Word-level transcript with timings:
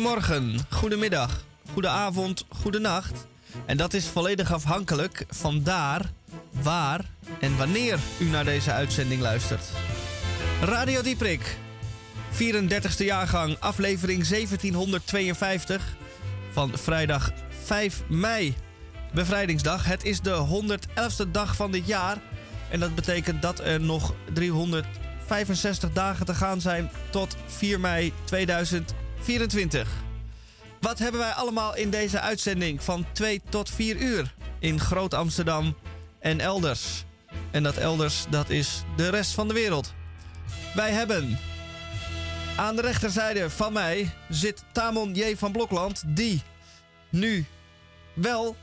Goedemorgen, 0.00 0.58
goedemiddag, 0.68 1.44
goedenavond, 1.72 2.44
goedenacht. 2.48 3.26
En 3.66 3.76
dat 3.76 3.94
is 3.94 4.06
volledig 4.06 4.52
afhankelijk 4.52 5.24
van 5.28 5.62
daar, 5.62 6.10
waar 6.62 7.04
en 7.40 7.56
wanneer 7.56 7.98
u 8.20 8.24
naar 8.24 8.44
deze 8.44 8.72
uitzending 8.72 9.20
luistert. 9.20 9.64
Radio 10.62 11.02
Dieprik, 11.02 11.56
34e 12.32 13.04
jaargang, 13.04 13.56
aflevering 13.58 14.26
1752 14.26 15.96
van 16.50 16.70
vrijdag 16.78 17.32
5 17.64 18.02
mei. 18.08 18.54
Bevrijdingsdag. 19.14 19.84
Het 19.84 20.04
is 20.04 20.20
de 20.20 20.46
111ste 20.46 21.30
dag 21.30 21.56
van 21.56 21.70
dit 21.70 21.86
jaar. 21.86 22.18
En 22.70 22.80
dat 22.80 22.94
betekent 22.94 23.42
dat 23.42 23.60
er 23.60 23.80
nog 23.80 24.14
365 24.32 25.92
dagen 25.92 26.26
te 26.26 26.34
gaan 26.34 26.60
zijn 26.60 26.90
tot 27.10 27.36
4 27.46 27.80
mei 27.80 28.12
2024. 29.22 29.88
Wat 30.80 30.98
hebben 30.98 31.20
wij 31.20 31.32
allemaal 31.32 31.76
in 31.76 31.90
deze 31.90 32.20
uitzending 32.20 32.82
van 32.82 33.06
2 33.12 33.42
tot 33.48 33.70
4 33.70 33.96
uur 33.96 34.34
in 34.58 34.80
Groot 34.80 35.14
Amsterdam 35.14 35.76
en 36.18 36.40
elders? 36.40 37.04
En 37.50 37.62
dat 37.62 37.76
elders, 37.76 38.24
dat 38.30 38.50
is 38.50 38.82
de 38.96 39.08
rest 39.08 39.32
van 39.32 39.48
de 39.48 39.54
wereld. 39.54 39.92
Wij 40.74 40.90
hebben 40.90 41.38
aan 42.56 42.76
de 42.76 42.82
rechterzijde 42.82 43.50
van 43.50 43.72
mij 43.72 44.10
zit 44.28 44.64
Tamon 44.72 45.14
J. 45.14 45.36
van 45.36 45.52
Blokland, 45.52 46.02
die 46.06 46.42
nu 47.08 47.44
wel 48.14 48.56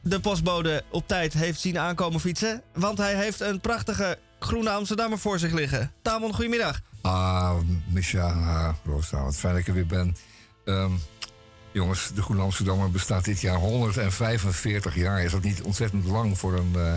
de 0.00 0.20
postbode 0.20 0.84
op 0.90 1.08
tijd 1.08 1.32
heeft 1.32 1.60
zien 1.60 1.78
aankomen 1.78 2.20
fietsen. 2.20 2.62
Want 2.74 2.98
hij 2.98 3.14
heeft 3.14 3.40
een 3.40 3.60
prachtige 3.60 4.18
groene 4.38 4.70
Amsterdammer 4.70 5.18
voor 5.18 5.38
zich 5.38 5.52
liggen. 5.52 5.92
Tamon, 6.02 6.34
goedemiddag. 6.34 6.80
Ah, 7.00 7.56
Misha, 7.86 8.26
ah, 8.26 8.74
Rosa, 8.84 9.22
wat 9.22 9.36
fijn 9.36 9.52
dat 9.52 9.62
ik 9.62 9.68
er 9.68 9.74
weer 9.74 9.86
ben. 9.86 10.16
Ehm, 10.64 10.92
jongens, 11.72 12.10
de 12.14 12.22
Groene 12.22 12.42
Amsterdammer 12.42 12.90
bestaat 12.90 13.24
dit 13.24 13.40
jaar 13.40 13.56
145 13.56 14.94
jaar. 14.94 15.22
Is 15.22 15.32
dat 15.32 15.42
niet 15.42 15.62
ontzettend 15.62 16.04
lang 16.04 16.38
voor 16.38 16.54
een, 16.54 16.72
uh, 16.76 16.94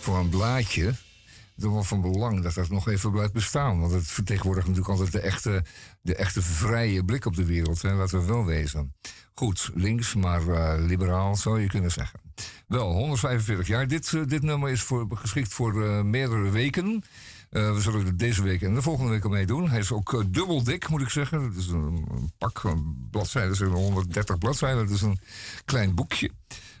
voor 0.00 0.18
een 0.18 0.28
blaadje? 0.28 0.84
Het 0.84 1.64
is 1.64 1.64
wel 1.64 1.84
van 1.84 2.00
belang 2.00 2.42
dat 2.42 2.54
dat 2.54 2.68
nog 2.68 2.88
even 2.88 3.10
blijft 3.10 3.32
bestaan. 3.32 3.80
Want 3.80 3.92
het 3.92 4.06
vertegenwoordigt 4.06 4.66
natuurlijk 4.66 4.98
altijd 4.98 5.12
de 5.12 5.20
echte, 5.28 5.64
de 6.00 6.14
echte 6.14 6.42
vrije 6.42 7.04
blik 7.04 7.26
op 7.26 7.36
de 7.36 7.44
wereld. 7.44 7.82
Hè? 7.82 7.94
Laten 7.94 8.20
we 8.20 8.26
wel 8.26 8.44
wezen. 8.44 8.94
Goed, 9.34 9.70
links, 9.74 10.14
maar 10.14 10.42
uh, 10.42 10.74
liberaal 10.78 11.36
zou 11.36 11.60
je 11.60 11.66
kunnen 11.66 11.90
zeggen. 11.90 12.20
Wel, 12.66 12.92
145 12.92 13.66
jaar. 13.66 13.88
Dit, 13.88 14.12
uh, 14.12 14.22
dit 14.26 14.42
nummer 14.42 14.70
is 14.70 14.82
voor, 14.82 15.06
geschikt 15.14 15.52
voor 15.52 15.74
meerdere 16.04 16.50
weken. 16.50 17.04
We 17.52 17.80
zullen 17.80 18.06
er 18.06 18.16
deze 18.16 18.42
week 18.42 18.62
en 18.62 18.74
de 18.74 18.82
volgende 18.82 19.10
week 19.10 19.24
al 19.24 19.30
meedoen. 19.30 19.68
Hij 19.68 19.78
is 19.78 19.92
ook 19.92 20.24
dubbel 20.32 20.64
dik, 20.64 20.88
moet 20.88 21.00
ik 21.00 21.08
zeggen. 21.08 21.42
Het 21.42 21.56
is 21.56 21.68
een, 21.68 22.32
pak 22.38 22.62
bladzijden, 23.10 23.56
zijn 23.56 23.70
130 23.70 24.38
bladzijden. 24.38 24.82
Het 24.82 24.90
is 24.90 25.02
een 25.02 25.20
klein 25.64 25.94
boekje. 25.94 26.30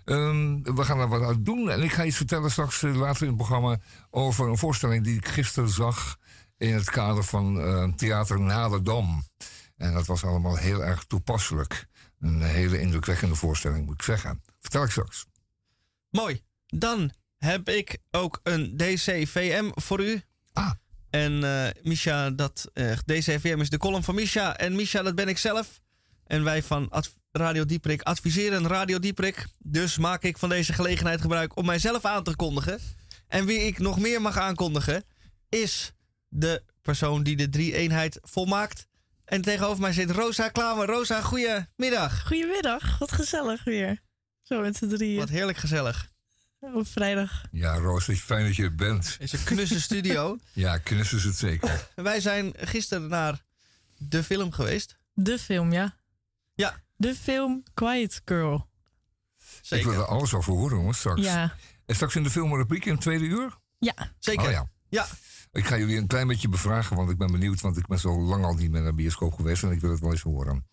Um, 0.04 0.62
we 0.62 0.84
gaan 0.84 0.98
er 0.98 1.08
wat 1.08 1.22
uit 1.22 1.44
doen. 1.44 1.70
En 1.70 1.82
ik 1.82 1.92
ga 1.92 2.04
iets 2.04 2.16
vertellen 2.16 2.50
straks 2.50 2.80
later 2.80 3.22
in 3.22 3.28
het 3.28 3.36
programma 3.36 3.78
over 4.10 4.48
een 4.48 4.58
voorstelling 4.58 5.04
die 5.04 5.16
ik 5.16 5.28
gisteren 5.28 5.68
zag 5.68 6.16
in 6.56 6.74
het 6.74 6.90
kader 6.90 7.24
van 7.24 7.94
Theater 7.96 8.40
Naderdam. 8.40 9.22
En 9.76 9.92
dat 9.92 10.06
was 10.06 10.24
allemaal 10.24 10.56
heel 10.56 10.84
erg 10.84 11.04
toepasselijk. 11.04 11.86
Een 12.20 12.42
hele 12.42 12.80
indrukwekkende 12.80 13.34
voorstelling, 13.34 13.86
moet 13.86 13.94
ik 13.94 14.02
zeggen. 14.02 14.42
Vertel 14.60 14.84
ik 14.84 14.90
straks. 14.90 15.26
Mooi. 16.10 16.42
Dan 16.66 17.12
heb 17.38 17.68
ik 17.68 17.98
ook 18.10 18.40
een 18.42 18.76
DCVM 18.76 19.70
voor 19.74 20.04
u. 20.04 20.22
Ah. 20.52 20.70
En 21.10 21.32
uh, 21.32 21.66
Misha, 21.82 22.30
dat 22.30 22.70
uh, 22.74 22.96
is 23.06 23.70
de 23.70 23.78
column 23.78 24.02
van 24.02 24.14
Misha. 24.14 24.56
En 24.56 24.74
Misha, 24.74 25.02
dat 25.02 25.14
ben 25.14 25.28
ik 25.28 25.38
zelf. 25.38 25.80
En 26.26 26.44
wij 26.44 26.62
van 26.62 26.92
Radio 27.32 27.64
Dieprik 27.64 28.02
adviseren 28.02 28.66
Radio 28.66 28.98
Dieprik. 28.98 29.46
Dus 29.58 29.98
maak 29.98 30.22
ik 30.22 30.38
van 30.38 30.48
deze 30.48 30.72
gelegenheid 30.72 31.20
gebruik 31.20 31.56
om 31.56 31.66
mijzelf 31.66 32.04
aan 32.04 32.24
te 32.24 32.36
kondigen. 32.36 32.78
En 33.28 33.46
wie 33.46 33.58
ik 33.58 33.78
nog 33.78 34.00
meer 34.00 34.20
mag 34.20 34.36
aankondigen, 34.36 35.04
is 35.48 35.92
de 36.28 36.62
persoon 36.82 37.22
die 37.22 37.36
de 37.36 37.48
drie-eenheid 37.48 38.18
volmaakt. 38.22 38.86
En 39.24 39.42
tegenover 39.42 39.80
mij 39.80 39.92
zit 39.92 40.10
Rosa 40.10 40.48
Klamer. 40.48 40.86
Rosa, 40.86 41.20
goedemiddag. 41.20 42.26
Goedemiddag, 42.26 42.98
wat 42.98 43.12
gezellig 43.12 43.64
weer. 43.64 44.00
Zo 44.42 44.60
met 44.60 44.76
z'n 44.76 44.88
drieën. 44.88 45.18
Wat 45.18 45.28
heerlijk 45.28 45.58
gezellig. 45.58 46.11
Op 46.62 46.86
vrijdag. 46.86 47.42
Ja, 47.50 47.74
Roos, 47.74 48.04
fijn 48.04 48.46
dat 48.46 48.56
je 48.56 48.62
er 48.62 48.74
bent. 48.74 49.16
Is 49.20 49.32
een 49.32 49.44
knusse 49.44 49.80
studio. 49.80 50.38
ja, 50.52 50.78
knus 50.78 51.12
is 51.12 51.24
het 51.24 51.36
zeker. 51.36 51.88
Wij 51.94 52.20
zijn 52.20 52.52
gisteren 52.56 53.08
naar 53.08 53.42
de 53.96 54.22
film 54.22 54.52
geweest. 54.52 54.96
De 55.14 55.38
film, 55.38 55.72
ja. 55.72 55.96
Ja. 56.54 56.82
De 56.96 57.14
film 57.14 57.62
Quiet 57.74 58.22
Girl. 58.24 58.68
Zeker. 59.62 59.86
Ik 59.86 59.92
wil 59.92 60.02
er 60.02 60.08
alles 60.08 60.34
over 60.34 60.52
horen, 60.52 60.76
jongens, 60.78 60.98
straks. 60.98 61.22
Ja. 61.22 61.56
En 61.86 61.94
straks 61.94 62.16
in 62.16 62.22
de 62.22 62.30
filmrubriek 62.30 62.84
in 62.84 62.92
het 62.92 63.00
tweede 63.00 63.24
uur? 63.24 63.58
Ja. 63.78 64.12
Zeker. 64.18 64.46
Oh, 64.46 64.50
ja. 64.50 64.68
Ja. 64.88 65.06
Ik 65.52 65.64
ga 65.64 65.78
jullie 65.78 65.96
een 65.96 66.06
klein 66.06 66.26
beetje 66.26 66.48
bevragen, 66.48 66.96
want 66.96 67.10
ik 67.10 67.18
ben 67.18 67.30
benieuwd, 67.32 67.60
want 67.60 67.76
ik 67.76 67.86
ben 67.86 67.98
zo 67.98 68.20
lang 68.20 68.44
al 68.44 68.54
niet 68.54 68.70
meer 68.70 68.80
naar 68.82 68.90
de 68.90 68.96
bioscoop 68.96 69.34
geweest 69.34 69.62
en 69.62 69.70
ik 69.70 69.80
wil 69.80 69.90
het 69.90 70.00
wel 70.00 70.10
eens 70.10 70.22
horen. 70.22 70.66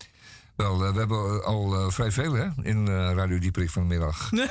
Wel, 0.60 0.86
uh, 0.86 0.92
we 0.92 0.98
hebben 0.98 1.44
al 1.44 1.74
uh, 1.74 1.90
vrij 1.90 2.12
veel 2.12 2.32
hè, 2.32 2.48
in 2.62 2.88
Radio 2.88 3.38
Dieperik 3.38 3.70
vanmiddag. 3.70 4.30
we 4.30 4.48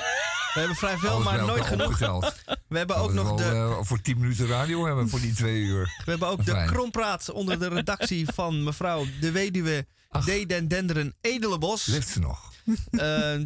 hebben 0.53 0.75
vrij 0.75 0.97
veel, 0.97 1.19
maar 1.19 1.45
nooit 1.45 1.65
genoeg. 1.65 1.99
We 2.67 2.77
hebben 2.77 2.95
ook 2.95 3.13
nog 3.13 3.37
de... 3.37 3.79
voor 3.81 4.01
10 4.01 4.19
minuten 4.19 4.47
radio 4.47 4.85
hebben 4.85 5.03
we 5.03 5.09
voor 5.09 5.19
die 5.19 5.33
twee 5.33 5.61
uur. 5.61 5.83
We 6.05 6.11
hebben 6.11 6.27
ook 6.27 6.45
de 6.45 6.63
krompraat 6.65 7.31
onder 7.31 7.59
de 7.59 7.67
redactie 7.67 8.27
van 8.33 8.63
mevrouw 8.63 9.05
de 9.19 9.31
weduwe 9.31 9.87
Ach. 10.09 10.25
Denderen 10.25 11.15
Edelenbos. 11.21 11.85
Leeft 11.85 12.07
ze 12.07 12.19
nog? 12.19 12.53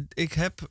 ik 0.08 0.32
heb 0.32 0.70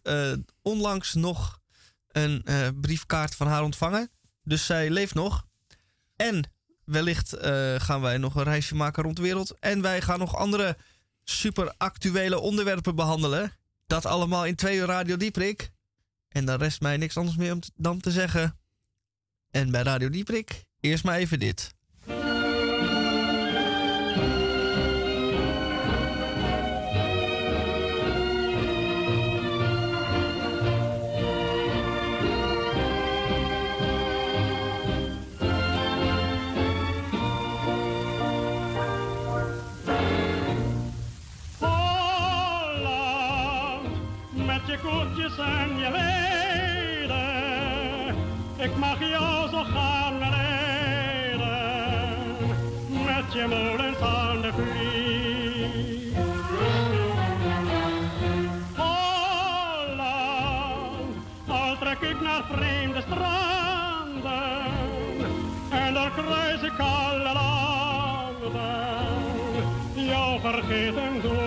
onlangs 0.62 1.14
nog 1.14 1.60
een 2.08 2.46
briefkaart 2.82 3.36
van 3.36 3.48
haar 3.48 3.64
ontvangen. 3.64 4.12
Dus 4.44 4.66
zij 4.66 4.90
leeft 4.90 5.14
nog. 5.14 5.46
En 6.16 6.52
wellicht 6.86 7.38
gaan 7.78 8.02
wij 8.02 8.18
nog 8.18 8.36
een 8.36 8.44
reisje 8.44 8.76
maken 8.76 9.04
rond 9.04 9.16
de 9.16 9.22
wereld. 9.22 9.56
En 9.60 9.82
wij 9.82 10.02
gaan 10.02 10.20
nog 10.20 10.36
andere 10.36 10.78
super 11.24 11.74
actuele 11.78 12.40
onderwerpen 12.40 12.96
behandelen. 12.96 13.58
Dat 13.88 14.06
allemaal 14.06 14.46
in 14.46 14.56
twee 14.56 14.78
uur 14.78 14.86
Radio 14.86 15.18
Dieprik. 15.18 15.72
En 16.30 16.46
dan 16.46 16.60
rest 16.60 16.82
mij 16.82 16.98
niks 16.98 17.18
anders 17.18 17.38
meer 17.38 17.54
om 17.54 17.60
dan 17.76 18.00
te 18.00 18.12
zeggen. 18.12 18.60
En 19.52 19.72
bij 19.72 19.82
Radio 19.82 20.10
Dieprik, 20.10 20.64
eerst 20.80 21.04
maar 21.04 21.18
even 21.18 21.40
dit. 21.40 21.73
Koetjes 44.84 45.38
en 45.38 45.78
je 45.78 45.90
leden. 45.92 47.22
Ik 48.58 48.76
mag 48.76 49.00
jou 49.00 49.50
zo 49.50 49.64
gaan 49.64 50.20
rijden, 50.20 51.48
met 53.06 53.34
je 53.34 53.46
molens 53.48 54.00
aan 54.00 54.42
de 54.42 54.52
vlieg. 54.54 56.18
Holland, 58.76 60.26
al 61.48 61.78
trek 61.78 62.00
ik 62.00 62.22
naar 62.22 62.44
vreemde 62.52 63.02
stranden, 63.02 64.42
en 65.70 65.94
daar 65.94 66.12
kruis 66.12 66.62
ik 66.62 66.80
alle 66.80 67.34
landen. 67.34 68.62
Jou 69.94 70.40
vergeten 70.40 71.22
doe 71.22 71.43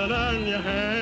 je 0.00 0.06
bossen 0.06 0.28
en 0.28 0.46
je 0.46 0.99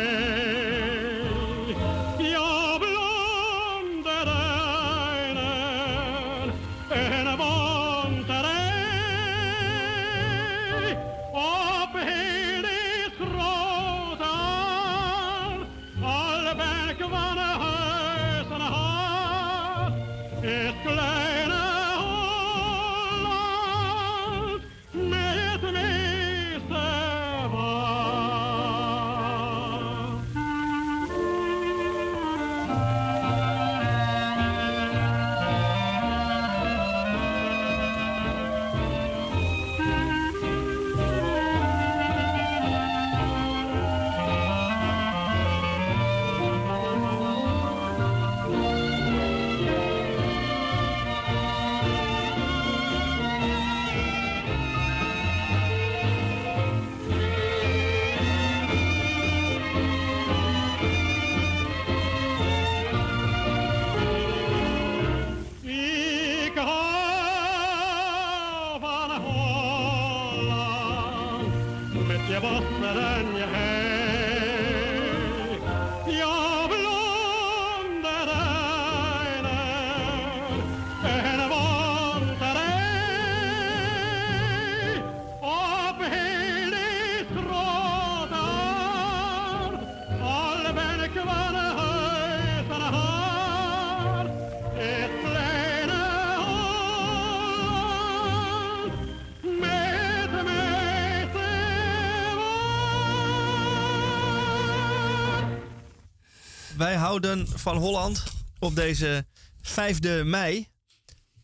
Wij 106.79 106.97
houden 106.97 107.49
van 107.49 107.77
Holland 107.77 108.23
op 108.59 108.75
deze 108.75 109.27
5e 109.63 110.25
mei. 110.25 110.69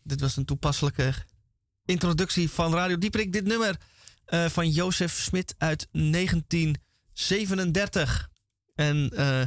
Dit 0.03 0.21
was 0.21 0.37
een 0.37 0.45
toepasselijke 0.45 1.13
introductie 1.85 2.49
van 2.49 2.73
Radio 2.73 2.97
Dieperik. 2.97 3.33
Dit 3.33 3.45
nummer 3.45 3.77
eh, 4.25 4.45
van 4.45 4.69
Jozef 4.69 5.13
Smit 5.13 5.55
uit 5.57 5.87
1937. 5.91 8.29
En 8.75 9.11
eh, 9.15 9.41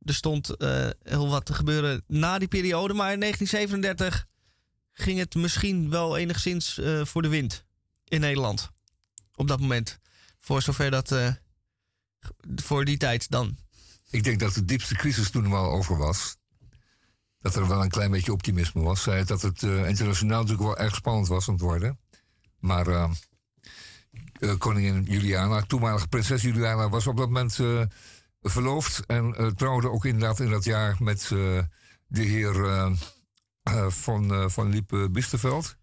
er 0.00 0.14
stond 0.14 0.56
eh, 0.56 0.88
heel 1.02 1.28
wat 1.28 1.44
te 1.44 1.54
gebeuren 1.54 2.04
na 2.06 2.38
die 2.38 2.48
periode. 2.48 2.94
Maar 2.94 3.12
in 3.12 3.20
1937 3.20 4.26
ging 4.92 5.18
het 5.18 5.34
misschien 5.34 5.90
wel 5.90 6.16
enigszins 6.16 6.80
voor 7.02 7.22
de 7.22 7.28
wind 7.28 7.64
in 8.04 8.20
Nederland. 8.20 8.70
Op 9.34 9.48
dat 9.48 9.60
moment. 9.60 9.98
Voor 10.38 10.62
zover 10.62 10.90
dat. 10.90 11.14
voor 12.56 12.84
die 12.84 12.96
tijd 12.96 13.30
dan. 13.30 13.65
Ik 14.16 14.24
denk 14.24 14.38
dat 14.38 14.54
de 14.54 14.64
diepste 14.64 14.94
crisis 14.94 15.30
toen 15.30 15.50
wel 15.50 15.70
over 15.70 15.96
was. 15.96 16.36
Dat 17.40 17.56
er 17.56 17.68
wel 17.68 17.82
een 17.82 17.88
klein 17.88 18.10
beetje 18.10 18.32
optimisme 18.32 18.82
was. 18.82 19.04
Het 19.04 19.28
dat 19.28 19.42
het 19.42 19.62
eh, 19.62 19.88
internationaal 19.88 20.40
natuurlijk 20.40 20.68
wel 20.68 20.78
erg 20.78 20.94
spannend 20.94 21.28
was 21.28 21.48
aan 21.48 21.54
het 21.54 21.62
worden. 21.62 21.98
Maar 22.58 22.86
eh, 22.86 23.10
eh, 24.32 24.58
koningin 24.58 25.02
Juliana, 25.02 25.62
toenmalige 25.62 26.08
prinses 26.08 26.42
Juliana, 26.42 26.88
was 26.88 27.06
op 27.06 27.16
dat 27.16 27.26
moment 27.26 27.60
verloofd. 28.42 29.06
En 29.06 29.54
trouwde 29.56 29.90
ook 29.90 30.04
inderdaad 30.04 30.40
in 30.40 30.50
dat 30.50 30.64
jaar 30.64 30.96
met 30.98 31.28
de 32.06 32.22
heer 32.22 32.54
van, 33.88 34.50
van 34.50 34.68
Liep 34.68 35.08
Bisteveld. 35.10 35.76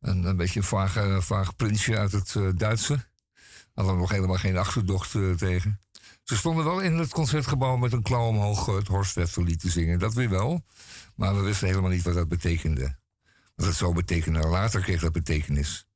Een, 0.00 0.24
een 0.24 0.36
beetje 0.36 0.60
een 0.60 0.66
vaag, 0.66 0.98
vaag 1.18 1.56
prinsje 1.56 1.98
uit 1.98 2.12
het 2.12 2.58
Duitse. 2.58 3.06
Hadden 3.74 3.94
we 3.94 4.00
nog 4.00 4.10
helemaal 4.10 4.36
geen 4.36 4.56
achterdocht 4.56 5.10
tegen. 5.36 5.81
Ze 6.22 6.36
stonden 6.36 6.64
wel 6.64 6.80
in 6.80 6.98
het 6.98 7.10
concertgebouw 7.12 7.76
met 7.76 7.92
een 7.92 8.02
klauw 8.02 8.26
omhoog 8.26 8.68
eh, 8.68 8.74
het 8.74 8.86
Horstwetterlied 8.88 9.60
te 9.60 9.70
zingen. 9.70 9.98
Dat 9.98 10.14
weer 10.14 10.30
wel. 10.30 10.64
Maar 11.14 11.36
we 11.36 11.40
wisten 11.42 11.68
helemaal 11.68 11.90
niet 11.90 12.02
wat 12.02 12.14
dat 12.14 12.28
betekende. 12.28 12.96
Wat 13.54 13.66
het 13.66 13.76
zou 13.76 13.94
betekenen. 13.94 14.48
Later 14.48 14.80
kreeg 14.80 15.00
dat 15.00 15.12
betekenis. 15.12 15.86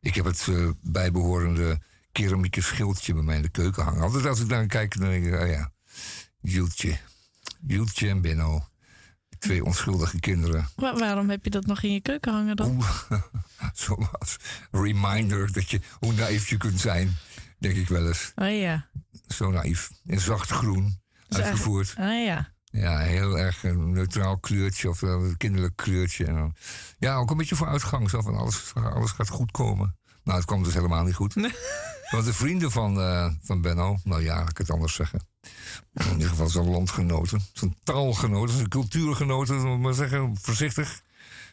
Ik 0.00 0.14
heb 0.14 0.24
het 0.24 0.46
eh, 0.48 0.68
bijbehorende 0.82 1.80
keramieke 2.12 2.60
schildje 2.62 3.14
bij 3.14 3.22
mij 3.22 3.36
in 3.36 3.42
de 3.42 3.48
keuken 3.48 3.84
hangen. 3.84 4.02
Altijd 4.02 4.26
als 4.26 4.40
ik 4.40 4.48
daar 4.48 4.66
kijk, 4.66 4.98
dan 4.98 5.08
denk 5.08 5.24
ik, 5.26 5.40
oh 5.40 5.48
ja, 5.48 5.72
Jultje. 6.40 6.98
Jultje 7.60 8.08
en 8.08 8.20
Benno. 8.20 8.64
Twee 9.38 9.64
onschuldige 9.64 10.20
kinderen. 10.20 10.68
Wa- 10.76 10.98
waarom 10.98 11.30
heb 11.30 11.44
je 11.44 11.50
dat 11.50 11.66
nog 11.66 11.82
in 11.82 11.92
je 11.92 12.00
keuken 12.00 12.32
hangen 12.32 12.56
dan? 12.56 12.70
Oeh, 12.70 13.10
zo 13.74 13.94
als 14.18 14.36
reminder 14.70 15.52
dat 15.52 15.70
je, 15.70 15.80
hoe 15.98 16.12
naïef 16.12 16.48
je 16.48 16.56
kunt 16.56 16.80
zijn, 16.80 17.16
denk 17.58 17.76
ik 17.76 17.88
wel 17.88 18.06
eens. 18.08 18.32
Oh 18.34 18.58
ja. 18.60 18.88
Zo 19.34 19.50
naïef. 19.50 19.90
In 20.04 20.20
zacht 20.20 20.50
groen 20.50 21.00
uitgevoerd. 21.28 21.94
Ah 21.98 22.24
ja. 22.24 22.52
Ja, 22.64 22.98
heel 22.98 23.38
erg 23.38 23.64
een 23.64 23.92
neutraal 23.92 24.38
kleurtje 24.38 24.88
of 24.88 25.02
een 25.02 25.36
kinderlijk 25.36 25.76
kleurtje. 25.76 26.24
En 26.24 26.34
dan, 26.34 26.54
ja, 26.98 27.16
ook 27.16 27.30
een 27.30 27.36
beetje 27.36 27.56
vooruitgang. 27.56 28.10
Zo 28.10 28.20
van 28.20 28.36
alles, 28.36 28.72
alles 28.74 29.10
gaat 29.10 29.28
goed 29.28 29.50
komen. 29.50 29.96
Nou, 30.24 30.38
het 30.38 30.46
kwam 30.46 30.62
dus 30.62 30.74
helemaal 30.74 31.04
niet 31.04 31.14
goed. 31.14 31.34
Want 32.10 32.24
de 32.24 32.34
vrienden 32.34 32.70
van, 32.70 33.00
eh, 33.00 33.30
van 33.42 33.60
Benno, 33.60 33.98
nou 34.04 34.22
ja, 34.22 34.48
ik 34.48 34.58
het 34.58 34.70
anders 34.70 34.94
zeggen. 34.94 35.26
In 35.92 36.12
ieder 36.12 36.28
geval 36.28 36.48
zijn 36.48 36.70
landgenoten, 36.70 37.40
zijn 37.52 37.76
taalgenoten, 37.82 38.54
zijn 38.54 38.68
cultuurgenoten, 38.68 39.80
maar 39.80 39.94
zeggen, 39.94 40.36
voorzichtig. 40.40 41.02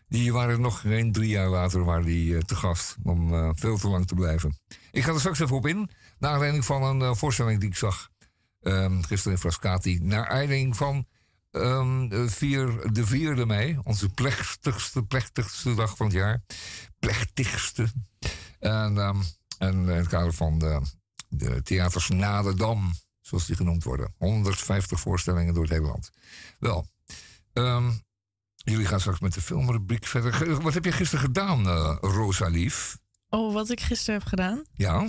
Die 0.09 0.33
waren 0.33 0.61
nog 0.61 0.79
geen 0.79 1.11
drie 1.11 1.29
jaar 1.29 1.49
later 1.49 1.83
waren 1.83 2.05
die, 2.05 2.35
eh, 2.35 2.41
te 2.41 2.55
gast 2.55 2.95
om 3.03 3.33
eh, 3.33 3.49
veel 3.53 3.77
te 3.77 3.87
lang 3.87 4.07
te 4.07 4.15
blijven. 4.15 4.57
Ik 4.91 5.03
ga 5.03 5.11
er 5.11 5.19
straks 5.19 5.39
even 5.39 5.55
op 5.55 5.67
in. 5.67 5.89
Naar 6.19 6.31
aanleiding 6.31 6.65
van 6.65 6.83
een 6.83 7.01
eh, 7.01 7.15
voorstelling 7.15 7.59
die 7.59 7.69
ik 7.69 7.75
zag 7.75 8.09
ehm, 8.61 9.01
gisteren 9.01 9.33
in 9.33 9.39
Frascati. 9.39 9.99
Naar 10.01 10.27
aanleiding 10.27 10.77
van 10.77 11.07
ehm, 11.51 12.07
de, 12.07 12.29
vier, 12.29 12.93
de 12.93 13.07
4e 13.07 13.45
mei, 13.45 13.79
onze 13.83 14.09
plechtigste, 14.09 15.03
plechtigste 15.03 15.75
dag 15.75 15.97
van 15.97 16.05
het 16.05 16.15
jaar. 16.15 16.43
Plechtigste. 16.99 17.87
En, 18.59 18.97
ehm, 18.97 19.17
en 19.57 19.73
in 19.73 19.87
het 19.87 20.07
kader 20.07 20.33
van 20.33 20.59
de, 20.59 20.81
de 21.27 21.61
theaters 21.61 22.09
na 22.09 22.41
de 22.41 22.53
Dam, 22.55 22.93
zoals 23.21 23.45
die 23.45 23.55
genoemd 23.55 23.83
worden. 23.83 24.13
150 24.17 24.99
voorstellingen 24.99 25.53
door 25.53 25.63
het 25.63 25.71
hele 25.71 25.85
land. 25.85 26.11
Wel, 26.59 26.87
jullie 28.55 28.85
gaan 28.85 28.99
straks 28.99 29.19
met 29.19 29.33
de 29.33 29.41
filmrubriek 29.41 30.05
verder. 30.05 30.61
Wat 30.61 30.73
heb 30.73 30.85
je 30.85 30.91
gisteren 30.91 31.25
gedaan, 31.25 31.67
eh 31.67 31.97
Rosa 32.01 32.47
Lief? 32.47 32.97
Oh, 33.29 33.53
wat 33.53 33.69
ik 33.69 33.81
gisteren 33.81 34.19
heb 34.19 34.27
gedaan. 34.27 34.63
Ja, 34.73 35.07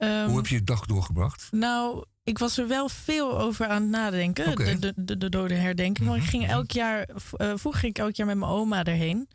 Ehm, 0.00 0.26
hoe 0.26 0.36
heb 0.36 0.46
je 0.46 0.54
je 0.54 0.64
dag 0.64 0.86
doorgebracht? 0.86 1.48
Nou, 1.50 2.04
ik 2.24 2.38
was 2.38 2.58
er 2.58 2.68
wel 2.68 2.88
veel 2.88 3.38
over 3.40 3.66
aan 3.66 3.82
het 3.82 3.90
nadenken. 3.90 4.48
Mhm, 4.50 4.64
De, 4.64 4.78
de, 4.78 4.92
de, 4.96 5.18
de 5.18 5.28
dode 5.28 5.54
herdenking. 5.54 6.08
Want 6.08 6.22
ik 6.22 6.28
ging 6.28 6.48
elk 6.48 6.70
jaar, 6.70 7.02
eh, 7.02 7.52
vroeger 7.54 7.80
ging 7.80 7.94
ik 7.94 7.98
elk 7.98 8.14
jaar 8.14 8.26
met 8.26 8.36
mijn 8.36 8.50
oma 8.50 8.84
erheen. 8.84 9.28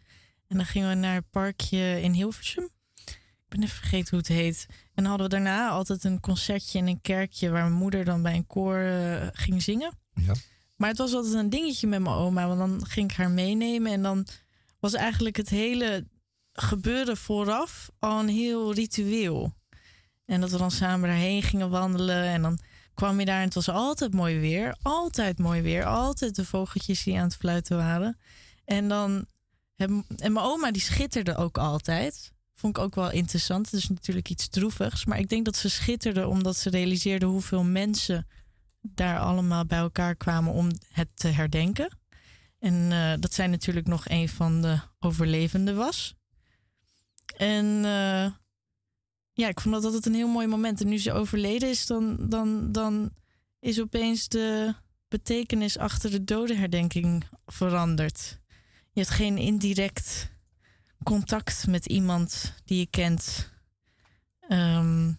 En 0.47 0.57
dan 0.57 0.65
gingen 0.65 0.89
we 0.89 0.95
naar 0.95 1.15
het 1.15 1.29
parkje 1.29 2.01
in 2.01 2.11
Hilversum. 2.11 2.69
Ik 3.05 3.45
ben 3.47 3.63
even 3.63 3.75
vergeten 3.77 4.09
hoe 4.09 4.19
het 4.19 4.27
heet. 4.27 4.65
En 4.69 5.03
dan 5.03 5.05
hadden 5.05 5.29
we 5.29 5.33
daarna 5.33 5.69
altijd 5.69 6.03
een 6.03 6.19
concertje 6.19 6.77
in 6.77 6.87
een 6.87 7.01
kerkje... 7.01 7.49
waar 7.49 7.63
mijn 7.63 7.73
moeder 7.77 8.05
dan 8.05 8.21
bij 8.21 8.35
een 8.35 8.47
koor 8.47 8.77
eh, 8.77 9.27
ging 9.31 9.61
zingen. 9.63 9.97
Ja. 10.13 10.33
Maar 10.75 10.89
het 10.89 10.97
was 10.97 11.13
altijd 11.13 11.33
een 11.33 11.49
dingetje 11.49 11.87
met 11.87 12.01
mijn 12.01 12.15
oma. 12.15 12.47
Want 12.47 12.59
dan 12.59 12.85
ging 12.87 13.11
ik 13.11 13.17
haar 13.17 13.31
meenemen. 13.31 13.91
En 13.91 14.01
dan 14.01 14.27
was 14.79 14.93
eigenlijk 14.93 15.35
het 15.35 15.49
hele 15.49 16.07
gebeuren 16.53 17.17
vooraf 17.17 17.89
al 17.99 18.19
een 18.19 18.27
heel 18.27 18.73
ritueel. 18.73 19.53
En 20.25 20.41
dat 20.41 20.51
we 20.51 20.57
dan 20.57 20.71
samen 20.71 21.09
daarheen 21.09 21.41
gingen 21.43 21.69
wandelen. 21.69 22.23
En 22.23 22.41
dan 22.41 22.59
kwam 22.93 23.19
je 23.19 23.25
daar 23.25 23.39
en 23.39 23.45
het 23.45 23.53
was 23.53 23.69
altijd 23.69 24.13
mooi 24.13 24.39
weer. 24.39 24.75
Altijd 24.81 25.39
mooi 25.39 25.61
weer. 25.61 25.85
Altijd 25.85 26.35
de 26.35 26.45
vogeltjes 26.45 27.03
die 27.03 27.17
aan 27.17 27.23
het 27.23 27.35
fluiten 27.35 27.77
waren. 27.77 28.17
En 28.65 28.87
dan... 28.87 29.25
En 29.75 30.05
mijn 30.17 30.37
oma 30.37 30.71
die 30.71 30.81
schitterde 30.81 31.35
ook 31.35 31.57
altijd. 31.57 32.31
Vond 32.53 32.77
ik 32.77 32.83
ook 32.83 32.95
wel 32.95 33.11
interessant. 33.11 33.71
Het 33.71 33.79
is 33.79 33.89
natuurlijk 33.89 34.29
iets 34.29 34.47
droevigs. 34.47 35.05
Maar 35.05 35.19
ik 35.19 35.29
denk 35.29 35.45
dat 35.45 35.55
ze 35.55 35.69
schitterde 35.69 36.27
omdat 36.27 36.57
ze 36.57 36.69
realiseerde 36.69 37.25
hoeveel 37.25 37.63
mensen 37.63 38.27
daar 38.81 39.19
allemaal 39.19 39.65
bij 39.65 39.77
elkaar 39.77 40.15
kwamen 40.15 40.53
om 40.53 40.71
het 40.91 41.09
te 41.13 41.27
herdenken. 41.27 41.97
En 42.59 42.91
eh, 42.91 43.13
dat 43.19 43.33
zij 43.33 43.47
natuurlijk 43.47 43.87
nog 43.87 44.09
een 44.09 44.29
van 44.29 44.61
de 44.61 44.79
overlevenden 44.99 45.75
was. 45.75 46.15
En 47.37 47.65
uh, 47.65 48.25
ja, 49.35 49.47
ik 49.47 49.59
vond 49.59 49.75
dat 49.75 49.83
altijd 49.83 50.05
een 50.05 50.13
heel 50.13 50.27
mooi 50.27 50.47
moment. 50.47 50.81
En 50.81 50.87
nu 50.87 50.97
ze 50.97 51.11
overleden 51.13 51.69
is, 51.69 51.85
dan, 51.85 52.17
dan, 52.19 52.71
dan 52.71 53.11
is 53.59 53.81
opeens 53.81 54.27
de 54.27 54.73
betekenis 55.07 55.77
achter 55.77 56.11
de 56.11 56.23
dodenherdenking 56.23 57.23
veranderd. 57.45 58.39
Je 58.91 59.01
hebt 59.01 59.13
geen 59.13 59.37
indirect 59.37 60.31
contact 61.03 61.67
met 61.67 61.85
iemand 61.85 62.53
die 62.65 62.79
je 62.79 62.85
kent. 62.85 63.51
Um, 64.49 65.17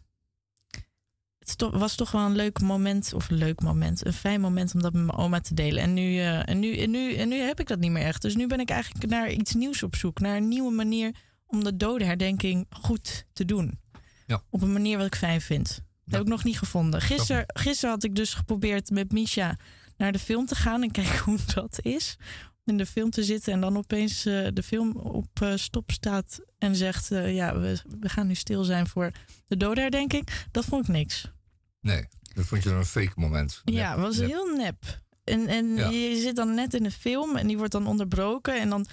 het 1.39 1.57
was 1.71 1.95
toch 1.95 2.11
wel 2.11 2.27
een 2.27 2.37
leuk 2.37 2.61
moment, 2.61 3.13
of 3.15 3.31
een 3.31 3.37
leuk 3.37 3.61
moment, 3.61 4.07
een 4.07 4.13
fijn 4.13 4.41
moment 4.41 4.75
om 4.75 4.83
dat 4.83 4.93
met 4.93 5.05
mijn 5.05 5.19
oma 5.19 5.41
te 5.41 5.55
delen. 5.55 5.83
En 5.83 5.95
nu, 5.95 6.15
uh, 6.15 6.49
en, 6.49 6.59
nu, 6.59 6.77
en, 6.77 6.91
nu, 6.91 7.15
en 7.15 7.29
nu 7.29 7.37
heb 7.37 7.61
ik 7.61 7.67
dat 7.67 7.79
niet 7.79 7.91
meer 7.91 8.03
echt. 8.03 8.23
Dus 8.23 8.37
nu 8.37 8.47
ben 8.47 8.61
ik 8.61 8.71
eigenlijk 8.71 9.11
naar 9.11 9.31
iets 9.31 9.55
nieuws 9.55 9.83
op 9.83 9.97
zoek, 9.97 10.21
naar 10.21 10.37
een 10.37 10.49
nieuwe 10.49 10.73
manier 10.73 11.15
om 11.47 11.65
de 11.65 11.77
dodenherdenking 11.77 12.67
goed 12.71 13.27
te 13.33 13.45
doen. 13.45 13.79
Ja. 14.26 14.42
Op 14.50 14.62
een 14.62 14.73
manier 14.73 14.97
wat 14.97 15.06
ik 15.06 15.14
fijn 15.16 15.40
vind. 15.40 15.68
Dat 16.04 16.14
heb 16.14 16.23
ik 16.23 16.28
nog 16.28 16.45
niet 16.45 16.59
gevonden. 16.59 17.00
Gisteren, 17.00 17.45
gisteren 17.47 17.90
had 17.90 18.04
ik 18.04 18.14
dus 18.14 18.35
geprobeerd 18.35 18.90
met 18.90 19.12
Misha 19.12 19.56
naar 19.97 20.12
de 20.12 20.18
film 20.18 20.47
te 20.47 20.54
gaan 20.54 20.83
en 20.83 20.90
kijken 21.00 21.18
hoe 21.18 21.38
dat 21.54 21.78
is. 21.83 22.16
In 22.64 22.76
de 22.76 22.87
film 22.87 23.11
te 23.11 23.25
zitten 23.25 23.52
en 23.52 23.61
dan 23.61 23.76
opeens 23.76 24.26
uh, 24.26 24.49
de 24.52 24.62
film 24.62 24.97
op 24.97 25.40
uh, 25.42 25.52
stop 25.56 25.90
staat 25.90 26.40
en 26.59 26.76
zegt: 26.76 27.11
uh, 27.11 27.35
Ja, 27.35 27.59
we, 27.59 27.78
we 28.00 28.09
gaan 28.09 28.26
nu 28.26 28.35
stil 28.35 28.64
zijn 28.64 28.87
voor 28.87 29.11
de 29.47 29.56
dodenherdenking. 29.56 30.28
Dat 30.50 30.64
vond 30.64 30.88
ik 30.88 30.95
niks. 30.95 31.30
Nee, 31.80 32.06
dat 32.35 32.47
vond 32.47 32.62
je 32.62 32.68
dan 32.68 32.78
een 32.78 32.85
fake 32.85 33.12
moment. 33.14 33.62
Nep, 33.64 33.75
ja, 33.75 33.90
het 33.90 34.00
was 34.00 34.16
nep. 34.16 34.28
heel 34.28 34.56
nep. 34.56 35.00
En, 35.25 35.47
en 35.47 35.76
ja. 35.76 35.88
je 35.88 36.21
zit 36.21 36.37
dan 36.37 36.54
net 36.54 36.75
in 36.75 36.85
een 36.85 36.90
film 36.90 37.37
en 37.37 37.47
die 37.47 37.56
wordt 37.56 37.73
dan 37.73 37.87
onderbroken. 37.87 38.61
En 38.61 38.68
dan 38.68 38.87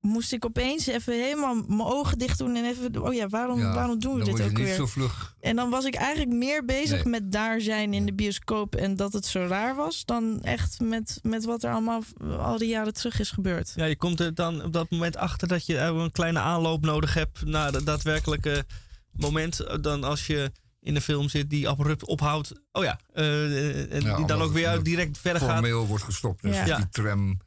moest 0.00 0.32
ik 0.32 0.44
opeens 0.44 0.86
even 0.86 1.12
helemaal 1.12 1.54
mijn 1.54 1.80
ogen 1.80 2.18
dicht 2.18 2.38
doen 2.38 2.56
en 2.56 2.64
even, 2.64 3.02
oh 3.02 3.14
ja, 3.14 3.28
waarom, 3.28 3.58
ja, 3.58 3.74
waarom 3.74 3.98
doen 3.98 4.14
we 4.18 4.24
dit 4.24 4.42
ook 4.42 4.56
weer? 4.56 4.74
Zo 4.74 4.86
vlug. 4.86 5.36
En 5.40 5.56
dan 5.56 5.70
was 5.70 5.84
ik 5.84 5.94
eigenlijk 5.94 6.36
meer 6.36 6.64
bezig 6.64 7.04
nee. 7.04 7.20
met 7.20 7.32
daar 7.32 7.60
zijn 7.60 7.94
in 7.94 8.06
de 8.06 8.14
bioscoop 8.14 8.74
en 8.74 8.96
dat 8.96 9.12
het 9.12 9.26
zo 9.26 9.46
raar 9.46 9.74
was, 9.74 10.04
dan 10.04 10.42
echt 10.42 10.80
met, 10.80 11.18
met 11.22 11.44
wat 11.44 11.62
er 11.62 11.70
allemaal 11.70 12.02
al 12.38 12.58
die 12.58 12.68
jaren 12.68 12.94
terug 12.94 13.20
is 13.20 13.30
gebeurd. 13.30 13.72
Ja, 13.76 13.84
je 13.84 13.96
komt 13.96 14.20
er 14.20 14.34
dan 14.34 14.64
op 14.64 14.72
dat 14.72 14.90
moment 14.90 15.16
achter 15.16 15.48
dat 15.48 15.66
je 15.66 15.78
een 15.78 16.12
kleine 16.12 16.38
aanloop 16.38 16.84
nodig 16.84 17.14
hebt 17.14 17.44
naar 17.44 17.72
het 17.72 17.86
daadwerkelijke 17.86 18.64
moment. 19.12 19.82
Dan 19.82 20.04
als 20.04 20.26
je 20.26 20.52
in 20.80 20.94
de 20.94 21.00
film 21.00 21.28
zit 21.28 21.50
die 21.50 21.68
abrupt 21.68 22.06
ophoudt. 22.06 22.52
Oh 22.72 22.84
ja, 22.84 23.00
uh, 23.14 23.92
en 23.92 24.00
ja, 24.00 24.16
die 24.16 24.26
dan 24.26 24.40
ook 24.40 24.52
weer 24.52 24.82
direct 24.82 25.18
verder 25.18 25.42
gaat. 25.42 25.52
Formeel 25.52 25.86
wordt 25.86 26.04
gestopt. 26.04 26.42
Dus 26.42 26.56
ja. 26.56 26.76
die 26.76 26.88
tram 26.88 27.38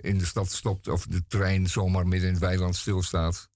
in 0.00 0.18
de 0.18 0.26
stad 0.26 0.52
stopt 0.52 0.88
of 0.88 1.06
de 1.06 1.26
trein 1.28 1.66
zomaar 1.66 2.06
midden 2.06 2.28
in 2.28 2.34
het 2.34 2.42
weiland 2.42 2.76
stilstaat. 2.76 3.48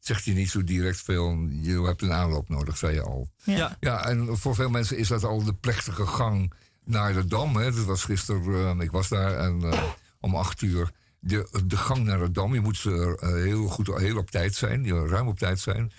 Zegt 0.00 0.24
je 0.24 0.32
niet 0.32 0.50
zo 0.50 0.64
direct 0.64 1.00
veel. 1.00 1.46
Je 1.50 1.82
hebt 1.82 2.02
een 2.02 2.12
aanloop 2.12 2.48
nodig, 2.48 2.76
zei 2.76 2.94
je 2.94 3.02
al. 3.02 3.30
Ja. 3.44 3.76
ja, 3.80 4.04
en 4.04 4.38
voor 4.38 4.54
veel 4.54 4.70
mensen 4.70 4.96
is 4.96 5.08
dat 5.08 5.24
al 5.24 5.44
de 5.44 5.54
plechtige 5.54 6.06
gang 6.06 6.52
naar 6.84 7.12
de 7.12 7.26
Dam. 7.26 7.56
Hè. 7.56 7.72
Dat 7.72 7.84
was 7.84 8.04
gisteren, 8.04 8.76
uh, 8.78 8.84
ik 8.84 8.90
was 8.90 9.08
daar 9.08 9.38
en 9.38 9.60
uh, 9.60 9.82
om 10.20 10.34
acht 10.34 10.62
uur. 10.62 10.90
De, 11.18 11.62
de 11.66 11.76
gang 11.76 12.04
naar 12.04 12.18
de 12.18 12.30
Dam, 12.30 12.54
je 12.54 12.60
moet 12.60 12.84
er 12.84 13.22
uh, 13.22 13.32
heel 13.32 13.66
goed 13.66 13.86
heel 13.86 14.16
op 14.16 14.30
tijd 14.30 14.54
zijn, 14.54 15.08
ruim 15.08 15.28
op 15.28 15.38
tijd 15.38 15.60
zijn. 15.60 15.92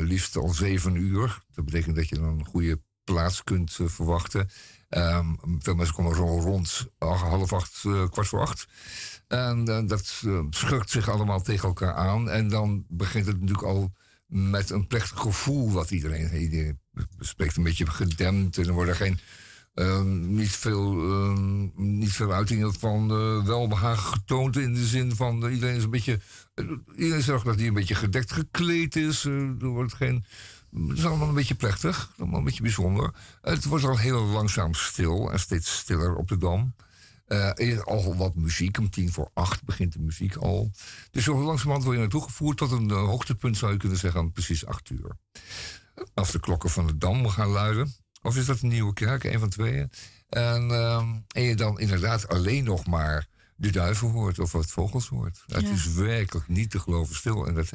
liefst 0.00 0.36
al 0.36 0.48
zeven 0.48 0.94
uur. 0.94 1.42
Dat 1.54 1.64
betekent 1.64 1.96
dat 1.96 2.08
je 2.08 2.14
dan 2.14 2.38
een 2.38 2.44
goede 2.44 2.80
plaats 3.04 3.44
kunt 3.44 3.78
verwachten. 3.84 4.50
Um, 4.88 5.38
veel 5.58 5.74
mensen 5.74 5.94
komen 5.94 6.16
zo 6.16 6.38
rond 6.40 6.86
half 6.98 7.52
acht, 7.52 7.80
kwart 8.10 8.28
voor 8.28 8.40
acht. 8.40 8.66
En 9.32 9.68
uh, 9.68 9.80
dat 9.86 10.22
uh, 10.24 10.40
schurkt 10.50 10.90
zich 10.90 11.08
allemaal 11.08 11.42
tegen 11.42 11.68
elkaar 11.68 11.94
aan. 11.94 12.30
En 12.30 12.48
dan 12.48 12.84
begint 12.88 13.26
het 13.26 13.40
natuurlijk 13.40 13.66
al 13.66 13.92
met 14.26 14.70
een 14.70 14.86
plechtig 14.86 15.18
gevoel 15.18 15.72
wat 15.72 15.90
iedereen. 15.90 16.36
Iedereen 16.36 16.78
spreekt 17.18 17.56
een 17.56 17.62
beetje 17.62 17.86
gedempt 17.86 18.58
en 18.58 18.66
er 18.66 18.72
worden 18.72 18.96
geen, 18.96 19.18
uh, 19.74 20.02
niet, 20.02 20.50
veel, 20.50 20.92
niet 21.76 22.12
veel 22.12 22.32
uitingen 22.32 22.74
van 22.74 23.08
welbehagen 23.44 24.12
getoond. 24.12 24.56
In 24.56 24.74
de 24.74 24.86
zin 24.86 25.16
van 25.16 25.48
iedereen 25.48 25.76
is 25.76 25.84
een 25.84 25.90
beetje. 25.90 26.20
iedereen 26.96 27.22
zorgt 27.22 27.44
dat 27.44 27.56
hij 27.56 27.66
een 27.66 27.74
beetje 27.74 27.94
gedekt 27.94 28.32
gekleed 28.32 28.96
is. 28.96 29.24
er 29.24 29.66
wordt 29.66 29.94
geen. 29.94 30.24
Het 30.88 30.98
is 30.98 31.06
allemaal 31.06 31.28
een 31.28 31.34
beetje 31.34 31.54
plechtig, 31.54 32.12
allemaal 32.18 32.38
een 32.38 32.44
beetje 32.44 32.62
bijzonder. 32.62 33.14
Het 33.40 33.64
wordt 33.64 33.84
al 33.84 33.98
heel 33.98 34.22
langzaam 34.22 34.74
stil 34.74 35.32
en 35.32 35.40
steeds 35.40 35.76
stiller 35.76 36.14
op 36.14 36.28
de 36.28 36.38
dam. 36.38 36.74
Uh, 37.32 37.80
al 37.80 38.16
wat 38.16 38.34
muziek. 38.34 38.78
Om 38.78 38.90
tien 38.90 39.12
voor 39.12 39.30
acht 39.34 39.64
begint 39.64 39.92
de 39.92 39.98
muziek 39.98 40.36
al. 40.36 40.70
Dus 41.10 41.24
zo 41.24 41.42
langzamerhand 41.42 41.84
word 41.84 41.96
je 41.96 42.02
naartoe 42.02 42.22
gevoerd 42.22 42.56
tot 42.56 42.70
een 42.70 42.88
uh, 42.88 42.96
hoogtepunt, 42.96 43.56
zou 43.56 43.72
je 43.72 43.78
kunnen 43.78 43.98
zeggen, 43.98 44.32
precies 44.32 44.66
acht 44.66 44.90
uur. 44.90 45.16
Als 46.14 46.30
de 46.30 46.40
klokken 46.40 46.70
van 46.70 46.86
de 46.86 46.98
Dam 46.98 47.28
gaan 47.28 47.48
luiden. 47.48 47.94
Of 48.22 48.36
is 48.36 48.46
dat 48.46 48.60
een 48.60 48.68
nieuwe 48.68 48.92
kerk, 48.92 49.24
een 49.24 49.38
van 49.38 49.48
tweeën. 49.48 49.90
En, 50.28 50.68
uh, 50.70 50.96
en 51.28 51.42
je 51.42 51.54
dan 51.56 51.80
inderdaad 51.80 52.28
alleen 52.28 52.64
nog 52.64 52.86
maar 52.86 53.26
de 53.62 53.70
duiven 53.70 54.10
hoort 54.10 54.38
of 54.38 54.52
wat 54.52 54.66
vogels 54.66 55.08
hoort. 55.08 55.42
Ja. 55.46 55.56
Het 55.56 55.68
is 55.68 55.92
werkelijk 55.92 56.48
niet 56.48 56.70
te 56.70 56.78
geloven 56.78 57.14
stil. 57.14 57.46
En 57.46 57.54
dat, 57.54 57.70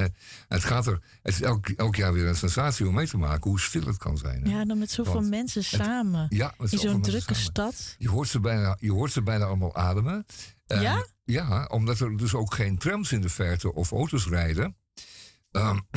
het, 0.48 0.64
gaat 0.64 0.88
er, 0.88 1.00
het 1.22 1.34
is 1.34 1.42
elk, 1.42 1.70
elk 1.70 1.96
jaar 1.96 2.14
weer 2.14 2.28
een 2.28 2.36
sensatie 2.36 2.88
om 2.88 2.94
mee 2.94 3.08
te 3.08 3.18
maken 3.18 3.50
hoe 3.50 3.60
stil 3.60 3.86
het 3.86 3.98
kan 3.98 4.18
zijn. 4.18 4.44
Hè? 4.44 4.50
Ja, 4.50 4.66
dan 4.66 4.78
met 4.78 4.92
zoveel 4.92 5.14
Want 5.14 5.30
mensen 5.30 5.64
samen. 5.64 6.26
Ja, 6.30 6.54
in 6.58 6.78
zo'n 6.78 7.02
drukke 7.02 7.34
stad. 7.34 7.96
Je 7.98 8.10
hoort, 8.10 8.28
ze 8.28 8.40
bijna, 8.40 8.78
je 8.80 8.92
hoort 8.92 9.12
ze 9.12 9.22
bijna 9.22 9.46
allemaal 9.46 9.76
ademen. 9.76 10.26
En, 10.66 10.82
ja? 10.82 11.06
Ja, 11.24 11.66
omdat 11.66 12.00
er 12.00 12.18
dus 12.18 12.34
ook 12.34 12.54
geen 12.54 12.78
trams 12.78 13.12
in 13.12 13.22
de 13.22 13.30
verte 13.30 13.74
of 13.74 13.92
auto's 13.92 14.28
rijden. 14.28 14.76
Um, 15.52 15.88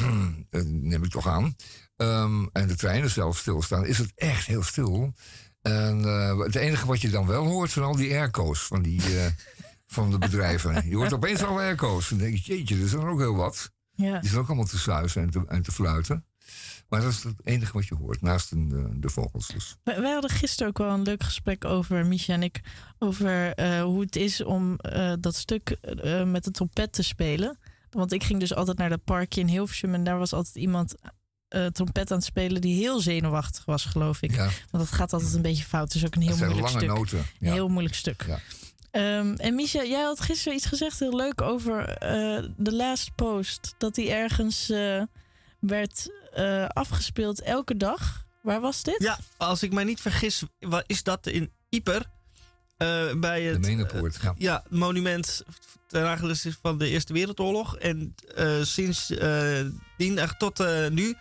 neem 0.90 1.04
ik 1.04 1.10
toch 1.10 1.26
aan. 1.26 1.56
Um, 1.96 2.48
en 2.52 2.68
de 2.68 2.76
treinen 2.76 3.10
zelf 3.10 3.38
stilstaan, 3.38 3.86
is 3.86 3.98
het 3.98 4.12
echt 4.14 4.46
heel 4.46 4.62
stil. 4.62 5.14
En 5.62 6.00
uh, 6.00 6.38
het 6.38 6.54
enige 6.54 6.86
wat 6.86 7.00
je 7.00 7.10
dan 7.10 7.26
wel 7.26 7.46
hoort 7.46 7.70
zijn 7.70 7.84
al 7.84 7.96
die 7.96 8.12
airco's 8.12 8.60
van 8.60 8.82
die, 8.82 9.00
uh, 9.00 9.26
van 9.90 10.10
de 10.10 10.18
bedrijven. 10.18 10.88
Je 10.88 10.96
hoort 10.96 11.12
opeens 11.12 11.42
al. 11.42 11.60
En 11.60 11.76
dan 11.76 12.18
denk 12.18 12.36
je, 12.36 12.56
jeetje, 12.56 12.80
er 12.80 12.88
zijn 12.88 13.02
er 13.02 13.08
ook 13.08 13.18
heel 13.18 13.34
wat. 13.34 13.70
Ja. 13.94 14.18
Die 14.18 14.28
zijn 14.28 14.40
ook 14.40 14.46
allemaal 14.46 14.66
te 14.66 14.78
suizen 14.78 15.22
en 15.22 15.30
te, 15.30 15.44
en 15.46 15.62
te 15.62 15.72
fluiten. 15.72 16.24
Maar 16.88 17.00
dat 17.00 17.12
is 17.12 17.22
het 17.22 17.34
enige 17.44 17.72
wat 17.72 17.86
je 17.86 17.94
hoort, 17.94 18.22
naast 18.22 18.50
de, 18.50 18.90
de 18.94 19.08
vogels 19.08 19.46
dus. 19.46 19.76
Wij, 19.82 20.12
hadden 20.12 20.30
gisteren 20.30 20.68
ook 20.68 20.78
wel 20.78 20.90
een 20.90 21.02
leuk 21.02 21.22
gesprek 21.22 21.64
over, 21.64 22.06
Micha 22.06 22.32
en 22.32 22.42
ik... 22.42 22.60
over 22.98 23.60
uh, 23.60 23.82
hoe 23.82 24.00
het 24.00 24.16
is 24.16 24.42
om 24.42 24.78
uh, 24.80 25.12
dat 25.20 25.34
stuk 25.34 25.76
uh, 26.04 26.24
met 26.24 26.44
de 26.44 26.50
trompet 26.50 26.92
te 26.92 27.02
spelen. 27.02 27.58
Want 27.90 28.12
ik 28.12 28.24
ging 28.24 28.40
dus 28.40 28.54
altijd 28.54 28.78
naar 28.78 28.88
dat 28.88 29.04
parkje 29.04 29.40
in 29.40 29.46
Hilversum... 29.46 29.94
en 29.94 30.04
daar 30.04 30.18
was 30.18 30.32
altijd 30.32 30.54
iemand 30.54 30.94
trompet 31.72 32.10
aan 32.10 32.16
het 32.16 32.26
spelen... 32.26 32.60
die 32.60 32.76
heel 32.76 33.00
zenuwachtig 33.00 33.64
was, 33.64 33.84
geloof 33.84 34.22
ik. 34.22 34.34
Ja. 34.34 34.48
Want 34.70 34.84
dat 34.84 34.92
gaat 34.92 35.12
altijd 35.12 35.34
een 35.34 35.42
beetje 35.42 35.64
fout. 35.64 35.92
Het 35.92 35.94
is 35.94 36.06
ook 36.06 36.14
een 36.14 36.22
heel 36.22 36.36
moeilijk 36.36 36.60
lange 36.60 36.78
stuk. 36.78 36.88
noten. 36.88 37.18
Ja. 37.18 37.46
Een 37.46 37.52
heel 37.52 37.68
moeilijk 37.68 37.94
stuk. 37.94 38.24
Ja. 38.26 38.38
Um, 38.92 39.34
en 39.34 39.54
Misha, 39.54 39.84
jij 39.84 40.02
had 40.02 40.20
gisteren 40.20 40.56
iets 40.56 40.66
gezegd 40.66 40.98
heel 40.98 41.16
leuk 41.16 41.40
over 41.40 41.78
uh, 41.88 42.48
de 42.56 42.72
last 42.72 43.14
post. 43.14 43.74
Dat 43.78 43.94
die 43.94 44.10
ergens 44.10 44.70
uh, 44.70 45.02
werd 45.60 46.10
uh, 46.36 46.66
afgespeeld 46.66 47.40
elke 47.40 47.76
dag. 47.76 48.24
Waar 48.42 48.60
was 48.60 48.82
dit? 48.82 49.02
Ja, 49.02 49.18
als 49.36 49.62
ik 49.62 49.72
mij 49.72 49.84
niet 49.84 50.00
vergis, 50.00 50.42
is 50.86 51.02
dat 51.02 51.26
in 51.26 51.52
Ieper. 51.68 52.06
bij 53.16 53.42
het, 53.42 53.62
de 53.62 53.68
Menepoort, 53.68 54.18
ja. 54.22 54.34
ja. 54.38 54.64
monument 54.68 55.42
ter 55.86 56.02
nagedachtenis 56.02 56.58
van 56.62 56.78
de 56.78 56.88
Eerste 56.88 57.12
Wereldoorlog. 57.12 57.76
En 57.76 58.14
sinds 58.62 59.06
dien 59.96 60.18
echt 60.18 60.38
tot 60.38 60.64
nu 60.90 61.16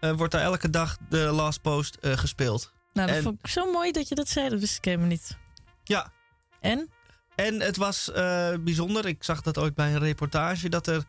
wordt 0.00 0.32
daar 0.32 0.42
elke 0.42 0.70
dag 0.70 0.96
de 1.08 1.18
last 1.18 1.62
post 1.62 1.98
gespeeld. 2.00 2.72
Nou, 2.92 3.06
dat 3.08 3.16
en, 3.16 3.22
vond 3.22 3.38
ik 3.42 3.50
zo 3.50 3.72
mooi 3.72 3.92
dat 3.92 4.08
je 4.08 4.14
dat 4.14 4.28
zei. 4.28 4.48
Dat 4.48 4.60
wist 4.60 4.76
ik 4.76 4.84
helemaal 4.84 5.06
niet. 5.06 5.36
Ja, 5.84 6.12
en? 6.60 6.90
En 7.34 7.60
het 7.60 7.76
was 7.76 8.10
uh, 8.16 8.54
bijzonder. 8.60 9.06
Ik 9.06 9.24
zag 9.24 9.42
dat 9.42 9.58
ooit 9.58 9.74
bij 9.74 9.94
een 9.94 9.98
reportage. 9.98 10.68
Dat 10.68 10.86
er 10.86 11.04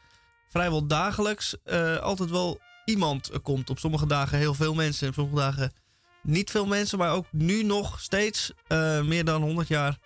vrijwel 0.47 0.87
dagelijks 0.87 1.55
uh, 1.65 1.97
altijd 1.97 2.29
wel 2.29 2.59
iemand 2.85 3.41
komt. 3.41 3.69
Op 3.69 3.79
sommige 3.79 4.07
dagen 4.07 4.37
heel 4.37 4.53
veel 4.53 4.73
mensen. 4.73 5.07
Op 5.07 5.13
sommige 5.13 5.35
dagen 5.35 5.71
niet 6.21 6.51
veel 6.51 6.65
mensen. 6.65 6.97
Maar 6.97 7.11
ook 7.11 7.25
nu 7.31 7.63
nog 7.63 8.01
steeds, 8.01 8.53
uh, 8.67 9.01
meer 9.01 9.25
dan 9.25 9.41
100 9.41 9.67
jaar 9.67 9.97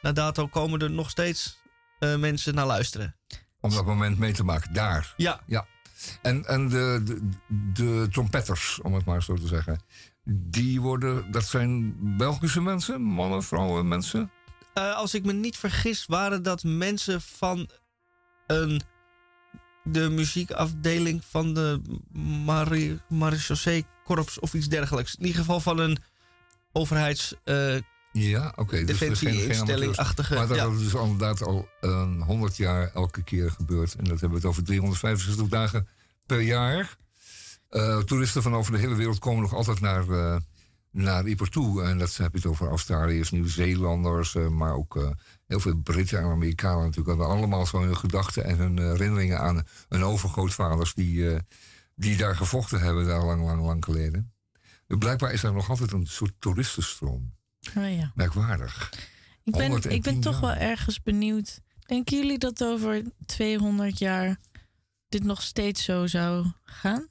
na 0.00 0.12
dato, 0.12 0.46
komen 0.46 0.80
er 0.80 0.90
nog 0.90 1.10
steeds 1.10 1.62
mensen 2.18 2.54
naar 2.54 2.66
luisteren. 2.66 3.16
Om 3.60 3.70
dat 3.70 3.86
moment 3.86 4.18
mee 4.18 4.32
te 4.32 4.44
maken, 4.44 4.72
daar. 4.72 5.14
Ja. 5.16 5.40
ja. 5.46 5.66
En, 6.22 6.44
en 6.44 6.68
de, 6.68 7.02
de, 7.04 7.20
de 7.72 8.08
trompetters, 8.10 8.80
om 8.82 8.94
het 8.94 9.04
maar 9.04 9.22
zo 9.22 9.34
te 9.34 9.46
zeggen. 9.46 9.80
Die 10.24 10.80
worden, 10.80 11.30
dat 11.30 11.44
zijn 11.44 11.96
Belgische 12.16 12.60
mensen, 12.60 13.02
mannen, 13.02 13.42
vrouwen, 13.42 13.88
mensen? 13.88 14.30
Uh, 14.74 14.96
als 14.96 15.14
ik 15.14 15.24
me 15.24 15.32
niet 15.32 15.56
vergis, 15.56 16.06
waren 16.06 16.42
dat 16.42 16.62
mensen 16.62 17.20
van 17.20 17.68
een 18.46 18.82
de 19.84 20.10
muziekafdeling 20.10 21.24
van 21.24 21.54
de 21.54 21.80
Marie, 22.44 23.00
Marechaussee 23.08 23.86
Korps 24.04 24.38
of 24.38 24.54
iets 24.54 24.68
dergelijks. 24.68 25.14
In 25.14 25.26
ieder 25.26 25.40
geval 25.40 25.60
van 25.60 25.78
een 25.78 25.98
overheids... 26.72 27.34
Uh, 27.44 27.76
ja, 28.12 28.48
oké. 28.48 28.60
Okay, 28.60 28.84
dus 28.84 28.98
defensie-instelling-achtige... 28.98 30.34
Maar 30.34 30.46
dat 30.46 30.56
ja. 30.56 30.66
is 30.66 30.78
dus 30.78 30.94
inderdaad 30.94 31.42
al 31.42 31.68
een 31.80 32.22
100 32.22 32.56
jaar 32.56 32.90
elke 32.94 33.22
keer 33.22 33.50
gebeurd. 33.50 33.94
En 33.94 34.04
dat 34.04 34.20
hebben 34.20 34.30
we 34.30 34.36
het 34.36 34.44
over 34.44 34.64
365 34.64 35.48
dagen 35.48 35.88
per 36.26 36.40
jaar. 36.40 36.96
Uh, 37.70 37.98
toeristen 37.98 38.42
van 38.42 38.54
over 38.54 38.72
de 38.72 38.78
hele 38.78 38.94
wereld 38.94 39.18
komen 39.18 39.42
nog 39.42 39.54
altijd 39.54 39.80
naar, 39.80 40.06
uh, 40.06 40.36
naar 40.94 41.26
Ieper 41.26 41.48
toe. 41.50 41.82
En 41.82 41.98
dat 41.98 42.16
heb 42.16 42.30
je 42.30 42.36
het 42.36 42.46
over 42.46 42.68
Australiërs, 42.68 43.30
Nieuw-Zeelanders, 43.30 44.34
uh, 44.34 44.48
maar 44.48 44.74
ook 44.74 45.14
heel 45.46 45.60
veel 45.60 45.76
Britten 45.76 46.18
en 46.18 46.24
Amerikanen 46.24 46.84
natuurlijk. 46.84 47.08
Hebben 47.08 47.26
allemaal 47.26 47.66
zo 47.66 47.80
hun 47.80 47.96
gedachten 47.96 48.44
en 48.44 48.56
hun 48.56 48.78
herinneringen 48.78 49.40
aan 49.40 49.66
hun 49.88 50.02
overgrootvaders 50.02 50.94
die, 50.94 51.36
die 51.94 52.16
daar 52.16 52.36
gevochten 52.36 52.80
hebben, 52.80 53.06
daar 53.06 53.24
lang, 53.24 53.44
lang, 53.44 53.62
lang 53.62 53.84
geleden. 53.84 54.32
Blijkbaar 54.86 55.32
is 55.32 55.42
er 55.42 55.52
nog 55.52 55.70
altijd 55.70 55.92
een 55.92 56.06
soort 56.06 56.32
toeristenstroom. 56.38 57.34
Oh 57.76 57.96
ja. 57.96 58.12
Merkwaardig. 58.14 58.92
Ik 59.42 59.52
ben, 59.52 59.90
ik 59.90 60.02
ben 60.02 60.20
toch 60.20 60.40
wel 60.40 60.54
ergens 60.54 61.02
benieuwd. 61.02 61.60
Denken 61.86 62.16
jullie 62.16 62.38
dat 62.38 62.64
over 62.64 63.02
200 63.26 63.98
jaar 63.98 64.36
dit 65.08 65.24
nog 65.24 65.42
steeds 65.42 65.84
zo 65.84 66.06
zou 66.06 66.46
gaan? 66.62 67.08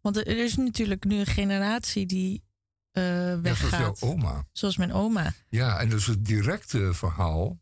Want 0.00 0.16
er 0.16 0.26
is 0.26 0.56
natuurlijk 0.56 1.04
nu 1.04 1.18
een 1.18 1.26
generatie 1.26 2.06
die 2.06 2.42
weggaat. 2.92 3.44
Ja, 3.44 3.54
zoals 3.54 4.00
jouw 4.00 4.10
oma. 4.10 4.46
Zoals 4.52 4.76
mijn 4.76 4.92
oma. 4.92 5.34
Ja, 5.48 5.78
en 5.78 5.88
dat 5.88 5.98
is 5.98 6.06
het 6.06 6.24
directe 6.24 6.94
verhaal. 6.94 7.60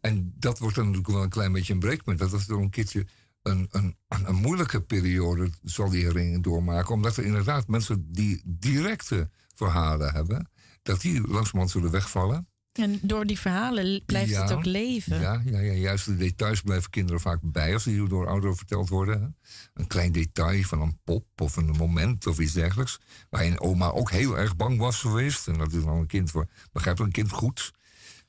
En 0.00 0.32
dat 0.36 0.58
wordt 0.58 0.76
dan 0.76 0.84
natuurlijk 0.84 1.12
wel 1.12 1.22
een 1.22 1.28
klein 1.28 1.52
beetje 1.52 1.72
een 1.72 1.78
breekpunt. 1.78 2.18
Dat 2.18 2.32
is 2.32 2.46
dan 2.46 2.60
een 2.60 2.70
keertje 2.70 3.06
een, 3.42 3.68
een, 3.70 3.96
een 4.08 4.34
moeilijke 4.34 4.80
periode 4.80 5.50
zal 5.62 5.90
die 5.90 6.04
herinnering 6.04 6.42
doormaken. 6.42 6.94
Omdat 6.94 7.16
er 7.16 7.24
inderdaad 7.24 7.66
mensen 7.66 8.12
die 8.12 8.42
directe 8.44 9.30
verhalen 9.54 10.12
hebben, 10.12 10.50
dat 10.82 11.00
die 11.00 11.20
langzamerhand 11.20 11.70
zullen 11.70 11.90
wegvallen. 11.90 12.48
En 12.78 12.98
door 13.02 13.26
die 13.26 13.38
verhalen 13.38 14.02
blijft 14.06 14.36
het 14.36 14.52
ook 14.52 14.64
leven. 14.64 15.20
Ja, 15.20 15.42
ja, 15.44 15.58
ja, 15.58 15.72
juist 15.72 16.04
de 16.04 16.16
details 16.16 16.60
blijven 16.60 16.90
kinderen 16.90 17.20
vaak 17.20 17.38
bij 17.42 17.72
als 17.72 17.84
die 17.84 18.08
door 18.08 18.28
ouderen 18.28 18.56
verteld 18.56 18.88
worden. 18.88 19.36
Een 19.74 19.86
klein 19.86 20.12
detail 20.12 20.62
van 20.62 20.80
een 20.80 20.98
pop 21.04 21.26
of 21.36 21.56
een 21.56 21.70
moment 21.70 22.26
of 22.26 22.38
iets 22.38 22.52
dergelijks. 22.52 22.98
Waarin 23.30 23.60
oma 23.60 23.90
ook 23.90 24.10
heel 24.10 24.38
erg 24.38 24.56
bang 24.56 24.78
was 24.78 25.00
geweest. 25.00 25.48
En 25.48 25.58
dat 25.58 25.72
is 25.72 25.84
dan 25.84 25.96
een 25.96 26.06
kind 26.06 26.30
voor, 26.30 26.46
begrijpt 26.72 27.00
een 27.00 27.10
kind 27.10 27.30
goed. 27.30 27.72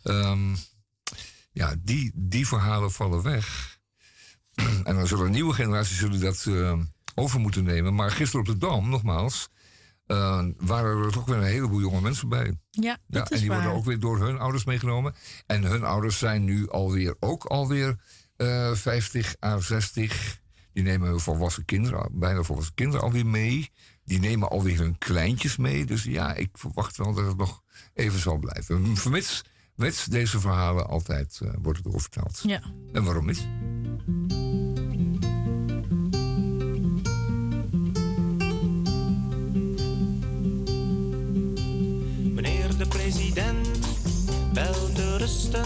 Um, 0.04 0.56
ja, 1.52 1.76
die, 1.80 2.12
die 2.16 2.48
verhalen 2.48 2.92
vallen 2.92 3.22
weg. 3.22 3.78
en 4.84 4.96
dan 4.96 5.08
zullen 5.08 5.32
nieuwe 5.32 5.54
generaties 5.54 5.98
zullen 5.98 6.20
dat 6.20 6.46
uh, 6.48 6.80
over 7.16 7.40
moeten 7.40 7.64
nemen. 7.64 7.96
Maar 7.96 8.12
gisteren 8.12 8.40
op 8.40 8.52
de 8.52 8.58
Dam, 8.58 8.90
nogmaals, 8.90 9.50
uh, 10.12 10.46
waren 10.58 11.04
er 11.04 11.12
toch 11.12 11.26
weer 11.26 11.38
een 11.38 11.44
heleboel 11.44 11.80
jonge 11.80 12.02
mensen 12.02 12.30
bij. 12.30 12.58
Ja, 12.70 12.98
dat 13.08 13.30
ja, 13.30 13.36
En 13.36 13.42
die 13.42 13.52
worden 13.52 13.72
ook 13.72 13.86
weer 13.86 14.00
door 14.00 14.20
hun 14.20 14.40
ouders 14.40 14.64
meegenomen. 14.64 15.16
En 15.46 15.64
hun 15.64 15.84
ouders 15.84 16.18
zijn 16.18 16.44
nu 16.44 16.70
alweer, 16.70 17.16
ook 17.20 17.46
alweer 17.46 17.98
uh, 18.38 18.74
50 18.74 19.36
à 19.44 19.60
60. 19.60 20.40
Die 20.74 20.84
nemen 20.84 21.10
hun 21.10 21.20
volwassen 21.20 21.66
kinderen, 21.66 22.10
bijna 22.12 22.44
volwassen 22.44 22.74
kinderen 22.74 23.06
alweer 23.06 23.26
mee. 23.26 23.72
Die 24.04 24.20
nemen 24.20 24.50
alweer 24.50 24.78
hun 24.78 24.98
kleintjes 24.98 25.58
mee. 25.58 25.86
Dus 25.86 26.04
ja, 26.04 26.34
ik 26.34 26.50
verwacht 26.54 26.98
wel 26.98 27.14
dat 27.14 27.26
het 27.26 27.38
nog 27.38 27.64
even 27.94 28.20
zal 28.20 28.38
blijven. 28.38 28.98
Vermits, 28.98 30.06
deze 30.10 30.40
verhalen 30.40 30.88
altijd 30.88 31.40
uh, 31.44 31.50
worden 31.62 31.84
doorverteld. 31.84 32.40
Ja. 32.44 32.62
En 32.94 33.04
waarom 33.04 33.26
niet? 33.26 33.48
President 43.10 43.68
bel 44.54 44.92
te 44.94 45.18
rusten. 45.18 45.66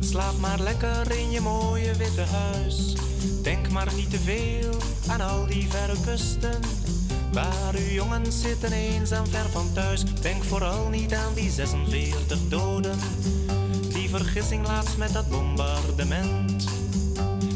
Slaap 0.00 0.38
maar 0.38 0.60
lekker 0.60 1.18
in 1.18 1.30
je 1.30 1.40
mooie 1.40 1.96
witte 1.96 2.20
huis. 2.20 2.94
Denk 3.42 3.70
maar 3.70 3.94
niet 3.94 4.10
te 4.10 4.18
veel 4.18 4.74
aan 5.06 5.20
al 5.20 5.46
die 5.46 5.66
verre 5.70 5.96
kusten. 6.04 6.60
Waar 7.32 7.74
uw 7.74 7.92
jongens 7.92 8.40
zitten 8.40 8.72
eenzaam 8.72 9.26
ver 9.26 9.48
van 9.50 9.72
thuis. 9.72 10.04
Denk 10.20 10.44
vooral 10.44 10.88
niet 10.88 11.14
aan 11.14 11.34
die 11.34 11.50
46 11.50 12.38
doden. 12.48 12.98
Die 13.92 14.08
vergissing 14.08 14.66
laatst 14.66 14.96
met 14.96 15.12
dat 15.12 15.28
bombardement. 15.28 16.64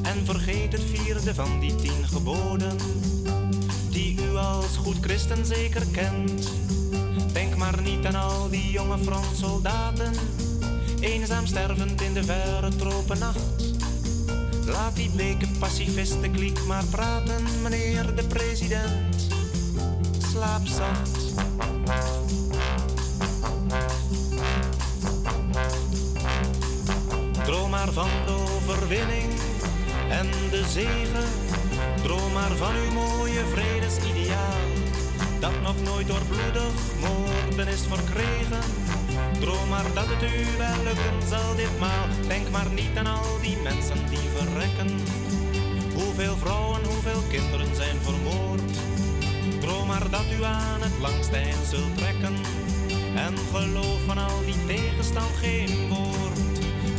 En 0.03 0.25
vergeet 0.25 0.73
het 0.73 0.85
vierde 0.93 1.35
van 1.35 1.61
die 1.61 1.75
tien 1.75 2.09
geboden. 2.09 2.77
Die 3.91 4.23
u 4.23 4.37
als 4.37 4.77
goed 4.77 4.97
christen 5.01 5.47
zeker 5.47 5.87
kent. 5.87 6.49
Denk 7.41 7.57
maar 7.57 7.83
niet 7.83 8.07
aan 8.07 8.15
al 8.15 8.51
die 8.51 8.71
jonge 8.71 8.99
frontsoldaten, 8.99 10.13
eenzaam 11.01 11.47
stervend 11.47 12.01
in 12.01 12.13
de 12.13 12.25
verre 12.25 12.77
tropennacht. 12.77 13.75
Laat 14.67 14.97
die 14.97 15.11
bleke 15.11 15.47
pacifisten 15.59 16.33
kliek 16.33 16.65
maar 16.67 16.85
praten, 16.85 17.45
meneer 17.63 18.15
de 18.15 18.25
president. 18.25 19.27
Slaap 20.31 20.67
zacht. 20.67 21.35
Droom 27.45 27.71
maar 27.71 27.93
van 27.93 28.11
de 28.27 28.33
overwinning 28.33 29.33
en 30.11 30.31
de 30.51 30.65
zegen. 30.69 31.29
Droom 32.03 32.33
maar 32.33 32.57
van 32.57 32.75
uw 32.75 32.93
mooie 32.93 33.45
vredesideaal 33.53 34.20
dat 35.41 35.63
nog 35.63 35.83
nooit 35.83 36.07
door 36.07 36.25
bloedig 36.29 36.73
moorden 37.01 37.69
is 37.69 37.83
verkregen. 37.89 38.65
Droom 39.41 39.69
maar 39.69 39.93
dat 39.95 40.07
het 40.07 40.23
u 40.23 40.59
wel 40.59 40.83
lukken 40.85 41.29
zal 41.29 41.55
ditmaal. 41.57 42.07
Denk 42.29 42.51
maar 42.51 42.71
niet 42.71 42.97
aan 42.97 43.07
al 43.07 43.41
die 43.41 43.57
mensen 43.57 44.09
die 44.09 44.29
verrekken. 44.37 44.91
Hoeveel 45.95 46.37
vrouwen, 46.37 46.85
hoeveel 46.85 47.23
kinderen 47.29 47.75
zijn 47.75 47.97
vermoord. 48.03 48.63
Droom 49.61 49.87
maar 49.87 50.11
dat 50.11 50.27
u 50.39 50.45
aan 50.45 50.83
het 50.83 50.99
langste 51.01 51.37
eind 51.37 51.67
zult 51.71 51.97
trekken. 51.97 52.37
En 53.15 53.35
geloof 53.53 54.01
van 54.07 54.19
al 54.19 54.41
die 54.45 54.67
tegenstand 54.67 55.35
geen 55.41 55.89
woord. 55.89 56.39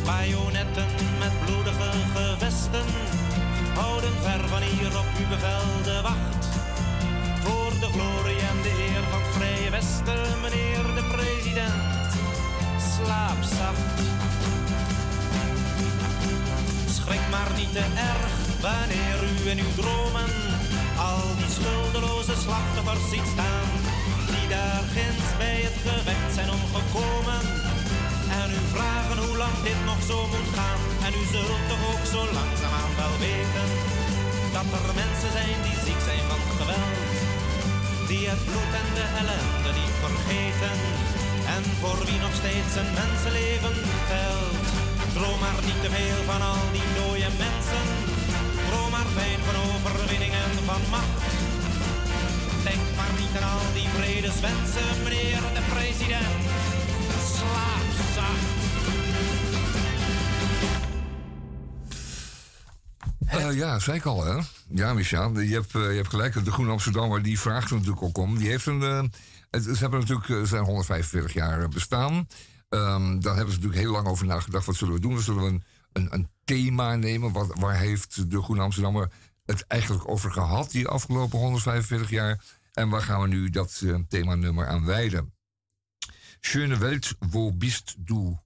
Bajonetten 0.05 0.89
met 1.19 1.33
bloedige 1.45 1.91
gevesten 2.13 2.85
houden 3.73 4.13
ver 4.21 4.47
van 4.47 4.61
hier 4.61 4.97
op 4.99 5.05
uw 5.19 5.27
bevel 5.27 5.83
de 5.83 6.01
wacht 6.01 6.40
de 7.81 7.87
glorie 7.87 8.41
en 8.51 8.61
de 8.61 8.73
eer 8.87 9.03
van 9.09 9.21
het 9.21 9.31
Vrije 9.35 9.69
Westen, 9.69 10.39
meneer 10.41 10.85
de 10.97 11.05
president. 11.15 12.09
Slaap 12.93 13.41
zacht. 13.57 13.97
Schrik 16.95 17.25
maar 17.33 17.51
niet 17.59 17.73
te 17.77 17.85
erg 18.11 18.33
wanneer 18.65 19.17
u 19.31 19.49
in 19.51 19.59
uw 19.65 19.73
dromen 19.81 20.31
al 21.09 21.23
die 21.39 21.51
schuldeloze 21.57 22.35
slachtoffers 22.43 23.05
ziet 23.11 23.27
staan. 23.35 23.69
Die 24.31 24.47
daar 24.55 24.83
ginds 24.95 25.29
bij 25.41 25.59
het 25.67 25.77
gevecht 25.85 26.31
zijn 26.37 26.49
omgekomen. 26.57 27.41
En 28.41 28.49
u 28.59 28.61
vragen 28.75 29.17
hoe 29.23 29.37
lang 29.43 29.57
dit 29.67 29.81
nog 29.89 30.01
zo 30.09 30.17
moet 30.33 30.51
gaan. 30.57 30.79
En 31.05 31.11
u 31.21 31.23
zult 31.33 31.63
toch 31.71 31.83
ook 31.91 32.05
zo 32.13 32.21
langzaamaan 32.37 32.93
wel 33.01 33.15
weten 33.25 33.67
dat 34.55 34.69
er 34.77 34.87
mensen 35.03 35.31
zijn 35.37 35.57
die 35.65 35.77
ziek 35.85 36.01
zijn 36.09 36.23
van 36.29 36.41
geweld 36.59 37.10
die 38.11 38.27
het 38.33 38.43
bloed 38.49 38.73
en 38.81 38.89
de 38.99 39.07
ellende 39.21 39.71
niet 39.79 39.95
vergeten. 40.05 40.75
En 41.55 41.63
voor 41.79 41.99
wie 42.07 42.19
nog 42.25 42.33
steeds 42.41 42.73
een 42.81 42.91
mensenleven 43.01 43.77
telt. 44.11 44.67
Droom 45.15 45.39
maar 45.45 45.59
niet 45.69 45.81
te 45.83 45.89
veel 45.95 46.21
van 46.31 46.41
al 46.51 46.63
die 46.75 46.89
dode 46.97 47.31
mensen. 47.45 47.85
Droom 48.67 48.91
maar 48.95 49.09
fijn 49.17 49.41
van 49.47 49.57
overwinning 49.67 50.33
en 50.45 50.53
van 50.69 50.83
macht. 50.95 51.21
Denk 52.67 52.85
maar 52.99 53.13
niet 53.21 53.33
aan 53.39 53.47
al 53.55 53.65
die 53.77 53.89
vredeswensen, 53.97 54.89
meneer 55.03 55.43
de 55.57 55.63
president. 55.73 56.41
Slaap 57.35 57.87
zacht. 58.15 58.49
Uh, 63.35 63.57
ja, 63.61 63.79
zei 63.79 63.97
ik 63.97 64.05
al, 64.05 64.25
hè? 64.25 64.35
Ja, 64.73 64.93
Michel, 64.93 65.39
je 65.39 65.53
hebt, 65.53 65.73
uh, 65.73 65.89
je 65.89 65.95
hebt 65.95 66.09
gelijk. 66.09 66.45
De 66.45 66.51
Groene 66.51 66.71
Amsterdammer 66.71 67.21
die 67.21 67.39
vraagt 67.39 67.71
natuurlijk 67.71 68.01
ook 68.01 68.17
om. 68.17 68.37
Die 68.37 68.47
heeft 68.47 68.65
een. 68.65 68.81
Uh, 68.81 69.61
ze 69.61 69.77
hebben 69.79 69.99
natuurlijk 69.99 70.47
zijn 70.47 70.63
145 70.63 71.33
jaar 71.33 71.69
bestaan. 71.69 72.13
Um, 72.69 73.21
daar 73.21 73.35
hebben 73.35 73.53
ze 73.53 73.59
natuurlijk 73.59 73.81
heel 73.81 73.91
lang 73.91 74.07
over 74.07 74.25
nagedacht. 74.25 74.65
Wat 74.65 74.75
zullen 74.75 74.93
we 74.93 74.99
doen? 74.99 75.13
Dan 75.13 75.21
zullen 75.21 75.43
we 75.43 75.49
een, 75.49 75.63
een, 75.93 76.13
een 76.13 76.29
thema 76.43 76.95
nemen. 76.95 77.31
Wat, 77.31 77.59
waar 77.59 77.77
heeft 77.77 78.31
de 78.31 78.41
Groene 78.41 78.61
Amsterdammer 78.61 79.11
het 79.45 79.65
eigenlijk 79.67 80.09
over 80.09 80.31
gehad, 80.31 80.71
die 80.71 80.87
afgelopen 80.87 81.39
145 81.39 82.09
jaar? 82.09 82.43
En 82.73 82.89
waar 82.89 83.01
gaan 83.01 83.21
we 83.21 83.27
nu 83.27 83.49
dat 83.49 83.83
thema-nummer 84.07 84.67
aan 84.67 84.85
wijden? 84.85 85.33
Schöne 86.39 86.77
Welt, 86.77 87.15
wo 87.19 87.53
bist 87.53 87.95
du? 87.97 88.37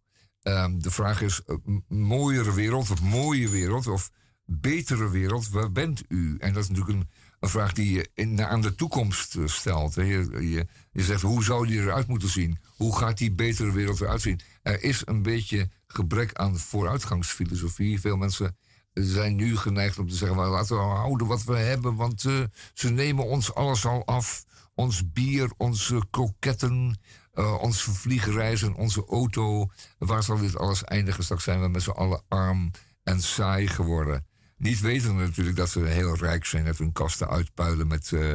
Um, 0.41 0.81
de 0.81 0.91
vraag 0.91 1.21
is: 1.21 1.41
mooiere 1.87 2.53
wereld 2.53 2.91
of 2.91 3.01
mooie 3.01 3.49
wereld? 3.49 3.87
Of 3.87 4.09
betere 4.45 5.09
wereld, 5.09 5.49
waar 5.49 5.71
bent 5.71 6.03
u? 6.07 6.37
En 6.39 6.53
dat 6.53 6.63
is 6.63 6.69
natuurlijk 6.69 6.97
een, 6.97 7.49
vraag 7.49 7.73
die 7.73 7.93
je 7.93 8.09
in, 8.13 8.43
aan 8.43 8.61
de 8.61 8.75
toekomst 8.75 9.35
eh, 9.35 9.47
stelt. 9.47 9.93
Je, 9.93 10.67
zegt, 10.93 11.21
hoe 11.21 11.43
zou 11.43 11.67
die 11.67 11.79
eruit 11.79 12.07
moeten 12.07 12.29
zien? 12.29 12.57
Hoe 12.75 12.97
gaat 12.97 13.17
die 13.17 13.31
betere 13.31 13.71
wereld 13.71 14.01
eruit 14.01 14.21
zien? 14.21 14.39
Er 14.61 14.83
is 14.83 15.01
een 15.05 15.21
beetje 15.21 15.69
gebrek 15.87 16.33
aan 16.33 16.57
vooruitgangsfilosofie. 16.57 17.99
Veel 17.99 18.17
mensen 18.17 18.57
zijn 18.93 19.35
nu 19.35 19.57
geneigd 19.57 19.99
om 19.99 20.07
te 20.07 20.15
zeggen: 20.15 20.37
well, 20.37 20.49
laten 20.49 20.75
we 20.75 20.81
houden 20.81 21.27
wat 21.27 21.43
we 21.43 21.57
hebben, 21.57 21.95
want 21.95 22.23
uh, 22.23 22.43
ze 22.73 22.89
nemen 22.89 23.25
ons 23.25 23.53
alles 23.53 23.85
al 23.85 24.05
af. 24.05 24.45
Ons 24.75 25.11
bier, 25.11 25.51
onze 25.57 26.03
kroketten, 26.09 26.99
uh, 27.33 27.61
onze 27.61 27.91
vliegreizen, 27.91 28.75
onze 28.75 29.05
auto. 29.05 29.69
Waar 29.97 30.23
zal 30.23 30.37
dit 30.37 30.57
alles 30.57 30.83
eindigen? 30.83 31.23
Straks 31.23 31.43
zijn 31.43 31.61
we 31.61 31.67
met 31.67 31.81
z'n 31.81 31.89
allen 31.89 32.21
arm 32.27 32.71
en 33.03 33.21
saai 33.21 33.67
geworden. 33.67 34.25
Niet 34.57 34.79
weten 34.79 35.15
natuurlijk 35.15 35.57
dat 35.57 35.69
ze 35.69 35.79
heel 35.79 36.15
rijk 36.15 36.45
zijn, 36.45 36.65
dat 36.65 36.77
hun 36.77 36.91
kasten 36.91 37.29
uitpuilen 37.29 37.87
met, 37.87 38.11
uh, 38.11 38.33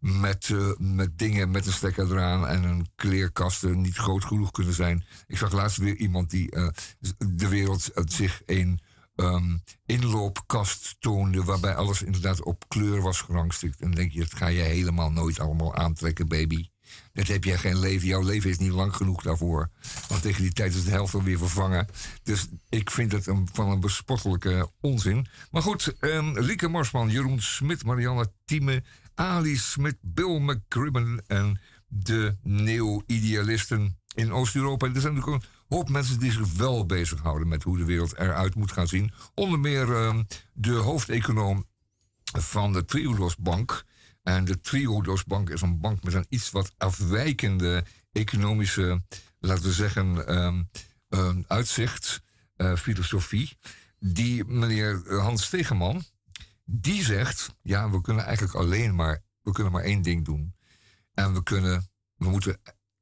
met, 0.00 0.48
uh, 0.48 0.72
met 0.78 1.18
dingen 1.18 1.50
met 1.50 1.66
een 1.66 1.72
stekker 1.72 2.12
eraan 2.12 2.46
en 2.46 2.62
hun 2.62 2.88
kleerkasten 2.94 3.80
niet 3.80 3.96
groot 3.96 4.24
genoeg 4.24 4.50
kunnen 4.50 4.74
zijn. 4.74 5.04
Ik 5.26 5.36
zag 5.36 5.52
laatst 5.52 5.76
weer 5.76 5.96
iemand 5.96 6.30
die 6.30 6.56
uh, 6.56 6.68
de 7.18 7.48
wereld 7.48 7.90
zich 8.04 8.42
een 8.46 8.80
um, 9.16 9.62
inloopkast 9.86 10.96
toonde, 10.98 11.44
waarbij 11.44 11.74
alles 11.74 12.02
inderdaad 12.02 12.42
op 12.42 12.68
kleur 12.68 13.02
was 13.02 13.20
gerangschikt. 13.20 13.80
En 13.80 13.86
dan 13.86 13.96
denk 13.96 14.12
je, 14.12 14.18
dat 14.18 14.34
ga 14.34 14.46
je 14.46 14.62
helemaal 14.62 15.12
nooit 15.12 15.38
allemaal 15.38 15.74
aantrekken, 15.74 16.28
baby. 16.28 16.71
Dat 17.12 17.26
heb 17.26 17.44
jij 17.44 17.58
geen 17.58 17.78
leven. 17.78 18.06
Jouw 18.06 18.22
leven 18.22 18.50
is 18.50 18.58
niet 18.58 18.70
lang 18.70 18.96
genoeg 18.96 19.22
daarvoor. 19.22 19.70
Want 20.08 20.22
tegen 20.22 20.42
die 20.42 20.52
tijd 20.52 20.74
is 20.74 20.84
de 20.84 20.90
helft 20.90 21.14
alweer 21.14 21.38
vervangen. 21.38 21.86
Dus 22.22 22.46
ik 22.68 22.90
vind 22.90 23.12
het 23.12 23.26
een, 23.26 23.48
van 23.52 23.70
een 23.70 23.80
bespottelijke 23.80 24.70
onzin. 24.80 25.26
Maar 25.50 25.62
goed, 25.62 25.94
um, 26.00 26.38
Lieke 26.38 26.68
Marsman, 26.68 27.08
Jeroen 27.08 27.40
Smit, 27.40 27.84
Marianne 27.84 28.32
Thieme, 28.44 28.82
Ali 29.14 29.56
Smit, 29.56 29.96
Bill 30.00 30.38
McCribbin 30.38 31.22
en 31.26 31.60
de 31.86 32.36
neo-idealisten 32.42 33.98
in 34.14 34.32
Oost-Europa. 34.32 34.86
Er 34.86 35.00
zijn 35.00 35.14
natuurlijk 35.14 35.42
een 35.44 35.50
hoop 35.68 35.88
mensen 35.88 36.18
die 36.18 36.32
zich 36.32 36.52
wel 36.52 36.86
bezighouden 36.86 37.48
met 37.48 37.62
hoe 37.62 37.78
de 37.78 37.84
wereld 37.84 38.18
eruit 38.18 38.54
moet 38.54 38.72
gaan 38.72 38.88
zien. 38.88 39.12
Onder 39.34 39.58
meer 39.58 39.88
uh, 39.88 40.18
de 40.52 40.72
hoofdeconoom 40.72 41.66
van 42.38 42.72
de 42.72 42.84
Triodos 42.84 43.36
Bank. 43.36 43.84
En 44.22 44.44
de 44.44 44.60
Triodos 44.60 45.24
Bank 45.24 45.50
is 45.50 45.60
een 45.60 45.80
bank 45.80 46.02
met 46.02 46.14
een 46.14 46.26
iets 46.28 46.50
wat 46.50 46.74
afwijkende 46.78 47.84
economische, 48.12 49.02
laten 49.38 49.64
we 49.64 49.72
zeggen, 49.72 50.36
um, 50.36 50.70
um, 51.08 51.44
uitzicht, 51.46 52.22
uh, 52.56 52.76
filosofie. 52.76 53.58
Die 53.98 54.44
meneer 54.44 55.20
Hans 55.20 55.44
Stegeman, 55.44 56.04
die 56.64 57.04
zegt: 57.04 57.54
ja, 57.62 57.90
we 57.90 58.00
kunnen 58.00 58.24
eigenlijk 58.24 58.54
alleen 58.54 58.94
maar, 58.94 59.22
we 59.42 59.52
kunnen 59.52 59.72
maar 59.72 59.82
één 59.82 60.02
ding 60.02 60.24
doen. 60.24 60.54
En 61.14 61.34
we 61.34 61.42
kunnen, 61.42 61.90
we 62.16 62.28
moeten 62.28 62.60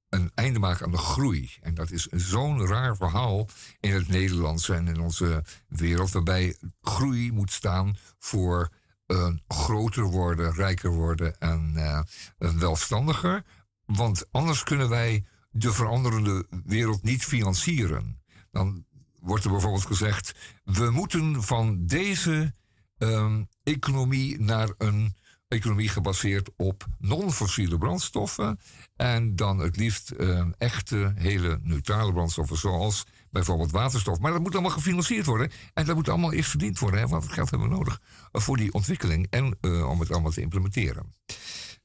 een 0.09 0.31
einde 0.35 0.59
maken 0.59 0.85
aan 0.85 0.93
de 0.93 0.99
groei. 0.99 1.51
En 1.61 1.75
dat 1.75 1.91
is 1.91 2.07
zo'n 2.07 2.67
raar 2.67 2.97
verhaal 2.97 3.49
in 3.81 3.93
het 3.93 4.09
Nederlands 4.09 4.69
en 4.69 4.89
in 4.89 5.01
onze 5.01 5.45
wereld, 5.69 6.11
waarbij 6.11 6.57
groei 6.81 7.33
moet 7.33 7.53
staan 7.53 7.97
voor 8.19 8.69
uh, 9.11 9.29
groter 9.49 10.05
worden, 10.05 10.55
rijker 10.55 10.91
worden 10.91 11.39
en 11.39 11.73
uh, 11.77 12.01
welstandiger. 12.39 13.45
Want 13.85 14.25
anders 14.31 14.63
kunnen 14.63 14.89
wij 14.89 15.25
de 15.51 15.73
veranderende 15.73 16.47
wereld 16.65 17.03
niet 17.03 17.25
financieren. 17.25 18.23
Dan 18.51 18.85
wordt 19.21 19.45
er 19.45 19.51
bijvoorbeeld 19.51 19.87
gezegd: 19.87 20.35
we 20.65 20.91
moeten 20.91 21.43
van 21.43 21.87
deze 21.87 22.55
um, 22.99 23.49
economie 23.63 24.41
naar 24.41 24.75
een 24.79 25.15
economie 25.49 25.89
gebaseerd 25.89 26.51
op 26.57 26.87
non-fossiele 26.99 27.79
brandstoffen. 27.79 28.61
En 28.97 29.37
dan 29.37 29.59
het 29.59 29.77
liefst 29.77 30.13
uh, 30.17 30.47
echte, 30.59 31.13
hele 31.17 31.59
neutrale 31.63 32.13
brandstoffen, 32.13 32.57
zoals 32.57 33.07
bijvoorbeeld 33.31 33.71
waterstof. 33.71 34.19
Maar 34.19 34.33
dat 34.33 34.41
moet 34.41 34.53
allemaal 34.53 34.71
gefinancierd 34.71 35.27
worden. 35.27 35.51
En 35.75 35.85
dat 35.85 35.97
moet 35.97 36.09
allemaal 36.09 36.33
eerst 36.33 36.51
verdiend 36.51 36.79
worden. 36.79 37.01
Hè, 37.01 37.07
want 37.07 37.23
het 37.23 37.33
geld 37.33 37.51
hebben 37.51 37.69
we 37.69 37.75
nodig 37.75 38.01
voor 38.33 38.57
die 38.57 38.73
ontwikkeling 38.73 39.27
en 39.31 39.57
uh, 39.61 39.89
om 39.89 40.01
het 40.01 40.13
allemaal 40.13 40.31
te 40.31 40.41
implementeren. 40.41 41.15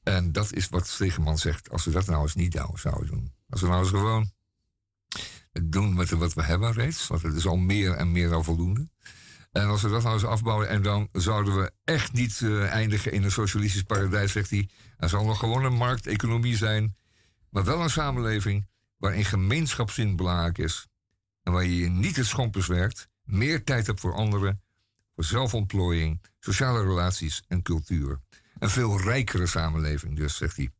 En 0.02 0.32
dat 0.32 0.52
is 0.52 0.68
wat 0.68 0.86
Stegeman 0.86 1.38
zegt. 1.38 1.70
Als 1.70 1.84
we 1.84 1.90
dat 1.90 2.06
nou 2.06 2.22
eens 2.22 2.34
niet 2.34 2.54
nou 2.54 2.78
zouden 2.78 3.06
doen. 3.06 3.32
Als 3.48 3.60
we 3.60 3.66
nou 3.66 3.80
eens 3.80 3.90
gewoon 3.90 4.30
doen 5.62 5.94
met 5.94 6.10
wat 6.10 6.34
we 6.34 6.42
hebben 6.42 6.72
reeds. 6.72 7.06
Want 7.06 7.22
het 7.22 7.34
is 7.34 7.46
al 7.46 7.56
meer 7.56 7.92
en 7.92 8.12
meer 8.12 8.28
dan 8.28 8.44
voldoende. 8.44 8.88
En 9.52 9.66
als 9.66 9.82
we 9.82 9.88
dat 9.88 10.02
nou 10.02 10.14
eens 10.14 10.24
afbouwen 10.24 10.68
en 10.68 10.82
dan 10.82 11.08
zouden 11.12 11.56
we 11.56 11.72
echt 11.84 12.12
niet 12.12 12.40
uh, 12.40 12.64
eindigen 12.72 13.12
in 13.12 13.22
een 13.22 13.30
socialistisch 13.30 13.82
paradijs, 13.82 14.32
zegt 14.32 14.50
hij. 14.50 14.68
Er 14.96 15.08
zal 15.08 15.24
nog 15.24 15.38
gewoon 15.38 15.64
een 15.64 15.74
markteconomie 15.74 16.56
zijn, 16.56 16.96
maar 17.50 17.64
wel 17.64 17.80
een 17.80 17.90
samenleving 17.90 18.68
waarin 18.96 19.24
gemeenschapszin 19.24 20.16
belangrijk 20.16 20.58
is. 20.58 20.86
En 21.46 21.52
waar 21.52 21.64
je 21.64 21.88
niet 21.88 22.16
het 22.16 22.26
schompers 22.26 22.66
werkt, 22.66 23.08
meer 23.24 23.64
tijd 23.64 23.86
hebt 23.86 24.00
voor 24.00 24.14
anderen, 24.14 24.60
voor 25.14 25.24
zelfontplooiing, 25.24 26.20
sociale 26.38 26.82
relaties 26.82 27.42
en 27.48 27.62
cultuur. 27.62 28.20
Een 28.58 28.70
veel 28.70 29.00
rijkere 29.00 29.46
samenleving 29.46 30.16
dus, 30.16 30.36
zegt 30.36 30.56
hij. 30.56 30.70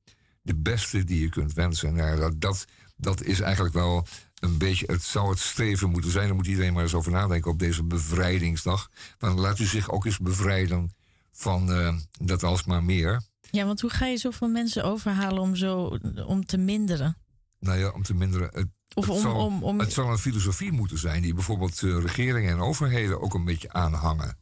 De 0.43 0.55
beste 0.55 1.05
die 1.05 1.21
je 1.21 1.29
kunt 1.29 1.53
wensen. 1.53 1.95
Nou, 1.95 2.39
dat, 2.39 2.67
dat, 2.97 3.23
is 3.23 3.41
eigenlijk 3.41 3.75
wel 3.75 4.07
een 4.39 4.59
beetje, 4.59 4.87
het 4.87 5.03
zou 5.03 5.31
het 5.31 5.39
streven 5.39 5.91
moeten 5.91 6.11
zijn. 6.11 6.27
Daar 6.27 6.37
moet 6.37 6.47
iedereen 6.47 6.73
maar 6.73 6.83
eens 6.83 6.95
over 6.95 7.13
nadenken 7.13 7.51
op 7.51 7.59
deze 7.59 7.83
bevrijdingsdag. 7.83 8.91
Dan 9.19 9.41
laat 9.41 9.59
u 9.59 9.65
zich 9.65 9.91
ook 9.91 10.05
eens 10.05 10.19
bevrijden 10.19 10.95
van 11.33 11.71
uh, 11.71 11.97
dat 12.21 12.43
alsmaar 12.43 12.85
meer. 12.85 13.23
Ja, 13.51 13.65
want 13.65 13.81
hoe 13.81 13.91
ga 13.91 14.07
je 14.07 14.17
zoveel 14.17 14.49
mensen 14.49 14.85
overhalen 14.85 15.43
om 15.43 15.57
zo 15.57 15.99
om 16.27 16.47
te 16.47 16.59
minderen? 16.59 17.17
Nou 17.59 17.79
ja, 17.79 17.89
om 17.91 18.03
te 18.03 18.15
minderen. 18.15 18.49
Het, 18.53 18.67
of 18.95 19.07
het, 19.07 19.15
om, 19.15 19.21
zal, 19.21 19.35
om, 19.35 19.63
om, 19.63 19.79
het 19.81 19.93
zal 19.93 20.11
een 20.11 20.19
filosofie 20.19 20.73
moeten 20.73 20.99
zijn 20.99 21.23
die 21.23 21.35
bijvoorbeeld 21.35 21.83
uh, 21.83 22.01
regeringen 22.01 22.53
en 22.53 22.61
overheden 22.61 23.21
ook 23.21 23.35
een 23.35 23.45
beetje 23.45 23.73
aanhangen. 23.73 24.39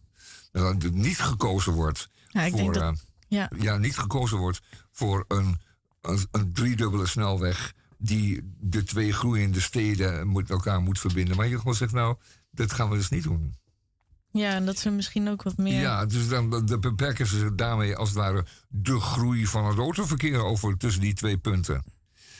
Dat 0.53 0.83
het 0.83 0.95
niet 0.95 1.19
gekozen 1.19 1.73
wordt 1.73 2.09
ja, 2.29 2.51
voor. 2.51 2.73
Dat, 2.73 2.83
uh, 2.83 2.99
ja. 3.29 3.51
ja, 3.59 3.77
niet 3.77 3.99
gekozen 3.99 4.39
wordt 4.39 4.61
voor 4.93 5.25
een, 5.29 5.61
een, 6.01 6.27
een 6.31 6.53
driedubbele 6.53 7.07
snelweg 7.07 7.73
die 7.99 8.55
de 8.61 8.83
twee 8.83 9.13
groeiende 9.13 9.61
steden 9.61 10.33
met 10.33 10.51
elkaar 10.51 10.81
moet 10.81 10.99
verbinden. 10.99 11.37
Maar 11.37 11.49
je 11.49 11.59
gewoon 11.59 11.75
zegt, 11.75 11.93
nou, 11.93 12.17
dat 12.51 12.73
gaan 12.73 12.91
we 12.91 12.97
dus 12.97 13.09
niet 13.09 13.23
doen. 13.23 13.55
Ja, 14.31 14.51
en 14.51 14.67
dat 14.67 14.79
ze 14.79 14.91
misschien 14.91 15.29
ook 15.29 15.43
wat 15.43 15.57
meer. 15.57 15.81
Ja, 15.81 16.07
dus 16.07 16.29
dan, 16.29 16.51
dan 16.51 16.81
beperken 16.81 17.27
ze 17.27 17.39
zich 17.39 17.55
daarmee 17.55 17.97
als 17.97 18.09
het 18.09 18.19
ware 18.19 18.47
de 18.69 19.01
groei 19.01 19.47
van 19.47 19.67
het 19.67 19.79
autoverkeer 19.79 20.45
over 20.45 20.77
tussen 20.77 21.01
die 21.01 21.15
twee 21.15 21.39
punten. 21.39 21.85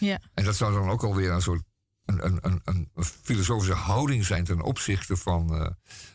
Ja. 0.05 0.21
En 0.35 0.45
dat 0.45 0.57
zou 0.57 0.73
dan 0.73 0.91
ook 0.91 1.03
alweer 1.03 1.31
een 1.31 1.43
soort 1.43 1.63
een, 2.05 2.39
een, 2.43 2.61
een, 2.65 2.89
filosofische 3.23 3.75
houding 3.75 4.25
zijn 4.25 4.45
ten 4.45 4.63
opzichte 4.63 5.17
van, 5.17 5.55
uh, 5.55 5.67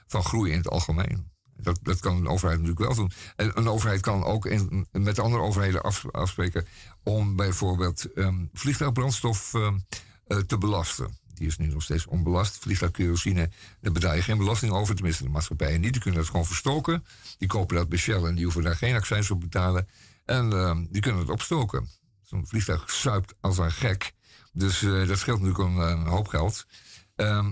van 0.08 0.24
groei 0.24 0.52
in 0.52 0.58
het 0.58 0.70
algemeen. 0.70 1.32
Dat, 1.56 1.80
dat 1.82 2.00
kan 2.00 2.16
een 2.16 2.28
overheid 2.28 2.60
natuurlijk 2.60 2.86
wel 2.86 2.96
doen. 2.96 3.12
En 3.36 3.52
een 3.58 3.68
overheid 3.68 4.02
kan 4.02 4.24
ook 4.24 4.46
in, 4.46 4.88
met 4.92 5.20
andere 5.20 5.44
overheden 5.44 5.82
af, 5.82 6.06
afspreken 6.12 6.66
om 7.04 7.36
bijvoorbeeld 7.36 8.08
um, 8.16 8.50
vliegtuigbrandstof 8.54 9.54
um, 9.54 9.86
uh, 10.28 10.38
te 10.38 10.58
belasten. 10.58 11.18
Die 11.34 11.48
is 11.48 11.58
nu 11.58 11.68
nog 11.68 11.84
steeds 11.84 12.06
onbelast. 12.06 12.58
Vliegtuigkerosine, 12.58 13.50
daar 13.82 13.92
betaal 13.92 14.16
je 14.16 14.22
geen 14.22 14.38
belasting 14.38 14.72
over. 14.72 14.96
Tenminste, 14.96 15.24
de 15.24 15.30
maatschappijen 15.30 15.82
niet. 15.82 15.94
Die 15.94 16.02
kunnen 16.02 16.20
dat 16.20 16.30
gewoon 16.30 16.46
verstoken. 16.46 17.06
Die 17.38 17.48
kopen 17.48 17.76
dat 17.76 17.90
bij 17.90 17.98
Shell 17.98 18.24
en 18.24 18.36
die 18.36 18.44
hoeven 18.44 18.64
daar 18.64 18.76
geen 18.76 18.96
accijns 18.96 19.32
op 19.32 19.40
betalen. 19.40 19.88
En 20.26 20.52
um, 20.52 20.88
die 20.92 21.02
kunnen 21.02 21.22
het 21.22 21.30
opstoken. 21.30 21.90
Zo'n 22.30 22.48
vliegtuig 22.48 22.92
suipt 22.92 23.34
als 23.40 23.58
een 23.58 23.72
gek. 23.72 24.14
Dus 24.52 24.82
uh, 24.82 25.08
dat 25.08 25.18
scheelt 25.18 25.42
natuurlijk 25.42 25.70
een, 25.70 25.78
een 25.78 26.08
hoop 26.08 26.28
geld. 26.28 26.66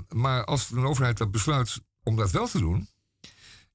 maar 0.10 0.46
als 0.46 0.72
een 0.72 0.86
overheid 0.86 1.18
dat 1.18 1.32
besluit 1.32 1.80
om 2.04 2.16
dat 2.16 2.32
wel 2.32 2.48
te 2.48 2.60
doen 2.60 2.88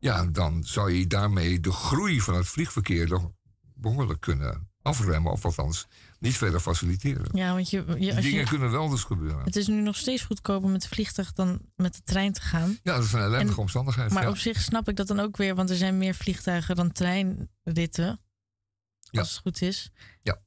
ja, 0.02 0.26
dan 0.26 0.64
zou 0.64 0.92
je 0.92 1.06
daarmee 1.06 1.60
de 1.60 1.72
groei 1.72 2.20
van 2.20 2.34
het 2.34 2.48
vliegverkeer 2.48 3.08
nog 3.08 3.30
behoorlijk 3.74 4.20
kunnen 4.20 4.70
afremmen, 4.82 5.32
of 5.32 5.44
althans 5.44 5.86
niet 6.18 6.36
verder 6.36 6.60
faciliteren. 6.60 7.28
Ja, 7.32 7.52
want 7.54 7.70
je, 7.70 7.84
je, 7.98 8.14
dingen 8.14 8.40
je, 8.40 8.44
kunnen 8.44 8.70
wel 8.70 8.88
dus 8.88 9.02
gebeuren. 9.02 9.44
Het 9.44 9.56
is 9.56 9.66
nu 9.66 9.80
nog 9.80 9.96
steeds 9.96 10.22
goedkoper 10.22 10.70
met 10.70 10.82
het 10.82 10.92
vliegtuig 10.92 11.32
dan 11.32 11.60
met 11.76 11.94
de 11.94 12.02
trein 12.04 12.32
te 12.32 12.40
gaan. 12.40 12.78
Ja, 12.82 12.94
dat 12.94 13.04
is 13.04 13.12
een 13.12 13.20
ellendige 13.20 13.56
en, 13.56 13.62
omstandigheid. 13.62 14.12
Maar 14.12 14.22
ja. 14.22 14.28
op 14.28 14.36
zich 14.36 14.60
snap 14.60 14.88
ik 14.88 14.96
dat 14.96 15.06
dan 15.06 15.20
ook 15.20 15.36
weer, 15.36 15.54
want 15.54 15.70
er 15.70 15.76
zijn 15.76 15.98
meer 15.98 16.14
vliegtuigen 16.14 16.76
dan 16.76 16.92
treinritten. 16.92 18.08
Als 18.08 19.10
ja. 19.10 19.20
het 19.20 19.38
goed 19.42 19.62
is. 19.62 19.90
Ja. 20.20 20.40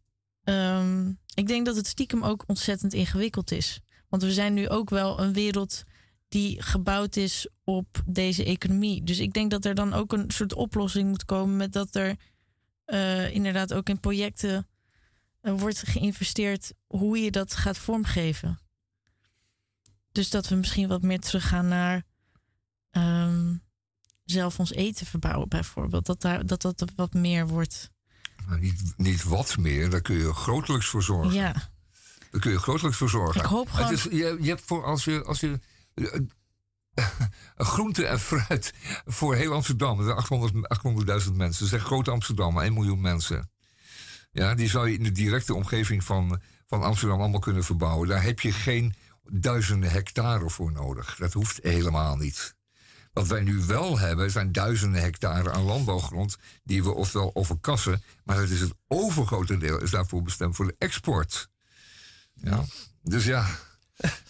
Um, 0.45 1.19
ik 1.33 1.47
denk 1.47 1.65
dat 1.65 1.75
het 1.75 1.87
stiekem 1.87 2.23
ook 2.23 2.43
ontzettend 2.47 2.93
ingewikkeld 2.93 3.51
is. 3.51 3.79
Want 4.09 4.23
we 4.23 4.31
zijn 4.33 4.53
nu 4.53 4.69
ook 4.69 4.89
wel 4.89 5.19
een 5.19 5.33
wereld 5.33 5.83
die 6.27 6.61
gebouwd 6.61 7.15
is 7.15 7.47
op 7.63 8.03
deze 8.05 8.43
economie. 8.43 9.03
Dus 9.03 9.19
ik 9.19 9.33
denk 9.33 9.51
dat 9.51 9.65
er 9.65 9.75
dan 9.75 9.93
ook 9.93 10.13
een 10.13 10.31
soort 10.31 10.53
oplossing 10.53 11.09
moet 11.09 11.25
komen 11.25 11.55
met 11.57 11.73
dat 11.73 11.95
er 11.95 12.15
uh, 12.85 13.33
inderdaad 13.33 13.73
ook 13.73 13.89
in 13.89 13.99
projecten 13.99 14.67
uh, 15.41 15.59
wordt 15.59 15.87
geïnvesteerd 15.87 16.73
hoe 16.87 17.17
je 17.17 17.31
dat 17.31 17.55
gaat 17.55 17.77
vormgeven. 17.77 18.59
Dus 20.11 20.29
dat 20.29 20.47
we 20.47 20.55
misschien 20.55 20.87
wat 20.87 21.01
meer 21.01 21.19
teruggaan 21.19 21.67
naar 21.67 22.03
um, 22.91 23.63
zelf 24.25 24.59
ons 24.59 24.71
eten 24.71 25.05
verbouwen, 25.05 25.49
bijvoorbeeld. 25.49 26.05
Dat 26.05 26.21
daar, 26.21 26.45
dat, 26.45 26.61
dat 26.61 26.91
wat 26.95 27.13
meer 27.13 27.47
wordt. 27.47 27.89
Maar 28.47 28.59
niet, 28.59 28.93
niet 28.97 29.23
wat 29.23 29.57
meer, 29.57 29.89
daar 29.89 30.01
kun 30.01 30.15
je 30.15 30.33
grotelijks 30.33 30.87
voor 30.87 31.03
zorgen. 31.03 31.33
Ja, 31.33 31.53
Daar 32.31 32.41
kun 32.41 32.51
je 32.51 32.59
grotelijks 32.59 32.97
voor 32.97 33.09
zorgen. 33.09 33.41
Ik 33.41 33.47
hoop 33.47 33.69
gewoon- 33.69 33.87
Het 33.89 33.97
is, 33.97 34.03
je, 34.03 34.37
je 34.41 34.49
hebt 34.49 34.61
voor 34.65 34.83
als 34.85 35.03
je, 35.03 35.23
als 35.23 35.39
je 35.39 35.59
eh, 35.93 36.19
groente 37.57 38.05
en 38.05 38.19
fruit 38.19 38.73
voor 39.05 39.35
heel 39.35 39.53
Amsterdam, 39.53 39.97
er 39.99 40.03
zijn 40.05 40.17
800 40.17 41.23
800.000 41.27 41.33
mensen, 41.33 41.67
zeg 41.67 41.83
groot 41.83 42.07
Amsterdam, 42.07 42.59
1 42.59 42.73
miljoen 42.73 43.01
mensen. 43.01 43.49
Ja, 44.31 44.55
die 44.55 44.69
zou 44.69 44.89
je 44.89 44.97
in 44.97 45.03
de 45.03 45.11
directe 45.11 45.53
omgeving 45.53 46.03
van, 46.03 46.41
van 46.67 46.83
Amsterdam 46.83 47.19
allemaal 47.19 47.39
kunnen 47.39 47.63
verbouwen. 47.63 48.07
Daar 48.07 48.23
heb 48.23 48.39
je 48.39 48.51
geen 48.51 48.95
duizenden 49.29 49.91
hectare 49.91 50.49
voor 50.49 50.71
nodig. 50.71 51.15
Dat 51.15 51.33
hoeft 51.33 51.59
helemaal 51.61 52.15
niet. 52.15 52.54
Wat 53.15 53.27
wij 53.27 53.41
nu 53.41 53.65
wel 53.65 53.99
hebben, 53.99 54.31
zijn 54.31 54.51
duizenden 54.51 55.01
hectare 55.01 55.51
aan 55.51 55.63
landbouwgrond 55.63 56.37
die 56.63 56.83
we 56.83 56.93
ofwel 56.93 57.31
overkassen, 57.33 58.03
maar 58.23 58.37
het 58.37 58.49
is 58.49 58.59
het 58.59 58.73
overgrote 58.87 59.57
deel 59.57 59.81
is 59.81 59.91
daarvoor 59.91 60.21
bestemd 60.21 60.55
voor 60.55 60.67
de 60.67 60.75
export. 60.77 61.49
Ja. 62.33 62.65
Dus 63.01 63.25
ja, 63.25 63.45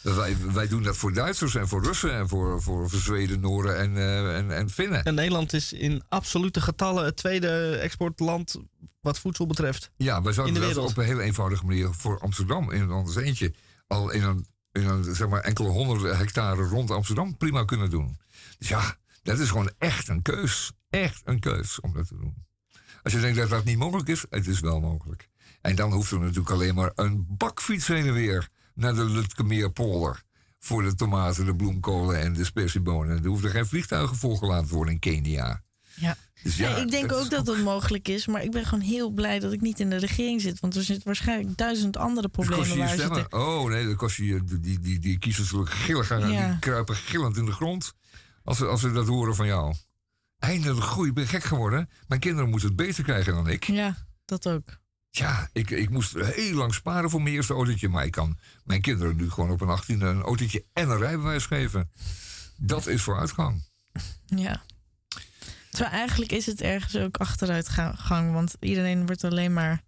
wij, 0.01 0.37
wij 0.53 0.67
doen 0.67 0.83
dat 0.83 0.97
voor 0.97 1.13
Duitsers 1.13 1.55
en 1.55 1.67
voor 1.67 1.83
Russen 1.83 2.13
en 2.13 2.27
voor, 2.27 2.61
voor, 2.61 2.89
voor 2.89 2.99
Zweden, 2.99 3.39
Noorden 3.39 3.77
en, 3.77 3.97
eh, 3.97 4.37
en, 4.37 4.51
en 4.51 4.69
Finnen. 4.69 5.03
En 5.03 5.15
Nederland 5.15 5.53
is 5.53 5.73
in 5.73 6.03
absolute 6.09 6.61
getallen 6.61 7.05
het 7.05 7.15
tweede 7.15 7.75
exportland 7.75 8.55
wat 9.01 9.19
voedsel 9.19 9.45
betreft. 9.45 9.91
Ja, 9.97 10.21
wij 10.21 10.33
zouden 10.33 10.61
de 10.61 10.73
dat 10.73 10.89
op 10.89 10.97
een 10.97 11.05
heel 11.05 11.19
eenvoudige 11.19 11.65
manier 11.65 11.93
voor 11.93 12.19
Amsterdam 12.19 12.71
in 12.71 12.91
ons 12.91 13.15
eentje 13.15 13.53
al 13.87 14.09
in 14.09 14.23
een, 14.23 14.45
in 14.71 14.85
een 14.85 15.15
zeg 15.15 15.27
maar 15.27 15.41
enkele 15.41 15.69
honderden 15.69 16.17
hectare 16.17 16.63
rond 16.63 16.91
Amsterdam 16.91 17.37
prima 17.37 17.65
kunnen 17.65 17.89
doen. 17.89 18.17
Dus 18.57 18.67
ja, 18.67 18.95
dat 19.23 19.39
is 19.39 19.49
gewoon 19.49 19.71
echt 19.77 20.07
een 20.07 20.21
keus. 20.21 20.71
Echt 20.89 21.21
een 21.25 21.39
keus 21.39 21.79
om 21.79 21.93
dat 21.93 22.07
te 22.07 22.17
doen. 22.17 22.45
Als 23.03 23.13
je 23.13 23.19
denkt 23.19 23.37
dat 23.37 23.49
dat 23.49 23.63
niet 23.63 23.77
mogelijk 23.77 24.09
is, 24.09 24.25
het 24.29 24.47
is 24.47 24.59
wel 24.59 24.79
mogelijk. 24.79 25.29
En 25.61 25.75
dan 25.75 25.91
hoeft 25.91 26.11
er 26.11 26.19
natuurlijk 26.19 26.49
alleen 26.49 26.75
maar 26.75 26.91
een 26.95 27.25
bakfiets 27.27 27.87
heen 27.87 28.05
en 28.05 28.13
weer 28.13 28.49
naar 28.73 28.95
de 28.95 29.05
Lutkemeerpolder. 29.05 30.23
Voor 30.59 30.83
de 30.83 30.95
tomaten, 30.95 31.45
de 31.45 31.55
bloemkolen 31.55 32.19
en 32.19 32.33
de 32.33 32.43
spersiebonen. 32.43 33.17
Er 33.17 33.27
hoeven 33.29 33.49
geen 33.49 33.65
vliegtuigen 33.65 34.17
volgelaten 34.17 34.67
te 34.67 34.73
worden 34.73 34.93
in 34.93 34.99
Kenia. 34.99 35.61
ja. 35.95 36.17
Dus 36.43 36.57
ja, 36.57 36.75
ik 36.75 36.91
denk 36.91 37.09
dat 37.09 37.23
ook 37.23 37.29
dat 37.29 37.47
het 37.47 37.63
mogelijk 37.63 38.07
is, 38.07 38.27
maar 38.27 38.43
ik 38.43 38.51
ben 38.51 38.65
gewoon 38.65 38.83
heel 38.83 39.09
blij 39.09 39.39
dat 39.39 39.53
ik 39.53 39.61
niet 39.61 39.79
in 39.79 39.89
de 39.89 39.95
regering 39.95 40.41
zit. 40.41 40.59
Want 40.59 40.75
er 40.75 40.83
zitten 40.83 41.05
waarschijnlijk 41.05 41.57
duizend 41.57 41.97
andere 41.97 42.27
problemen 42.27 42.67
je 42.67 42.77
waar 42.77 42.87
zitten. 42.87 43.33
Oh 43.33 43.69
nee, 43.69 43.85
dat 43.85 43.95
kost 43.95 44.17
je 44.17 44.43
die, 44.43 44.59
die, 44.59 44.79
die, 44.79 44.99
die 44.99 45.17
kiezers 45.17 45.47
zullen 45.47 45.67
gillen 45.67 46.05
gaan. 46.05 46.31
Ja. 46.31 46.49
Die 46.49 46.59
kruipen 46.59 46.95
gillend 46.95 47.37
in 47.37 47.45
de 47.45 47.51
grond. 47.51 47.93
Als 48.45 48.58
ze, 48.58 48.65
als 48.65 48.81
ze 48.81 48.91
dat 48.91 49.08
horen 49.08 49.36
van 49.36 49.45
jou. 49.45 49.75
Eindelijk 50.39 50.86
groei, 50.86 51.10
ik 51.10 51.15
ben 51.15 51.27
gek 51.27 51.43
geworden. 51.43 51.89
Mijn 52.08 52.19
kinderen 52.19 52.49
moeten 52.49 52.67
het 52.67 52.77
beter 52.77 53.03
krijgen 53.03 53.34
dan 53.34 53.47
ik. 53.47 53.63
Ja, 53.63 53.95
dat 54.25 54.47
ook. 54.47 54.79
Ja, 55.10 55.49
ik, 55.53 55.69
ik 55.69 55.89
moest 55.89 56.13
heel 56.13 56.55
lang 56.55 56.73
sparen 56.73 57.10
voor 57.10 57.21
mijn 57.21 57.36
eerste 57.36 57.53
autootje. 57.53 57.89
Maar 57.89 58.05
ik 58.05 58.12
kan 58.12 58.38
mijn 58.63 58.81
kinderen 58.81 59.15
nu 59.15 59.29
gewoon 59.29 59.51
op 59.51 59.62
een 59.62 59.69
18 59.69 60.01
een 60.01 60.21
autootje 60.21 60.65
en 60.73 60.89
een 60.89 60.97
rijbewijs 60.97 61.45
geven. 61.45 61.91
Dat 62.58 62.88
is 62.88 63.01
vooruitgang. 63.01 63.63
Ja. 64.25 64.62
Terwijl 65.69 65.95
eigenlijk 65.95 66.31
is 66.31 66.45
het 66.45 66.62
ergens 66.62 66.95
ook 66.95 67.17
achteruitgang, 67.17 68.34
want 68.34 68.55
iedereen 68.60 69.05
wordt 69.05 69.23
alleen 69.23 69.53
maar. 69.53 69.84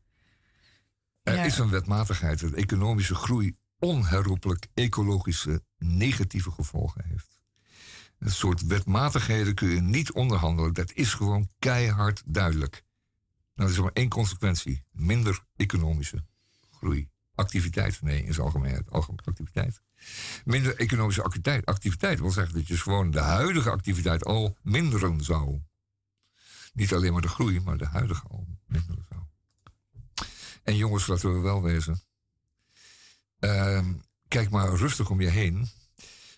Er 1.23 1.45
is 1.45 1.57
een 1.57 1.69
wetmatigheid 1.69 2.39
dat 2.39 2.51
economische 2.51 3.15
groei 3.15 3.55
onherroepelijk 3.79 4.67
ecologische 4.73 5.61
negatieve 5.77 6.51
gevolgen 6.51 7.05
heeft. 7.05 7.36
Een 8.19 8.31
soort 8.31 8.65
wetmatigheden 8.65 9.53
kun 9.53 9.67
je 9.67 9.81
niet 9.81 10.11
onderhandelen. 10.11 10.73
Dat 10.73 10.91
is 10.91 11.13
gewoon 11.13 11.49
keihard 11.59 12.23
duidelijk. 12.25 12.83
Nou, 13.55 13.69
dat 13.69 13.77
is 13.77 13.83
maar 13.83 13.93
één 13.93 14.09
consequentie. 14.09 14.83
Minder 14.91 15.43
economische 15.55 16.23
groei. 16.71 17.09
Activiteit, 17.35 18.01
nee, 18.01 18.23
in 18.23 18.33
zijn 18.33 18.45
algemeenheid. 18.45 18.91
Algemene 18.91 19.21
activiteit. 19.25 19.81
Minder 20.45 20.75
economische 20.75 21.23
activiteit. 21.23 21.65
Activiteit 21.65 22.19
wil 22.19 22.31
zeggen 22.31 22.53
dat 22.53 22.67
je 22.67 22.77
gewoon 22.77 23.11
de 23.11 23.19
huidige 23.19 23.69
activiteit 23.69 24.25
al 24.25 24.57
minderen 24.61 25.23
zou. 25.23 25.61
Niet 26.73 26.93
alleen 26.93 27.13
maar 27.13 27.21
de 27.21 27.27
groei, 27.27 27.59
maar 27.61 27.77
de 27.77 27.85
huidige 27.85 28.27
al 28.27 28.47
minderen 28.65 29.05
zou. 29.09 29.21
En 30.63 30.75
jongens, 30.75 31.07
laten 31.07 31.33
we 31.33 31.39
wel 31.39 31.61
wezen. 31.61 32.01
Ehm, 33.39 33.93
kijk 34.27 34.49
maar 34.49 34.75
rustig 34.75 35.09
om 35.09 35.21
je 35.21 35.29
heen. 35.29 35.69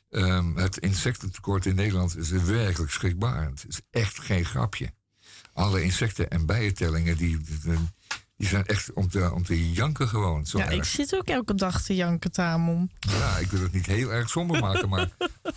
Ehm, 0.09 0.55
het 0.55 0.77
insectentekort 0.77 1.65
in 1.65 1.75
Nederland 1.75 2.17
is 2.17 2.29
werkelijk 2.29 2.91
schrikbaar. 2.91 3.45
Het 3.45 3.65
is 3.67 3.79
echt 3.91 4.19
geen 4.19 4.45
grapje. 4.45 4.89
Alle 5.53 5.83
insecten- 5.83 6.29
en 6.29 6.45
bijentellingen 6.45 7.17
die, 7.17 7.37
die, 7.41 7.73
die 8.35 8.47
zijn 8.47 8.65
echt 8.65 8.93
om 8.93 9.09
te, 9.09 9.31
om 9.33 9.43
te 9.43 9.71
janken 9.71 10.07
gewoon. 10.07 10.45
Zo 10.45 10.57
Ja, 10.57 10.69
ik 10.69 10.83
zit 10.83 11.15
ook 11.15 11.27
elke 11.27 11.55
dag 11.55 11.81
te 11.81 11.95
janken, 11.95 12.31
Tamon. 12.31 12.91
Ja, 12.99 13.37
ik 13.37 13.47
wil 13.51 13.61
het 13.61 13.71
niet 13.71 13.85
heel 13.85 14.11
erg 14.13 14.29
somber 14.29 14.59
maken, 14.59 14.89
maar 14.89 15.09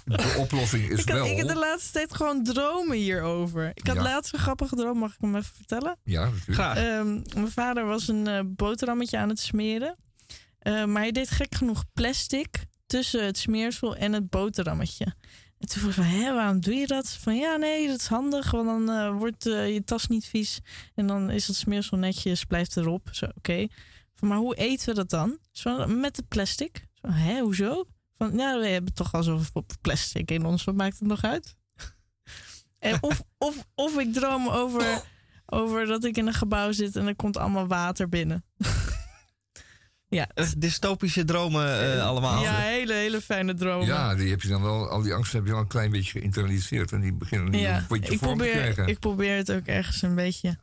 de 0.04 0.34
oplossing 0.44 0.88
is 0.90 1.00
Ik, 1.00 1.08
had, 1.08 1.16
wel... 1.18 1.26
ik 1.26 1.36
heb 1.36 1.46
de 1.46 1.54
laatste 1.58 1.92
tijd 1.92 2.14
gewoon 2.14 2.44
dromen 2.44 2.96
hierover. 2.96 3.70
Ik 3.74 3.86
had 3.86 3.96
Ja. 3.96 4.02
laatst 4.02 4.32
een 4.34 4.38
grappige 4.40 4.76
droom, 4.76 4.98
mag 4.98 5.12
ik 5.12 5.20
hem 5.20 5.36
even 5.36 5.54
vertellen? 5.54 5.96
Ja, 6.04 6.24
natuurlijk. 6.24 6.52
Graag. 6.54 6.76
Ehm, 6.76 7.12
mijn 7.34 7.50
vader 7.50 7.84
was 7.86 8.08
een 8.08 8.26
eh, 8.26 8.40
boterhammetje 8.46 9.18
aan 9.18 9.28
het 9.28 9.38
smeren. 9.40 9.96
Eh, 10.58 10.84
maar 10.84 11.02
hij 11.02 11.12
deed 11.12 11.30
gek 11.30 11.54
genoeg 11.54 11.84
plastic 11.92 12.64
tussen 12.92 13.24
het 13.24 13.38
smeersel 13.38 13.96
en 13.96 14.12
het 14.12 14.30
boterhammetje. 14.30 15.04
En 15.58 15.68
toen 15.68 15.82
vroeg 15.82 15.96
ik 16.06 16.10
hé, 16.10 16.34
waarom 16.34 16.60
doe 16.60 16.74
je 16.74 16.86
dat? 16.86 17.10
Van, 17.10 17.36
ja, 17.36 17.56
nee, 17.56 17.86
dat 17.86 17.98
is 17.98 18.06
handig, 18.06 18.50
want 18.50 18.66
dan 18.66 18.96
eh, 18.96 19.18
wordt 19.18 19.46
eh, 19.46 19.72
je 19.72 19.84
tas 19.84 20.06
niet 20.06 20.26
vies. 20.26 20.60
En 20.94 21.06
dan 21.06 21.30
is 21.30 21.46
het 21.46 21.56
smeersel 21.56 21.96
netjes, 21.96 22.44
blijft 22.44 22.76
erop. 22.76 23.08
Zo, 23.12 23.26
oké. 23.34 23.66
Van, 24.14 24.28
Maar 24.28 24.38
hoe 24.38 24.54
eten 24.54 24.88
we 24.88 24.94
dat 24.94 25.10
dan? 25.10 25.38
Zo, 25.50 25.86
met 25.86 26.16
het 26.16 26.28
plastic. 26.28 26.86
Zo, 26.92 27.08
hè, 27.08 27.40
hoezo? 27.40 27.84
Van, 28.12 28.36
ja, 28.36 28.58
we 28.58 28.66
hebben 28.66 28.94
toch 28.94 29.12
al 29.12 29.22
zoveel 29.22 29.64
plastic 29.80 30.30
in 30.30 30.44
ons, 30.44 30.64
wat 30.64 30.74
maakt 30.74 30.98
het 30.98 31.08
nog 31.08 31.22
uit? 31.22 31.56
en 32.78 32.98
of, 33.00 33.22
of, 33.38 33.66
of 33.74 33.98
ik 33.98 34.12
droom 34.12 34.48
over 34.48 35.02
over 35.46 35.86
dat 35.86 36.04
ik 36.04 36.16
in 36.16 36.26
een 36.26 36.32
gebouw 36.32 36.72
zit 36.72 36.96
en 36.96 37.06
er 37.06 37.16
komt 37.16 37.36
allemaal 37.36 37.66
water 37.66 38.08
binnen. 38.08 38.44
ja, 40.12 40.28
Eh, 40.34 40.46
Dystopische 40.58 41.24
dromen 41.24 41.94
eh, 41.94 42.06
allemaal. 42.06 42.42
ja 42.42 42.54
hele, 42.56 42.92
hele 42.94 43.20
fijne 43.20 43.54
dromen. 43.54 43.86
Ja, 43.86 44.14
die 44.14 44.30
heb 44.30 44.42
je 44.42 44.48
dan 44.48 44.62
wel, 44.62 44.88
al 44.88 45.02
die 45.02 45.14
angsten 45.14 45.38
heb 45.38 45.46
je 45.46 45.54
al 45.54 45.60
een 45.60 45.66
klein 45.66 45.90
beetje 45.90 46.18
geïnternaliseerd. 46.18 46.92
En 46.92 47.00
die 47.00 47.12
beginnen 47.12 47.50
nu 47.50 47.58
Ja, 47.58 47.76
een 47.76 47.84
beetje 47.88 48.12
ik, 48.12 48.18
vorm 48.18 48.38
te 48.38 48.44
probeer, 48.44 48.60
krijgen. 48.60 48.86
ik 48.86 48.98
probeer 48.98 49.36
het 49.36 49.52
ook 49.52 49.66
ergens 49.66 50.02
een 50.02 50.14
beetje. 50.14 50.58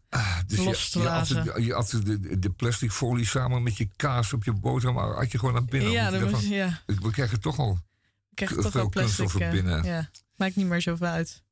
Dus 0.48 0.58
los 0.64 0.90
te 0.90 0.98
je, 1.00 1.04
je, 1.04 1.10
at, 1.12 1.30
laten. 1.30 1.98
het- 2.02 2.04
je 2.06 2.18
de, 2.20 2.40
de 2.40 2.50
plastic 2.50 2.92
folie 2.92 3.26
samen 3.26 3.64
met 3.64 3.78
je 3.78 3.88
kaas 3.96 4.34
op 4.34 4.44
je 4.44 4.54
boterham. 4.54 4.96
maar 4.96 5.14
Had 5.16 5.32
je 5.32 5.40
gewoon 5.40 5.54
naar 5.54 5.66
binnen. 5.66 5.92
ja, 5.92 6.10
je 6.10 6.20
dat 6.20 6.30
was, 6.32 6.44
ja, 6.46 6.82
We 6.86 7.12
krijgen 7.12 7.40
toch 7.40 7.58
al. 7.60 7.72
ik 8.30 8.36
krijg 8.36 8.52
veel 8.52 8.62
toch 8.62 8.74
wel 8.74 8.90
plastic. 8.90 9.34
eh, 9.42 9.50
binnen. 9.52 9.84
Ja, 9.84 10.10
maakt 10.36 10.56
niet 10.56 10.66
meer 10.68 10.82
zoveel 10.82 11.08
uit. 11.08 11.44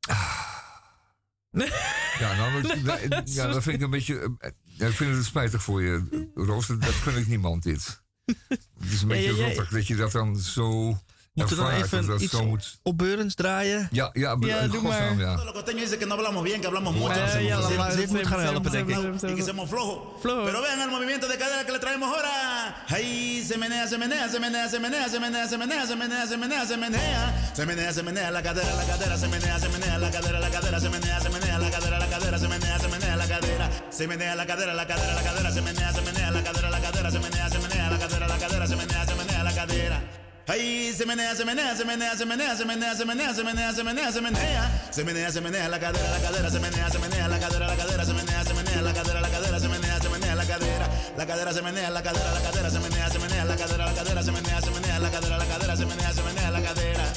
Ja, 2.19 2.35
nou, 2.35 2.61
ja, 3.25 3.47
dat 3.47 3.63
vind 3.63 3.75
ik 3.75 3.81
een 3.81 3.89
beetje. 3.89 4.37
Ja, 4.77 4.87
ik 4.87 4.93
vind 4.93 5.15
het 5.15 5.25
spijtig 5.25 5.63
voor 5.63 5.81
je, 5.81 6.27
Roos. 6.35 6.67
Dat, 6.67 6.83
gun 6.83 7.17
ik 7.17 7.27
niemand 7.27 7.63
dit. 7.63 8.01
Het 8.25 8.91
is 8.91 9.01
een 9.01 9.07
Ja, 9.07 9.13
beetje 9.15 9.35
ja, 9.35 9.41
ja. 9.41 9.47
rottig 9.47 9.69
dat 9.69 9.87
je 9.87 9.95
dat 9.95 10.11
dan 10.11 10.39
zo. 10.39 10.97
Moeten 11.37 11.55
we 11.57 11.63
dan 11.63 11.71
ervaart, 11.71 11.91
dat 11.91 11.99
even 11.99 12.11
dat 12.13 12.21
iets 12.21 12.31
zo 12.33 12.45
moet. 12.45 12.79
opbeurends 12.83 13.35
draaien? 13.35 13.87
Ja, 13.91 14.09
ja, 14.13 14.35
Ja, 14.39 14.67
doe 14.67 14.81
maar. 14.81 15.17
ja. 15.17 15.33
Los 15.43 15.53
costeños 15.53 15.81
dicen 15.85 15.99
que 15.99 16.05
no 16.05 16.13
hablamos 16.17 16.43
bien, 16.43 16.59
que 16.61 16.67
hablamos 16.67 16.93
mucho. 16.95 17.11
Eh, 17.13 17.47
ja, 17.47 17.57
dit- 17.61 17.95
dit 17.95 18.09
moet 18.11 18.27
gaan 18.27 18.39
helpen, 18.39 18.71
denk 18.71 18.89
ik. 18.89 19.35
que 19.35 19.43
somos 19.43 19.69
flojos. 19.69 19.97
Flojo. 20.21 20.43
Pero 20.45 20.61
vean 20.61 20.79
el 20.81 20.89
movimiento 20.89 21.27
de 21.27 21.37
cadera 21.37 21.63
que 21.65 21.71
le 21.71 21.79
traemos 21.79 22.07
ahora. 22.13 22.75
Ahí 22.87 23.43
se 23.49 23.57
menea, 23.57 23.87
se 23.87 23.97
menea, 23.97 24.29
se 24.29 24.39
menea, 24.39 24.67
se 24.69 24.79
menea, 24.79 25.07
se 25.09 25.19
menea, 25.19 25.47
se 25.47 25.57
menea, 25.57 25.85
se 25.87 25.95
menea, 25.97 26.25
se 26.27 26.37
menea, 26.37 26.65
se 26.65 26.77
menea. 26.77 27.51
Se 27.55 27.65
menea, 27.65 27.93
se 27.93 28.03
menea 28.03 28.31
la 28.31 28.41
cadera, 28.41 28.73
la 28.75 28.85
cadera, 28.85 29.17
se 29.17 29.27
menea, 29.27 29.59
se 29.59 29.69
menea 29.69 29.97
la 29.99 30.09
cadera, 30.11 30.39
la 30.39 30.49
cadera, 30.49 30.79
se 30.79 30.89
menea, 30.89 31.19
se 31.21 31.29
menea 31.29 31.57
la 31.59 31.69
cadera, 31.71 31.99
la 31.99 32.07
cadera, 32.09 32.37
se 32.39 32.47
menea, 32.47 32.79
se 32.79 32.87
menea 32.87 33.15
la 33.15 33.27
cadera. 33.27 33.69
Se 33.89 34.07
menea 34.07 34.35
la 34.35 34.45
cadera, 34.45 34.73
la 34.73 34.85
cadera, 34.87 35.13
la 35.13 35.21
cadera, 35.23 35.51
se 35.51 35.61
menea, 35.61 35.93
se 35.93 36.01
menea 36.01 36.31
la 36.31 36.41
cadera, 36.43 36.69
la 36.69 36.79
cadera, 36.79 37.11
se 37.11 37.19
menea, 37.19 37.49
se 37.49 37.59
menea 37.59 37.89
la 37.91 37.97
cadera, 37.99 38.27
la 38.27 38.37
cadera, 38.37 38.67
se 38.67 38.75
menea, 38.75 39.05
se 39.05 39.15
menea 39.15 39.43
la 39.43 39.53
cadera. 39.53 40.01
Ahí 40.47 40.93
se 40.93 41.05
menea, 41.05 41.35
se 41.35 41.43
menea, 41.43 41.75
se 41.75 41.83
menea, 41.83 42.15
se 42.15 42.25
menea, 42.25 42.55
se 42.55 42.63
menea, 42.65 42.95
se 42.95 43.03
menea, 43.03 43.33
se 43.33 43.43
menea, 43.43 43.73
se 43.73 43.83
menea, 43.83 44.11
se 44.13 44.21
menea. 44.21 44.81
Se 44.91 45.03
menea, 45.03 45.29
se 45.29 45.41
menea 45.41 45.67
la 45.67 45.77
cadera, 45.77 46.09
la 46.09 46.19
cadera, 46.21 46.49
se 46.49 46.59
menea, 46.61 46.89
se 46.89 46.99
menea 46.99 47.27
la 47.27 47.37
cadera, 47.37 47.67
la 47.67 47.75
cadera, 47.75 48.05
se 48.05 48.13
menea, 48.13 48.43
se 48.45 48.53
menea 48.53 48.81
la 48.81 48.93
cadera, 48.93 49.19
la 49.19 49.29
cadera, 49.29 49.59
se 49.59 49.67
menea, 49.67 49.99
se 49.99 50.09
menea 50.09 50.35
la 50.35 50.45
cadera. 50.45 50.89
La 51.17 51.25
cadera 51.25 51.51
se 51.53 51.61
menea, 51.61 51.89
la 51.89 52.01
cadera, 52.01 52.31
la 52.31 52.39
cadera, 52.39 52.69
se 52.69 52.79
menea, 52.79 53.09
se 53.09 53.19
menea 53.19 53.43
la 53.43 53.55
cadera, 53.57 53.85
la 53.87 53.93
cadera, 53.93 54.23
se 54.23 54.31
menea, 54.31 54.61
se 54.61 54.71
menea 54.71 54.99
la 54.99 55.11
cadera, 55.11 55.37
la 55.37 55.45
cadera, 55.45 55.75
se 55.75 55.85
menea, 55.85 56.13
se 56.13 56.23
menea 56.23 56.51
la 56.51 56.61
cadera. 56.61 57.13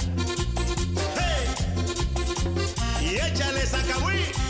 ¡Hey! 1.16 1.54
Y 3.00 3.14
échale 3.14 3.64
sacabuí. 3.64 4.49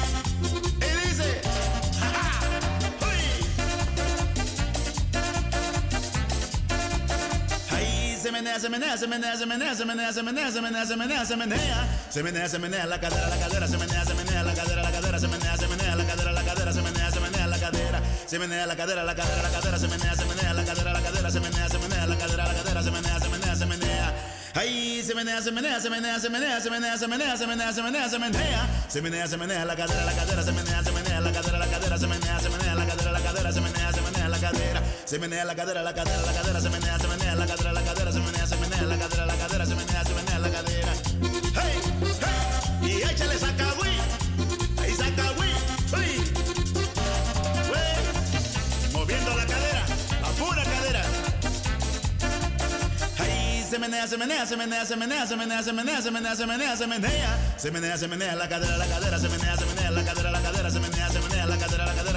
¡Uy! 8.21 8.27
Ahí 8.27 8.27
se 8.27 8.29
semenea, 8.29 8.61
semenea, 8.61 8.97
semenea, 8.99 9.37
semenea, 9.37 9.75
semenea, 9.77 10.13
semenea, 10.13 10.51
semenea, 10.53 10.87
semenea, 10.87 11.25
semenea. 11.25 11.89
Semenea, 12.11 12.49
semenea, 12.49 12.87
la 12.87 13.01
cadera, 13.01 13.29
la 13.29 13.37
cadera, 13.37 13.67
semenea, 13.67 14.05
semenea, 14.05 14.43
la 14.43 14.55
cadera, 14.55 14.83
la 14.83 14.91
cadera, 14.91 15.19
semenea, 15.19 15.57
semenea, 15.57 15.97
la 15.97 16.05
cadera, 16.05 16.33
la 16.33 16.43
cadera, 16.43 16.73
semenea, 16.73 17.11
semenea, 17.11 17.47
la 17.47 17.59
cadera. 17.59 18.03
Semenea, 18.27 18.67
la 18.67 18.77
cadera, 18.77 19.05
la 19.05 19.15
cadera, 19.15 19.43
la 19.43 19.51
cadera, 19.51 19.79
semenea, 19.79 20.15
semenea, 20.15 20.55
la 20.55 20.65
cadera, 20.65 20.93
la 20.93 21.01
cadera, 21.01 21.31
semenea, 21.31 21.69
semenea, 21.69 22.07
la 22.07 22.17
cadera, 22.17 22.47
la 22.47 22.55
cadera, 22.55 22.83
semenea, 22.83 23.21
semenea, 23.21 23.57
semenea. 23.57 24.15
Ay, 24.55 25.03
semenea, 25.03 25.41
semenea, 25.41 25.81
semenea, 25.81 26.21
semenea, 26.21 26.61
semenea, 26.61 26.99
semenea, 26.99 27.37
semenea, 27.37 27.73
semenea, 27.73 28.09
semenea. 28.09 28.69
Semenea, 28.89 29.27
semenea, 29.29 29.65
la 29.65 29.77
cadera, 29.77 30.05
la 30.05 30.13
cadera, 30.13 30.43
semenea, 30.43 30.83
semenea, 30.83 31.21
la 31.21 31.33
cadera, 31.33 31.59
la 31.59 31.67
cadera, 31.67 31.99
semenea, 31.99 32.41
semenea, 32.41 32.75
la 32.75 32.87
cadera, 32.87 33.13
la 33.13 33.21
cadera, 33.21 33.53
semenea, 33.53 33.93
semenea, 33.93 34.29
la 34.29 34.39
cadera. 34.39 34.80
Semenea, 35.11 35.45
la 35.45 35.57
cadera, 35.57 35.83
la 35.83 35.93
cadera, 35.93 36.23
la 36.23 36.33
cadera, 36.33 36.61
semenea, 36.61 36.97
semenea, 36.97 37.35
la 37.35 37.45
cadera, 37.45 37.73
la 37.73 37.83
cadera, 37.83 38.13
semenea, 38.13 38.47
semenea, 38.47 38.83
la 38.83 38.97
cadera, 38.97 39.27
la 39.27 39.35
cadera, 39.35 39.67
semenea, 39.67 40.05
semenea, 40.05 40.39
la 40.39 40.51
cadera. 40.51 40.93
Hey, 41.53 41.81
hey, 42.21 42.89
y 42.89 43.03
échale 43.11 43.37
sacagüí, 43.37 43.91
ahí 44.81 44.95
sacagüí, 44.95 45.51
uy, 45.99 46.11
moviendo 48.93 49.35
la 49.35 49.47
cadera, 49.47 49.83
la 50.23 50.29
pura 50.39 50.63
cadera. 50.63 51.03
Ay, 53.19 53.67
se 53.69 53.79
menea, 53.81 54.07
se 54.07 54.17
menea, 54.17 54.47
se 54.47 54.57
menea, 54.57 54.87
se 54.87 54.95
menea, 54.97 55.27
se 55.27 55.37
menea, 55.37 55.63
se 55.65 55.73
menea, 55.73 56.01
se 56.01 56.13
menea, 56.13 56.37
se 56.37 56.47
menea, 56.47 56.77
se 56.77 56.87
menea, 56.87 57.39
se 57.57 57.71
menea, 57.73 57.99
se 57.99 58.07
menea, 58.07 58.37
la 58.37 58.49
cadera, 58.49 58.77
la 58.77 58.87
cadera, 58.87 59.19
se 59.19 59.29
menea, 59.29 59.57
se 59.57 59.67
menea, 59.67 59.91
la 59.91 60.05
cadera, 60.05 60.31
la 60.31 60.41
cadera, 60.41 60.71
se 60.71 60.79
menea, 60.79 61.09
se 61.11 61.21
menea, 61.21 61.47
la 61.47 61.57
cadera, 61.59 61.85
la 61.85 61.95
cadera, 61.95 62.10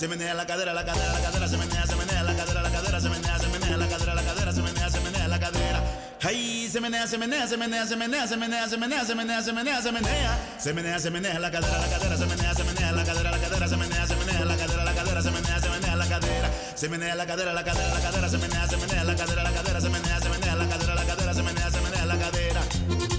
se 0.00 0.08
menea, 0.08 0.32
la 0.32 0.46
cadera, 0.46 0.72
la 0.72 0.82
cadera, 0.82 1.12
la 1.12 1.20
cadera, 1.20 1.46
se 1.46 1.58
menea, 1.58 1.86
se 1.86 1.94
menea, 1.94 2.22
la 2.22 2.34
cadera, 2.34 2.62
la 2.62 2.70
cadera, 2.70 3.00
se 3.02 3.10
menea, 3.10 3.38
se 3.38 3.48
menea, 3.48 3.76
la 3.76 3.86
cadera, 3.86 4.14
la 4.14 4.22
cadera, 4.22 4.52
se 4.54 4.62
menea, 4.62 4.88
se 4.88 5.00
menea, 5.00 5.28
la 5.28 5.38
cadera. 5.38 5.82
Ay, 6.22 6.70
se 6.72 6.80
menea, 6.80 7.06
se 7.06 7.18
menea, 7.18 7.46
se 7.46 7.56
menea, 7.58 7.86
se 7.86 7.96
menea, 7.98 8.26
se 8.26 8.38
menea, 8.38 8.66
se 8.66 8.76
menea, 8.78 9.04
se 9.04 9.14
menea, 9.14 9.42
se 9.42 9.52
menea, 9.52 9.82
se 9.82 9.92
menea, 9.92 10.38
se 10.58 10.72
menea, 10.72 10.98
se 11.00 11.10
menea, 11.10 11.38
la 11.38 11.50
cadera, 11.50 11.78
la 11.78 11.88
cadera, 11.90 12.16
se 12.16 12.24
menea, 12.24 12.54
se 12.54 12.64
menea, 12.64 12.92
la 12.92 13.04
cadera, 13.04 13.30
la 13.30 13.38
cadera, 13.40 13.68
se 13.68 13.76
menea, 13.76 14.06
se 14.06 14.16
menea, 14.16 14.44
la 14.46 14.56
cadera, 14.56 14.84
la 14.84 14.94
cadera, 14.94 15.22
se 15.22 15.30
menea, 15.30 15.60
se 15.60 15.68
menea, 15.68 15.96
la 15.96 16.08
cadera, 16.08 16.50
se 16.76 16.88
menea, 16.88 17.14
la 17.14 17.26
cadera, 17.26 17.52
la 17.52 17.62
cadera, 17.62 17.88
la 17.92 18.00
cadera, 18.00 18.28
se 18.30 18.38
menea, 18.38 18.68
se 18.68 18.76
menea, 18.78 19.04
la 19.04 19.14
cadera, 19.14 19.42
la 19.42 19.52
cadera, 19.52 19.80
se 19.82 19.88
menea, 19.90 20.18
se 20.18 20.28
menea, 20.30 20.56
la 20.56 20.66
cadera, 20.66 20.94
la 20.94 21.04
cadera, 21.04 21.34
se 21.34 21.42
menea, 21.42 21.70
se 21.70 21.80
menea, 21.82 22.06
la 22.06 22.16
cadera. 22.16 22.60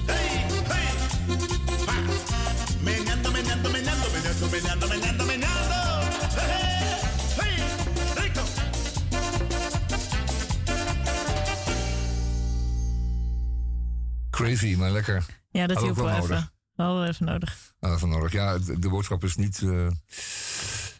Hey, 0.08 0.48
hey, 0.66 0.90
meneando, 2.82 3.32
meneando, 3.32 3.70
meneando, 3.70 4.10
meneando, 4.10 4.48
meneando, 4.50 4.88
meneando. 4.88 5.11
Crazy, 14.44 14.76
maar 14.76 14.92
lekker. 14.92 15.26
Ja, 15.50 15.68
dat 15.68 15.78
hielp 15.82 15.90
ook 15.90 15.96
wel 15.96 16.06
wel 16.06 16.16
even. 16.16 16.30
nodig. 16.30 16.52
Wel 16.76 17.06
even 17.06 17.26
nodig. 17.26 17.74
Ah, 17.80 17.98
van 17.98 18.10
nodig. 18.10 18.32
Ja, 18.32 18.58
de, 18.58 18.80
de 18.80 18.90
boodschap 18.90 19.24
is 19.24 19.36
niet 19.36 19.62
eh, 19.62 19.88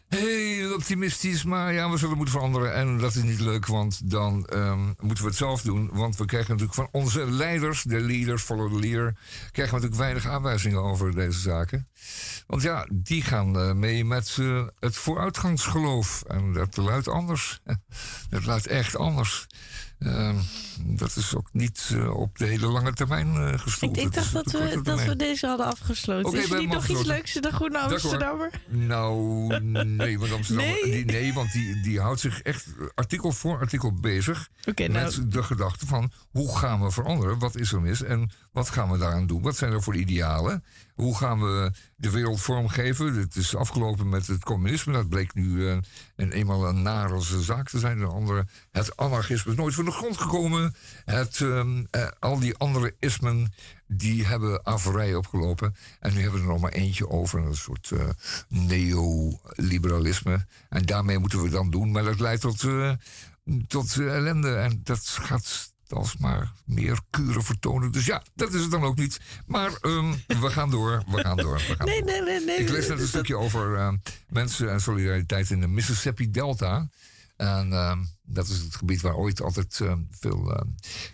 heel 0.08 0.74
optimistisch, 0.74 1.44
maar 1.44 1.72
ja, 1.72 1.90
we 1.90 1.96
zullen 1.96 2.16
moeten 2.16 2.34
veranderen. 2.34 2.74
En 2.74 2.98
dat 2.98 3.14
is 3.14 3.22
niet 3.22 3.40
leuk, 3.40 3.66
want 3.66 4.10
dan 4.10 4.46
ehm, 4.46 4.86
moeten 4.86 5.24
we 5.24 5.30
het 5.30 5.36
zelf 5.36 5.62
doen. 5.62 5.90
Want 5.92 6.16
we 6.16 6.24
krijgen 6.24 6.50
natuurlijk 6.50 6.78
van 6.78 6.88
onze 7.00 7.30
leiders, 7.30 7.82
de 7.82 8.00
leaders, 8.00 8.42
follow 8.42 8.72
the 8.72 8.78
leader, 8.78 9.16
krijgen 9.50 9.74
we 9.74 9.80
natuurlijk 9.80 9.94
weinig 9.94 10.26
aanwijzingen 10.26 10.82
over 10.82 11.14
deze 11.14 11.40
zaken. 11.40 11.88
Want 12.46 12.62
ja, 12.62 12.86
die 12.92 13.22
gaan 13.22 13.58
eh, 13.58 13.72
mee 13.72 14.04
met 14.04 14.36
eh, 14.40 14.66
het 14.78 14.96
vooruitgangsgeloof. 14.96 16.22
En 16.22 16.52
dat 16.52 16.76
luidt 16.76 17.08
anders. 17.08 17.60
Dat 18.30 18.44
luidt 18.44 18.66
echt 18.66 18.96
anders. 18.96 19.46
Ehm, 20.04 20.36
dat 20.84 21.16
is 21.16 21.34
ook 21.34 21.48
niet 21.52 21.90
eh, 21.92 22.16
op 22.16 22.38
de 22.38 22.44
hele 22.44 22.66
lange 22.66 22.92
termijn 22.92 23.34
uh, 23.34 23.58
gestoeld. 23.58 23.96
Ik, 23.96 24.02
ik 24.04 24.14
dacht 24.14 24.32
dat 24.32 24.50
we, 24.50 24.80
dat 24.82 25.04
we 25.04 25.16
deze 25.16 25.46
hadden 25.46 25.66
afgesloten. 25.66 26.38
Is 26.38 26.50
er 26.50 26.58
niet 26.58 26.72
nog 26.72 26.88
iets 26.88 27.04
leuks 27.04 27.36
in 27.36 27.42
de 27.42 27.52
Groene. 27.52 27.78
Amsterdammer? 27.78 28.50
Nou, 28.68 29.60
nee, 29.84 30.18
want 30.18 30.32
Amsterdam, 30.32 30.66
Nee? 30.66 30.82
Die, 30.82 31.04
nee, 31.04 31.32
want 31.32 31.52
die, 31.52 31.80
die 31.80 32.00
houdt 32.00 32.20
zich 32.20 32.42
echt 32.42 32.66
artikel 32.94 33.32
voor 33.32 33.58
artikel 33.58 33.92
bezig 33.92 34.48
Oké, 34.64 34.88
nou, 34.88 35.04
met 35.04 35.32
de 35.32 35.42
gedachte 35.42 35.86
van 35.86 36.12
hoe 36.30 36.56
gaan 36.56 36.82
we 36.82 36.90
veranderen, 36.90 37.38
wat 37.38 37.56
is 37.56 37.72
er 37.72 37.80
mis 37.80 38.02
en 38.02 38.30
wat 38.52 38.70
gaan 38.70 38.90
we 38.90 38.98
daaraan 38.98 39.26
doen, 39.26 39.42
wat 39.42 39.56
zijn 39.56 39.72
er 39.72 39.82
voor 39.82 39.96
idealen, 39.96 40.64
hoe 40.94 41.16
gaan 41.16 41.40
we 41.40 41.72
de 41.96 42.10
wereld 42.10 42.40
vormgeven. 42.40 43.14
Het 43.14 43.36
is 43.36 43.56
afgelopen 43.56 44.08
met 44.08 44.26
het 44.26 44.44
communisme, 44.44 44.92
dat 44.92 45.08
bleek 45.08 45.34
nu 45.34 45.68
eh, 45.68 45.76
een 46.16 46.32
eenmaal 46.32 46.68
een 46.68 46.82
nare 46.82 47.20
zaak 47.20 47.68
te 47.68 47.78
zijn. 47.78 47.98
De 47.98 48.06
andere, 48.06 48.46
het 48.70 48.96
anarchisme 48.96 49.50
is 49.50 49.56
nooit 49.56 49.76
de 49.84 49.91
grond 49.92 50.18
gekomen. 50.18 50.74
Het, 51.04 51.40
ehm, 51.40 51.84
eh, 51.90 52.08
al 52.18 52.38
die 52.38 52.56
andere 52.56 52.94
ismen 52.98 53.52
die 53.86 54.26
hebben 54.26 54.66
averij 54.66 55.14
opgelopen. 55.14 55.76
En 56.00 56.14
nu 56.14 56.20
hebben 56.20 56.40
we 56.40 56.46
er 56.46 56.52
nog 56.52 56.60
maar 56.60 56.72
eentje 56.72 57.08
over. 57.08 57.46
Een 57.46 57.56
soort 57.56 57.90
eh, 57.90 58.08
neoliberalisme. 58.48 60.46
En 60.68 60.82
daarmee 60.82 61.18
moeten 61.18 61.42
we 61.42 61.48
dan 61.48 61.70
doen. 61.70 61.90
Maar 61.90 62.04
dat 62.04 62.20
leidt 62.20 62.40
tot, 62.40 62.64
eh, 62.64 62.92
tot 63.66 63.96
ellende. 63.98 64.54
En 64.54 64.80
dat 64.82 65.00
gaat 65.00 65.72
alsmaar 65.92 66.52
meer 66.64 66.98
kuren 67.10 67.42
vertonen. 67.42 67.92
Dus 67.92 68.06
ja, 68.06 68.22
dat 68.34 68.54
is 68.54 68.60
het 68.60 68.70
dan 68.70 68.82
ook 68.82 68.96
niet. 68.96 69.20
Maar 69.46 69.72
ehm, 69.80 70.12
we 70.26 70.50
gaan 70.50 70.70
door. 70.70 71.02
We 71.10 71.20
gaan 71.20 71.36
door. 71.36 71.56
We 71.56 71.74
gaan 71.76 71.86
nee, 71.92 71.98
door. 71.98 72.10
nee, 72.10 72.22
nee, 72.22 72.44
nee. 72.44 72.56
Ik 72.56 72.68
lees 72.68 72.88
net 72.88 73.00
een 73.00 73.06
stukje 73.06 73.36
over 73.36 73.76
eh, 73.76 73.92
mensen 74.28 74.70
en 74.70 74.80
solidariteit 74.80 75.50
in 75.50 75.60
de 75.60 75.66
Mississippi 75.66 76.30
Delta. 76.30 76.88
En 77.42 77.72
ehm, 77.72 77.98
dat 78.22 78.48
is 78.48 78.58
het 78.58 78.74
gebied 78.74 79.00
waar 79.00 79.14
ooit 79.14 79.42
altijd 79.42 79.80
ehm, 79.80 79.98
veel 80.10 80.54
ehm, 80.54 80.68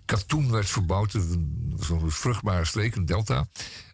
katoen 0.04 0.50
werd 0.50 0.68
verbouwd. 0.68 1.12
Dat 1.12 1.22
een 1.22 2.10
vruchtbare 2.10 2.64
streek, 2.64 2.94
een 2.94 3.06
delta. 3.06 3.48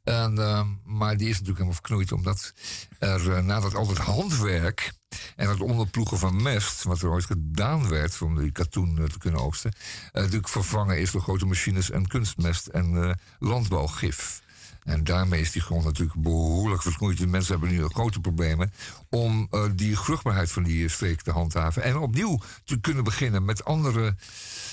En, 0.04 0.38
ehm, 0.38 0.66
maar 0.84 1.16
die 1.16 1.28
is 1.28 1.32
natuurlijk 1.32 1.58
helemaal 1.58 1.72
verknoeid, 1.72 2.12
omdat 2.12 2.52
er 2.98 3.26
uh, 3.26 3.38
nadat 3.38 3.74
al 3.74 3.88
het 3.88 3.98
handwerk 3.98 4.92
en 5.36 5.48
het 5.48 5.60
onderploegen 5.60 6.18
van 6.18 6.42
mest, 6.42 6.82
wat 6.82 7.02
er 7.02 7.10
ooit 7.10 7.24
gedaan 7.24 7.88
werd 7.88 8.22
om 8.22 8.38
die 8.38 8.52
katoen 8.52 8.98
eh, 8.98 9.04
te 9.04 9.18
kunnen 9.18 9.40
oogsten, 9.40 9.72
eh, 10.12 10.22
natuurlijk 10.22 10.48
vervangen 10.48 11.00
is 11.00 11.10
door 11.10 11.22
grote 11.22 11.46
machines 11.46 11.90
en 11.90 12.06
kunstmest 12.06 12.66
en 12.66 13.02
eh, 13.02 13.14
landbouwgif. 13.38 14.42
En 14.84 15.04
daarmee 15.04 15.40
is 15.40 15.52
die 15.52 15.62
grond 15.62 15.84
natuurlijk 15.84 16.22
behoorlijk 16.22 16.82
verknoeid. 16.82 17.18
De 17.18 17.26
mensen 17.26 17.52
hebben 17.52 17.70
nu 17.70 17.86
grote 17.86 18.20
problemen 18.20 18.72
om 19.10 19.48
uh, 19.50 19.64
die 19.74 19.98
vruchtbaarheid 19.98 20.52
van 20.52 20.62
die 20.62 20.88
streek 20.88 21.22
te 21.22 21.30
handhaven. 21.30 21.82
En 21.82 21.96
opnieuw 21.96 22.40
te 22.64 22.80
kunnen 22.80 23.04
beginnen 23.04 23.44
met 23.44 23.64
andere, 23.64 24.16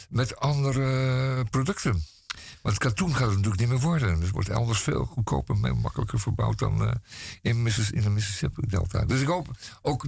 met 0.10 0.40
andere 0.40 1.46
producten. 1.50 2.04
Want 2.62 2.78
katoen 2.78 3.16
gaat 3.16 3.28
het 3.28 3.36
natuurlijk 3.36 3.60
niet 3.60 3.70
meer 3.70 3.80
worden. 3.80 4.22
Het 4.22 4.30
wordt 4.30 4.50
elders 4.50 4.80
veel 4.80 5.06
goedkoper 5.06 5.64
en 5.64 5.78
makkelijker 5.78 6.20
verbouwd 6.20 6.60
dan 6.60 6.84
uh, 6.84 6.92
in, 7.42 7.64
de 7.92 8.10
Mississippi 8.10 8.68
Delta. 8.68 9.06
Dus 9.06 9.22
ik 9.22 9.28
hoop, 9.28 9.58
ook, 9.82 10.08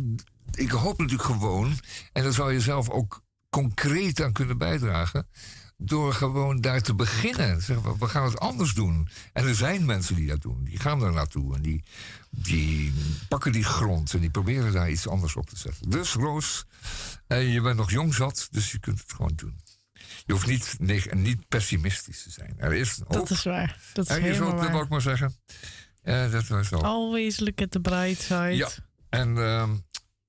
ik 0.51 0.71
hoop 0.71 0.97
natuurlijk 0.97 1.29
gewoon, 1.29 1.79
en 2.13 2.23
daar 2.23 2.33
zou 2.33 2.53
je 2.53 2.59
zelf 2.59 2.89
ook 2.89 3.21
concreet 3.49 4.21
aan 4.21 4.31
kunnen 4.31 4.57
bijdragen 4.57 5.27
door 5.85 6.13
gewoon 6.13 6.61
daar 6.61 6.81
te 6.81 6.93
beginnen. 6.95 7.61
Zeggen, 7.61 7.99
we 7.99 8.07
gaan 8.07 8.23
het 8.25 8.39
anders 8.39 8.73
doen. 8.73 9.07
En 9.33 9.47
er 9.47 9.55
zijn 9.55 9.85
mensen 9.85 10.15
die 10.15 10.27
dat 10.27 10.41
doen. 10.41 10.63
Die 10.63 10.79
gaan 10.79 10.99
daar 10.99 11.13
naartoe 11.13 11.55
en 11.55 11.61
die, 11.61 11.83
die 12.29 12.93
pakken 13.27 13.51
die 13.51 13.63
grond 13.63 14.13
en 14.13 14.19
die 14.19 14.29
proberen 14.29 14.71
daar 14.71 14.89
iets 14.89 15.07
anders 15.07 15.35
op 15.35 15.49
te 15.49 15.57
zetten. 15.57 15.89
Dus 15.89 16.13
Roos, 16.13 16.65
je 17.27 17.59
bent 17.63 17.77
nog 17.77 17.91
jong 17.91 18.13
zat, 18.13 18.47
dus 18.51 18.71
je 18.71 18.79
kunt 18.79 18.99
het 18.99 19.13
gewoon 19.13 19.33
doen. 19.35 19.61
Je 20.25 20.33
hoeft 20.33 20.47
niet, 20.79 21.13
niet 21.13 21.47
pessimistisch 21.47 22.23
te 22.23 22.31
zijn. 22.31 22.53
Er 22.57 22.73
is 22.73 22.99
hoop. 22.99 23.13
Dat 23.13 23.29
is 23.29 23.43
waar. 23.43 23.79
Dat 23.93 24.09
is 24.09 24.15
er 24.15 24.23
is 24.23 24.37
hoop, 24.37 24.59
dat 24.59 24.69
wou 24.69 24.83
ik 24.83 24.89
maar 24.89 25.01
zeggen. 25.01 25.35
Uh, 26.03 26.31
dat 26.31 26.47
was 26.47 26.71
al. 26.71 26.83
Always 26.83 27.39
look 27.39 27.61
at 27.61 27.71
the 27.71 27.79
bright 27.79 28.21
side. 28.21 28.55
Ja, 28.55 28.69
en, 29.09 29.35
uh, 29.35 29.69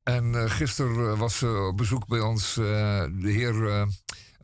en 0.02 0.24
uh, 0.24 0.50
gisteren 0.50 1.18
was 1.18 1.42
op 1.42 1.76
bezoek 1.76 2.06
bij 2.06 2.20
ons 2.20 2.56
uh, 2.56 2.64
de 3.12 3.30
heer 3.30 3.86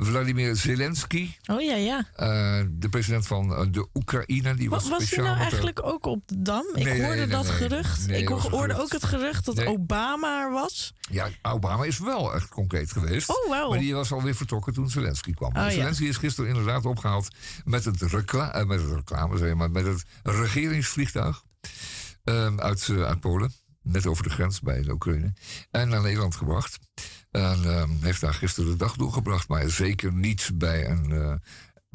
Vladimir 0.02 0.56
Zelensky. 0.56 1.30
Oh 1.46 1.60
ja, 1.60 1.74
ja. 1.74 1.98
Uh, 1.98 2.66
de 2.70 2.88
president 2.88 3.26
van 3.26 3.50
uh, 3.50 3.66
de 3.70 3.88
Oekraïne. 3.94 4.54
Die 4.54 4.70
was, 4.70 4.88
was, 4.88 4.98
was 4.98 5.10
hij 5.10 5.24
nou 5.24 5.38
eigenlijk 5.38 5.82
ook 5.82 6.06
op 6.06 6.22
de 6.26 6.42
Dam? 6.42 6.64
Ik 6.74 6.86
hoorde 6.86 7.00
nee, 7.00 7.16
nee, 7.16 7.26
dat 7.26 7.46
gerucht. 7.50 8.10
Ik 8.10 8.28
hoorde 8.28 8.48
gerucht. 8.48 8.80
ook 8.80 8.92
het 8.92 9.04
gerucht 9.04 9.44
dat. 9.44 9.66
Obama 9.66 10.42
er 10.42 10.50
was. 10.50 10.94
Ja, 11.10 11.28
Obama 11.42 11.84
is 11.84 11.98
wel 11.98 12.34
echt 12.34 12.48
concreet 12.48 12.92
geweest. 12.92 13.28
Oh. 13.28 13.68
Maar 13.68 13.78
die 13.78 13.94
was 13.94 14.12
alweer 14.12 14.34
vertrokken 14.34 14.72
toen 14.72 14.90
Zelensky 14.90 15.32
kwam. 15.32 15.56
Oh, 15.56 15.62
ja. 15.62 15.70
Zelensky 15.70 16.04
is 16.04 16.16
gisteren 16.16 16.50
inderdaad 16.50 16.84
opgehaald 16.84 17.28
met 17.64 17.84
het, 17.84 18.02
recla 18.02 18.52
eh, 18.52 18.66
met 18.66 18.80
het 18.80 18.90
reclame, 18.90 19.38
zeg 19.38 19.54
maar, 19.54 19.70
met 19.70 19.86
het 19.86 20.04
regeringsvliegtuig 20.22 21.42
ehm, 22.24 22.60
uit, 22.60 22.88
eh, 22.88 23.02
uit 23.02 23.20
Polen. 23.20 23.52
Net 23.82 24.06
over 24.06 24.22
de 24.22 24.30
grens 24.30 24.60
bij 24.60 24.82
de 24.82 24.92
Oekraïne. 24.92 25.32
En 25.70 25.88
naar 25.88 26.02
Nederland 26.02 26.34
gebracht. 26.34 26.78
En 27.30 27.64
ehm, 27.64 27.90
heeft 28.00 28.20
daar 28.20 28.34
gisteren 28.34 28.70
de 28.70 28.76
dag 28.76 28.96
doorgebracht. 28.96 29.48
Maar 29.48 29.70
zeker 29.70 30.12
niet 30.12 30.50
bij 30.54 30.90
een, 30.90 31.12
eh, 31.12 31.34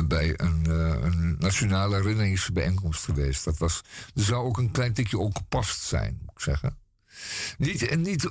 bij 0.08 0.40
een, 0.40 0.66
eh, 0.66 1.04
een 1.04 1.36
nationale 1.40 1.96
herinneringsbijeenkomst 1.96 3.04
geweest. 3.04 3.44
Dat 3.44 3.58
was, 3.58 3.82
zou 4.14 4.46
ook 4.46 4.58
een 4.58 4.72
klein 4.72 4.94
tikje 4.94 5.18
ongepast 5.18 5.82
zijn, 5.82 6.18
moet 6.22 6.32
ik 6.32 6.40
zeggen. 6.40 6.78
Niet, 7.57 7.88
en 7.88 8.01
niet, 8.01 8.30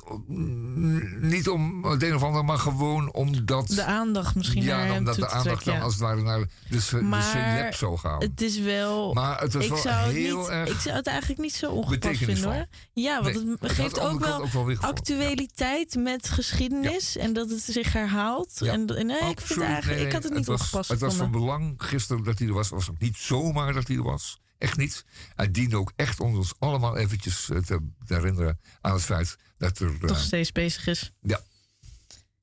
niet 1.21 1.49
om 1.49 1.85
het 1.85 2.03
een 2.03 2.15
of 2.15 2.23
ander, 2.23 2.45
maar 2.45 2.59
gewoon 2.59 3.13
omdat... 3.13 3.69
De 3.69 3.85
aandacht 3.85 4.35
misschien 4.35 4.63
ja, 4.63 4.97
omdat 4.97 5.15
de 5.15 5.29
aandacht 5.29 5.45
trekken, 5.45 5.65
dan 5.65 5.75
ja. 5.75 5.81
als 5.81 5.93
het 5.93 6.03
ware 6.03 6.23
naar 6.23 6.39
de, 6.69 7.03
Maar 7.03 7.21
de 7.21 7.27
celeb 7.27 7.75
zou 7.75 7.99
gaan. 7.99 8.21
Het 8.21 8.41
is 8.41 8.59
wel. 8.59 9.15
Maar 9.15 9.41
het 9.41 9.53
was 9.53 9.65
ik 9.65 9.71
wel 9.71 9.79
zou 9.79 9.95
het 9.95 10.15
heel 10.15 10.39
niet, 10.39 10.49
erg 10.49 10.71
Ik 10.71 10.81
zou 10.81 10.97
het 10.97 11.07
eigenlijk 11.07 11.41
niet 11.41 11.55
zo 11.55 11.71
ongepast 11.71 12.19
vinden 12.19 12.55
hoor. 12.55 12.67
Ja, 12.93 13.23
want 13.23 13.35
Nee, 13.35 13.47
het 13.51 13.61
het 13.61 13.73
geeft 13.73 14.01
ook 14.01 14.21
wel, 14.21 14.49
ook 14.55 14.79
actualiteit 14.81 15.95
met 15.95 16.29
geschiedenis 16.29 17.17
en 17.17 17.33
dat 17.33 17.51
het 17.51 17.63
zich 17.63 17.93
herhaalt. 17.93 18.63
En, 18.63 18.85
nee, 18.85 19.31
ik, 19.31 19.41
vind 19.41 19.61
eigenlijk, 19.61 19.99
Nee, 19.99 20.07
ik 20.07 20.13
had 20.13 20.23
het 20.23 20.35
niet 20.35 20.47
was, 20.47 20.61
ongepast 20.61 20.91
Het 20.91 21.01
was 21.01 21.15
van 21.15 21.31
belang 21.31 21.75
gisteren 21.77 22.25
dat 22.25 22.39
hij 22.39 22.49
er 22.49 22.55
was. 22.55 22.71
Het 22.71 22.79
was 22.79 22.91
ook 22.91 23.01
niet 23.01 23.17
zomaar 23.17 23.73
dat 23.73 23.89
hij 23.89 23.97
er 23.97 24.03
was. 24.03 24.43
Echt 24.65 24.77
niet. 24.77 25.05
Hij 25.35 25.51
diende 25.51 25.77
ook 25.77 25.93
echt 25.97 26.21
om 26.21 26.37
ons 26.37 26.55
allemaal 26.59 26.97
eventjes 26.97 27.51
eh, 27.51 27.59
te, 27.59 27.79
te 28.07 28.15
herinneren 28.15 28.61
aan 28.81 28.93
het 28.93 29.03
feit 29.03 29.37
dat 29.59 29.79
er, 29.79 29.91
eh, 29.95 30.01
Toch 30.09 30.19
steeds 30.21 30.53
bezig 30.53 30.87
is. 30.87 31.13
ja, 31.21 31.41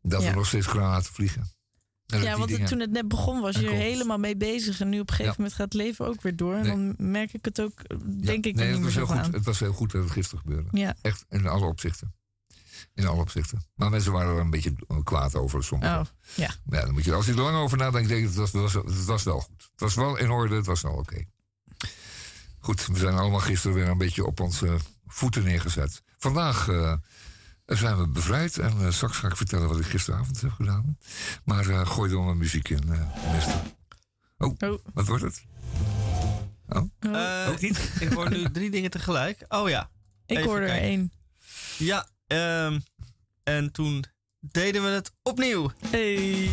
dat 0.01 0.21
Ja. 0.21 0.29
er 0.29 0.35
nog 0.35 0.47
steeds 0.47 0.67
granaten 0.67 1.13
vliegen. 1.13 1.49
En 2.07 2.21
Ja, 2.21 2.37
want 2.37 2.49
het- 2.51 2.67
toen 2.67 2.79
het 2.79 2.91
net 2.91 3.07
begon 3.07 3.41
was 3.41 3.55
je 3.55 3.65
er 3.67 3.73
helemaal 3.73 4.17
mee 4.17 4.37
bezig. 4.37 4.79
En 4.81 4.89
nu 4.89 4.99
op 4.99 5.09
een 5.09 5.15
gegeven 5.15 5.31
Ja. 5.31 5.37
moment 5.37 5.53
gaat 5.55 5.65
het 5.73 5.73
leven 5.73 6.05
ook 6.07 6.21
weer 6.21 6.35
door. 6.35 6.55
En 6.55 6.61
Nee. 6.61 6.71
dan 6.71 7.11
merk 7.11 7.33
ik 7.33 7.45
het 7.45 7.61
ook, 7.61 7.79
Ja, 7.87 7.95
denk 7.97 8.45
ik 8.45 8.55
nee, 8.55 8.65
het 8.65 8.73
niet 8.75 8.83
meer 8.85 8.91
heel 8.91 9.05
zo 9.07 9.13
goed, 9.13 9.23
aan. 9.23 9.33
het 9.33 9.45
was 9.45 9.59
heel 9.59 9.73
goed 9.73 9.91
dat 9.91 10.03
het 10.03 10.11
gisteren 10.11 10.39
gebeurde. 10.39 10.69
Ja. 10.77 10.95
Echt 11.01 11.25
in 11.29 11.47
alle 11.47 11.65
opzichten. 11.65 12.13
In 12.93 13.05
alle 13.07 13.21
opzichten. 13.21 13.65
Maar 13.75 13.89
mensen 13.89 14.11
waren 14.11 14.33
er 14.35 14.39
een 14.41 14.49
beetje 14.49 14.75
kwaad 15.03 15.35
over. 15.35 15.63
Sommigen. 15.63 15.99
Oh, 15.99 16.05
ja. 16.35 16.53
Ja, 16.69 16.81
dan 16.85 16.93
moet 16.93 17.03
je, 17.03 17.13
als 17.13 17.25
je 17.25 17.31
er 17.31 17.37
lang 17.41 17.57
over 17.57 17.77
nadenkt, 17.77 18.07
denk 18.09 18.21
ik, 18.21 18.27
het 18.27 18.35
was, 18.35 18.51
het 18.51 18.61
was, 18.61 18.73
het 18.73 19.05
was 19.05 19.23
wel 19.23 19.39
goed. 19.39 19.69
Het 19.71 19.79
was 19.79 19.95
wel 19.95 20.17
in 20.17 20.29
orde, 20.29 20.55
het 20.55 20.65
was 20.65 20.81
wel 20.81 20.93
oké. 20.93 21.23
Goed, 22.61 22.85
we 22.87 22.97
zijn 22.97 23.13
allemaal 23.13 23.39
gisteren 23.39 23.75
weer 23.75 23.87
een 23.87 23.97
beetje 23.97 24.25
op 24.25 24.39
onze 24.39 24.77
voeten 25.07 25.43
neergezet. 25.43 26.01
Vandaag 26.17 26.67
eh, 26.67 26.93
zijn 27.65 27.97
we 27.97 28.07
bevrijd 28.07 28.57
en 28.57 28.71
eh, 28.85 28.91
straks 28.91 29.17
ga 29.17 29.27
ik 29.27 29.37
vertellen 29.37 29.67
wat 29.67 29.79
ik 29.79 29.85
gisteravond 29.85 30.41
heb 30.41 30.51
gedaan. 30.51 30.97
Maar 31.43 31.69
eh, 31.69 31.87
gooi 31.87 32.11
er 32.11 32.19
maar 32.21 32.37
muziek 32.37 32.69
in, 32.69 32.83
mister. 33.33 33.61
Oh, 34.37 34.55
Oh. 34.59 34.79
wat 34.93 35.07
wordt 35.07 35.23
het? 35.23 35.43
Oh, 36.69 36.83
ook 37.49 37.59
niet? 37.61 37.91
Ik 37.99 38.11
hoor 38.11 38.29
nu 38.29 38.51
drie 38.51 38.71
dingen 38.71 38.91
tegelijk. 38.91 39.45
Oh 39.47 39.69
ja. 39.69 39.89
Ik 40.25 40.37
Even 40.37 40.49
hoorde 40.49 40.65
er 40.65 40.71
kijken. 40.71 40.87
één. 40.87 41.11
Ja, 41.77 42.07
ehm, 42.27 42.79
en 43.43 43.71
toen 43.71 44.03
deden 44.39 44.83
we 44.83 44.89
het 44.89 45.11
opnieuw. 45.21 45.71
Hey. 45.89 46.49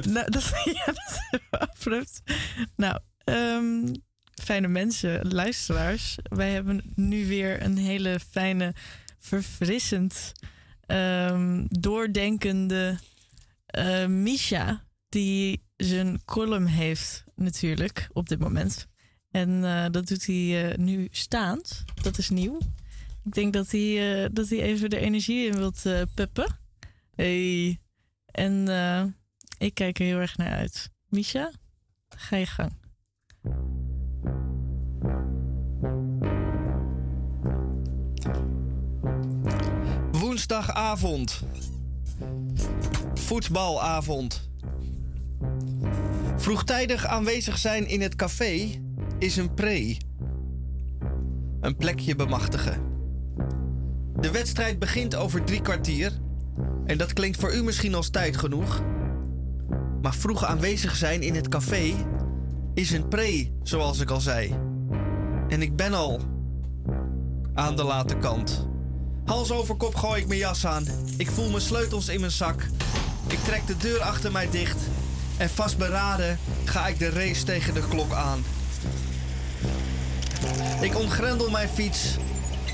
Nou, 0.00 0.30
dat, 0.30 0.52
ja, 0.84 0.84
dat 0.86 2.02
is. 2.02 2.20
Nou, 2.76 2.98
ehm, 3.24 3.94
fijne 4.42 4.68
mensen, 4.68 5.32
luisteraars. 5.32 6.18
Wij 6.22 6.50
hebben 6.50 6.92
nu 6.94 7.26
weer 7.26 7.62
een 7.62 7.76
hele 7.76 8.20
fijne, 8.30 8.74
verfrissend, 9.18 10.32
ehm, 10.86 11.64
doordenkende 11.68 12.98
eh, 13.66 14.06
Misha. 14.06 14.84
Die 15.08 15.62
zijn 15.76 16.24
column 16.24 16.66
heeft 16.66 17.24
natuurlijk 17.34 18.08
op 18.12 18.28
dit 18.28 18.38
moment. 18.38 18.86
En 19.30 19.64
eh, 19.64 19.86
dat 19.90 20.08
doet 20.08 20.26
hij 20.26 20.70
eh, 20.70 20.78
nu 20.78 21.08
staand. 21.10 21.84
Dat 22.02 22.18
is 22.18 22.28
nieuw. 22.28 22.58
Ik 23.24 23.34
denk 23.34 23.52
dat 23.52 23.70
hij, 23.70 24.28
dat 24.32 24.48
hij 24.48 24.62
even 24.62 24.90
de 24.90 24.98
energie 24.98 25.46
in 25.46 25.56
wilt 25.56 25.82
puppen. 26.14 26.58
Hey. 27.14 27.80
En 28.26 28.68
ik 29.62 29.74
kijk 29.74 29.98
er 29.98 30.04
heel 30.04 30.18
erg 30.18 30.36
naar 30.36 30.52
uit. 30.52 30.90
Misha, 31.08 31.50
ga 32.08 32.36
je 32.36 32.46
gang. 32.46 32.72
Woensdagavond. 40.12 41.42
Voetbalavond. 43.14 44.50
Vroegtijdig 46.36 47.06
aanwezig 47.06 47.58
zijn 47.58 47.88
in 47.88 48.00
het 48.00 48.16
café 48.16 48.80
is 49.18 49.36
een 49.36 49.54
pre. 49.54 49.96
Een 51.60 51.76
plekje 51.76 52.16
bemachtigen. 52.16 52.82
De 54.20 54.30
wedstrijd 54.30 54.78
begint 54.78 55.14
over 55.14 55.44
drie 55.44 55.60
kwartier. 55.60 56.12
En 56.84 56.98
dat 56.98 57.12
klinkt 57.12 57.40
voor 57.40 57.54
u 57.54 57.62
misschien 57.62 57.94
als 57.94 58.10
tijd 58.10 58.36
genoeg. 58.36 58.82
Maar 60.02 60.14
vroeg 60.14 60.44
aanwezig 60.44 60.96
zijn 60.96 61.22
in 61.22 61.34
het 61.34 61.48
café 61.48 61.94
is 62.74 62.90
een 62.90 63.08
pre, 63.08 63.52
zoals 63.62 64.00
ik 64.00 64.10
al 64.10 64.20
zei. 64.20 64.54
En 65.48 65.62
ik 65.62 65.76
ben 65.76 65.94
al 65.94 66.20
aan 67.54 67.76
de 67.76 67.84
late 67.84 68.16
kant. 68.16 68.68
Hals 69.24 69.50
over 69.50 69.74
kop 69.74 69.94
gooi 69.94 70.20
ik 70.20 70.26
mijn 70.26 70.38
jas 70.38 70.66
aan. 70.66 70.86
Ik 71.16 71.30
voel 71.30 71.48
mijn 71.48 71.62
sleutels 71.62 72.08
in 72.08 72.20
mijn 72.20 72.32
zak. 72.32 72.66
Ik 73.26 73.38
trek 73.38 73.66
de 73.66 73.76
deur 73.76 74.00
achter 74.00 74.32
mij 74.32 74.50
dicht. 74.50 74.78
En 75.36 75.50
vastberaden 75.50 76.38
ga 76.64 76.86
ik 76.86 76.98
de 76.98 77.10
race 77.10 77.44
tegen 77.44 77.74
de 77.74 77.88
klok 77.88 78.12
aan. 78.12 78.44
Ik 80.80 80.96
ontgrendel 80.96 81.50
mijn 81.50 81.68
fiets. 81.68 82.16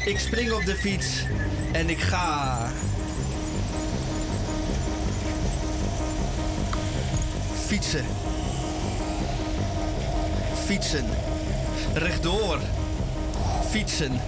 Ik 0.05 0.19
spring 0.19 0.53
op 0.53 0.65
de 0.65 0.75
fiets. 0.75 1.25
En 1.73 1.91
ik 1.91 2.01
ga. 2.01 2.71
Fietsen. 7.69 8.05
Fietsen. 10.65 11.05
Rechtdoor. 11.95 12.59
Fietsen. 13.71 14.21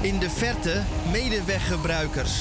In 0.00 0.18
de 0.18 0.30
verte 0.30 0.80
medeweggebruikers. 1.12 2.32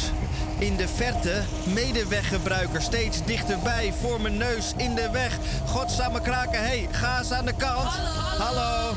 In 0.58 0.76
de 0.76 0.88
verte 0.88 1.42
medeweggebruikers. 1.74 2.86
Steeds 2.86 3.26
dichterbij 3.26 3.94
voor 4.02 4.22
mijn 4.22 4.38
neus 4.38 4.74
in 4.78 4.96
de 4.96 5.10
weg. 5.12 5.38
Godsamme 5.66 6.22
kraken, 6.22 6.64
hey, 6.64 6.88
ga 6.92 7.18
eens 7.18 7.32
aan 7.32 7.46
de 7.46 7.56
kant. 7.58 7.90
Hallo. 8.38 8.94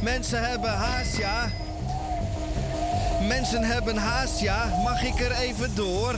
Mensen 0.00 0.48
hebben 0.48 0.70
haast, 0.70 1.16
ja. 1.16 1.50
Mensen 3.28 3.62
hebben 3.62 3.96
haast, 3.96 4.40
ja. 4.40 4.80
Mag 4.84 5.02
ik 5.02 5.20
er 5.20 5.32
even 5.32 5.74
door? 5.74 6.14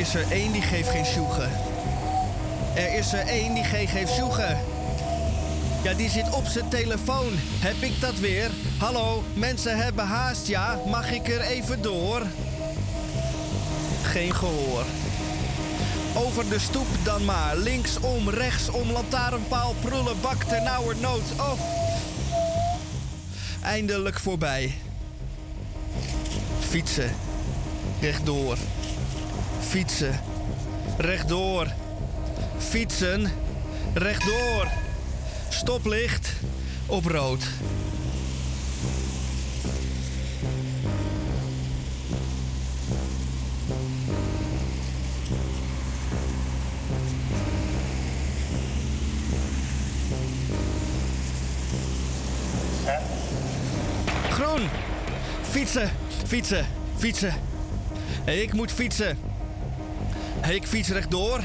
Is 0.00 0.14
er 0.14 0.30
één 0.30 0.52
die 0.52 0.62
geeft 0.62 0.88
geen 0.88 1.04
sjoegen. 1.04 1.50
Er 2.74 2.94
is 2.94 3.12
er 3.12 3.26
één 3.26 3.54
die 3.54 3.64
geen 3.64 3.88
geeft 3.88 4.12
sjoegen. 4.12 4.58
Ja, 5.82 5.94
die 5.94 6.10
zit 6.10 6.30
op 6.30 6.46
zijn 6.46 6.68
telefoon. 6.68 7.32
Heb 7.38 7.76
ik 7.80 8.00
dat 8.00 8.18
weer? 8.18 8.50
Hallo, 8.78 9.24
mensen 9.34 9.76
hebben 9.76 10.06
haast, 10.06 10.46
ja. 10.46 10.78
Mag 10.86 11.10
ik 11.10 11.28
er 11.28 11.40
even 11.40 11.82
door? 11.82 12.22
Geen 14.02 14.34
gehoor. 14.34 14.84
Over 16.14 16.48
de 16.48 16.58
stoep 16.58 16.88
dan 17.02 17.24
maar. 17.24 17.56
Linksom, 17.56 18.28
rechtsom, 18.28 18.90
lantaarnpaal, 18.90 19.74
prullen, 19.80 20.20
bak, 20.20 20.42
ternauwernood. 20.42 21.32
Oh. 21.38 21.60
Eindelijk 23.62 24.18
voorbij. 24.18 24.74
Fietsen. 26.60 27.14
Rechtdoor. 28.00 28.56
Fietsen. 29.70 30.20
Rechtdoor. 30.98 31.66
Fietsen. 32.58 33.30
Rechtdoor. 33.94 34.68
Stoplicht. 35.48 36.32
Op 36.86 37.04
rood. 37.04 37.44
Groen. 54.30 54.68
Fietsen. 55.50 55.90
Fietsen. 56.26 56.66
Fietsen. 56.96 57.34
Ik 58.24 58.52
moet 58.52 58.72
fietsen. 58.72 59.29
Ik 60.50 60.66
fiets 60.66 60.88
rechtdoor. 60.88 61.40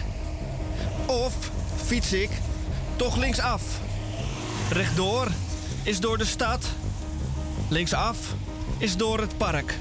Of 1.06 1.34
fiets 1.86 2.14
ik 2.14 2.30
toch 2.96 3.18
linksaf. 3.18 3.62
Rechtdoor 4.70 5.28
is 5.84 6.00
door 6.00 6.18
de 6.18 6.26
stad. 6.26 6.66
Linksaf 7.68 8.18
is 8.78 8.98
door 8.98 9.20
het 9.20 9.38
park. 9.38 9.78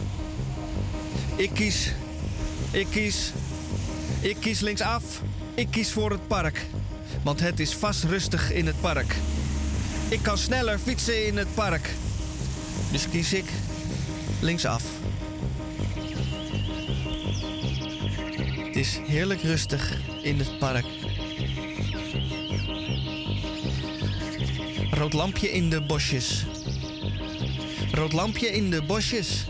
Ik 1.37 1.51
kies. 1.55 1.93
Ik 2.71 2.87
kies. 2.91 3.33
Ik 4.21 4.37
kies 4.41 4.61
linksaf. 4.61 5.03
Ik 5.55 5.71
kies 5.71 5.93
voor 5.93 6.11
het 6.11 6.27
park. 6.27 6.67
Want 7.23 7.41
het 7.41 7.61
is 7.61 7.75
vast 7.75 8.05
rustig 8.05 8.53
in 8.53 8.67
het 8.67 8.81
park. 8.81 9.15
Ik 10.09 10.23
kan 10.23 10.39
sneller 10.39 10.79
fietsen 10.79 11.27
in 11.27 11.37
het 11.37 11.55
park. 11.55 11.91
Dus 12.91 13.09
kies 13.09 13.33
ik 13.33 13.47
linksaf. 14.41 14.94
Het 18.75 18.85
is 18.85 18.99
heerlijk 19.07 19.43
rustig 19.43 19.99
in 20.23 20.39
het 20.39 20.59
park. 20.59 20.85
Rood 24.91 25.13
lampje 25.13 25.53
in 25.53 25.71
de 25.71 25.81
bosjes. 25.81 26.45
Rood 27.93 28.13
lampje 28.13 28.47
in 28.47 28.71
de 28.71 28.83
bosjes. 28.83 29.45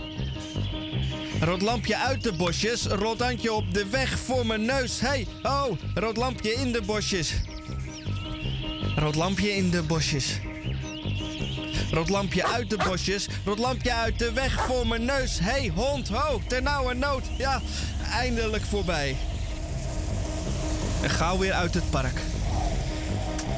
Rood 1.41 1.63
lampje 1.63 1.97
uit 1.97 2.23
de 2.23 2.33
bosjes. 2.33 2.87
Rood 2.87 3.21
handje 3.21 3.53
op 3.53 3.75
de 3.75 3.87
weg 3.87 4.19
voor 4.19 4.47
mijn 4.47 4.65
neus. 4.65 5.01
Hey, 5.01 5.27
oh, 5.43 5.79
rood 5.95 6.17
lampje 6.17 6.53
in 6.53 6.73
de 6.73 6.83
bosjes. 6.83 7.33
Rood 8.97 9.15
lampje 9.15 9.57
in 9.57 9.71
de 9.71 9.83
bosjes. 9.83 10.41
Rood 11.91 12.09
lampje 12.09 12.47
uit 12.47 12.71
de 12.71 12.77
bosjes. 12.77 13.29
Rood 13.45 13.59
lampje 13.59 13.93
uit 13.93 14.19
de 14.19 14.33
weg 14.33 14.67
voor 14.67 14.87
mijn 14.87 15.05
neus. 15.05 15.39
Hey, 15.39 15.73
hond, 15.75 16.09
ho, 16.09 16.41
nood. 16.93 17.23
Ja, 17.39 17.63
eindelijk 18.15 18.65
voorbij. 18.65 19.17
En 21.03 21.11
gauw 21.11 21.39
weer 21.39 21.53
uit 21.53 21.75
het 21.75 21.91
park. 21.91 22.21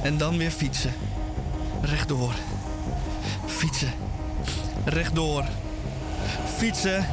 En 0.02 0.18
dan 0.18 0.36
weer 0.36 0.50
fietsen. 0.50 0.94
Rechtdoor. 1.82 2.32
Fietsen. 3.46 3.92
Rechtdoor. 4.84 5.44
Fietsen. 6.56 7.06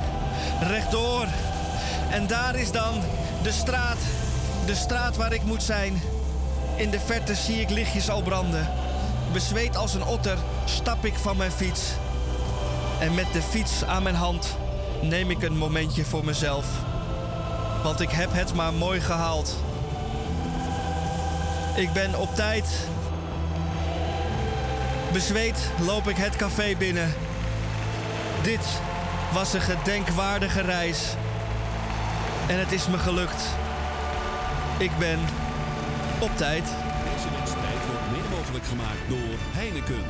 Rechtdoor. 0.62 1.28
En 2.12 2.28
daar 2.28 2.56
is 2.56 2.72
dan 2.72 3.02
de 3.44 3.52
straat. 3.52 3.98
De 4.66 4.76
straat 4.76 5.16
waar 5.16 5.34
ik 5.34 5.44
moet 5.44 5.64
zijn. 5.64 6.02
In 6.76 6.90
de 6.90 7.00
verte 7.00 7.36
zie 7.36 7.60
ik 7.60 7.70
lichtjes 7.70 8.10
al 8.10 8.22
branden. 8.22 8.70
Bezweet 9.34 9.78
als 9.78 9.94
een 9.94 10.06
otter 10.06 10.38
stap 10.66 11.06
ik 11.06 11.16
van 11.16 11.38
mijn 11.38 11.52
fiets. 11.52 11.82
En 13.00 13.14
met 13.14 13.34
de 13.34 13.42
fiets 13.42 13.84
aan 13.84 14.04
mijn 14.04 14.16
hand 14.16 14.58
neem 15.02 15.30
ik 15.30 15.44
een 15.44 15.58
momentje 15.58 16.06
voor 16.06 16.26
mezelf. 16.26 16.66
Want 17.84 18.00
ik 18.00 18.10
heb 18.10 18.30
het 18.34 18.54
maar 18.54 18.74
mooi 18.74 19.02
gehaald. 19.02 19.56
Ik 21.76 21.94
ben 21.94 22.20
op 22.20 22.36
tijd. 22.36 22.88
Bezweet 25.14 25.72
loop 25.86 26.08
ik 26.08 26.16
het 26.16 26.36
café 26.36 26.76
binnen. 26.78 27.14
Dit 28.42 28.66
was 29.34 29.54
een 29.54 29.62
gedenkwaardige 29.62 30.62
reis. 30.62 31.16
En 32.48 32.60
het 32.60 32.72
is 32.72 32.88
me 32.88 32.98
gelukt. 32.98 33.44
Ik 34.78 34.92
ben 35.00 35.20
op 36.20 36.38
tijd. 36.38 36.64
Deze 36.64 37.38
wedstrijd 37.40 37.78
wordt 37.88 38.12
mede 38.12 38.36
mogelijk 38.38 38.66
gemaakt 38.66 39.10
door 39.10 39.38
Heineken. 39.52 40.04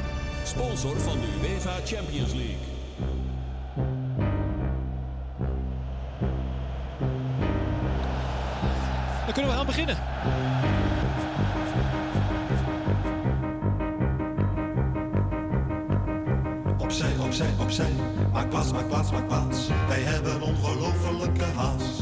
Sponsor 0.44 1.00
van 1.00 1.20
de 1.20 1.28
UEFA 1.42 1.76
Champions 1.86 2.34
League. 2.34 2.73
Gaan 9.64 9.76
beginnen. 9.76 9.98
Opzij, 16.78 17.18
opzij, 17.20 17.50
opzij. 17.60 17.92
Maak 18.34 18.50
plaats, 18.50 18.72
maak 18.72 18.88
plaats, 18.88 19.12
maak 19.12 19.28
plaats. 19.28 19.68
Wij 19.88 20.02
hebben 20.02 20.42
ongelofelijke 20.42 21.44
haast. 21.56 22.02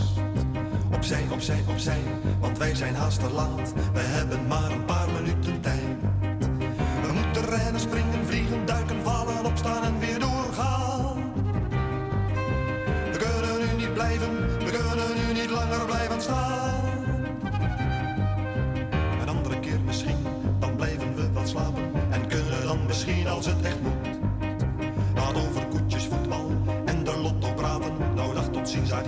Opzij, 0.93 1.23
opzij, 1.31 1.63
opzij. 1.67 2.01
Want 2.39 2.57
wij 2.57 2.75
zijn 2.75 2.95
haast 2.95 3.19
te 3.19 3.29
laat. 3.29 3.73
We 3.93 3.99
hebben 3.99 4.47
maar 4.47 4.71
een 4.71 4.85
paar 4.85 5.07
minuten 5.11 5.61
tijd. 5.61 5.97
We 7.01 7.11
moeten 7.13 7.45
rennen, 7.45 7.81
springen, 7.81 8.25
vliegen, 8.25 8.65
duiken, 8.65 9.00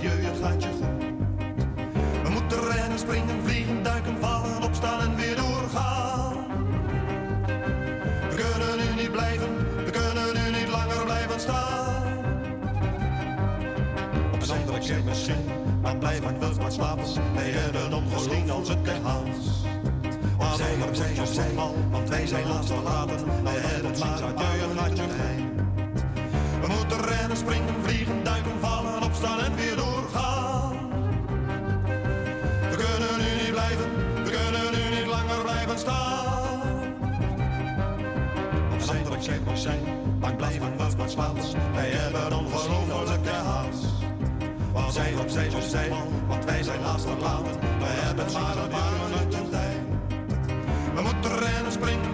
het 0.08 0.38
gaat 0.42 0.62
je. 0.62 0.68
We 2.22 2.30
moeten 2.30 2.60
rennen, 2.72 2.98
springen, 2.98 3.42
vliegen, 3.44 3.82
duiken, 3.82 4.16
vallen, 4.20 4.62
opstaan 4.62 5.00
en 5.00 5.16
weer 5.16 5.36
doorgaan. 5.36 6.36
We 8.30 8.34
kunnen 8.34 8.76
nu 8.76 9.02
niet 9.02 9.12
blijven, 9.12 9.48
we 9.84 9.90
kunnen 9.90 10.34
nu 10.34 10.58
niet 10.58 10.68
langer 10.68 11.04
blijven 11.04 11.40
staan. 11.40 12.02
Op 14.32 14.42
een 14.42 14.50
andere 14.50 14.78
keer 14.78 15.04
misschien, 15.04 15.44
maar 15.82 15.96
blijven 15.96 16.38
we 16.38 16.46
maar 16.60 16.72
slapen. 16.72 17.04
Wij 17.34 17.50
hebben 17.50 17.92
ongelooflijk 17.92 18.48
als 18.48 18.68
het 18.68 18.78
echt 18.88 19.02
haast. 19.02 19.62
Opzij, 20.38 20.74
opzij, 20.88 21.18
opzij, 21.20 21.54
want 21.90 22.08
wij 22.08 22.26
zijn 22.26 22.48
laatst 22.48 22.72
verlaten. 22.72 23.42
Wij 23.42 23.54
hebben 23.56 23.98
maar 23.98 24.22
een 24.22 24.34
paar 24.34 24.56
minuten 24.68 25.08
tijd. 25.16 25.44
We 26.60 26.66
moeten 26.76 27.00
rennen, 27.04 27.36
springen, 27.36 27.74
vliegen, 27.82 28.24
duiken, 28.24 28.52
vallen, 28.60 29.02
opstaan 29.02 29.40
en 29.40 29.54
weer 29.54 29.73
Op 39.24 39.30
zijn 39.30 39.44
dat 39.44 39.54
ik 39.54 39.54
mag 39.54 39.58
zijn, 39.58 39.80
maar 40.20 40.34
blijven 40.34 40.76
we 40.76 40.96
maar 40.96 41.08
slapen. 41.08 41.42
Wij 41.74 41.88
hebben 41.88 42.38
ongelofelijke 42.38 43.30
haast. 43.30 43.84
Want 44.72 44.92
zij 44.92 45.14
op 45.14 45.28
zij, 45.28 45.50
zo 45.50 45.60
zij, 45.60 45.88
want 46.28 46.44
wij 46.44 46.62
zijn 46.62 46.82
haast 46.82 47.04
verlaten. 47.04 47.60
Wij 47.78 47.88
hebben 47.88 48.32
maar 48.32 48.56
een 48.56 48.68
paar 48.68 48.92
minuten 49.08 49.50
tijd. 49.50 49.78
We 50.94 51.02
moeten 51.02 51.38
rennen, 51.38 51.72
springen, 51.72 52.13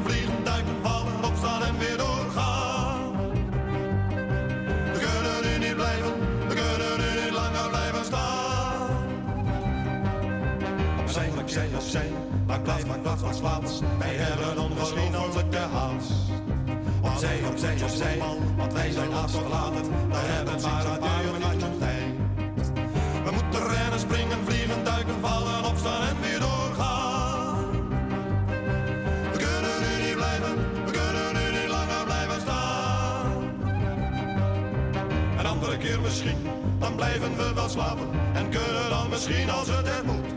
Op 17.20 17.26
zij, 17.26 17.40
op 17.50 17.58
zij, 17.58 17.82
op 17.82 17.88
zij, 17.88 18.18
want 18.56 18.72
wij 18.72 18.90
zijn 18.90 19.10
verlaten. 19.28 19.82
We 20.08 20.16
hebben 20.16 20.60
maar 20.62 20.86
een 20.86 20.98
paar 20.98 21.22
minuten 21.32 21.78
tijd. 21.78 22.14
We 23.24 23.30
moeten 23.32 23.68
rennen, 23.68 24.00
springen, 24.00 24.38
vliegen, 24.44 24.84
duiken, 24.84 25.14
vallen, 25.20 25.64
opstaan 25.64 26.02
en 26.02 26.20
weer 26.20 26.38
doorgaan. 26.38 27.70
We 29.32 29.38
kunnen 29.38 29.76
nu 29.84 30.06
niet 30.06 30.16
blijven, 30.16 30.54
we 30.84 30.90
kunnen 30.90 31.32
nu 31.32 31.60
niet 31.60 31.68
langer 31.68 32.04
blijven 32.04 32.40
staan. 32.40 33.42
Een 35.38 35.46
andere 35.46 35.76
keer 35.76 36.00
misschien, 36.00 36.38
dan 36.78 36.94
blijven 36.94 37.36
we 37.36 37.54
wel 37.54 37.68
slapen. 37.68 38.08
En 38.32 38.48
kunnen 38.48 38.88
dan 38.88 39.08
misschien 39.08 39.50
als 39.50 39.68
het 39.68 39.86
er 39.86 40.04
moet. 40.04 40.28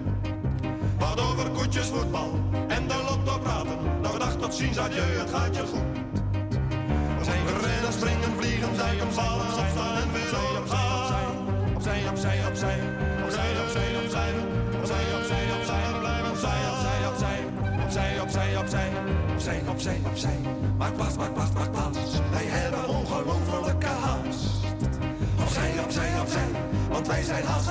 Wat 0.98 1.20
over 1.22 1.50
koetjes, 1.50 1.88
voetbal 1.88 2.40
en 2.68 2.88
de 2.88 3.04
lotto 3.10 3.40
praten. 3.40 3.78
Nou, 4.02 4.20
dag 4.20 4.36
tot 4.38 4.54
ziens, 4.56 4.78
adieu, 4.78 5.18
het 5.18 5.30
gaat 5.30 5.56
je 5.56 5.62
goed 5.62 6.03
springen, 8.04 8.34
vliegen, 8.38 8.70
opzij, 8.70 8.96
vallen, 9.10 9.48
opstaan 9.48 9.98
op 10.04 10.12
weer 10.14 10.30
opzij. 10.60 11.26
Opzij, 11.76 12.02
opzij, 12.10 12.38
opzij. 12.50 12.80
Opzij, 13.24 13.52
opzij, 13.64 13.90
opzij. 14.04 14.32
Opzij, 14.80 15.06
opzij, 15.18 15.44
opzij. 15.58 15.84
op 15.94 16.30
opzij, 16.32 16.60
opzij, 16.72 17.00
opzij. 17.10 17.40
Opzij, 17.84 18.20
opzij, 18.22 18.58
opzij. 18.58 18.90
Opzij, 19.34 19.62
opzij, 19.68 20.00
opzij. 20.10 20.40
Maak 20.78 20.96
pas, 20.98 21.16
maak 21.18 21.34
pas, 21.34 21.52
maak 21.54 21.72
pas. 21.72 21.98
Wij 22.32 22.46
hebben 22.46 22.88
ongelofelijke 22.88 23.88
op 23.88 24.52
Opzij, 25.42 25.72
opzij, 25.84 26.20
opzij. 26.22 26.50
Want 26.90 27.08
wij 27.08 27.24
zijn 27.24 27.44
haast 27.44 27.70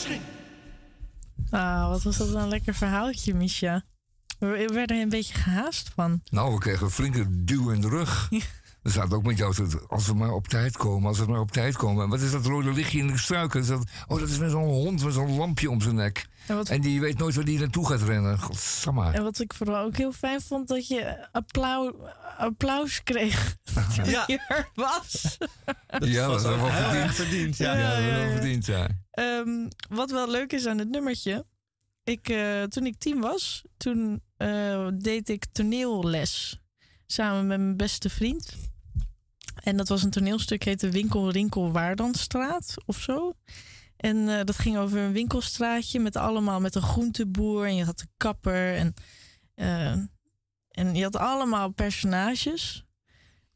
misschien. 0.00 0.22
Ah, 1.50 1.88
wat 1.88 2.02
was 2.02 2.16
dat 2.16 2.34
een 2.34 2.48
lekker 2.48 2.74
verhaaltje, 2.74 3.34
Misha. 3.34 3.84
We 4.38 4.46
werden 4.72 4.96
er 4.96 5.02
een 5.02 5.08
beetje 5.08 5.34
gehaast 5.34 5.90
van. 5.94 6.22
Nou, 6.30 6.52
we 6.52 6.58
kregen 6.58 6.84
een 6.84 6.92
flinke 6.92 7.44
duw 7.44 7.70
in 7.70 7.80
de 7.80 7.88
rug. 7.88 8.28
We 8.82 8.90
zaten 8.90 9.16
ook 9.16 9.24
met 9.26 9.38
jou, 9.38 9.54
te- 9.54 9.84
als 9.88 10.06
we 10.06 10.14
maar 10.14 10.32
op 10.32 10.48
tijd 10.48 10.76
komen, 10.76 11.08
als 11.08 11.18
we 11.18 11.26
maar 11.26 11.40
op 11.40 11.50
tijd 11.52 11.76
komen. 11.76 12.04
En 12.04 12.10
wat 12.10 12.20
is 12.20 12.30
dat 12.30 12.46
rode 12.46 12.72
lichtje 12.72 12.98
in 12.98 13.06
de 13.06 13.18
struiken? 13.18 13.60
Is 13.60 13.66
dat, 13.66 13.84
oh, 14.08 14.18
dat 14.18 14.28
is 14.28 14.38
met 14.38 14.50
zo'n 14.50 14.62
hond 14.68 15.04
met 15.04 15.14
zo'n 15.14 15.36
lampje 15.36 15.70
om 15.70 15.80
zijn 15.80 15.94
nek. 15.94 16.26
En 16.46 16.56
wat, 16.56 16.68
En 16.68 16.80
die 16.80 17.00
weet 17.00 17.18
nooit 17.18 17.34
waar 17.34 17.44
die 17.44 17.58
naartoe 17.58 17.86
gaat 17.86 18.02
rennen. 18.02 18.38
Godsamme. 18.38 19.10
en 19.10 19.22
wat 19.22 19.40
ik 19.40 19.54
vooral 19.54 19.84
ook 19.84 19.96
heel 19.96 20.12
fijn 20.12 20.40
vond, 20.40 20.68
dat 20.68 20.86
je 20.88 21.28
applaus, 21.32 21.92
applaus 22.38 23.02
kreeg. 23.02 23.56
Ja. 24.04 24.24
Hier 24.26 24.68
was. 24.74 25.36
Ja, 25.98 26.26
dat 26.26 26.36
is 26.40 26.42
wel 26.46 26.68
verdiend. 26.68 27.14
verdiend, 27.14 27.56
ja. 27.56 27.74
Ja, 27.76 27.94
dat 27.94 28.04
wel 28.20 28.30
verdiend, 28.32 28.66
ja. 28.66 28.88
Ehm, 29.10 29.68
wat 29.88 30.10
wel 30.10 30.30
leuk 30.30 30.52
is 30.52 30.66
aan 30.66 30.78
het 30.78 30.88
nummertje. 30.90 31.46
Ik, 32.04 32.28
eh, 32.28 32.62
toen 32.62 32.86
ik 32.86 32.98
tien 32.98 33.20
was, 33.20 33.64
toen 33.76 34.22
eh, 34.36 34.88
deed 34.94 35.28
ik 35.28 35.44
toneelles. 35.52 36.60
Samen 37.06 37.46
met 37.46 37.58
mijn 37.60 37.76
beste 37.76 38.10
vriend. 38.10 38.54
En 39.54 39.76
dat 39.76 39.88
was 39.88 40.02
een 40.02 40.10
toneelstuk, 40.10 40.64
heette 40.64 40.88
Winkel 40.88 41.30
Rinkel 41.30 41.72
Waardanstraat 41.72 42.74
of 42.86 42.98
zo. 42.98 43.34
En 43.96 44.28
eh, 44.28 44.44
dat 44.44 44.58
ging 44.58 44.76
over 44.78 44.98
een 44.98 45.12
winkelstraatje 45.12 46.00
met 46.00 46.16
allemaal 46.16 46.60
met 46.60 46.74
een 46.74 46.82
groenteboer. 46.82 47.66
En 47.66 47.76
je 47.76 47.84
had 47.84 47.98
de 47.98 48.06
kapper. 48.16 48.74
En, 48.76 48.94
eh, 49.54 49.92
en 50.70 50.94
je 50.94 51.02
had 51.02 51.16
allemaal 51.16 51.68
personages. 51.68 52.84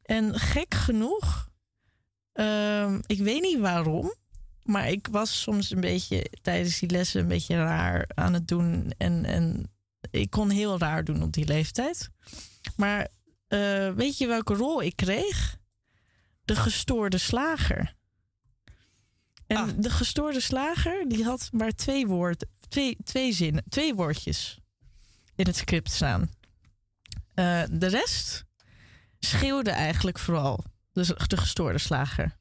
En 0.03 0.39
gek 0.39 0.75
genoeg, 0.75 1.51
ehm, 2.33 3.01
ik 3.07 3.19
weet 3.19 3.43
niet 3.43 3.59
waarom. 3.59 4.15
Maar 4.63 4.91
ik 4.91 5.09
was 5.11 5.41
soms 5.41 5.71
een 5.71 5.81
beetje 5.81 6.31
tijdens 6.43 6.79
die 6.79 6.91
lessen 6.91 7.21
een 7.21 7.29
beetje 7.29 7.57
raar 7.57 8.11
aan 8.15 8.33
het 8.33 8.49
doen. 8.49 8.93
En, 8.99 9.25
en 9.25 9.73
ik 10.11 10.31
kon 10.31 10.51
heel 10.51 10.79
raar 10.79 11.05
doen 11.05 11.23
op 11.23 11.33
die 11.33 11.47
leeftijd. 11.47 12.11
Maar 12.77 13.09
eh, 13.47 13.91
weet 13.91 14.19
je 14.19 14.27
welke 14.27 14.55
rol 14.55 14.83
ik 14.83 14.97
kreeg? 14.97 15.57
De 16.45 16.57
gestoorde 16.57 17.19
slager. 17.19 17.95
En 19.47 19.57
Ah. 19.57 19.69
de 19.77 19.91
gestoorde 19.91 20.41
slager 20.41 21.09
die 21.09 21.25
had 21.25 21.49
maar 21.53 21.73
twee 21.73 22.07
woorden, 22.07 22.49
twee, 22.69 22.97
twee 23.05 23.33
zinnen, 23.33 23.65
twee 23.69 23.95
woordjes 23.95 24.59
in 25.35 25.47
het 25.47 25.57
script 25.57 25.91
staan. 25.91 26.31
Eh, 27.35 27.63
de 27.71 27.87
rest 27.87 28.45
schreeuwde 29.19 29.71
eigenlijk 29.71 30.19
vooral 30.19 30.65
de, 30.93 31.17
de 31.27 31.37
gestoorde 31.37 31.79
slager. 31.79 32.37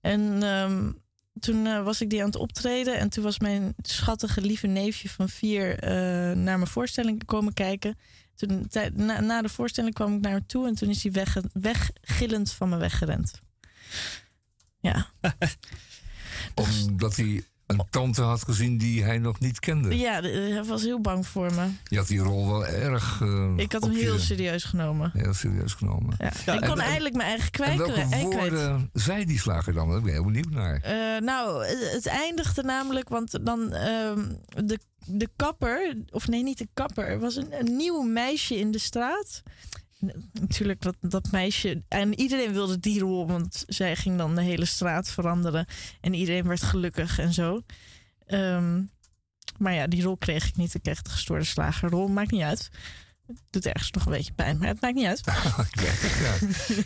En 0.00 0.42
ehm, 0.42 0.92
toen 1.40 1.66
eh, 1.66 1.82
was 1.84 2.00
ik 2.00 2.10
die 2.10 2.20
aan 2.20 2.26
het 2.26 2.36
optreden. 2.36 2.98
En 2.98 3.08
toen 3.08 3.24
was 3.24 3.38
mijn 3.38 3.74
schattige 3.82 4.40
lieve 4.40 4.66
neefje 4.66 5.08
van 5.08 5.28
vier 5.28 5.78
eh, 5.78 5.90
naar 6.36 6.58
mijn 6.58 6.66
voorstelling 6.66 7.24
komen 7.24 7.52
kijken. 7.52 7.98
Toen, 8.36 8.68
na, 8.94 9.20
na 9.20 9.42
de 9.42 9.48
voorstelling 9.48 9.94
kwam 9.94 10.14
ik 10.14 10.20
naar 10.20 10.32
hem 10.32 10.46
toe. 10.46 10.66
En 10.66 10.74
toen 10.74 10.88
is 10.88 11.02
hij 11.02 11.12
weg, 11.12 11.36
weggillend 11.52 12.52
van 12.52 12.68
me 12.68 12.76
weggerend. 12.76 13.40
Ja, 14.80 15.06
Omdat 16.54 17.16
hij 17.16 17.44
een 17.66 17.82
tante 17.90 18.22
had 18.22 18.42
gezien 18.42 18.78
die 18.78 19.02
hij 19.04 19.18
nog 19.18 19.40
niet 19.40 19.58
kende. 19.60 19.98
ja 19.98 20.20
hij 20.22 20.64
was 20.64 20.82
heel 20.82 21.00
bang 21.00 21.26
voor 21.26 21.54
me. 21.54 21.66
Je 21.84 21.96
had 21.96 22.06
die 22.06 22.18
rol 22.18 22.46
wel 22.48 22.66
erg. 22.66 23.20
eh, 23.22 23.52
Ik 23.56 23.72
had 23.72 23.82
hem 23.82 23.92
heel 23.92 24.12
je- 24.14 24.20
serieus 24.20 24.64
genomen. 24.64 25.10
heel 25.14 25.34
serieus 25.34 25.72
genomen. 25.74 26.14
Ja. 26.18 26.30
Ja, 26.46 26.52
ik 26.54 26.60
en- 26.60 26.68
kon 26.68 26.80
en- 26.80 26.86
eindelijk 26.86 27.14
mijn 27.14 27.28
eigen 27.28 27.46
En 27.46 27.50
kwijt. 27.52 27.76
welke 27.78 28.00
ei 28.00 28.28
kwijt. 28.28 28.32
woorden 28.50 28.90
zei 28.92 29.24
die 29.24 29.38
slager 29.38 29.72
dan? 29.72 29.88
Daar 29.88 29.98
ben 30.00 30.08
ik 30.08 30.14
heel 30.14 30.24
benieuwd 30.24 30.50
naar. 30.50 30.80
Eh, 30.80 31.20
nou, 31.22 31.64
het 31.66 32.06
eindigde 32.06 32.62
namelijk, 32.62 33.08
want 33.08 33.38
dan 33.46 33.72
ehm, 33.72 34.20
de, 34.64 34.78
de 35.06 35.28
kapper, 35.36 35.96
of 36.10 36.28
nee, 36.28 36.42
niet 36.42 36.58
de 36.58 36.68
kapper, 36.74 37.06
er 37.06 37.18
was 37.20 37.36
een, 37.36 37.58
een 37.58 37.76
nieuw 37.76 38.02
meisje 38.02 38.58
in 38.58 38.70
de 38.70 38.78
straat. 38.78 39.42
Natuurlijk, 40.32 40.82
dat, 40.82 40.96
dat 41.00 41.30
meisje. 41.30 41.82
En 41.88 42.18
iedereen 42.20 42.52
wilde 42.52 42.78
die 42.80 43.00
rol, 43.00 43.26
want 43.26 43.64
zij 43.66 43.96
ging 43.96 44.18
dan 44.18 44.34
de 44.34 44.42
hele 44.42 44.64
straat 44.64 45.08
veranderen. 45.08 45.66
En 46.00 46.14
iedereen 46.14 46.46
werd 46.46 46.62
gelukkig 46.62 47.18
en 47.18 47.32
zo. 47.32 47.62
Ehm, 48.26 48.82
maar 49.58 49.74
ja, 49.74 49.86
die 49.86 50.02
rol 50.02 50.16
kreeg 50.16 50.48
ik 50.48 50.56
niet. 50.56 50.74
Ik 50.74 50.82
kreeg 50.82 51.02
de 51.02 51.10
gestoorde 51.10 51.44
slagerrol. 51.44 52.08
Maakt 52.08 52.30
niet 52.30 52.42
uit. 52.42 52.70
Het 53.26 53.36
doet 53.50 53.66
ergens 53.66 53.90
nog 53.90 54.06
een 54.06 54.12
beetje 54.12 54.32
pijn, 54.32 54.58
maar 54.58 54.68
het 54.68 54.80
maakt 54.80 54.94
niet 54.94 55.06
uit. 55.06 55.20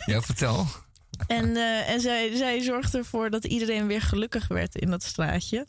ja, 0.11 0.21
vertel. 0.21 0.67
En, 1.27 1.55
eh, 1.55 1.89
en 1.89 2.01
zij, 2.01 2.35
zij 2.35 2.61
zorgde 2.61 2.97
ervoor 2.97 3.29
dat 3.29 3.45
iedereen 3.45 3.87
weer 3.87 4.01
gelukkig 4.01 4.47
werd 4.47 4.75
in 4.75 4.89
dat 4.89 5.03
straatje. 5.03 5.67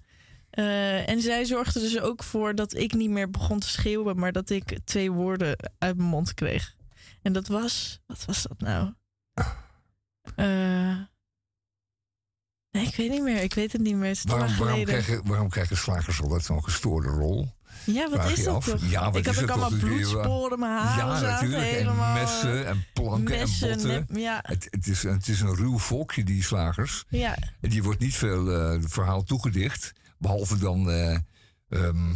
Eh, 0.51 1.09
en 1.09 1.21
zij 1.21 1.45
zorgde 1.45 1.81
dus 1.81 2.01
ook 2.01 2.23
voor 2.23 2.55
dat 2.55 2.75
ik 2.75 2.95
niet 2.95 3.11
meer 3.11 3.31
begon 3.31 3.59
te 3.59 3.69
schreeuwen, 3.69 4.19
maar 4.19 4.33
dat 4.33 4.51
ik 4.51 4.79
twee 4.85 5.11
woorden 5.13 5.57
uit 5.79 5.97
mijn 5.97 6.09
mond 6.09 6.35
kreeg. 6.35 6.75
En 7.23 7.33
dat 7.33 7.49
was, 7.49 8.01
wat 8.07 8.25
was 8.25 8.43
dat 8.43 8.61
nou? 8.61 8.93
Eh, 10.37 10.99
nee, 12.71 12.87
ik 12.87 12.97
weet 12.97 13.11
niet 13.11 13.23
meer. 13.23 13.43
Ik 13.43 13.55
weet 13.55 13.73
het 13.73 13.81
niet 13.81 13.97
meer. 13.97 14.09
Het 14.09 14.25
Waarom, 14.59 14.85
krijgen, 14.85 15.27
waarom 15.27 15.49
krijgen 15.49 15.77
slagers 15.77 16.23
altijd 16.23 16.45
zo'n 16.45 16.65
gestoorde 16.65 17.09
rol? 17.09 17.55
Ja, 17.85 18.11
wat 18.11 18.21
vraag 18.21 18.33
is 18.33 18.45
dat 18.45 18.55
af? 18.55 18.65
toch? 18.65 18.91
Ja, 18.91 19.05
wat 19.05 19.17
ik 19.17 19.27
had 19.27 19.35
is 19.35 19.43
ook 19.43 19.51
allemaal 19.51 19.79
bloedsporen, 19.79 20.59
mijn 20.59 20.73
haren 20.73 21.21
ja, 21.23 21.31
natuurlijk. 21.33 21.63
helemaal... 21.63 22.17
En 22.17 22.23
messen 22.23 22.67
en 22.67 22.85
planken 22.93 23.39
messen, 23.39 23.71
en 23.71 23.99
botten. 23.99 24.21
ja, 24.21 24.41
Het, 24.43 24.67
het, 24.71 24.87
is, 24.87 25.03
het 25.03 25.29
is 25.29 25.41
een 25.41 25.55
ruw 25.55 25.79
volkje, 25.79 26.25
die 26.25 26.43
slagers. 26.43 27.05
ja, 27.09 27.37
En 27.61 27.71
die 27.71 27.83
wordt 27.83 28.01
niet 28.01 28.15
veel 28.17 28.53
eh, 28.53 28.79
verhaal 28.81 29.23
toegedicht. 29.23 29.93
Behalve 30.19 30.59
dan 30.59 30.91
eh, 30.91 31.19
ehm, 31.73 32.13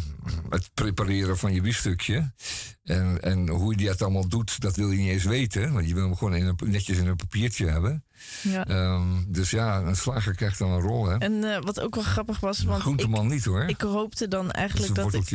het 0.49 0.69
prepareren 0.73 1.37
van 1.37 1.53
je 1.53 1.61
biefstukje. 1.61 2.31
En, 2.83 3.21
en 3.21 3.49
hoe 3.49 3.79
je 3.79 3.85
dat 3.85 4.01
allemaal 4.01 4.27
doet, 4.27 4.61
dat 4.61 4.75
wil 4.75 4.91
je 4.91 4.97
niet 4.97 5.09
eens 5.09 5.23
weten. 5.23 5.73
Want 5.73 5.87
je 5.87 5.93
wil 5.93 6.03
hem 6.03 6.15
gewoon 6.15 6.35
in 6.35 6.45
een, 6.45 6.55
netjes 6.65 6.97
in 6.97 7.07
een 7.07 7.15
papiertje 7.15 7.67
hebben. 7.67 8.03
ja. 8.41 8.67
Ehm, 8.67 9.03
dus 9.27 9.49
ja, 9.49 9.81
een 9.81 9.95
slager 9.95 10.35
krijgt 10.35 10.59
dan 10.59 10.71
een 10.71 10.81
rol, 10.81 11.05
hè? 11.05 11.17
En 11.17 11.53
eh, 11.53 11.61
wat 11.61 11.79
ook 11.79 11.95
wel 11.95 12.03
grappig 12.03 12.39
was, 12.39 12.63
want 12.63 12.77
ik, 12.77 12.83
groenteman 12.83 13.27
niet, 13.27 13.45
hoor. 13.45 13.63
ik 13.63 13.81
hoopte 13.81 14.27
dan 14.27 14.51
eigenlijk 14.51 14.95
dat 14.95 15.13
ik 15.13 15.29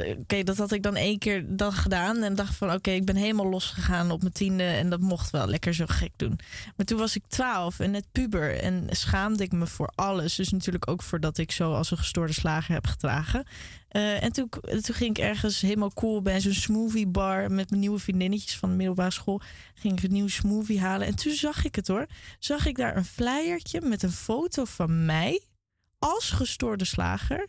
Oké, 0.00 0.42
dat 0.42 0.56
had 0.56 0.72
ik 0.72 0.82
dan 0.82 0.96
één 0.96 1.18
keer 1.18 1.44
dan 1.56 1.72
gedaan. 1.72 2.22
En 2.22 2.34
dacht 2.34 2.54
van, 2.54 2.72
oké, 2.72 2.90
ik 2.90 3.04
ben 3.04 3.16
helemaal 3.16 3.48
losgegaan 3.48 4.10
op 4.10 4.20
mijn 4.20 4.32
tiende. 4.32 4.62
En 4.62 4.90
dat 4.90 5.00
mocht 5.00 5.30
wel 5.30 5.46
lekker 5.46 5.74
zo 5.74 5.84
gek 5.88 6.12
doen. 6.16 6.38
Maar 6.76 6.86
toen 6.86 6.98
was 6.98 7.16
ik 7.16 7.22
twaalf 7.28 7.80
en 7.80 7.90
net 7.90 8.04
puber. 8.12 8.60
En 8.60 8.86
schaamde 8.90 9.42
ik 9.42 9.52
me 9.52 9.66
voor 9.66 9.92
alles. 9.94 10.34
Dus 10.34 10.50
natuurlijk 10.50 10.90
ook 10.90 11.02
voor 11.02 11.20
dat 11.20 11.38
ik 11.38 11.52
zo 11.52 11.72
als 11.72 11.90
een 11.90 11.96
gestoorde 11.96 12.32
slager 12.32 12.74
heb 12.74 12.86
gedragen. 12.86 13.46
Eh, 13.88 14.22
en 14.22 14.32
toen, 14.32 14.48
toen 14.60 14.94
ging 14.94 15.16
ik 15.16 15.24
ergens 15.24 15.60
helemaal 15.60 15.92
cool 15.92 16.22
bij 16.22 16.40
zo'n 16.40 16.52
smoothie 16.52 17.06
bar... 17.06 17.50
met 17.50 17.70
mijn 17.70 17.80
nieuwe 17.80 17.98
vriendinnetjes 17.98 18.56
van 18.56 18.68
de 18.68 18.76
middelbare 18.76 19.10
school. 19.10 19.40
Ging 19.74 19.98
ik 19.98 20.04
een 20.04 20.12
nieuwe 20.12 20.30
smoothie 20.30 20.80
halen. 20.80 21.06
En 21.06 21.14
toen 21.14 21.32
zag 21.32 21.64
ik 21.64 21.74
het 21.74 21.88
hoor. 21.88 22.06
Zag 22.38 22.66
ik 22.66 22.76
daar 22.76 22.96
een 22.96 23.04
flyertje 23.04 23.80
met 23.80 24.02
een 24.02 24.12
foto 24.12 24.64
van 24.64 25.04
mij... 25.04 25.40
als 25.98 26.30
gestoorde 26.30 26.84
slager 26.84 27.46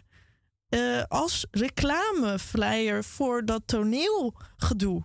eh, 0.70 1.03
als 1.07 1.45
reclameflyer 1.51 3.03
voor 3.03 3.45
dat 3.45 3.61
toneelgedoe. 3.65 5.03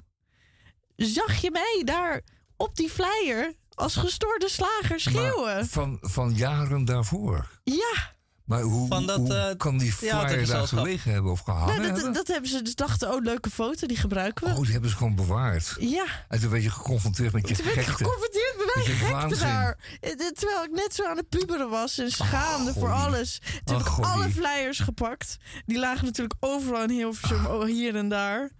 Zag 0.97 1.35
je 1.37 1.51
mij 1.51 1.83
daar 1.85 2.23
op 2.57 2.77
die 2.77 2.91
flyer 2.91 3.55
als 3.75 3.97
gestoorde 3.97 4.49
slager 4.49 5.01
schreeuwen? 5.01 5.55
Maar 5.55 5.65
van, 5.67 5.99
van 6.01 6.35
jaren 6.35 6.85
daarvoor. 6.85 7.61
ja, 7.65 8.14
Maar 8.45 8.61
hoe, 8.61 8.88
Van 8.88 9.07
dat, 9.07 9.16
hoe 9.16 9.34
eh, 9.34 9.57
kan 9.57 9.78
die 9.78 9.92
flyer 9.92 10.47
daar 10.47 10.68
gelegen 10.68 11.12
hebben 11.12 11.30
of 11.32 11.40
gehangen 11.40 11.66
Nou, 11.66 11.82
hebben? 11.82 12.03
dat, 12.05 12.14
dat 12.14 12.26
hebben 12.26 12.51
ze 12.51 12.62
dus 12.62 12.74
dachten, 12.74 13.12
oh, 13.14 13.22
leuke 13.22 13.51
foto, 13.51 13.86
die 13.86 13.97
gebruiken 13.97 14.47
we. 14.49 14.55
Oh, 14.55 14.62
die 14.62 14.72
hebben 14.72 14.90
ze 14.90 14.97
gewoon 14.97 15.14
bewaard. 15.14 15.74
Ja, 15.78 16.05
En 16.28 16.40
toen 16.40 16.51
werd 16.51 16.62
je 16.62 16.70
geconfronteerd 16.70 17.32
met 17.32 17.49
je 17.49 17.55
toen 17.55 17.64
werd 17.64 17.76
ik 17.76 17.82
gekte. 17.84 18.05
geconfronteerd 18.05 18.55
met 18.57 18.74
mijn 18.74 18.86
je 18.86 18.92
gekte 18.92 19.12
waanzin. 19.12 19.38
daar. 19.47 19.78
Eh, 20.01 20.11
eh, 20.11 20.16
Terwijl 20.18 20.64
ik 20.64 20.70
net 20.70 20.95
zo 20.95 21.05
aan 21.07 21.16
het 21.16 21.28
puberen 21.28 21.70
was 21.70 21.99
en 21.99 22.11
schaamde 22.11 22.72
voor 22.72 22.92
alles. 22.92 23.40
Toen 23.64 23.76
heb 23.76 23.86
Ach, 23.86 23.99
ik 23.99 24.05
alle 24.05 24.30
flyers 24.30 24.78
gepakt. 24.78 25.36
Die 25.66 25.78
lagen 25.78 26.05
natuurlijk 26.05 26.34
overal 26.40 26.82
in 26.82 26.90
Hilversum, 26.90 27.47
oh, 27.47 27.64
hier 27.64 27.97
en 27.97 28.09
daar. 28.09 28.51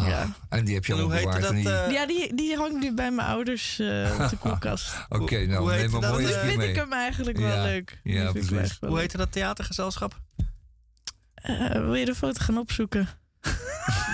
Ah, 0.00 0.08
Ja. 0.08 0.34
En 0.48 0.64
die 0.64 0.74
heb 0.74 0.84
je 0.84 0.94
heette 0.94 1.08
bewaard. 1.18 1.42
dat? 1.42 1.52
die- 1.52 1.70
eh, 1.72 1.90
Ja, 1.92 2.06
die, 2.06 2.34
die 2.34 2.56
hangt 2.56 2.80
nu 2.80 2.94
bij 2.94 3.10
mijn 3.10 3.28
ouders 3.28 3.78
eh, 3.78 4.16
op 4.20 4.28
de 4.30 4.36
koelkast. 4.48 4.92
Oké, 5.08 5.46
nou, 5.46 5.60
hoe 5.60 5.70
neem 5.76 5.90
maar 5.90 6.00
mooi 6.10 6.22
Dat 6.24 6.32
keer 6.32 6.50
vind 6.50 6.62
ik 6.62 6.74
hem 6.74 6.92
eigenlijk 6.92 7.38
wel 7.38 7.62
leuk. 7.62 8.00
Ja, 8.04 8.32
precies. 8.32 8.76
Hoe 8.80 8.98
heette 8.98 9.16
dat 9.16 9.32
theatergezelschap? 9.32 10.20
Eh, 11.34 11.70
wil 11.70 11.94
je 11.94 12.04
de 12.04 12.14
foto 12.14 12.44
gaan 12.44 12.58
opzoeken? 12.58 13.08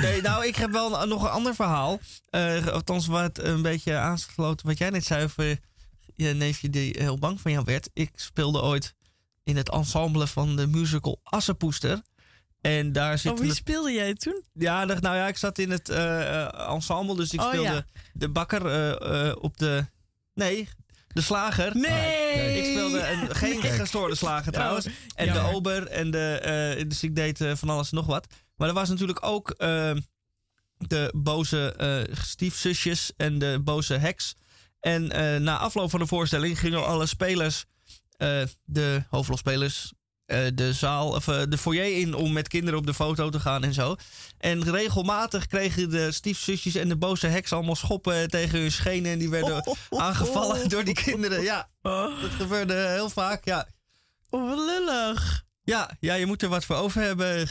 Nee, 0.01 0.23
nou, 0.29 0.47
ik 0.47 0.57
heb 0.57 0.71
wel 0.71 1.03
een- 1.03 1.09
nog 1.09 1.23
een 1.23 1.29
ander 1.31 1.55
verhaal. 1.55 2.01
Eh 2.31 2.67
althans, 2.67 3.07
wat 3.07 3.39
een 3.39 3.63
beetje 3.63 3.97
aangesloten 3.97 4.67
wat 4.67 4.79
jij 4.79 4.91
net 4.91 5.05
zei 5.05 5.25
over 5.25 5.59
je 6.15 6.29
neefje 6.29 6.71
die 6.71 6.95
heel 6.99 7.19
bang 7.19 7.41
van 7.41 7.53
jou 7.53 7.65
werd. 7.65 7.91
Ik 7.93 8.11
speelde 8.15 8.63
ooit 8.63 8.95
in 9.45 9.57
het 9.57 9.71
ensemble 9.71 10.27
van 10.27 10.57
de 10.57 10.67
musical 10.67 11.21
Assepoester. 11.23 12.01
En 12.61 12.93
daar 12.93 13.19
zit 13.19 13.33
Oh, 13.33 13.39
wie 13.39 13.55
speelde 13.55 13.93
jij 13.93 14.15
toen? 14.15 14.45
Ja, 14.53 14.85
nou 14.85 15.17
ja, 15.17 15.27
ik 15.29 15.37
zat 15.37 15.59
in 15.59 15.71
het 15.71 15.89
eh, 15.89 16.43
eh, 16.43 16.71
ensemble, 16.71 17.17
dus 17.17 17.33
ik 17.33 17.41
Oh, 17.41 17.49
speelde 17.49 17.69
ja. 17.69 17.85
de 18.13 18.29
bakker 18.29 18.67
eh, 18.67 19.37
op 19.41 19.59
de... 19.59 19.87
Nee, 20.35 20.69
de 21.09 21.21
slager. 21.21 21.77
Nee! 21.77 22.59
Ik 22.59 22.65
speelde 22.65 23.09
een, 23.09 23.35
geen 23.35 23.63
gestoorde 23.63 24.15
slager 24.15 24.53
trouwens. 24.53 24.87
En 25.15 25.33
de 25.33 25.41
ober. 25.41 25.87
En 25.87 26.11
de, 26.11 26.85
dus 26.89 27.03
ik 27.03 27.17
deed 27.17 27.45
van 27.53 27.69
alles 27.69 27.91
en 27.91 27.97
nog 27.97 28.07
wat. 28.07 28.27
Maar 28.57 28.69
er 28.69 28.75
was 28.75 28.89
natuurlijk 28.89 29.25
ook 29.25 29.51
eh, 29.51 29.91
de 30.79 31.13
boze 31.17 31.75
stiefzusjes 32.13 33.13
en 33.17 33.39
de 33.39 33.61
boze 33.65 33.95
heks. 33.95 34.35
En 34.81 35.07
na 35.43 35.59
afloop 35.59 35.91
van 35.91 36.01
de 36.01 36.07
voorstelling 36.07 36.59
gingen 36.59 36.87
alle 36.87 37.07
spelers, 37.07 37.65
de 38.65 39.03
hoofdrolspelers, 39.09 39.93
de 40.27 40.73
zaal 40.73 41.09
of 41.09 41.29
eh, 41.29 41.43
de 41.49 41.59
foyer 41.59 42.01
in 42.01 42.15
om 42.15 42.33
met 42.33 42.49
kinderen 42.49 42.79
op 42.79 42.87
de 42.87 42.95
foto 42.95 43.31
te 43.31 43.41
gaan 43.41 43.65
en 43.65 43.75
zo. 43.75 43.97
En 44.39 44.71
regelmatig 44.71 45.47
kregen 45.47 45.91
de 45.91 46.13
stiefzusjes 46.13 46.75
en 46.75 46.89
de 46.89 46.97
boze 46.97 47.27
heks 47.27 47.53
allemaal 47.53 47.77
schoppen 47.77 48.29
tegen 48.29 48.59
hun 48.59 48.73
schenen. 48.73 49.13
En 49.13 49.19
die 49.19 49.31
werden 49.31 49.77
aangevallen 49.91 50.69
door 50.69 50.85
die 50.85 50.95
kinderen. 50.95 51.43
Ja, 51.43 51.69
dat 51.83 52.31
gebeurde 52.37 52.75
heel 52.75 53.11
vaak. 53.11 53.45
Ja. 53.45 53.69
Oh, 54.31 54.49
wat 54.49 54.59
lullig. 54.59 55.45
Ja, 55.63 55.91
ja, 56.01 56.15
je 56.15 56.27
moet 56.27 56.43
er 56.43 56.49
wat 56.49 56.65
voor 56.65 56.77
over 56.77 57.01
hebben. 57.01 57.49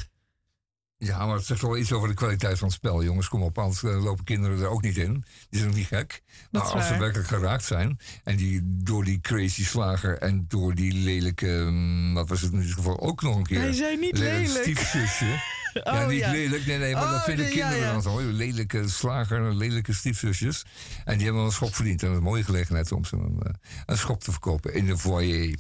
Ja, 0.97 1.25
maar 1.25 1.35
het 1.35 1.45
zegt 1.45 1.61
wel 1.61 1.77
iets 1.77 1.91
over 1.91 2.07
de 2.07 2.13
kwaliteit 2.13 2.57
van 2.57 2.67
het 2.67 2.77
spel. 2.77 3.03
Jongens, 3.03 3.27
kom 3.27 3.41
op, 3.43 3.57
anders 3.57 3.83
eh, 3.83 4.03
lopen 4.03 4.23
kinderen 4.23 4.59
er 4.59 4.67
ook 4.67 4.81
niet 4.81 4.97
in. 4.97 5.23
Die 5.49 5.59
zijn 5.59 5.71
ook 5.71 5.75
niet 5.77 5.87
gek. 5.87 6.21
Maar 6.51 6.61
als 6.61 6.87
ze 6.87 6.97
werkelijk 6.97 7.27
geraakt 7.27 7.63
zijn... 7.63 7.99
en 8.23 8.35
die 8.35 8.61
door 8.63 9.03
die 9.03 9.21
crazy 9.21 9.63
slager 9.65 10.17
en 10.17 10.45
door 10.47 10.75
die 10.75 10.93
lelijke... 10.93 11.67
mm, 11.69 12.13
wat 12.13 12.29
was 12.29 12.41
het 12.41 12.51
in 12.53 12.59
dit 12.59 12.71
geval 12.71 12.99
ook 12.99 13.21
nog 13.21 13.35
een 13.35 13.43
keer... 13.45 13.59
Hij 13.59 13.73
zei 13.73 13.97
niet 13.97 14.17
lelijk. 14.17 14.61
stiefzusje. 14.61 15.25
ja, 15.73 15.81
Oh, 15.83 16.07
niet 16.07 16.19
ja. 16.19 16.31
lelijk. 16.31 16.65
Nee, 16.65 16.77
nee, 16.77 16.93
maar 16.93 17.03
Oh, 17.03 17.11
dat 17.11 17.23
vinden 17.23 17.49
kinderen 17.49 17.77
ja. 17.77 17.91
dan 17.91 18.01
zo. 18.01 18.19
Lelijke 18.21 18.89
slager 18.89 19.37
en 19.45 19.57
lelijke 19.57 19.93
stiefzusjes. 19.93 20.65
En 21.05 21.13
die 21.13 21.23
hebben 21.23 21.35
wel 21.35 21.45
een 21.45 21.51
schop 21.51 21.75
verdiend. 21.75 22.01
En 22.01 22.07
dat 22.07 22.17
is 22.17 22.23
een 22.23 22.29
mooie 22.29 22.43
gelegenheid 22.43 22.91
om 22.91 23.05
ze 23.05 23.15
een, 23.15 23.39
eh, 23.43 23.53
een 23.85 23.97
schop 23.97 24.23
te 24.23 24.31
verkopen 24.31 24.73
in 24.73 24.85
de 24.85 24.97
foyer. 24.97 25.57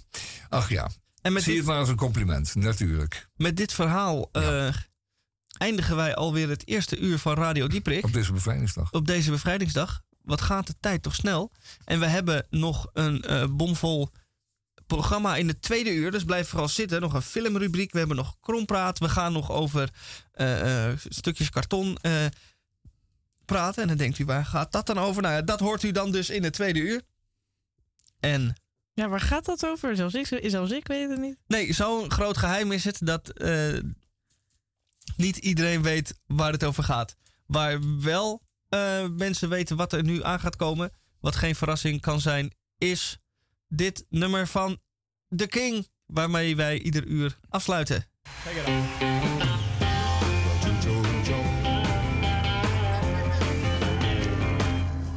Ach 0.49 0.69
ja, 0.69 0.89
En 1.21 1.33
met 1.33 1.43
zie 1.43 1.51
dit, 1.51 1.61
het 1.61 1.69
maar 1.71 1.79
als 1.79 1.89
een 1.89 1.95
compliment, 1.95 2.55
natuurlijk. 2.55 3.27
met 3.35 3.57
dit 3.57 3.73
verhaal 3.73 4.29
eh, 4.31 4.67
eindigen 5.57 5.95
wij 5.95 6.15
alweer 6.15 6.49
het 6.49 6.67
eerste 6.67 6.99
uur 6.99 7.19
van 7.19 7.33
Radio 7.33 7.67
Dieprik. 7.67 8.05
Op 8.05 8.13
deze 8.13 8.33
bevrijdingsdag. 8.33 8.91
Op 8.91 9.07
deze 9.07 9.31
bevrijdingsdag. 9.31 10.01
Wat 10.21 10.41
gaat 10.41 10.67
de 10.67 10.75
tijd 10.79 11.03
toch 11.03 11.15
snel? 11.15 11.51
En 11.85 11.99
we 11.99 12.05
hebben 12.05 12.45
nog 12.49 12.87
een 12.93 13.21
eh 13.21 13.45
bomvol 13.49 14.09
programma 14.87 15.35
in 15.35 15.47
het 15.47 15.61
tweede 15.61 15.93
uur. 15.93 16.11
Dus 16.11 16.23
blijf 16.23 16.47
vooral 16.47 16.67
zitten. 16.67 17.01
Nog 17.01 17.13
een 17.13 17.21
filmrubriek. 17.21 17.91
We 17.91 17.97
hebben 17.97 18.17
nog 18.17 18.35
krompraat. 18.41 18.99
We 18.99 19.09
gaan 19.09 19.33
nog 19.33 19.51
over 19.51 19.89
eh, 20.31 20.87
eh, 20.89 20.97
stukjes 21.09 21.49
karton 21.49 21.97
eh, 22.01 22.25
praten. 23.45 23.81
En 23.81 23.87
dan 23.87 23.97
denkt 23.97 24.19
u, 24.19 24.25
waar 24.25 24.45
gaat 24.45 24.71
dat 24.71 24.85
dan 24.85 24.97
over? 24.97 25.21
Nou 25.21 25.33
ja, 25.33 25.41
dat 25.41 25.59
hoort 25.59 25.83
u 25.83 25.91
dan 25.91 26.11
dus 26.11 26.29
in 26.29 26.43
het 26.43 26.53
tweede 26.53 26.79
uur. 26.79 27.01
En 28.19 28.55
Ja, 28.93 29.07
waar 29.09 29.21
gaat 29.21 29.45
dat 29.45 29.65
over? 29.65 29.95
Zelfs 29.95 30.13
ik, 30.13 30.39
zelfs 30.43 30.71
ik 30.71 30.87
weet 30.87 31.09
het 31.09 31.19
niet. 31.19 31.37
Nee, 31.47 31.73
zo'n 31.73 32.11
groot 32.11 32.37
geheim 32.37 32.71
is 32.71 32.83
het 32.83 32.97
dat 33.03 33.29
eh, 33.29 33.79
niet 35.17 35.37
iedereen 35.37 35.81
weet 35.81 36.19
waar 36.27 36.51
het 36.51 36.63
over 36.63 36.83
gaat. 36.83 37.15
Waar 37.45 37.99
wel 38.01 38.41
eh, 38.69 39.07
mensen 39.09 39.49
weten 39.49 39.77
wat 39.77 39.93
er 39.93 40.03
nu 40.03 40.23
aan 40.23 40.39
gaat 40.39 40.55
komen, 40.55 40.91
wat 41.19 41.35
geen 41.35 41.55
verrassing 41.55 42.01
kan 42.01 42.21
zijn, 42.21 42.53
is 42.77 43.17
dit 43.67 44.05
nummer 44.09 44.47
van 44.47 44.79
The 45.35 45.47
King, 45.47 45.87
waarmee 46.05 46.55
wij 46.55 46.79
ieder 46.79 47.05
uur 47.05 47.37
afsluiten. 47.49 48.05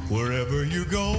Wherever 0.09 0.67
you 0.67 0.89
go, 0.89 1.15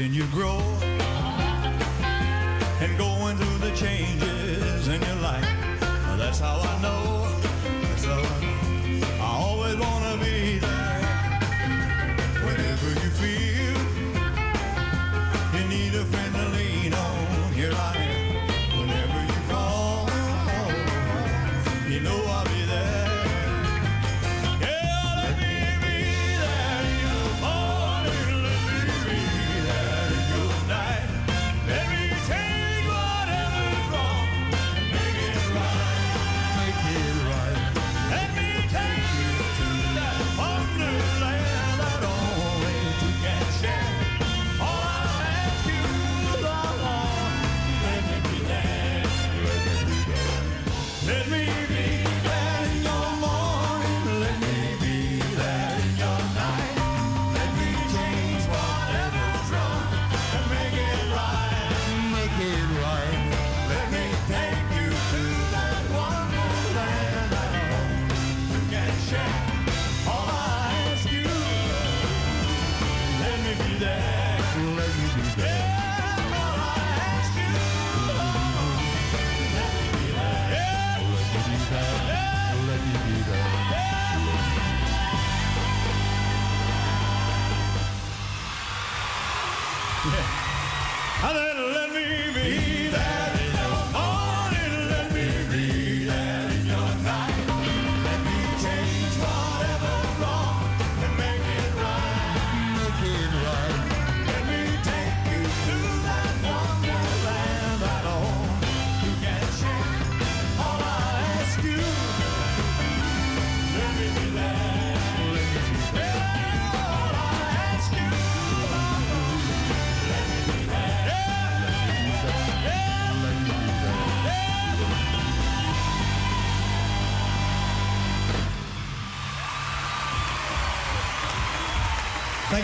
watching 0.00 0.14
you 0.14 0.24
grow 0.28 0.60
and 2.80 2.96
going 2.96 3.36
through 3.36 3.58
the 3.58 3.74
changes 3.76 4.88
in 4.88 5.00
your 5.02 5.16
life. 5.16 5.44
That's 6.16 6.38
how 6.38 6.60
I 6.60 6.69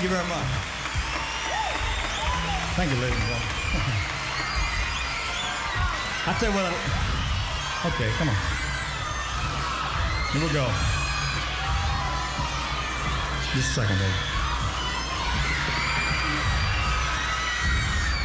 you 0.06 0.14
very 0.14 0.28
much. 0.28 0.46
Thank 2.76 2.92
you, 2.92 2.98
ladies 3.00 3.18
and 3.18 3.26
gentlemen. 3.26 3.56
I 6.26 6.32
tell 6.38 6.50
you 6.50 6.56
what. 6.56 6.66
I, 6.66 6.70
okay, 7.90 8.10
come 8.14 8.28
on. 8.28 8.36
Here 10.30 10.42
we 10.46 10.52
go. 10.52 10.66
Just 13.54 13.70
a 13.70 13.80
second, 13.80 13.98
baby. 13.98 14.14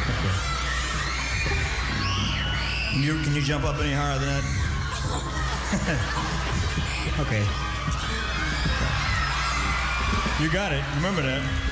Okay. 0.06 0.34
Can 2.92 3.02
you, 3.02 3.14
can 3.24 3.34
you 3.34 3.42
jump 3.42 3.64
up 3.64 3.80
any 3.80 3.92
higher 3.92 4.18
than 4.20 4.28
that? 4.28 4.44
okay. 7.26 7.44
You 10.42 10.50
got 10.52 10.72
it. 10.72 10.84
Remember 10.96 11.22
that. 11.22 11.71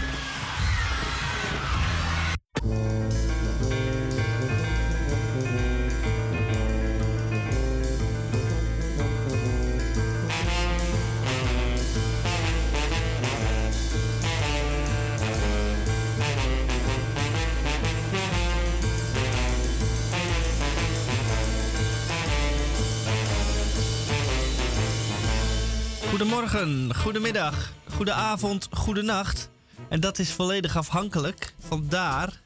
Goedemorgen, 26.41 26.95
goedemiddag, 26.95 27.72
goedenavond, 27.95 28.68
goedenacht. 28.70 29.51
En 29.88 30.01
dat 30.01 30.18
is 30.18 30.32
volledig 30.32 30.76
afhankelijk 30.76 31.55
van 31.59 31.86
daar, 31.88 32.41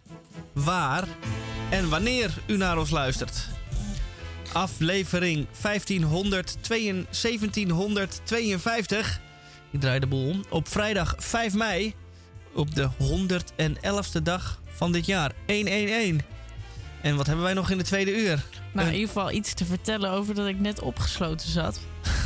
waar 0.52 1.04
en 1.70 1.88
wanneer 1.88 2.34
u 2.46 2.56
naar 2.56 2.78
ons 2.78 2.90
luistert. 2.90 3.48
Aflevering 4.52 5.46
1502 5.62 6.92
1752. 6.92 9.20
Ik 9.70 9.80
draai 9.80 9.98
de 9.98 10.06
boel 10.06 10.28
om. 10.28 10.44
Op 10.48 10.68
vrijdag 10.68 11.14
5 11.18 11.54
mei. 11.54 11.94
Op 12.54 12.74
de 12.74 12.88
111ste 12.88 14.22
dag 14.22 14.60
van 14.66 14.92
dit 14.92 15.06
jaar. 15.06 15.32
111. 15.46 16.22
En 17.02 17.16
wat 17.16 17.26
hebben 17.26 17.44
wij 17.44 17.54
nog 17.54 17.70
in 17.70 17.78
de 17.78 17.84
tweede 17.84 18.22
uur? 18.22 18.44
Nou, 18.72 18.88
in 18.88 18.94
ieder 18.94 19.08
geval 19.08 19.30
iets 19.30 19.54
te 19.54 19.64
vertellen 19.64 20.10
over 20.10 20.34
dat 20.34 20.46
ik 20.46 20.60
net 20.60 20.80
opgesloten 20.80 21.48
zat. 21.48 21.80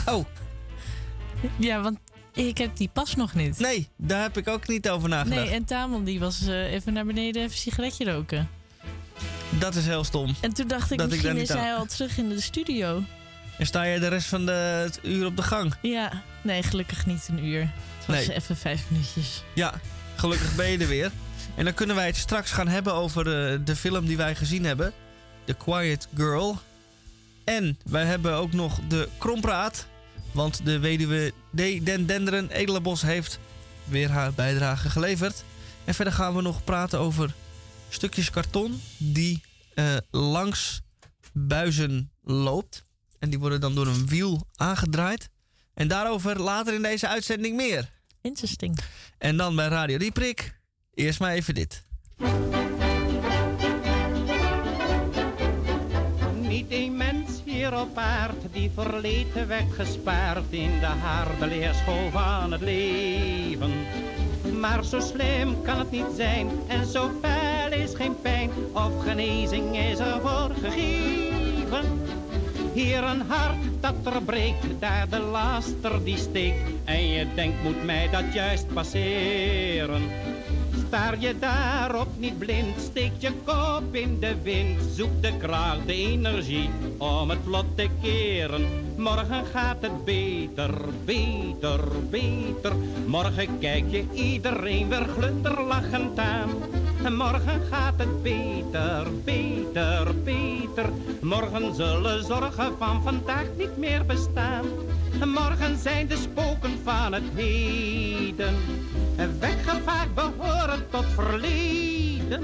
Oh, 0.07 0.25
Ja, 1.57 1.81
want 1.81 1.99
ik 2.35 2.59
heb 2.59 2.77
die 2.77 2.91
pas 2.93 3.15
nog 3.15 3.35
niet. 3.35 3.59
nee, 3.59 3.89
daar 3.97 4.23
heb 4.23 4.37
ik 4.37 4.49
ook 4.49 4.69
niet 4.69 4.89
over 4.89 5.09
nagedacht. 5.09 5.41
Nee, 5.41 5.51
en 5.55 5.65
Tamon 5.65 6.05
die 6.05 6.21
was 6.21 6.47
eh, 6.47 6.73
even 6.73 6.93
naar 6.93 7.05
beneden 7.05 7.43
even 7.43 7.53
een 7.55 7.59
sigaretje 7.59 8.13
roken. 8.13 8.49
Dat 9.59 9.75
is 9.75 9.87
heel 9.87 10.05
stom. 10.05 10.35
En 10.41 10.53
toen 10.55 10.69
dacht 10.69 10.91
ik, 10.91 10.99
Dat 10.99 11.07
ik 11.07 11.13
misschien 11.13 11.35
daar 11.35 11.43
is 11.43 11.49
hij 11.49 11.75
al 11.75 11.87
terug 11.87 12.19
in 12.19 12.29
de 12.29 12.41
studio. 12.41 13.03
En 13.59 13.67
sta 13.67 13.83
je 13.83 13.99
de 14.01 14.09
rest 14.09 14.27
van 14.29 14.47
de, 14.47 14.53
het 14.53 15.01
uur 15.03 15.27
op 15.27 15.37
de 15.37 15.43
gang? 15.43 15.75
Ja, 15.83 16.23
nee, 16.43 16.63
gelukkig 16.63 17.07
niet 17.07 17.29
een 17.31 17.45
uur. 17.45 17.61
Het 17.61 18.07
was 18.07 18.17
Nee. 18.27 18.35
even 18.37 18.57
vijf 18.57 18.85
minuutjes. 18.91 19.43
Ja, 19.55 19.75
gelukkig 20.17 20.55
ben 20.55 20.71
je 20.71 20.79
er 20.79 20.89
weer. 20.89 21.11
En 21.55 21.65
dan 21.65 21.75
kunnen 21.75 21.97
wij 21.97 22.07
het 22.07 22.17
straks 22.17 22.51
gaan 22.51 22.69
hebben 22.69 22.95
over 22.95 23.53
eh, 23.53 23.59
de 23.65 23.77
film 23.77 24.07
die 24.07 24.17
wij 24.17 24.35
gezien 24.35 24.65
hebben. 24.65 24.93
The 25.45 25.55
Quiet 25.55 26.09
Girl. 26.17 26.59
En 27.45 27.79
wij 27.85 28.05
hebben 28.05 28.35
ook 28.35 28.53
nog 28.53 28.79
de 28.89 29.09
krompraat. 29.19 29.87
Want 30.33 30.65
de 30.65 30.79
weduwe 30.79 31.33
D. 31.55 31.57
Den 31.57 32.07
Denderen 32.07 32.51
Edelenbos 32.51 33.03
heeft 33.03 33.39
weer 33.85 34.11
haar 34.11 34.33
bijdrage 34.33 34.91
geleverd. 34.91 35.45
En 35.85 35.95
verder 35.95 36.15
gaan 36.15 36.35
we 36.35 36.43
nog 36.43 36.65
praten 36.65 36.99
over 36.99 37.35
stukjes 37.89 38.31
karton 38.31 38.81
die 38.97 39.43
eh, 39.75 39.97
langs 40.11 40.81
buizen 41.33 42.11
loopt. 42.23 42.85
En 43.19 43.31
die 43.31 43.39
worden 43.39 43.61
dan 43.61 43.75
door 43.75 43.87
een 43.87 44.07
wiel 44.07 44.47
aangedraaid. 44.57 45.29
En 45.75 45.89
daarover 45.89 46.41
later 46.41 46.75
in 46.75 46.83
deze 46.83 47.09
uitzending 47.09 47.57
meer. 47.57 47.91
Interesting. 48.21 48.79
En 49.19 49.37
dan 49.37 49.57
bij 49.57 49.69
Radio 49.69 49.99
Dieprik. 49.99 50.61
Eerst 50.95 51.21
maar 51.21 51.33
even 51.33 51.55
dit. 51.55 51.85
Op 57.75 57.99
aard 57.99 58.53
die 58.53 58.71
verleden 58.75 59.49
weggespaard 59.49 60.45
in 60.51 60.81
de 60.81 60.87
harde 60.87 61.47
leerschool 61.47 62.11
van 62.11 62.53
het 62.53 62.61
leven. 62.61 63.71
Maar 64.61 64.85
zo 64.85 65.01
slim 65.01 65.63
kan 65.63 65.79
het 65.79 65.91
niet 65.91 66.13
zijn 66.17 66.49
en 66.67 66.87
zo 66.87 67.11
fel 67.23 67.73
is 67.73 67.95
geen 67.95 68.21
pijn 68.21 68.51
of 68.73 69.05
genezing 69.05 69.79
is 69.79 69.99
er 69.99 70.21
voor 70.21 70.51
gegeven. 70.63 71.85
Hier 72.73 73.05
een 73.05 73.23
hart 73.29 73.81
dat 73.81 74.15
er 74.15 74.23
breekt, 74.23 74.81
daar 74.81 75.09
de 75.09 75.19
laster 75.19 76.05
die 76.05 76.17
steekt. 76.17 76.71
En 76.85 77.09
je 77.09 77.27
denkt, 77.35 77.63
moet 77.63 77.85
mij 77.85 78.09
dat 78.11 78.33
juist 78.33 78.67
passeren? 78.75 80.03
Staar 80.89 81.21
je 81.21 81.39
daarop 81.39 82.09
niet 82.17 82.39
blind, 82.39 82.81
steek 82.81 83.13
je 83.19 83.33
kop 83.45 83.95
in 83.95 84.21
de 84.21 84.35
wind. 84.43 84.81
Zoek 84.95 85.23
de 85.23 85.37
kracht, 85.37 85.87
de 85.87 85.93
energie 85.93 86.71
om 86.99 87.31
het 87.31 87.39
vlot 87.45 87.65
te 87.77 87.89
keren. 88.03 88.67
Morgen 88.97 89.47
gaat 89.47 89.77
het 89.81 90.05
beter, 90.05 90.71
beter, 91.05 91.81
beter. 92.11 92.73
Morgen 93.07 93.59
kijk 93.59 93.85
je 93.91 94.05
iedereen 94.13 94.89
weer 94.89 95.07
glunderlachend 95.17 96.19
aan. 96.19 96.51
Morgen 97.03 97.63
gaat 97.71 97.95
het 97.97 98.23
beter, 98.23 99.07
beter, 99.25 100.23
beter. 100.25 100.91
Morgen 101.21 101.75
zullen 101.75 102.25
zorgen 102.25 102.79
van 102.79 103.03
vandaag 103.03 103.47
niet 103.57 103.77
meer 103.77 104.07
bestaan. 104.07 104.65
Morgen 105.25 105.79
zijn 105.79 106.07
de 106.07 106.17
spoken 106.17 106.79
van 106.85 107.13
het 107.13 107.23
heden. 107.35 108.55
Weggevaagd 109.39 110.15
behoren 110.15 110.87
tot 110.91 111.05
verleden. 111.15 112.43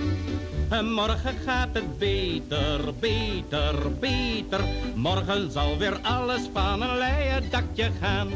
Morgen 0.83 1.35
gaat 1.47 1.69
het 1.73 1.99
beter, 1.99 2.81
beter, 3.01 3.75
beter. 4.01 4.61
Morgen 4.95 5.51
zal 5.51 5.79
weer 5.79 5.99
alles 6.03 6.43
van 6.53 6.83
een 6.83 6.99
leien 6.99 7.51
dakje 7.51 7.91
gaan. 8.01 8.29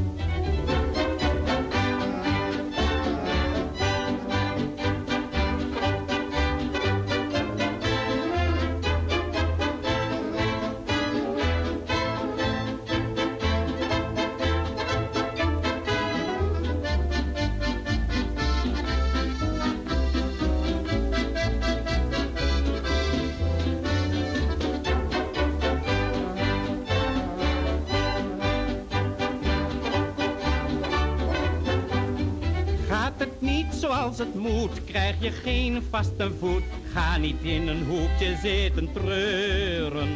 Zoals 33.89 34.19
het 34.19 34.35
moet, 34.35 34.85
krijg 34.85 35.15
je 35.21 35.31
geen 35.31 35.83
vaste 35.91 36.31
voet. 36.39 36.63
Ga 36.93 37.17
niet 37.17 37.43
in 37.43 37.69
een 37.69 37.85
hoekje 37.87 38.37
zitten 38.43 38.93
treuren. 38.93 40.09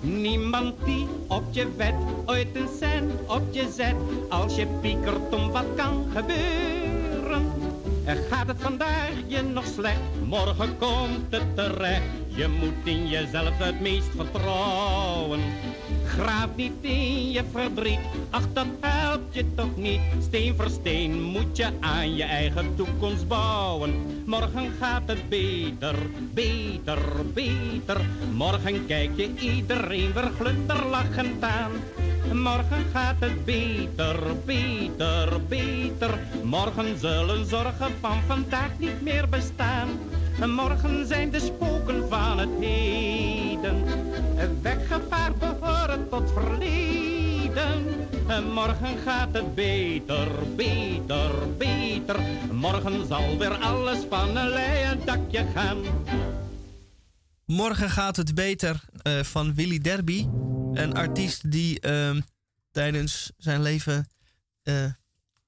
Niemand 0.00 0.74
die 0.84 1.06
op 1.26 1.44
je 1.50 1.74
wet 1.76 1.94
ooit 2.26 2.56
een 2.56 2.68
cent 2.78 3.12
op 3.26 3.42
je 3.50 3.72
zet, 3.76 3.94
als 4.28 4.56
je 4.56 4.66
piekert 4.80 5.34
om 5.34 5.50
wat 5.50 5.66
kan 5.76 6.06
gebeuren. 6.14 6.85
En 8.06 8.16
gaat 8.30 8.46
het 8.46 8.60
vandaag 8.60 9.10
je 9.26 9.42
nog 9.42 9.64
slecht, 9.66 10.00
morgen 10.24 10.78
komt 10.78 11.26
het 11.30 11.56
terecht. 11.56 12.02
Je 12.26 12.48
moet 12.48 12.84
in 12.84 13.08
jezelf 13.08 13.58
het 13.58 13.80
meest 13.80 14.10
vertrouwen. 14.16 15.40
Graaf 16.04 16.48
niet 16.56 16.72
in 16.80 17.30
je 17.30 17.42
verdriet, 17.52 17.98
ach 18.30 18.52
dat 18.52 18.66
helpt 18.80 19.34
je 19.34 19.54
toch 19.54 19.76
niet. 19.76 20.00
Steen 20.20 20.54
voor 20.56 20.70
steen 20.70 21.22
moet 21.22 21.56
je 21.56 21.68
aan 21.80 22.14
je 22.14 22.24
eigen 22.24 22.74
toekomst 22.76 23.28
bouwen. 23.28 24.22
Morgen 24.26 24.72
gaat 24.80 25.02
het 25.06 25.28
beter, 25.28 25.96
beter, 26.34 26.98
beter. 27.34 28.00
Morgen 28.32 28.86
kijk 28.86 29.10
je 29.16 29.30
iedereen 29.38 30.12
weer 30.12 30.30
glunderlachend 30.38 31.42
aan. 31.42 31.72
Morgen 32.32 32.84
gaat 32.92 33.16
het 33.18 33.44
beter, 33.44 34.18
beter, 34.44 35.40
beter. 35.48 36.18
Morgen 36.42 36.98
zullen 36.98 37.46
zorgen 37.46 37.92
van 38.00 38.22
vandaag 38.26 38.78
niet 38.78 39.02
meer 39.02 39.28
bestaan. 39.28 39.88
Morgen 40.46 41.06
zijn 41.06 41.30
de 41.30 41.40
spoken 41.40 42.08
van 42.08 42.38
het 42.38 42.48
heden. 42.60 43.84
Weggevaard 44.62 45.38
behoren 45.38 46.08
tot 46.10 46.32
verleden. 46.32 47.84
Morgen 48.52 48.98
gaat 49.04 49.32
het 49.32 49.54
beter, 49.54 50.28
beter, 50.56 51.30
beter. 51.58 52.20
Morgen 52.52 53.06
zal 53.06 53.38
weer 53.38 53.54
alles 53.54 53.98
van 54.10 54.36
een 54.36 54.48
leien 54.48 55.00
dakje 55.04 55.44
gaan. 55.54 55.76
Morgen 57.46 57.90
gaat 57.90 58.16
het 58.16 58.34
beter 58.34 58.80
eh, 59.02 59.20
van 59.22 59.54
Willy 59.54 59.78
Derby. 59.78 60.26
Een 60.76 60.94
artiest 60.94 61.50
die 61.50 61.80
ehm, 61.80 62.20
tijdens 62.70 63.32
zijn 63.36 63.62
leven 63.62 64.08
eh, 64.62 64.84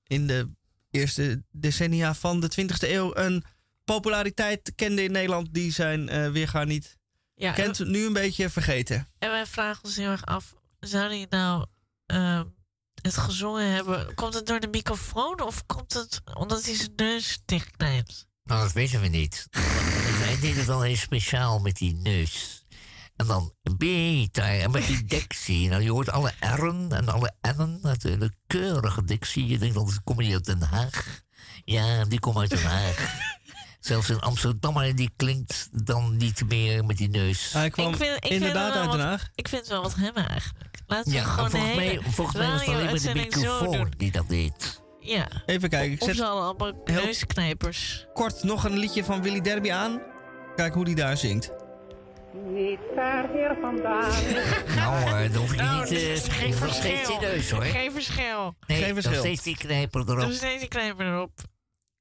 in 0.06 0.26
de 0.26 0.50
eerste 0.90 1.42
decennia 1.50 2.14
van 2.14 2.40
de 2.40 2.50
20e 2.60 2.88
eeuw 2.88 3.16
een 3.16 3.44
populariteit 3.84 4.72
kende 4.74 5.02
in 5.02 5.12
Nederland 5.12 5.54
die 5.54 5.72
zijn 5.72 6.08
eh, 6.08 6.30
weerga 6.30 6.64
niet 6.64 6.96
Ja, 7.34 7.52
kent. 7.52 7.78
Nu 7.86 8.06
een 8.06 8.12
beetje 8.12 8.50
vergeten. 8.50 9.08
En 9.18 9.30
wij 9.30 9.46
vragen 9.46 9.84
ons 9.84 9.96
heel 9.96 10.10
erg 10.10 10.24
af, 10.26 10.54
zou 10.80 11.08
hij 11.08 11.26
nou 11.30 11.66
eh, 12.06 12.42
het 13.02 13.16
gezongen 13.16 13.70
hebben? 13.72 14.14
Komt 14.14 14.34
het 14.34 14.46
door 14.46 14.60
de 14.60 14.68
microfoon 14.68 15.40
of 15.42 15.66
komt 15.66 15.92
het 15.92 16.20
omdat 16.34 16.64
hij 16.64 16.74
zijn 16.74 16.92
neus 16.96 17.38
dichtknijpt? 17.44 18.26
Nou, 18.44 18.62
dat 18.62 18.72
weten 18.72 19.00
we 19.00 19.08
niet. 19.08 19.46
Hij 20.28 20.38
deed 20.40 20.56
het 20.56 20.66
wel 20.66 20.82
heel 20.82 20.96
speciaal 20.96 21.58
met 21.58 21.76
die 21.76 21.94
neus. 21.94 22.64
En 23.18 23.26
dan 23.26 23.52
beter. 23.76 24.44
En 24.60 24.70
met 24.70 24.86
die 24.86 25.04
dictie. 25.04 25.68
Nou, 25.68 25.82
je 25.82 25.90
hoort 25.90 26.10
alle 26.10 26.32
R'en 26.40 26.92
en 26.92 27.08
alle 27.08 27.32
N'en. 27.56 27.78
Natuurlijk 27.82 28.34
keurige 28.46 29.04
dictie. 29.04 29.46
Je 29.46 29.58
denkt, 29.58 29.74
dan 29.74 29.90
kom 30.04 30.20
je 30.20 30.32
uit 30.32 30.44
Den 30.44 30.62
Haag. 30.62 31.22
Ja, 31.64 32.04
die 32.04 32.20
komt 32.20 32.36
uit 32.36 32.50
Den 32.50 32.62
Haag. 32.62 33.14
Zelfs 33.80 34.10
in 34.10 34.20
Amsterdam, 34.20 34.92
die 34.94 35.10
klinkt 35.16 35.68
dan 35.84 36.16
niet 36.16 36.42
meer 36.48 36.84
met 36.84 36.96
die 36.96 37.08
neus. 37.08 37.52
Hij 37.52 37.70
kwam 37.70 37.88
ik 37.90 37.96
vind, 37.96 38.24
ik 38.24 38.30
inderdaad 38.30 38.72
uit 38.72 38.82
Den 38.82 38.86
wat- 38.98 39.00
Haag. 39.00 39.28
Ik 39.34 39.48
vind 39.48 39.60
het 39.60 39.70
wel 39.70 39.82
wat 39.82 39.94
hebben 39.94 40.28
eigenlijk. 40.28 40.78
Laten 40.86 41.10
we 41.12 41.18
Ja, 41.18 41.24
gewoon 41.24 41.50
volgens 41.50 41.74
mij, 41.74 42.00
volgens 42.02 42.36
mij 42.36 42.50
was 42.50 42.60
het 42.60 42.68
alleen 42.68 42.92
met 42.92 43.02
de 43.02 43.14
microfoon 43.14 43.92
die 43.96 44.10
dat 44.12 44.28
deed. 44.28 44.82
Ja. 45.00 45.28
Even 45.46 45.68
kijken, 45.68 45.92
ik 45.92 46.00
Of 46.00 46.06
zet 46.06 46.16
ze 46.16 46.22
hadden 46.22 46.42
allemaal 46.44 46.82
neusknijpers. 46.84 48.06
kort 48.12 48.42
nog 48.42 48.64
een 48.64 48.78
liedje 48.78 49.04
van 49.04 49.22
Willy 49.22 49.40
Derby 49.40 49.72
aan. 49.72 50.00
Kijk 50.56 50.74
hoe 50.74 50.84
die 50.84 50.94
daar 50.94 51.16
zingt. 51.16 51.50
Niet 52.46 52.78
ver 52.94 53.28
hier 53.32 53.56
vandaan. 53.60 54.10
Nou, 54.76 55.22
eh, 55.24 55.32
dan 55.32 55.40
hoef 55.40 55.50
je 55.50 55.56
Nou, 55.56 55.80
niet... 55.80 55.88
dat 55.88 55.98
eh, 55.98 56.12
is 56.12 56.28
geen 56.28 56.54
nog 56.60 56.74
steeds 56.74 57.08
die 57.08 57.18
verschil. 57.18 57.20
neus, 57.20 57.50
hoor. 57.50 57.62
Geen 57.62 57.92
verschil. 57.92 58.54
Nee, 58.66 58.78
geen 58.78 58.94
nog 58.94 59.02
verschil. 59.02 59.20
steeds 59.22 59.42
die 59.42 59.56
knijper 59.56 60.00
erop. 60.00 60.26
Dus 60.26 60.40
deze 60.40 60.68
knijper 60.68 61.06
erop. 61.06 61.30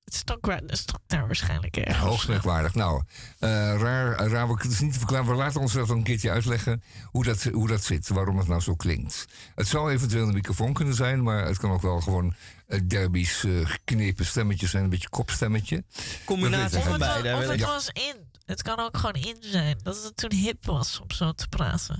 Het 0.03 0.15
stok, 0.15 0.45
het 0.45 0.77
stok 0.77 0.99
daar 1.07 1.25
waarschijnlijk 1.25 1.77
ergens. 1.77 1.97
Hoogst 1.97 2.27
merkwaardig. 2.27 2.73
Nou, 2.73 3.03
eh, 3.39 3.49
raar, 3.79 4.15
raar, 4.27 4.47
we 4.47 4.55
kunnen 4.57 4.77
het 4.77 4.85
niet 4.85 4.97
verklaren. 4.97 5.27
We 5.27 5.33
laten 5.35 5.61
ons 5.61 5.73
dat 5.73 5.89
een 5.89 6.03
keertje 6.03 6.31
uitleggen 6.31 6.83
hoe 7.03 7.23
dat, 7.23 7.43
hoe 7.43 7.67
dat 7.67 7.83
zit, 7.83 8.07
waarom 8.07 8.38
het 8.38 8.47
nou 8.47 8.61
zo 8.61 8.75
klinkt. 8.75 9.25
Het 9.55 9.67
zou 9.67 9.91
eventueel 9.91 10.27
een 10.27 10.33
microfoon 10.33 10.73
kunnen 10.73 10.93
zijn, 10.93 11.23
maar 11.23 11.45
het 11.45 11.57
kan 11.57 11.71
ook 11.71 11.81
wel 11.81 12.01
gewoon 12.01 12.33
uh, 12.67 12.79
derbies 12.88 13.43
eh, 13.43 13.51
geknepen 13.63 14.25
stemmetje 14.25 14.67
zijn, 14.67 14.83
een 14.83 14.89
beetje 14.89 15.09
kopstemmetje. 15.09 15.83
Combinatie 16.25 16.83
was, 16.83 16.97
beide, 16.97 17.35
of 17.35 17.47
het 17.47 17.61
was 17.61 17.89
in. 17.93 18.15
Het 18.47 18.61
kan 18.61 18.79
ook 18.79 18.97
gewoon 18.97 19.13
in 19.13 19.35
zijn. 19.39 19.77
Dat 19.83 20.03
het 20.03 20.17
toen 20.17 20.33
hip 20.33 20.65
was 20.65 20.99
om 20.99 21.11
zo 21.11 21.31
te 21.31 21.47
praten. 21.47 21.99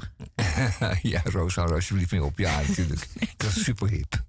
ja, 1.01 1.21
Roos, 1.23 1.55
hou 1.55 1.67
er 1.67 1.75
alsjeblieft 1.75 2.11
mee 2.11 2.23
op. 2.23 2.37
Ja, 2.37 2.61
natuurlijk. 2.67 3.07
dat 3.37 3.55
is 3.55 3.63
super 3.63 3.89
hip. 3.89 4.23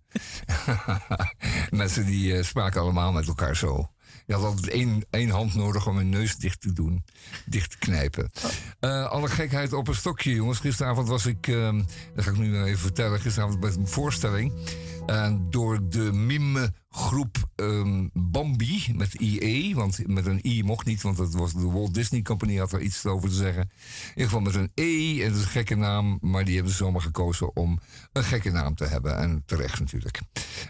Mensen 1.70 2.06
die 2.06 2.36
eh, 2.36 2.44
spraken 2.44 2.80
allemaal 2.80 3.12
met 3.12 3.26
elkaar 3.26 3.56
zo. 3.56 3.90
Je 4.26 4.34
had 4.34 4.44
altijd 4.44 4.68
één, 4.68 5.06
één 5.10 5.30
hand 5.30 5.54
nodig 5.54 5.86
om 5.86 5.96
hun 5.96 6.08
neus 6.08 6.36
dicht 6.36 6.60
te 6.60 6.72
doen. 6.72 7.04
Dicht 7.44 7.70
te 7.70 7.78
knijpen. 7.78 8.30
Eh, 8.80 9.06
alle 9.06 9.28
gekheid 9.28 9.72
op 9.72 9.88
een 9.88 9.94
stokje, 9.94 10.34
jongens. 10.34 10.58
Gisteravond 10.58 11.08
was 11.08 11.26
ik, 11.26 11.46
ehm, 11.46 11.82
dat 12.14 12.24
ga 12.24 12.30
ik 12.30 12.36
nu 12.36 12.62
even 12.62 12.78
vertellen. 12.78 13.20
Gisteravond 13.20 13.60
bij 13.60 13.70
een 13.70 13.88
voorstelling. 13.88 14.52
En 15.06 15.46
door 15.50 15.88
de 15.88 16.12
mime-groep 16.99 17.36
ehm, 17.55 18.07
Bambi 18.12 18.92
met 18.94 19.14
IE. 19.14 19.74
Want 19.74 20.07
met 20.07 20.26
een 20.26 20.40
I 20.42 20.62
mocht 20.62 20.86
niet, 20.86 21.03
want 21.03 21.16
dat 21.16 21.32
was 21.32 21.53
de 21.53 21.70
Walt 21.70 21.94
Disney 21.94 22.22
Company 22.22 22.57
had 22.57 22.72
er 22.72 22.80
iets 22.80 23.07
over 23.07 23.28
te 23.28 23.34
zeggen. 23.34 23.62
In 23.62 24.09
ieder 24.09 24.24
geval 24.24 24.40
met 24.40 24.55
een 24.55 24.70
E. 24.74 25.22
En 25.22 25.32
is 25.32 25.40
een 25.40 25.46
gekke 25.46 25.74
naam. 25.74 26.18
Maar 26.20 26.44
die 26.44 26.55
hebben 26.55 26.72
ze 26.72 26.78
zomaar 26.78 27.01
gekozen 27.01 27.57
om 27.57 27.78
een 28.12 28.24
gekke 28.24 28.51
naam 28.51 28.74
te 28.74 28.84
hebben. 28.84 29.18
En 29.18 29.42
terecht 29.46 29.80
natuurlijk. 29.80 30.20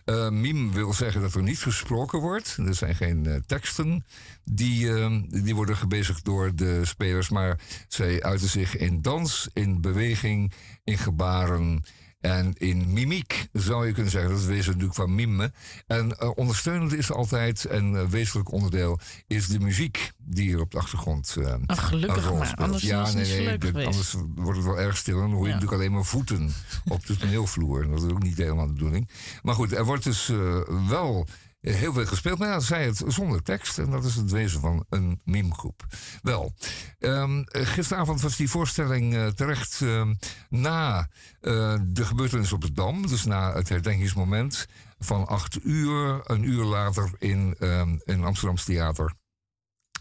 Eh, 0.05 0.29
mime 0.29 0.73
wil 0.73 0.93
zeggen 0.93 1.21
dat 1.21 1.35
er 1.35 1.43
niet 1.43 1.59
gesproken 1.59 2.21
wordt. 2.21 2.57
Er 2.67 2.75
zijn 2.75 2.95
geen 2.95 3.27
eh, 3.27 3.37
teksten 3.47 4.05
die, 4.45 4.95
ehm, 4.95 5.23
die 5.29 5.55
worden 5.55 5.77
gebezigd 5.77 6.25
door 6.25 6.55
de 6.55 6.85
spelers. 6.85 7.29
Maar 7.29 7.61
zij 7.89 8.23
uiten 8.23 8.49
zich 8.49 8.77
in 8.77 9.03
dans, 9.03 9.49
in 9.53 9.81
beweging, 9.81 10.53
in 10.85 10.99
gebaren. 10.99 11.83
En 12.21 12.53
in 12.55 12.93
mimiek 12.93 13.38
zou 13.61 13.87
je 13.87 13.93
kunnen 13.93 14.11
zeggen, 14.13 14.31
dat 14.31 14.41
is 14.41 14.47
wezen 14.47 14.67
natuurlijk 14.67 14.95
van 14.95 15.15
mime. 15.15 15.53
En 15.87 16.19
eh, 16.19 16.31
ondersteunend 16.35 16.93
is 16.93 17.13
altijd, 17.13 17.65
en 17.65 17.97
eh, 17.97 18.07
wezenlijk 18.07 18.53
onderdeel, 18.53 18.99
is 19.27 19.47
de 19.49 19.61
muziek 19.61 20.13
die 20.19 20.49
hier 20.49 20.61
op 20.61 20.71
de 20.71 20.79
achtergrond 20.79 21.37
eh 21.39 21.55
Ach, 21.67 21.89
gelukkig 21.89 22.17
een 22.25 22.29
rol 22.29 22.39
maar, 22.39 22.55
anders 22.55 22.83
ja, 22.83 23.05
het 23.05 23.15
nee, 23.15 23.25
nee, 23.27 23.59
leuk 23.59 23.85
anders 23.87 24.15
wordt 24.35 24.57
het 24.59 24.67
wel 24.67 24.79
erg 24.79 24.97
stil. 24.97 25.15
En 25.15 25.21
dan 25.21 25.31
hoor 25.31 25.43
je 25.43 25.49
Ja. 25.49 25.55
natuurlijk 25.55 25.81
alleen 25.81 25.93
maar 25.93 26.05
voeten 26.05 26.53
op 26.89 27.07
de 27.07 27.17
toneelvloer. 27.21 27.83
En 27.83 27.91
dat 27.91 28.03
is 28.03 28.11
ook 28.11 28.23
niet 28.23 28.37
helemaal 28.37 28.67
de 28.67 28.73
bedoeling. 28.73 29.09
Maar 29.43 29.55
goed, 29.55 29.73
er 29.73 29.85
wordt 29.85 30.05
dus 30.05 30.33
wel 30.89 31.27
heel 31.61 31.93
veel 31.93 32.07
gespeeld. 32.07 32.39
Maar 32.39 32.49
ja, 32.49 32.61
zij 32.61 32.85
het 32.85 33.03
zonder 33.07 33.43
tekst. 33.43 33.79
En 33.79 33.91
dat 33.91 34.05
is 34.05 34.15
het 34.15 34.31
wezen 34.31 34.61
van 34.61 34.85
een 34.89 35.21
mimgroep. 35.25 35.87
Wel, 36.23 36.55
ehm, 36.99 37.43
gisteravond 37.45 38.21
was 38.21 38.37
die 38.37 38.51
voorstelling 38.51 39.15
eh, 39.15 39.27
terecht 39.27 39.81
ehm, 39.81 40.15
na 40.49 41.09
eh, 41.41 41.75
de 41.87 42.05
gebeurtenis 42.05 42.53
op 42.53 42.61
de 42.61 42.73
Dam. 42.73 43.07
Dus 43.07 43.25
na 43.25 43.55
het 43.55 43.69
herdenkingsmoment 43.69 44.67
van 44.99 45.27
acht 45.27 45.59
uur. 45.65 46.21
Een 46.25 46.43
uur 46.43 46.65
later 46.65 47.11
in, 47.19 47.57
ehm 47.59 47.97
in 48.05 48.25
Amsterdams 48.25 48.65
Theater. 48.65 49.15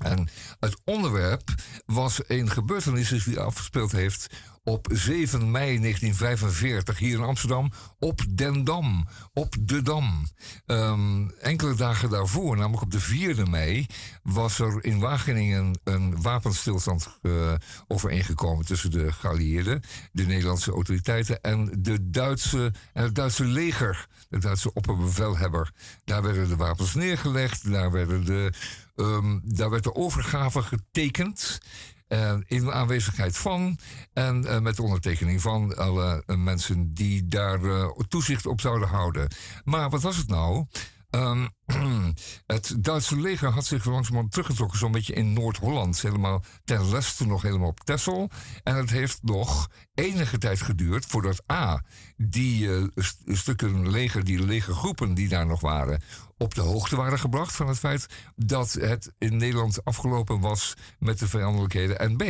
En 0.03 0.29
het 0.59 0.77
onderwerp 0.83 1.53
was 1.85 2.21
een 2.27 2.49
gebeurtenis 2.49 3.23
die 3.23 3.39
afgespeeld 3.39 3.91
heeft 3.91 4.27
op 4.67 4.87
7 4.91 5.51
mei 5.51 5.79
1945 5.79 6.97
hier 6.97 7.17
in 7.17 7.23
Amsterdam 7.23 7.71
op 7.99 8.21
Den 8.29 8.63
Dam, 8.63 9.07
op 9.33 9.55
de 9.59 9.81
Dam. 9.81 10.27
Ehm, 10.65 11.29
enkele 11.29 11.75
dagen 11.75 12.09
daarvoor, 12.09 12.57
namelijk 12.57 12.83
op 12.83 12.91
de 12.91 12.99
4e 12.99 13.43
mei, 13.49 13.85
was 14.23 14.59
er 14.59 14.83
in 14.83 14.99
Wageningen 14.99 15.79
een 15.83 16.21
wapenstilstand 16.21 17.07
eh, 17.21 17.53
overeengekomen 17.87 18.65
tussen 18.65 18.91
de 18.91 19.11
geallieerden, 19.11 19.81
de 20.11 20.25
Nederlandse 20.25 20.71
autoriteiten 20.71 21.41
en 21.41 21.69
de 21.79 22.09
Duitse, 22.09 22.73
en 22.93 23.03
het 23.03 23.15
Duitse 23.15 23.45
leger, 23.45 24.07
de 24.29 24.37
Duitse 24.37 24.73
opperbevelhebber. 24.73 25.71
Daar 26.03 26.21
werden 26.21 26.47
de 26.47 26.55
wapens 26.55 26.93
neergelegd, 26.93 27.71
daar, 27.71 27.91
werden 27.91 28.25
de, 28.25 28.53
ehm, 28.95 29.39
daar 29.43 29.69
werd 29.69 29.83
de 29.83 29.95
overgave 29.95 30.61
getekend. 30.61 31.59
Eh, 32.07 32.35
in 32.45 32.71
aanwezigheid 32.71 33.37
van 33.37 33.77
en 34.13 34.45
eh, 34.45 34.59
met 34.59 34.75
de 34.75 34.81
ondertekening 34.81 35.41
van 35.41 35.77
alle 35.77 36.23
eh, 36.25 36.35
mensen 36.35 36.93
die 36.93 37.25
daar 37.25 37.59
toezicht 38.07 38.45
op 38.45 38.61
zouden 38.61 38.87
houden. 38.87 39.27
Maar 39.63 39.89
wat 39.89 40.01
was 40.01 40.17
het 40.17 40.27
nou? 40.27 40.65
Ehm, 41.09 41.47
het 42.45 42.75
Duitse 42.79 43.19
leger 43.19 43.49
had 43.49 43.65
zich 43.65 43.85
langzamerhand 43.85 44.31
teruggetrokken, 44.31 44.79
zo'n 44.79 44.91
beetje 44.91 45.13
in 45.13 45.33
Noord-Holland. 45.33 46.01
Helemaal 46.01 46.43
ten 46.63 46.91
westen 46.91 47.27
nog 47.27 47.41
helemaal 47.41 47.67
op 47.67 47.79
Texel. 47.79 48.29
En 48.63 48.75
het 48.75 48.89
heeft 48.89 49.19
nog 49.21 49.69
enige 49.93 50.37
tijd 50.37 50.61
geduurd 50.61 51.05
voordat 51.05 51.51
A, 51.51 51.83
die 52.17 52.69
st- 52.95 53.21
stukken 53.25 53.89
leger, 53.89 54.23
die 54.23 54.43
legergroepen 54.43 55.13
die 55.13 55.27
daar 55.27 55.45
nog 55.45 55.61
waren, 55.61 56.01
op 56.37 56.55
de 56.55 56.61
hoogte 56.61 56.95
waren 56.95 57.19
gebracht 57.19 57.55
van 57.55 57.67
het 57.67 57.79
feit 57.79 58.07
dat 58.35 58.73
het 58.73 59.11
in 59.17 59.37
Nederland 59.37 59.85
afgelopen 59.85 60.39
was 60.39 60.73
met 60.99 61.19
de 61.19 61.27
vijandelijkheden. 61.27 61.99
En 61.99 62.15
B, 62.17 62.23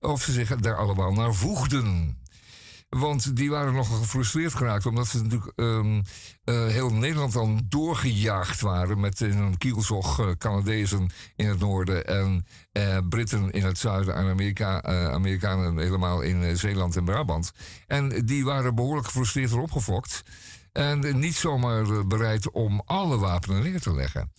of 0.00 0.22
ze 0.22 0.32
zich 0.32 0.56
daar 0.56 0.76
allemaal 0.76 1.12
naar 1.12 1.34
voegden. 1.34 2.20
Want 2.98 3.36
die 3.36 3.50
waren 3.50 3.74
nogal 3.74 3.98
gefrustreerd 3.98 4.54
geraakt, 4.54 4.86
omdat 4.86 5.06
ze 5.06 5.22
natuurlijk 5.22 5.52
ehm, 5.56 6.02
eh, 6.44 6.66
heel 6.66 6.92
Nederland 6.92 7.32
dan 7.32 7.62
doorgejaagd 7.68 8.60
waren 8.60 9.00
met 9.00 9.20
een 9.20 9.58
kielzog 9.58 10.20
eh, 10.20 10.30
Canadezen 10.38 11.10
in 11.36 11.48
het 11.48 11.58
noorden 11.58 12.06
en 12.06 12.46
eh, 12.72 12.98
Britten 13.08 13.50
in 13.50 13.64
het 13.64 13.78
zuiden 13.78 14.14
en 14.14 14.28
Amerika, 14.28 14.82
Amerikanen 15.12 15.78
helemaal 15.78 16.20
in 16.20 16.56
Zeeland 16.56 16.96
en 16.96 17.04
Brabant. 17.04 17.52
En 17.86 18.26
die 18.26 18.44
waren 18.44 18.74
behoorlijk 18.74 19.06
gefrustreerd 19.06 19.50
erop 19.50 19.72
gefokt. 19.72 20.22
En 20.72 21.18
niet 21.18 21.34
zomaar 21.34 21.82
eh, 21.82 22.04
bereid 22.04 22.50
om 22.50 22.82
alle 22.84 23.18
wapenen 23.18 23.62
neer 23.62 23.80
te 23.80 23.94
leggen. 23.94 24.32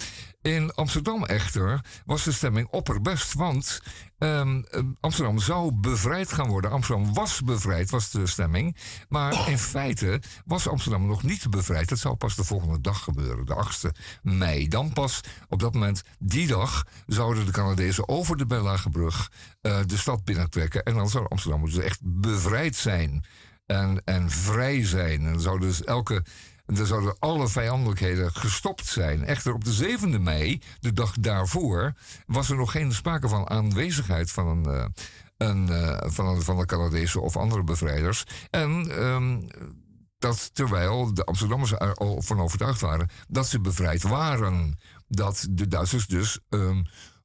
In 0.44 0.74
Amsterdam 0.74 1.26
echter 1.26 1.82
was 2.06 2.24
de 2.24 2.32
stemming 2.32 2.68
opperbest. 2.68 3.34
Want 3.34 3.82
ehm, 4.18 4.62
eh, 4.70 4.82
Amsterdam 5.00 5.40
zou 5.40 5.74
bevrijd 5.74 6.34
gaan 6.34 6.48
worden. 6.48 6.72
Amsterdam 6.72 7.14
was 7.14 7.42
bevrijd, 7.42 7.90
was 7.90 8.12
de 8.12 8.28
stemming. 8.28 8.78
Maar 9.10 9.50
in 9.50 9.60
feite 9.60 10.22
was 10.46 10.68
Amsterdam 10.68 11.08
nog 11.08 11.24
niet 11.24 11.50
bevrijd. 11.50 11.90
Dat 11.90 12.00
zou 12.00 12.16
pas 12.16 12.36
de 12.36 12.44
volgende 12.44 12.82
dag 12.82 13.04
gebeuren, 13.04 13.46
de 13.46 13.56
8e 13.56 13.92
mei. 14.22 14.68
Dan 14.68 14.94
pas 14.94 15.22
op 15.50 15.60
dat 15.60 15.74
moment, 15.74 16.02
die 16.20 16.48
dag, 16.48 16.86
zouden 17.06 17.46
de 17.46 17.52
Canadezen 17.52 18.08
over 18.08 18.38
de 18.38 18.46
Bellagebrug 18.46 19.32
eh, 19.62 19.80
de 19.86 19.98
stad 19.98 20.24
binnentrekken. 20.24 20.84
En 20.84 20.94
dan 20.96 21.10
zou 21.10 21.26
Amsterdam 21.30 21.66
dus 21.66 21.78
echt 21.78 22.00
bevrijd 22.04 22.76
zijn 22.76 23.26
en, 23.66 24.02
en 24.06 24.30
vrij 24.30 24.86
zijn. 24.86 25.26
En 25.26 25.32
dan 25.32 25.42
zou 25.42 25.60
dus 25.60 25.84
elke. 25.84 26.24
Dan 26.66 26.86
zouden 26.86 27.16
alle 27.20 27.48
vijandelijkheden 27.48 28.32
gestopt 28.32 28.86
zijn. 28.86 29.24
Echter, 29.26 29.54
op 29.54 29.64
de 29.64 29.98
7e 30.00 30.20
mei, 30.22 30.62
de 30.80 30.94
dag 30.94 31.12
daarvoor, 31.20 31.94
was 32.26 32.50
er 32.50 32.56
nog 32.56 32.72
geen 32.72 32.94
sprake 32.94 33.28
van 33.28 33.50
aanwezigheid 33.50 34.32
van 34.32 34.48
een. 34.48 34.66
eh, 34.66 34.86
eh, 35.70 36.12
van, 36.12 36.42
van 36.42 36.58
de 36.58 36.66
Canadezen 36.66 37.22
of 37.22 37.38
andere 37.38 37.64
bevrijders. 37.64 38.24
En 38.50 38.92
ehm, 38.92 39.42
dat 40.18 40.50
terwijl 40.54 41.14
de 41.14 41.24
Amsterdammers 41.24 41.72
er 41.72 41.94
al 41.94 42.22
van 42.22 42.40
overtuigd 42.40 42.82
waren 42.82 43.10
dat 43.28 43.48
ze 43.48 43.60
bevrijd 43.60 44.04
waren. 44.04 44.80
Dat 45.08 45.48
de 45.50 45.68
Duitsers 45.68 46.08
dus 46.08 46.40
ehm, 46.50 46.82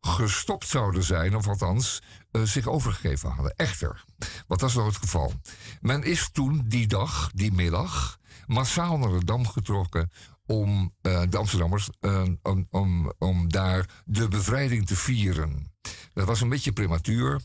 gestopt 0.08 0.68
zouden 0.68 1.02
zijn, 1.02 1.36
of 1.36 1.48
althans 1.48 2.02
eh, 2.30 2.42
zich 2.42 2.66
overgegeven 2.66 3.30
hadden. 3.30 3.54
Echter, 3.56 4.04
wat 4.46 4.60
was 4.60 4.74
nou 4.74 4.86
het 4.86 4.96
geval? 4.96 5.32
Men 5.80 6.02
is 6.02 6.30
toen 6.32 6.64
die 6.66 6.86
dag, 6.86 7.30
die 7.34 7.52
middag, 7.52 8.18
massaal 8.46 8.98
naar 8.98 9.18
de 9.18 9.24
Dam 9.24 9.46
getrokken 9.46 10.10
om 10.46 10.94
eh, 11.00 11.22
de 11.28 11.36
Amsterdammers, 11.36 11.88
eh, 12.00 12.22
om, 12.70 13.12
om, 13.18 13.48
daar 13.48 13.88
de 14.04 14.28
bevrijding 14.28 14.86
te 14.86 14.96
vieren. 14.96 15.72
Dat 16.12 16.26
was 16.26 16.40
een 16.40 16.48
beetje 16.48 16.72
prematuur. 16.72 17.40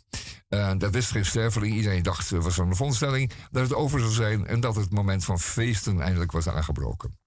Dat 0.77 0.91
wist 0.91 1.11
geen 1.11 1.25
sterveling. 1.25 1.75
Iedereen 1.75 2.03
dacht, 2.03 2.29
was 2.29 2.57
een 2.57 2.75
vondstelling, 2.75 3.31
dat 3.51 3.63
het 3.63 3.73
over 3.73 3.99
zou 3.99 4.11
zijn 4.11 4.47
en 4.47 4.59
dat 4.59 4.75
het 4.75 4.91
moment 4.91 5.25
van 5.25 5.39
feesten 5.39 6.01
eindelijk 6.01 6.31
was 6.31 6.47
aangebroken. 6.47 7.17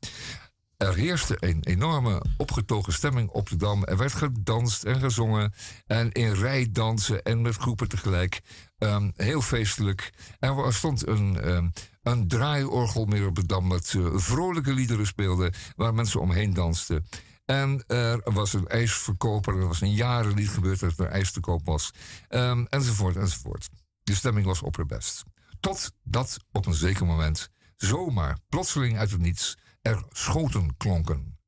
Er 0.77 0.95
heerste 0.95 1.37
een 1.41 1.59
enorme 1.63 2.23
opgetogen 2.37 2.93
stemming 2.93 3.29
op 3.29 3.49
de 3.49 3.57
Dam. 3.57 3.85
Er 3.85 3.97
werd 3.97 4.13
gedanst 4.13 4.85
en 4.85 5.01
gezongen. 5.01 5.53
En 5.87 6.13
in 6.13 6.33
rijdansen 6.33 7.23
en 7.23 7.43
met 7.43 7.57
groepen 7.57 7.89
tegelijk. 7.89 8.41
Ehm, 8.79 9.11
heel 9.15 9.41
feestelijk. 9.41 10.13
Er 10.39 10.75
stond 10.75 11.07
een, 11.07 11.41
ehm, 11.41 11.69
een 12.03 12.29
draaiorgel 12.29 13.05
meer 13.05 13.27
op 13.27 13.35
de 13.35 13.47
Dam. 13.47 13.69
Dat 13.69 13.95
eh, 13.97 14.07
vrolijke 14.15 14.73
liederen 14.73 15.07
speelde. 15.07 15.53
Waar 15.77 15.95
mensen 15.95 16.21
omheen 16.21 16.55
dansten. 16.55 17.07
En 17.45 17.85
er 17.87 18.33
was 18.33 18.53
een 18.53 18.67
ijsverkoper. 18.67 19.55
Er 19.55 19.67
was 19.67 19.81
een 19.81 19.95
jaren 19.95 20.35
niet 20.35 20.51
gebeurd 20.51 20.81
dat 20.81 20.99
er 20.99 21.07
ijs 21.07 21.33
te 21.33 21.41
koop 21.41 21.67
was. 21.67 21.91
Ehm, 22.29 22.65
enzovoort, 22.69 23.17
enzovoort. 23.17 23.69
De 24.03 24.15
stemming 24.15 24.47
was 24.47 24.63
opperbest. 24.63 25.23
Totdat 25.61 26.37
op 26.53 26.67
een 26.67 26.75
zeker 26.75 27.07
moment 27.07 27.51
zomaar 27.77 28.39
plotseling 28.49 28.99
uit 28.99 29.11
het 29.11 29.21
niets 29.21 29.57
er 29.87 30.05
schoten 30.11 30.77
klonken. 30.77 31.39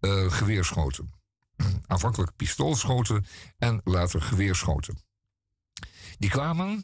Eh, 0.00 0.32
geweerschoten. 0.32 1.12
Aanvankelijk 1.86 2.36
pistoolschoten 2.36 3.24
en 3.58 3.80
later 3.84 4.22
geweerschoten. 4.22 4.98
Die 6.18 6.30
kwamen 6.30 6.82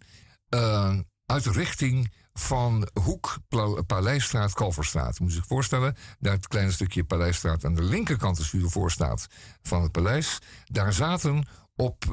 eh, 0.49 0.99
uit 1.27 1.45
de 1.45 1.53
richting 1.53 2.13
van 2.33 2.89
Hoek, 3.03 3.39
Paleisstraat, 3.87 4.53
Kalverstraat. 4.53 5.21
Moet 5.21 5.31
je 5.31 5.37
zich 5.37 5.47
voorstellen, 5.47 5.97
daar 6.19 6.33
het 6.33 6.49
kleine 6.49 6.73
stukje 6.73 7.05
Paleisstraat 7.05 7.65
aan 7.65 7.75
de 7.75 7.83
linkerkant 7.83 8.37
de 8.37 8.45
stuur 8.45 8.69
voor 8.69 8.91
staat 8.91 9.27
van 9.63 9.83
het 9.83 9.93
paleis. 9.93 10.39
Daar 10.65 10.93
zaten 10.93 11.49
op, 11.75 12.05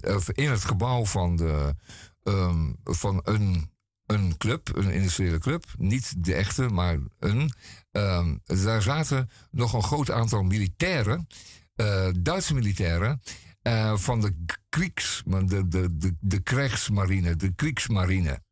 of 0.00 0.30
in 0.30 0.50
het 0.50 0.64
gebouw 0.64 1.04
van, 1.06 1.36
de, 1.36 1.74
ehm, 2.22 2.72
van 2.84 3.20
een, 3.24 3.70
een 4.10 4.36
club, 4.36 4.76
een 4.76 4.90
industriële 4.90 5.38
club, 5.38 5.64
niet 5.78 6.24
de 6.24 6.34
echte, 6.34 6.68
maar 6.68 6.98
een. 7.18 7.52
ehm, 7.92 8.36
daar 8.64 8.82
zaten 8.82 9.30
nog 9.50 9.72
een 9.72 9.82
groot 9.82 10.10
aantal 10.10 10.42
militairen, 10.42 11.26
eh, 11.74 12.08
Duitse 12.18 12.54
militairen, 12.54 13.22
eh, 13.62 13.96
van 13.96 14.20
de 14.20 14.34
Kriegs, 14.68 15.22
de, 15.26 15.68
de, 15.68 15.96
de, 15.96 16.16
de 16.20 16.40
krijgsmarine, 16.40 17.36
de 17.36 17.54
Kriegsmarine. 17.54 18.42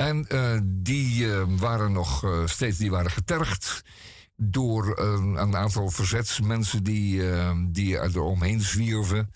En 0.00 0.26
eh, 0.28 0.58
die 0.64 1.32
eh, 1.32 1.42
waren 1.48 1.92
nog 1.92 2.24
steeds 2.44 2.78
die 2.78 2.90
waren 2.90 3.10
getergd 3.10 3.82
door 4.36 4.94
eh, 4.94 5.04
een 5.36 5.56
aantal 5.56 5.90
verzetsmensen 5.90 6.82
die, 6.82 7.22
die 7.70 7.98
er 7.98 8.22
omheen 8.22 8.60
zwierven. 8.60 9.32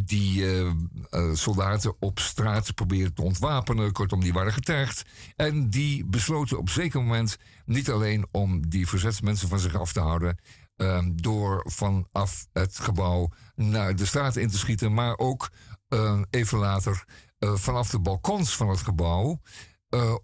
Die 0.00 0.44
eh, 0.44 0.66
eh, 1.10 1.34
soldaten 1.34 1.94
op 2.00 2.18
straat 2.18 2.74
probeerden 2.74 3.14
te 3.14 3.22
ontwapenen. 3.22 3.92
Kortom, 3.92 4.20
die 4.20 4.32
waren 4.32 4.52
getergd. 4.52 5.02
En 5.36 5.70
die 5.70 6.04
besloten 6.06 6.58
op 6.58 6.68
zeker 6.68 7.00
moment 7.00 7.36
niet 7.64 7.90
alleen 7.90 8.26
om 8.30 8.68
die 8.68 8.88
verzetsmensen 8.88 9.48
van 9.48 9.58
zich 9.58 9.74
af 9.74 9.92
te 9.92 10.00
houden. 10.00 10.36
eh, 10.76 11.04
door 11.12 11.64
vanaf 11.68 12.46
het 12.52 12.78
gebouw 12.78 13.28
naar 13.54 13.96
de 13.96 14.06
straat 14.06 14.36
in 14.36 14.48
te 14.50 14.58
schieten. 14.58 14.94
Maar 14.94 15.18
ook 15.18 15.50
eh, 15.88 16.22
even 16.30 16.58
later 16.58 17.04
eh, 17.38 17.54
vanaf 17.54 17.90
de 17.90 18.00
balkons 18.00 18.56
van 18.56 18.68
het 18.68 18.80
gebouw 18.80 19.40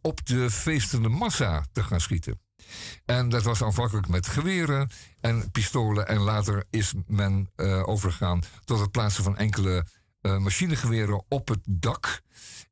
op 0.02 0.26
de 0.26 0.50
feestende 0.50 1.08
massa 1.08 1.64
te 1.72 1.82
gaan 1.82 2.00
schieten. 2.00 2.40
En 3.04 3.28
dat 3.28 3.42
was 3.42 3.62
aanvankelijk 3.62 4.08
met 4.08 4.26
geweren 4.26 4.90
en 5.20 5.50
pistolen. 5.50 6.08
En 6.08 6.18
later 6.18 6.64
is 6.70 6.94
men 7.06 7.50
eh, 7.56 7.88
overgegaan 7.88 8.42
tot 8.64 8.80
het 8.80 8.90
plaatsen 8.90 9.24
van 9.24 9.36
enkele 9.36 9.86
eh, 10.20 10.38
machinegeweren 10.38 11.24
op 11.28 11.48
het 11.48 11.60
dak. 11.64 12.22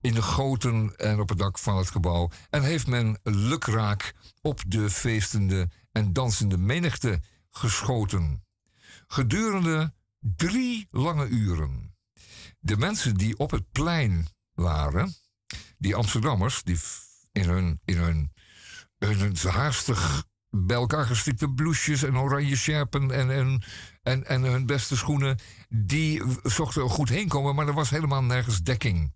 In 0.00 0.14
de 0.14 0.22
goten 0.22 0.96
en 0.96 1.20
op 1.20 1.28
het 1.28 1.38
dak 1.38 1.58
van 1.58 1.76
het 1.76 1.90
gebouw. 1.90 2.30
En 2.50 2.62
heeft 2.62 2.86
men 2.86 3.18
lukraak 3.22 4.14
op 4.42 4.62
de 4.66 4.90
feestende 4.90 5.68
en 5.92 6.12
dansende 6.12 6.58
menigte 6.58 7.20
geschoten. 7.50 8.44
Gedurende 9.06 9.92
drie 10.20 10.88
lange 10.90 11.26
uren. 11.26 11.94
De 12.58 12.76
mensen 12.76 13.14
die 13.14 13.38
op 13.38 13.50
het 13.50 13.72
plein 13.72 14.28
waren, 14.54 15.14
die 15.78 15.94
Amsterdammers, 15.94 16.62
die 16.62 16.78
in 17.32 17.48
hun, 17.48 17.80
in 17.84 17.96
hun, 17.96 18.32
hun 18.98 19.36
haastig 19.36 20.24
bij 20.50 20.76
elkaar 20.76 21.06
gestikte 21.06 21.50
blouses 21.50 22.02
en 22.02 22.18
oranje 22.18 22.56
sjerpen 22.56 23.10
en, 23.10 23.30
en, 23.30 23.62
en, 24.02 24.26
en 24.26 24.42
hun 24.42 24.66
beste 24.66 24.96
schoenen, 24.96 25.38
die 25.68 26.22
zochten 26.42 26.82
er 26.82 26.90
goed 26.90 27.08
heen 27.08 27.28
komen, 27.28 27.54
maar 27.54 27.66
er 27.68 27.74
was 27.74 27.90
helemaal 27.90 28.22
nergens 28.22 28.62
dekking. 28.62 29.14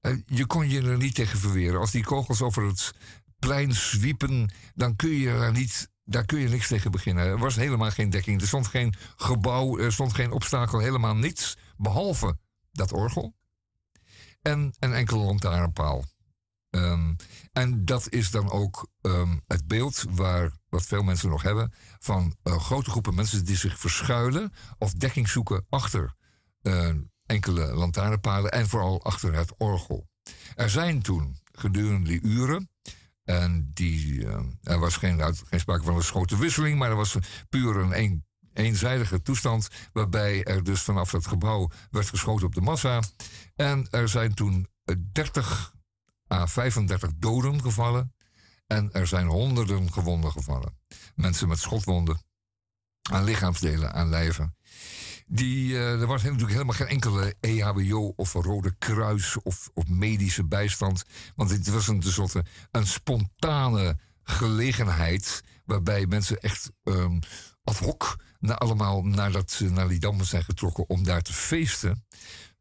Eh, 0.00 0.16
je 0.26 0.46
kon 0.46 0.68
je 0.68 0.82
er 0.82 0.96
niet 0.96 1.14
tegen 1.14 1.38
verweren. 1.38 1.80
Als 1.80 1.90
die 1.90 2.04
kogels 2.04 2.42
over 2.42 2.66
het 2.66 2.92
plein 3.38 3.72
zwiepen, 3.72 4.52
dan 4.74 4.96
kun 4.96 5.10
je 5.10 5.30
daar 5.30 5.52
niet. 5.52 5.92
Daar 6.04 6.24
kun 6.24 6.38
je 6.38 6.48
niks 6.48 6.68
tegen 6.68 6.90
beginnen. 6.90 7.24
Er 7.24 7.38
was 7.38 7.56
helemaal 7.56 7.90
geen 7.90 8.10
dekking. 8.10 8.40
Er 8.40 8.46
stond 8.46 8.66
geen 8.66 8.94
gebouw, 9.16 9.78
er 9.78 9.92
stond 9.92 10.14
geen 10.14 10.32
obstakel, 10.32 10.78
helemaal 10.78 11.16
niets. 11.16 11.56
Behalve 11.76 12.38
dat 12.72 12.92
orgel 12.92 13.34
en 14.42 14.74
een 14.78 14.92
enkele 14.92 15.24
lantaarnpaal. 15.24 16.04
Ehm, 16.74 17.14
en 17.52 17.84
dat 17.84 18.06
is 18.12 18.30
dan 18.30 18.50
ook 18.50 18.88
ehm, 19.00 19.36
het 19.46 19.66
beeld 19.66 20.04
waar, 20.10 20.50
wat 20.68 20.86
veel 20.86 21.02
mensen 21.02 21.28
nog 21.28 21.42
hebben... 21.42 21.72
van 21.98 22.36
eh, 22.42 22.58
grote 22.58 22.90
groepen 22.90 23.14
mensen 23.14 23.44
die 23.44 23.56
zich 23.56 23.78
verschuilen... 23.78 24.52
of 24.78 24.92
dekking 24.92 25.28
zoeken 25.28 25.66
achter 25.68 26.14
eh, 26.62 26.90
enkele 27.26 27.74
lantaarnpalen... 27.74 28.52
en 28.52 28.68
vooral 28.68 29.04
achter 29.04 29.34
het 29.34 29.54
orgel. 29.56 30.08
Er 30.54 30.70
zijn 30.70 31.02
toen 31.02 31.38
gedurende 31.52 32.08
die 32.08 32.22
uren 32.22 32.70
En 33.24 33.70
die, 33.74 34.26
eh, 34.26 34.40
er 34.62 34.78
was 34.78 34.96
geen, 34.96 35.34
geen 35.48 35.60
sprake 35.60 35.84
van 35.84 35.96
een 35.96 36.02
schotenwisseling, 36.02 36.78
maar 36.78 36.90
er 36.90 36.96
was 36.96 37.16
puur 37.48 37.76
een, 37.76 37.98
een 37.98 38.24
eenzijdige 38.52 39.22
toestand. 39.22 39.68
Waarbij 39.92 40.44
er 40.44 40.64
dus 40.64 40.82
vanaf 40.82 41.10
dat 41.10 41.26
gebouw 41.26 41.70
werd 41.90 42.08
geschoten 42.08 42.46
op 42.46 42.54
de 42.54 42.60
massa. 42.60 43.02
En 43.56 43.86
er 43.90 44.08
zijn 44.08 44.34
toen 44.34 44.68
30 45.12 45.73
à 45.73 45.73
35 46.42 47.10
doden 47.16 47.60
gevallen. 47.62 48.14
En 48.66 48.92
er 48.92 49.06
zijn 49.06 49.26
honderden 49.26 49.92
gewonden 49.92 50.30
gevallen. 50.30 50.78
Mensen 51.14 51.48
met 51.48 51.58
schotwonden 51.58 52.22
aan 53.10 53.24
lichaamsdelen, 53.24 53.92
aan 53.92 54.08
lijven. 54.08 54.56
Die, 55.26 55.74
eh, 55.74 56.00
er 56.00 56.06
was 56.06 56.22
natuurlijk 56.22 56.52
helemaal 56.52 56.74
geen 56.74 56.86
enkele 56.86 57.34
EHBO 57.40 58.12
of 58.16 58.32
Rode 58.32 58.74
Kruis 58.78 59.42
of, 59.42 59.70
of 59.74 59.88
medische 59.88 60.44
bijstand. 60.44 61.04
Want 61.34 61.50
het 61.50 61.68
was 61.68 61.88
een, 61.88 62.00
tenslotte 62.00 62.44
een 62.70 62.86
spontane 62.86 63.98
gelegenheid 64.22 65.42
waarbij 65.64 66.06
mensen 66.06 66.38
echt 66.38 66.70
um, 66.82 67.18
ad 67.64 67.78
hoc 67.78 68.16
naar, 68.38 68.58
allemaal 68.58 69.02
naar, 69.02 69.32
dat, 69.32 69.60
naar 69.70 69.88
die 69.88 69.98
dammen 69.98 70.26
zijn 70.26 70.44
getrokken 70.44 70.88
om 70.88 71.04
daar 71.04 71.22
te 71.22 71.32
feesten. 71.32 72.04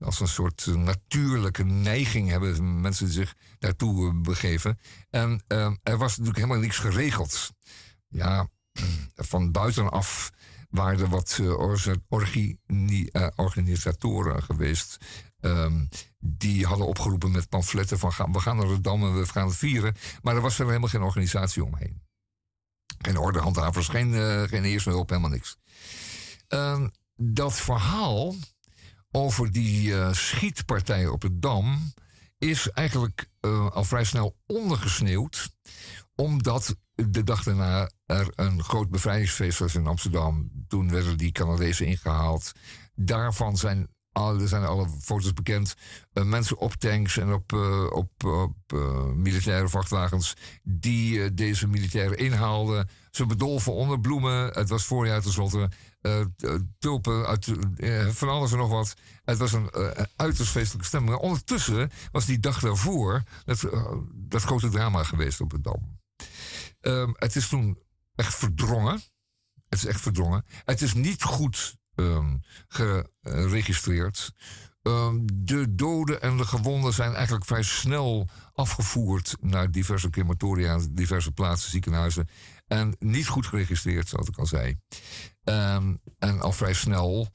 Als 0.04 0.20
een 0.20 0.28
soort 0.28 0.66
eh, 0.68 0.74
natuurlijke 0.74 1.64
neiging 1.64 2.30
hebben 2.30 2.82
mensen 2.82 3.08
zich 3.08 3.36
daartoe 3.60 4.10
eh, 4.10 4.22
begeven. 4.22 4.80
En 5.10 5.44
um, 5.48 5.80
er 5.84 5.98
was 5.98 6.12
natuurlijk 6.12 6.38
helemaal 6.38 6.62
niks 6.62 6.78
geregeld. 6.78 7.52
Ja, 8.08 8.48
van 9.16 9.52
buitenaf 9.52 10.32
waren 10.70 11.00
er 11.00 11.10
wat 11.10 11.40
organisatoren 13.36 14.44
geweest. 14.44 14.98
Um, 15.40 15.90
die 16.20 16.66
hadden 16.66 16.88
opgeroepen 16.88 17.32
met 17.32 17.50
pamfletten 17.50 18.00
van 18.00 18.32
we 18.32 18.40
gaan 18.40 18.58
naar 18.58 18.68
de 18.68 18.82
Dam 18.82 19.04
en 19.04 19.20
we 19.20 19.26
gaan 19.26 19.48
het 19.48 19.56
vieren. 19.56 19.96
Maar 20.22 20.36
er 20.36 20.42
was 20.42 20.60
er 20.60 20.66
helemaal 20.68 20.90
geen 20.90 21.02
organisatie 21.02 21.64
omheen. 21.64 22.02
Geen 22.98 23.18
ordehandhavers, 23.18 23.88
geen, 23.88 24.12
uh, 24.12 24.52
eerste 24.52 24.90
hulp, 24.90 25.10
helemaal 25.10 25.30
niks. 25.30 25.58
Uh, 26.50 26.86
dat 27.16 27.54
verhaal 27.54 28.36
over 29.16 29.52
die 29.52 30.14
schietpartij 30.14 31.08
op 31.08 31.22
de 31.22 31.40
Dam 31.40 31.94
is 32.38 32.70
eigenlijk 32.70 33.28
al 33.70 33.84
vrij 33.84 34.04
snel 34.04 34.36
ondergesneeuwd. 34.46 35.50
Omdat 36.16 36.76
de 36.96 37.24
dag 37.24 37.44
daarna 37.44 37.90
er 38.06 38.32
een 38.36 38.64
groot 38.64 38.90
bevrijdingsfeest 38.90 39.60
was 39.60 39.76
in 39.76 39.88
Amsterdam. 39.88 40.52
Toen 40.68 40.90
werden 40.90 41.18
die 41.18 41.32
Canadezen 41.32 41.86
ingehaald. 41.86 42.52
Daarvan 42.96 43.58
zijn, 43.58 43.88
er 44.12 44.48
zijn 44.48 44.64
alle 44.64 44.88
foto's 45.02 45.34
bekend. 45.34 45.76
Uh, 46.14 46.24
mensen 46.24 46.58
op 46.58 46.74
tanks 46.74 47.18
en 47.18 47.34
op, 47.34 47.52
uh, 47.54 47.86
op, 47.92 48.24
op 48.24 48.74
uh, 48.74 49.06
militaire 49.06 49.70
vrachtwagens 49.70 50.34
die 50.64 51.34
deze 51.34 51.68
militairen 51.68 52.18
inhaalden. 52.18 52.90
Ze 53.12 53.26
bedolven 53.26 53.74
onder 53.74 54.00
bloemen. 54.00 54.54
Het 54.54 54.70
was 54.70 54.86
voorjaar 54.86 55.22
tenslotte. 55.22 55.70
Tulpen, 56.80 57.26
uit, 57.26 57.52
van 58.16 58.30
alles 58.30 58.52
en 58.52 58.58
nog 58.58 58.70
wat. 58.70 58.94
Het 59.24 59.38
was 59.38 59.54
een 59.54 59.70
uiterst 60.16 60.52
feestelijke 60.52 60.88
stemming. 60.88 61.18
Ondertussen 61.18 61.92
was 62.12 62.26
die 62.26 62.40
dag 62.40 62.60
daarvoor 62.60 63.24
dat, 63.46 63.68
dat 64.14 64.44
grote 64.44 64.70
drama 64.70 65.04
geweest 65.04 65.42
op 65.42 65.52
het 65.52 65.64
Dam. 65.64 66.00
Um, 66.82 67.14
het 67.18 67.36
is 67.36 67.48
toen 67.48 67.80
echt 68.16 68.36
verdrongen. 68.36 69.02
Het 69.70 69.80
is 69.80 69.86
echt 69.86 70.02
verdrongen. 70.02 70.46
Het 70.66 70.82
is 70.82 70.94
niet 70.94 71.24
goed 71.24 71.78
um, 71.96 72.42
geregistreerd. 72.68 74.34
Um, 74.82 75.26
de 75.34 75.76
doden 75.76 76.22
en 76.22 76.38
de 76.38 76.46
gewonden 76.46 76.94
zijn 76.94 77.14
eigenlijk 77.14 77.46
vrij 77.46 77.64
snel 77.64 78.28
afgevoerd 78.54 79.36
naar 79.40 79.72
diverse 79.72 80.10
crematoria, 80.10 80.80
diverse 80.92 81.32
plaatsen, 81.32 81.72
ziekenhuizen. 81.72 82.28
En 82.68 82.96
niet 83.00 83.28
goed 83.28 83.48
geregistreerd, 83.48 84.10
zoals 84.10 84.28
ik 84.28 84.38
al 84.38 84.46
zei. 84.46 84.80
Um, 85.44 86.02
en 86.20 86.42
al 86.42 86.52
vrij 86.52 86.74
snel 86.74 87.34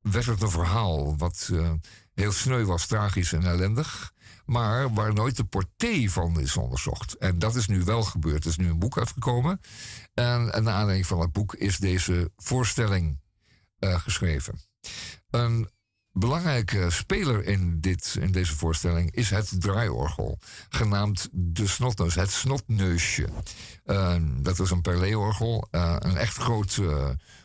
werd 0.00 0.26
het 0.26 0.42
een 0.42 0.50
verhaal 0.50 1.16
wat 1.16 1.48
uh, 1.52 1.72
heel 2.14 2.32
sneu 2.32 2.64
was, 2.64 2.86
tragisch 2.86 3.32
en 3.32 3.42
ellendig 3.42 4.12
maar 4.52 4.94
waar 4.94 5.14
nooit 5.14 5.36
de 5.36 5.44
portée 5.44 6.10
van 6.10 6.40
is 6.40 6.56
onderzocht. 6.56 7.16
En 7.16 7.38
dat 7.38 7.54
is 7.54 7.66
nu 7.66 7.84
wel 7.84 8.02
gebeurd. 8.02 8.44
Er 8.44 8.50
is 8.50 8.56
nu 8.56 8.68
een 8.68 8.78
boek 8.78 8.98
uitgekomen. 8.98 9.60
En, 10.14 10.52
en 10.52 10.62
naar 10.62 10.74
aanleiding 10.74 11.06
van 11.06 11.20
het 11.20 11.32
boek 11.32 11.54
is 11.54 11.78
deze 11.78 12.32
voorstelling 12.36 13.20
uh, 13.78 14.00
geschreven. 14.00 14.60
Belangrijke 16.12 16.90
speler 16.90 17.44
in, 17.44 17.80
dit, 17.80 18.16
in 18.20 18.32
deze 18.32 18.56
voorstelling 18.56 19.14
is 19.14 19.30
het 19.30 19.60
draaiorgel, 19.60 20.38
genaamd 20.68 21.28
de 21.32 21.66
snotneus, 21.66 22.14
het 22.14 22.30
snotneusje. 22.30 23.28
Uh, 23.86 24.14
dat 24.40 24.58
is 24.58 24.70
een 24.70 24.80
perleeorgel, 24.80 25.68
uh, 25.70 25.96
een 25.98 26.16
echt 26.16 26.36
groot, 26.36 26.76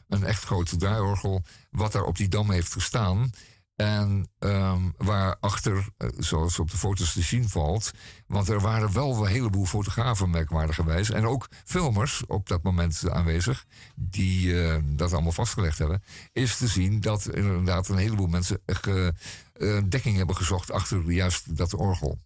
een 0.08 0.24
echt 0.24 0.44
groot 0.44 0.80
draaiorgel, 0.80 1.44
wat 1.72 1.92
daar 1.92 2.04
op 2.04 2.18
die 2.18 2.28
dam 2.28 2.52
heeft 2.52 2.74
gestaan. 2.74 3.30
En 3.78 4.30
um, 4.40 4.94
waarachter, 4.98 5.90
eh, 5.98 6.10
zoals 6.18 6.60
op 6.60 6.72
de 6.72 6.78
foto's 6.78 7.14
te 7.14 7.22
zien 7.22 7.50
valt, 7.50 7.92
want 8.28 8.50
er 8.50 8.60
waren 8.60 8.94
wel 8.94 9.26
een 9.26 9.32
heleboel 9.32 9.66
fotografen 9.66 10.30
merkwaardigerwijs 10.30 11.10
en 11.10 11.26
ook 11.26 11.48
filmers 11.66 12.26
op 12.28 12.48
dat 12.48 12.64
moment 12.64 13.10
aanwezig 13.10 13.66
die 13.96 14.48
uh, 14.48 14.76
dat 14.86 15.14
allemaal 15.14 15.32
vastgelegd 15.32 15.78
hebben, 15.78 16.04
is 16.34 16.58
te 16.58 16.68
zien 16.68 17.02
dat 17.02 17.30
inderdaad 17.34 17.88
een 17.88 17.98
heleboel 17.98 18.28
mensen 18.28 18.62
ge, 18.66 19.14
uh, 19.58 19.82
dekking 19.90 20.18
hebben 20.18 20.36
gezocht 20.36 20.72
achter 20.72 21.12
juist 21.12 21.58
dat 21.58 21.74
orgel. 21.74 22.20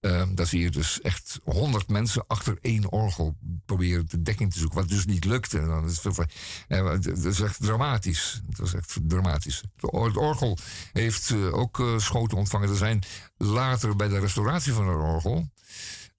Uh, 0.00 0.22
dan 0.34 0.46
zie 0.46 0.60
je 0.60 0.70
dus 0.70 1.00
echt 1.00 1.40
honderd 1.44 1.88
mensen 1.88 2.24
achter 2.26 2.58
één 2.60 2.92
orgel 2.92 3.36
proberen 3.64 4.08
de 4.08 4.22
dekking 4.22 4.52
te 4.52 4.58
zoeken. 4.58 4.78
Wat 4.78 4.88
dus 4.88 5.04
niet 5.04 5.24
lukte. 5.24 5.82
Is 5.86 6.00
dat 6.02 7.24
is 7.24 7.40
echt 7.40 7.60
dramatisch. 7.60 8.40
Dat 8.46 8.66
is 8.66 8.74
echt 8.74 8.98
dramatisch. 9.02 9.62
Het 9.76 10.16
orgel 10.16 10.58
heeft 10.92 11.30
uh, 11.30 11.54
ook 11.54 11.78
uh, 11.78 11.98
schoten 11.98 12.38
ontvangen. 12.38 12.68
Er 12.68 12.76
zijn 12.76 13.02
later 13.36 13.96
bij 13.96 14.08
de 14.08 14.18
restauratie 14.18 14.72
van 14.72 14.88
het 14.88 14.98
orgel. 14.98 15.48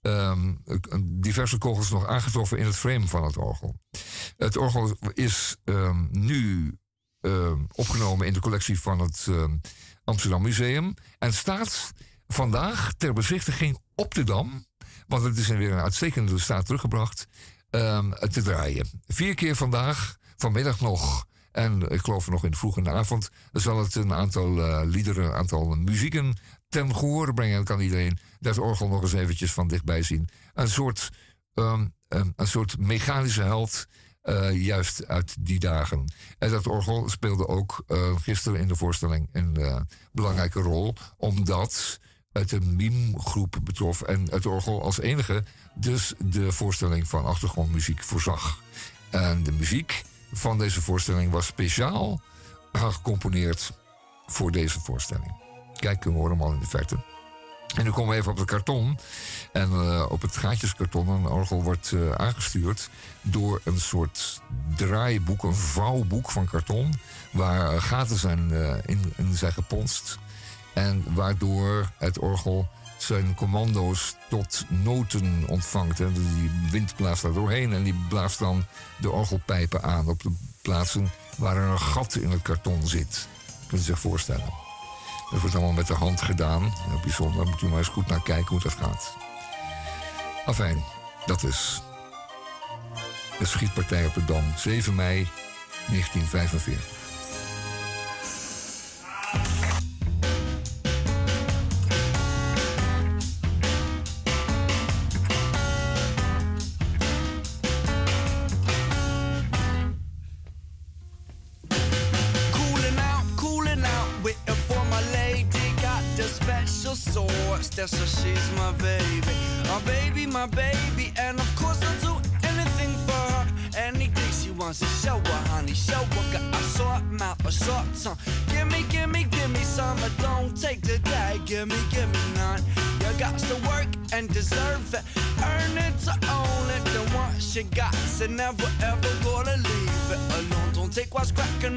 Um, 0.02 0.64
diverse 1.02 1.58
kogels 1.58 1.90
nog 1.90 2.08
aangetroffen 2.08 2.58
in 2.58 2.66
het 2.66 2.76
frame 2.76 3.08
van 3.08 3.24
het 3.24 3.38
orgel. 3.38 3.80
Het 4.38 4.58
orgel 4.58 4.98
is 5.14 5.56
um, 5.64 6.08
nu 6.12 6.72
opgenomen 7.76 8.28
in 8.28 8.34
de 8.34 8.40
collectie 8.40 8.80
van 8.80 9.00
het 9.00 9.28
Amsterdam 10.04 10.42
Museum. 10.42 10.94
En 11.20 11.34
staat 11.34 11.94
vandaag 12.32 12.94
ter 12.94 13.14
bezichtiging 13.14 13.80
op 13.96 14.14
de 14.14 14.24
Dam. 14.24 14.66
Want 15.08 15.24
het 15.24 15.38
is 15.38 15.50
in 15.50 15.58
weer 15.58 15.72
een 15.72 15.80
uitstekende 15.80 16.40
staat 16.40 16.66
teruggebracht. 16.66 17.28
Um, 17.70 18.14
te 18.14 18.42
draaien. 18.42 18.90
Vier 19.08 19.36
keer 19.36 19.56
vandaag, 19.56 20.18
vanmiddag 20.38 20.80
nog. 20.80 21.26
En 21.52 21.82
ik 21.90 22.00
geloof 22.00 22.30
nog 22.30 22.44
in 22.44 22.52
de 22.52 22.58
vroege 22.58 22.92
avond 22.92 23.30
zal 23.52 23.80
het 23.80 23.96
een 23.96 24.14
aantal 24.14 24.58
uh, 24.58 24.82
liederen, 24.84 25.26
een 25.26 25.34
aantal 25.34 25.66
muzieken 25.66 26.38
ten 26.70 26.96
gehoor 26.96 27.34
brengen. 27.34 27.56
Dan 27.56 27.64
kan 27.64 27.80
iedereen 27.80 28.18
dat 28.40 28.58
orgel 28.58 28.88
nog 28.88 29.02
eens 29.02 29.14
eventjes 29.14 29.54
van 29.54 29.68
dichtbij 29.68 30.04
zien. 30.04 30.30
Een 30.54 30.70
soort, 30.70 31.10
um, 31.54 31.94
um, 32.08 32.34
een 32.36 32.48
soort 32.48 32.78
mechanische 32.78 33.42
held. 33.42 33.86
Uh, 34.24 34.66
juist 34.66 35.08
uit 35.08 35.36
die 35.40 35.60
dagen. 35.60 36.14
En 36.38 36.50
dat 36.50 36.68
orgel 36.68 37.10
speelde 37.10 37.48
ook 37.48 37.84
uh, 37.88 38.16
gisteren 38.16 38.60
in 38.60 38.68
de 38.68 38.76
voorstelling 38.76 39.30
een 39.32 39.88
belangrijke 40.12 40.62
rol, 40.62 40.94
omdat 41.18 42.00
uit 42.32 42.52
een 42.52 42.76
meme-groep 42.76 43.58
betrof. 43.64 44.02
En 44.02 44.28
het 44.30 44.46
orgel 44.46 44.84
als 44.84 45.00
enige 45.00 45.44
dus 45.76 46.14
de 46.20 46.52
voorstelling 46.52 47.08
van 47.08 47.26
achtergrondmuziek 47.26 48.04
voorzag. 48.04 48.60
En 49.10 49.44
de 49.44 49.52
muziek 49.52 50.04
van 50.34 50.58
deze 50.58 50.82
voorstelling 50.82 51.32
was 51.32 51.46
speciaal 51.46 52.22
gecomponeerd 52.72 53.72
voor 54.26 54.52
deze 54.52 54.80
voorstelling. 54.80 55.36
Kijk, 55.80 56.04
we 56.04 56.12
horen 56.12 56.32
hem 56.32 56.42
al 56.42 56.54
in 56.54 56.60
de 56.60 56.68
verte. 56.68 57.04
En 57.76 57.84
nu 57.84 57.92
komen 57.92 58.12
we 58.12 58.20
even 58.20 58.32
op 58.32 58.38
het 58.38 58.48
karton. 58.48 59.00
En 59.52 59.72
uh, 59.72 60.06
op 60.10 60.22
het 60.22 60.38
gaatjeskarton, 60.38 61.08
een 61.08 61.26
orgel 61.26 61.64
wordt 61.64 61.92
uh, 61.92 62.12
aangestuurd 62.12 62.90
door 63.22 63.62
een 63.64 63.80
soort 63.80 64.42
draaiboek, 64.76 65.44
een 65.44 65.56
vouwboek 65.56 66.32
van 66.32 66.46
karton. 66.46 66.94
Waar 67.32 67.82
gaten 67.82 68.18
zijn, 68.18 68.52
in, 68.86 69.14
in 69.16 69.36
zijn 69.36 69.54
geponst. 69.54 70.20
En 70.74 71.04
waardoor 71.14 71.92
het 71.98 72.20
orgel 72.20 72.68
zijn 72.98 73.36
commando's 73.36 74.16
tot 74.30 74.66
noten 74.68 75.44
ontvangt. 75.48 76.00
En 76.00 76.14
die 76.14 76.52
wind 76.72 76.96
blaast 76.96 77.22
daar 77.22 77.34
doorheen 77.34 77.74
en 77.74 77.84
die 77.84 78.06
blaast 78.10 78.40
dan 78.40 78.66
de 78.98 79.12
orgelpijpen 79.12 79.84
aan 79.84 80.08
op 80.08 80.24
de 80.24 80.32
plaatsen 80.62 81.12
waar 81.38 81.58
er 81.58 81.70
een 81.70 81.80
gat 81.80 82.16
in 82.16 82.32
het 82.32 82.42
karton 82.42 82.88
zit. 82.88 83.28
Kunt 83.68 83.82
u 83.82 83.86
zich 83.86 84.00
voorstellen. 84.00 84.54
Dat 85.32 85.40
wordt 85.40 85.56
allemaal 85.56 85.74
met 85.74 85.88
de 85.88 85.94
hand 85.94 86.22
gedaan. 86.22 86.62
Heel 86.62 87.00
bijzonder. 87.00 87.46
Moet 87.46 87.62
u 87.62 87.68
maar 87.68 87.78
eens 87.78 87.88
goed 87.88 88.08
naar 88.08 88.22
kijken 88.22 88.50
hoe 88.50 88.60
dat 88.60 88.74
gaat. 88.74 89.16
Afijn, 90.46 90.84
dat 91.26 91.44
is 91.44 91.82
de 93.40 93.46
schietpartij 93.46 94.06
op 94.06 94.14
de 94.14 94.26
Dam. 94.26 94.44
7 94.58 94.96
mei 94.96 95.28
1945. 95.88 97.01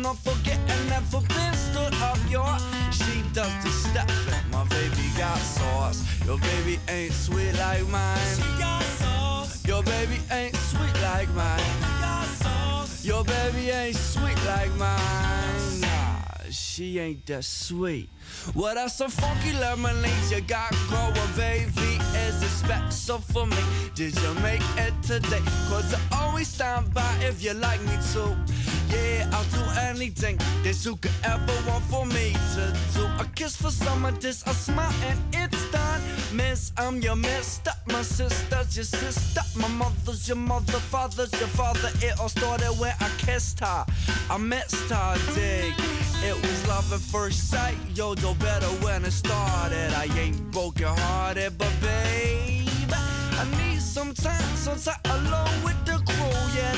What's 0.05 0.23
cracking, 0.23 0.33
or 0.33 0.35
forget 0.35 0.59
and 0.69 0.89
never 0.89 1.21
been 1.29 1.55
stood 1.55 1.95
up. 2.03 2.19
Your 2.31 2.59
she 2.91 3.23
does 3.33 3.53
the 3.65 3.71
stepping. 3.71 4.51
My 4.51 4.65
baby 4.65 5.11
got 5.17 5.39
sauce. 5.39 6.05
Your 6.25 6.39
baby 6.39 6.79
ain't 6.89 7.13
sweet 7.13 7.53
like 7.59 7.87
mine. 7.89 8.19
She 8.37 8.43
got 8.59 8.83
sauce. 8.83 9.67
Your 9.67 9.83
baby 9.83 10.21
ain't 10.31 10.57
sweet 10.57 10.95
like 11.03 11.29
mine. 11.35 11.61
got 12.01 12.27
sauce. 12.27 13.05
Your 13.05 13.25
baby 13.25 13.71
ain't 13.71 13.97
sweet 13.97 14.39
like 14.47 14.73
mine. 14.77 15.81
Nah, 15.81 16.51
she 16.51 16.99
ain't 16.99 17.27
that 17.27 17.45
sweet. 17.45 18.09
What 18.53 18.77
else 18.77 18.97
so 18.97 19.09
funky 19.09 19.53
lemonade 19.53 20.31
you 20.31 20.41
got 20.43 20.73
going, 20.91 21.33
baby? 21.37 21.99
Is 22.27 22.43
it 22.43 22.49
special 22.49 23.19
for 23.19 23.47
me? 23.47 23.57
Did 23.95 24.15
you 24.21 24.35
make 24.35 24.63
it 24.77 24.95
today? 25.03 25.43
Cause 25.69 25.95
I 25.95 26.01
always 26.23 26.49
stand 26.49 26.93
by 26.93 27.17
if 27.21 27.43
you 27.43 27.55
like 27.55 27.81
me 27.83 27.97
to. 28.13 28.54
Yeah, 28.91 29.31
I'll 29.33 29.45
do 29.45 29.63
anything 29.81 30.37
that 30.63 30.85
you 30.85 30.97
could 30.97 31.19
ever 31.25 31.55
want 31.69 31.85
for 31.85 32.07
me 32.07 32.33
to 32.55 32.77
do. 32.95 33.05
A 33.19 33.27
kiss 33.35 33.57
for 33.57 33.71
some 33.71 34.05
of 34.05 34.21
this, 34.21 34.43
a 34.47 34.55
smile, 34.55 34.93
and 35.05 35.19
it's 35.33 35.71
done. 35.71 36.01
Miss, 36.33 36.73
I'm 36.77 37.01
your 37.01 37.17
mister. 37.17 37.73
My 37.87 38.03
sister's 38.03 38.77
your 38.77 38.85
sister. 38.85 39.43
My 39.57 39.69
mother's 39.69 40.27
your 40.29 40.37
mother. 40.37 40.81
Father's 40.91 41.33
your 41.33 41.49
father. 41.49 41.91
It 42.01 42.19
all 42.21 42.29
started 42.29 42.73
when 42.79 42.95
I 43.01 43.09
kissed 43.19 43.61
her. 43.61 43.85
I 44.31 44.39
missed 44.39 44.91
her, 44.91 45.17
dig. 45.35 45.75
It 46.25 46.35
was 46.41 46.69
love 46.69 46.91
at 46.93 47.01
first 47.01 47.51
sight. 47.51 47.77
Yo, 47.95 48.15
no 48.15 48.35
better 48.35 48.67
when 48.85 49.05
it 49.05 49.13
started. 49.13 49.93
I 49.95 50.07
ain't 50.19 50.51
broken 50.51 50.87
hearted, 50.87 51.59
but 51.59 51.73
babe, 51.81 52.69
I 52.93 53.45
need 53.59 53.81
some 53.81 54.15
time, 54.15 54.57
some 54.57 54.79
time 54.79 55.01
alone 55.05 55.63
with 55.63 55.84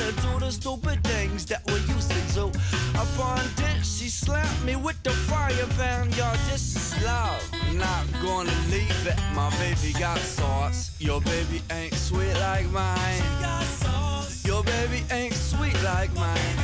to 0.07 0.21
do 0.21 0.39
the 0.39 0.49
stupid 0.49 1.03
things 1.03 1.45
that 1.47 1.61
we 1.67 1.73
used 1.93 2.09
to 2.11 2.33
do. 2.33 2.47
Upon 2.95 3.41
this, 3.57 3.99
she 3.99 4.07
slapped 4.07 4.63
me 4.63 4.77
with 4.77 5.01
the 5.03 5.09
fire 5.09 5.67
pan. 5.77 6.09
Y'all, 6.13 6.33
this 6.49 6.75
is 6.77 7.03
love. 7.03 7.43
Not 7.75 8.05
gonna 8.21 8.55
leave 8.71 9.05
it. 9.05 9.19
My 9.35 9.49
baby 9.59 9.91
got 9.99 10.17
sauce. 10.19 10.95
Your 10.99 11.19
baby 11.21 11.61
ain't 11.71 11.93
sweet 11.93 12.33
like 12.35 12.69
mine. 12.71 13.17
She 13.17 13.43
got 13.43 13.63
sauce. 13.63 14.45
Your 14.45 14.63
baby 14.63 15.03
ain't 15.11 15.33
sweet 15.33 15.77
like 15.83 16.13
mine. 16.15 16.55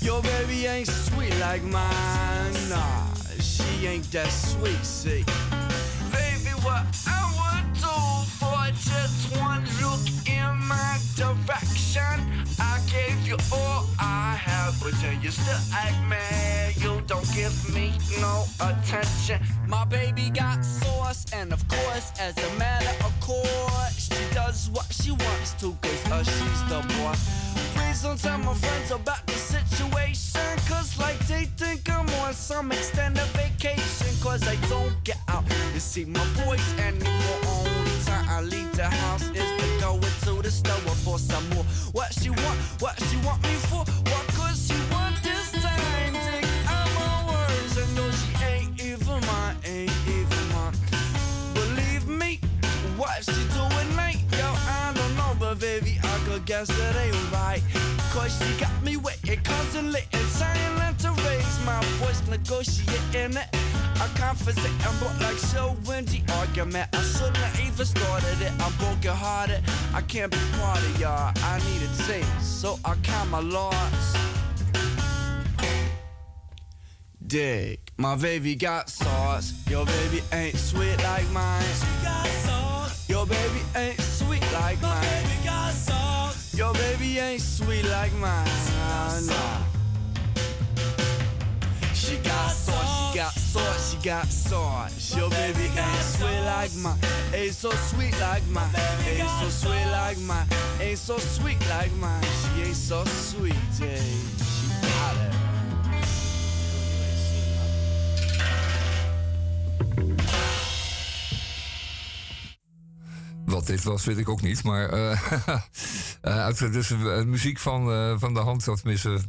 Your 0.00 0.20
baby 0.22 0.66
ain't 0.66 0.88
sweet 0.88 1.36
like 1.38 1.62
mine. 1.62 2.52
Nah, 2.68 3.06
she 3.40 3.86
ain't 3.86 4.10
that 4.10 4.30
sweet, 4.30 4.84
see. 4.84 5.24
Baby, 6.10 6.52
what 6.62 6.86
I 7.06 7.22
would 7.38 7.75
for 8.38 8.66
just 8.72 9.36
one 9.38 9.64
look 9.80 10.04
in 10.28 10.56
my 10.68 10.98
direction. 11.16 12.16
I 12.58 12.80
gave 12.90 13.26
you 13.26 13.36
all 13.52 13.86
I 13.98 14.34
have, 14.36 14.78
but 14.82 14.92
then 15.02 15.20
you 15.22 15.30
still 15.30 15.62
act 15.74 15.96
mad. 16.08 16.76
You 16.76 17.00
don't 17.06 17.26
give 17.34 17.54
me 17.74 17.92
no 18.20 18.44
attention. 18.60 19.40
My 19.66 19.84
baby 19.84 20.30
got 20.30 20.64
sauce, 20.64 21.26
and 21.32 21.52
of 21.52 21.66
course, 21.68 22.12
as 22.20 22.36
a 22.38 22.58
matter 22.58 22.94
of 23.04 23.12
course, 23.20 24.08
she 24.08 24.34
does 24.34 24.70
what 24.70 24.86
she 24.92 25.10
wants 25.10 25.52
to, 25.60 25.76
cause 25.82 26.12
uh, 26.12 26.22
she's 26.22 26.62
the 26.68 26.80
boss. 26.98 27.20
Please 27.74 28.02
don't 28.02 28.20
tell 28.20 28.38
my 28.38 28.54
friends 28.54 28.90
about 28.90 29.26
the 29.26 29.32
situation, 29.32 30.40
cause 30.68 30.98
like 30.98 31.18
they 31.26 31.44
think 31.56 31.88
I'm 31.90 32.08
on 32.20 32.32
some 32.34 32.70
extended 32.72 33.26
vacation, 33.34 34.08
cause 34.22 34.46
I 34.46 34.56
don't 34.68 34.94
get 35.04 35.18
out 35.28 35.46
to 35.48 35.80
see 35.80 36.04
my 36.04 36.24
boys 36.44 36.66
anymore. 36.78 37.85
Time 38.06 38.28
I 38.28 38.40
leave 38.40 38.72
the 38.76 38.84
house 38.84 39.22
is 39.30 39.50
to 39.60 39.66
go 39.80 39.94
into 39.96 40.40
the 40.40 40.50
store 40.50 40.94
for 41.04 41.18
some 41.18 41.48
more. 41.50 41.64
What 41.92 42.12
she 42.14 42.30
want, 42.30 42.58
what 42.78 42.96
she 43.02 43.16
want 43.26 43.42
me 43.42 43.54
for, 43.68 43.82
what 44.10 44.24
could 44.36 44.56
she 44.56 44.78
want 44.92 45.16
this 45.24 45.50
time? 45.50 46.12
Think 46.14 46.46
I'm 46.70 46.88
my 46.94 47.16
words, 47.30 47.74
I 47.76 47.84
know 47.96 48.10
she 48.20 48.30
ain't 48.44 48.80
even 48.80 49.20
mine, 49.26 49.56
ain't 49.64 49.92
even 50.06 50.44
mine. 50.54 50.74
Believe 51.54 52.06
me, 52.06 52.38
what 52.96 53.24
she 53.24 53.42
doing 53.58 53.90
late? 53.96 54.22
Yo, 54.38 54.48
I 54.80 54.92
don't 54.94 55.16
know, 55.16 55.32
but 55.40 55.58
baby, 55.58 55.98
I 56.02 56.18
could 56.26 56.44
guess 56.46 56.70
it 56.70 56.96
ain't 56.96 57.32
right. 57.32 57.62
Cause 58.12 58.38
she 58.38 58.60
got 58.60 58.82
me 58.82 58.96
waiting 58.96 59.40
constantly 59.42 60.02
to 60.12 60.18
raise 60.18 60.95
my 61.66 61.80
voice, 61.98 62.22
negotiating 62.28 63.36
it. 63.36 63.48
I 63.98 64.08
confessing, 64.14 64.72
I'm 64.86 64.98
both 65.00 65.20
like 65.20 65.36
so 65.36 65.76
windy 65.86 66.22
argument. 66.38 66.88
I 66.94 67.02
shouldn't 67.02 67.36
have 67.36 67.60
even 67.66 67.84
started 67.84 68.40
it. 68.40 68.52
I'm 68.62 68.72
broken 68.74 69.12
hearted. 69.12 69.62
I 69.92 70.00
can't 70.02 70.30
be 70.30 70.38
part 70.58 70.78
of 70.78 71.00
y'all. 71.00 71.32
I 71.36 71.58
need 71.66 71.82
a 71.82 71.90
taste, 72.06 72.60
so 72.60 72.78
I 72.84 72.94
count 73.02 73.30
my 73.30 73.40
loss. 73.40 74.16
Dig, 77.26 77.80
my 77.96 78.14
baby 78.14 78.54
got 78.54 78.88
sauce. 78.88 79.52
Your 79.68 79.84
baby 79.84 80.22
ain't 80.32 80.56
sweet 80.56 80.96
like 81.02 81.28
mine. 81.32 81.64
She 81.80 82.04
got 82.04 82.26
sauce. 82.46 83.08
Your 83.08 83.26
baby 83.26 83.60
ain't 83.74 84.00
sweet 84.00 84.42
like 84.52 84.80
mine. 84.80 84.94
My 84.94 85.00
Baby 85.00 85.44
got 85.44 85.72
sauce. 85.72 86.54
Your 86.54 86.72
baby 86.74 87.18
ain't 87.18 87.42
sweet 87.42 87.84
like 87.84 88.12
mine. 88.14 88.46
She 88.46 88.72
got 88.72 89.22
Nah. 89.26 89.75
She 92.06 92.18
baby 95.30 95.68
sweet 96.00 96.42
like 96.44 96.70
so 97.52 97.70
sweet 97.70 98.14
like 98.20 98.42
so 99.34 99.48
sweet 99.48 99.90
like 99.90 100.96
so 100.96 101.18
sweet 101.18 101.58
like 101.68 101.90
so 102.74 103.04
sweet. 103.04 103.54
Wat 113.44 113.66
dit 113.66 113.82
was, 113.82 114.04
weet 114.04 114.18
ik 114.18 114.28
ook 114.28 114.42
niet. 114.42 114.62
Maar 114.64 114.88
eh 114.88 115.32
eh, 116.20 116.44
uit 116.44 116.72
dus 116.72 116.90
eh, 116.90 117.22
muziek 117.22 117.58
van, 117.58 118.18
van 118.18 118.34
de 118.34 118.40
hand, 118.40 118.68
of 118.68 118.80
tenminste 118.80 119.20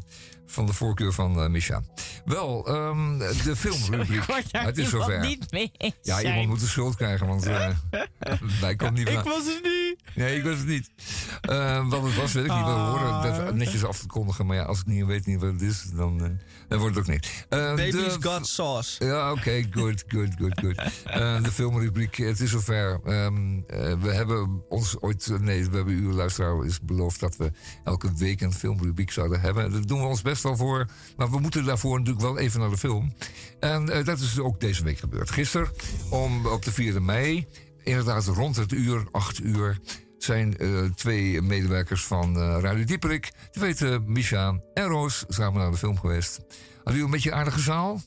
van 0.47 0.65
de 0.65 0.73
voorkeur 0.73 1.13
van 1.13 1.41
eh 1.41 1.49
Misha. 1.49 1.83
Wel, 2.25 2.67
ehm, 2.67 3.17
de 3.17 3.55
filmrubriek. 3.65 4.23
Het 4.51 4.77
is 4.77 4.89
zover. 4.89 5.19
niet 5.19 5.51
mee 5.51 5.71
Ja, 6.01 6.21
iemand 6.21 6.47
moet 6.47 6.59
de 6.59 6.67
schuld 6.67 6.95
krijgen, 6.95 7.27
want 7.27 7.45
eh, 7.45 7.69
wij 8.61 8.75
komen 8.75 8.93
niet 8.93 9.07
ik 9.09 9.13
van- 9.13 9.23
was 9.23 9.45
het 9.45 9.59
niet. 9.63 9.95
Nee, 10.15 10.37
ik 10.37 10.43
was 10.43 10.57
het 10.57 10.67
niet. 10.67 10.89
Eh, 11.41 11.87
wat 11.89 12.03
het 12.03 12.15
was, 12.15 12.33
weet 12.33 12.45
ik 12.45 12.51
niet. 12.51 12.65
We 12.65 12.71
horen 12.71 13.21
dat 13.45 13.53
netjes 13.55 13.83
af 13.85 13.99
te 13.99 14.07
kondigen. 14.07 14.45
Maar 14.45 14.55
ja, 14.55 14.63
als 14.63 14.79
ik 14.79 14.85
niet 14.85 15.05
weet 15.05 15.25
niet 15.25 15.39
wat 15.39 15.51
het 15.51 15.61
is, 15.61 15.83
dan, 15.95 16.39
dan 16.67 16.79
wordt 16.79 16.95
het 16.95 17.05
ook 17.07 17.11
niet. 17.13 17.45
Baby's 17.49 17.91
de- 17.91 18.17
got 18.19 18.47
sauce. 18.47 19.05
Ja, 19.05 19.31
oké, 19.31 19.63
good, 19.71 20.03
good, 20.07 20.29
good, 20.39 20.59
good. 20.59 20.75
Eh, 21.05 21.43
de 21.43 21.51
filmrubriek, 21.51 22.15
het 22.15 22.39
is 22.39 22.49
zover. 22.51 22.99
Eh, 23.03 23.27
we 24.01 24.09
hebben 24.13 24.63
ons 24.69 24.99
ooit, 25.01 25.29
nee, 25.39 25.69
we 25.69 25.75
hebben 25.75 25.93
uw 25.93 26.11
luisteraar 26.11 26.65
is 26.65 26.81
beloofd 26.81 27.19
dat 27.19 27.35
we 27.37 27.51
elke 27.83 28.13
week 28.13 28.41
een 28.41 28.53
filmrubriek 28.53 29.11
zouden 29.11 29.39
hebben. 29.41 29.71
Daar 29.71 29.85
doen 29.85 29.99
we 30.01 30.05
ons 30.07 30.21
best 30.21 30.36
wel 30.43 30.55
voor. 30.55 30.85
Maar 31.17 31.29
we 31.29 31.39
moeten 31.39 31.65
daarvoor 31.65 31.97
natuurlijk 31.97 32.25
wel 32.25 32.37
even 32.37 32.59
naar 32.59 32.69
de 32.69 32.77
film. 32.77 33.13
En 33.59 33.89
eh, 33.89 34.05
dat 34.05 34.19
is 34.19 34.39
ook 34.39 34.59
deze 34.59 34.83
week 34.83 34.97
gebeurd. 34.97 35.31
Gisteren, 35.31 35.69
om, 36.09 36.45
op 36.45 36.65
de 36.65 36.93
4e 36.93 37.01
mei, 37.01 37.47
inderdaad 37.83 38.25
rond 38.25 38.55
het 38.55 38.71
uur, 38.71 39.03
8 39.11 39.39
uur, 39.39 39.79
zijn 40.17 40.57
eh, 40.57 40.83
twee 40.95 41.41
medewerkers 41.41 42.05
van 42.05 42.37
eh 42.37 42.57
Radio 42.59 42.83
Dieperik, 42.85 43.31
die 43.51 43.61
weten 43.61 44.11
Misha 44.11 44.59
en 44.73 44.85
Roos, 44.85 45.25
samen 45.27 45.61
naar 45.61 45.71
de 45.71 45.77
film 45.77 45.99
geweest. 45.99 46.37
Hadden 46.37 46.83
jullie 46.83 47.03
een 47.03 47.11
beetje 47.11 47.31
een 47.31 47.37
aardige 47.37 47.59
zaal? 47.59 48.01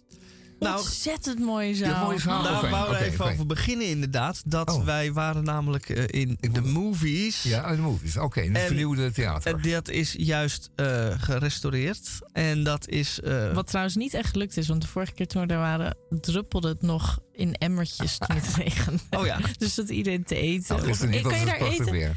Ontzettend 0.61 1.39
mooie 1.39 1.75
zaal. 1.75 1.89
Ja, 1.89 2.03
mooie 2.05 2.19
zaal. 2.19 2.43
Daar 2.43 2.59
fijn. 2.59 2.71
wouden 2.73 2.93
we 2.93 2.99
Oké, 2.99 3.07
even 3.07 3.19
fijn. 3.25 3.33
over 3.33 3.47
beginnen 3.47 3.87
inderdaad. 3.87 4.43
Dat 4.45 4.83
wij 4.85 5.13
waren 5.13 5.45
namelijk 5.45 5.89
eh, 5.89 6.21
in 6.21 6.39
de 6.53 6.61
movies. 6.63 7.43
Ja, 7.43 7.67
in 7.69 7.77
de 7.77 7.83
movies. 7.83 8.17
Oké, 8.17 8.41
in 8.41 8.53
het 8.53 8.61
En- 8.61 8.67
vernieuwde 8.67 9.11
theater. 9.13 9.55
En 9.55 9.71
dat 9.71 9.89
is 9.89 10.15
juist 10.19 10.71
eh, 10.77 11.09
gerestaureerd. 11.19 12.09
En 12.33 12.63
dat 12.65 12.89
is... 12.89 13.21
eh, 13.21 13.53
Wat 13.53 13.67
trouwens 13.67 13.97
niet 13.97 14.15
echt 14.15 14.29
gelukt 14.31 14.57
is, 14.57 14.69
want 14.69 14.81
de 14.83 14.89
vorige 14.89 15.13
keer 15.13 15.27
toen 15.27 15.41
we 15.43 15.47
daar 15.49 15.59
waren, 15.59 15.97
druppelde 16.21 16.69
het 16.69 16.83
nog 16.83 17.19
in 17.33 17.55
emmertjes 17.55 18.19
toen 18.19 18.37
het 18.37 18.55
regende. 18.65 18.99
Oh 19.11 19.27
ja. 19.27 19.39
Dus 19.59 19.75
dat 19.75 19.89
iedereen 19.89 20.25
te 20.25 20.35
eten. 20.37 20.77
Nou, 20.77 21.07
niet, 21.09 21.23
kan 21.23 21.39
je 21.39 21.45
daar 21.45 21.61
eten? 21.61 21.91
weer. 21.93 22.17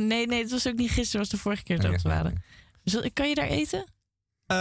Nee, 0.00 0.26
nee, 0.26 0.40
het 0.42 0.50
was 0.50 0.66
ook 0.68 0.76
niet 0.76 0.90
gisteren, 0.90 1.20
het 1.20 1.30
was 1.30 1.40
de 1.40 1.48
vorige 1.48 1.62
keer 1.62 1.76
dat 1.76 1.84
Ja, 1.90 1.96
we 2.02 2.08
ja, 2.08 2.14
waren. 2.14 2.42
Dus 2.84 3.10
kan 3.12 3.28
je 3.28 3.34
daar 3.34 3.46
eten? 3.48 3.84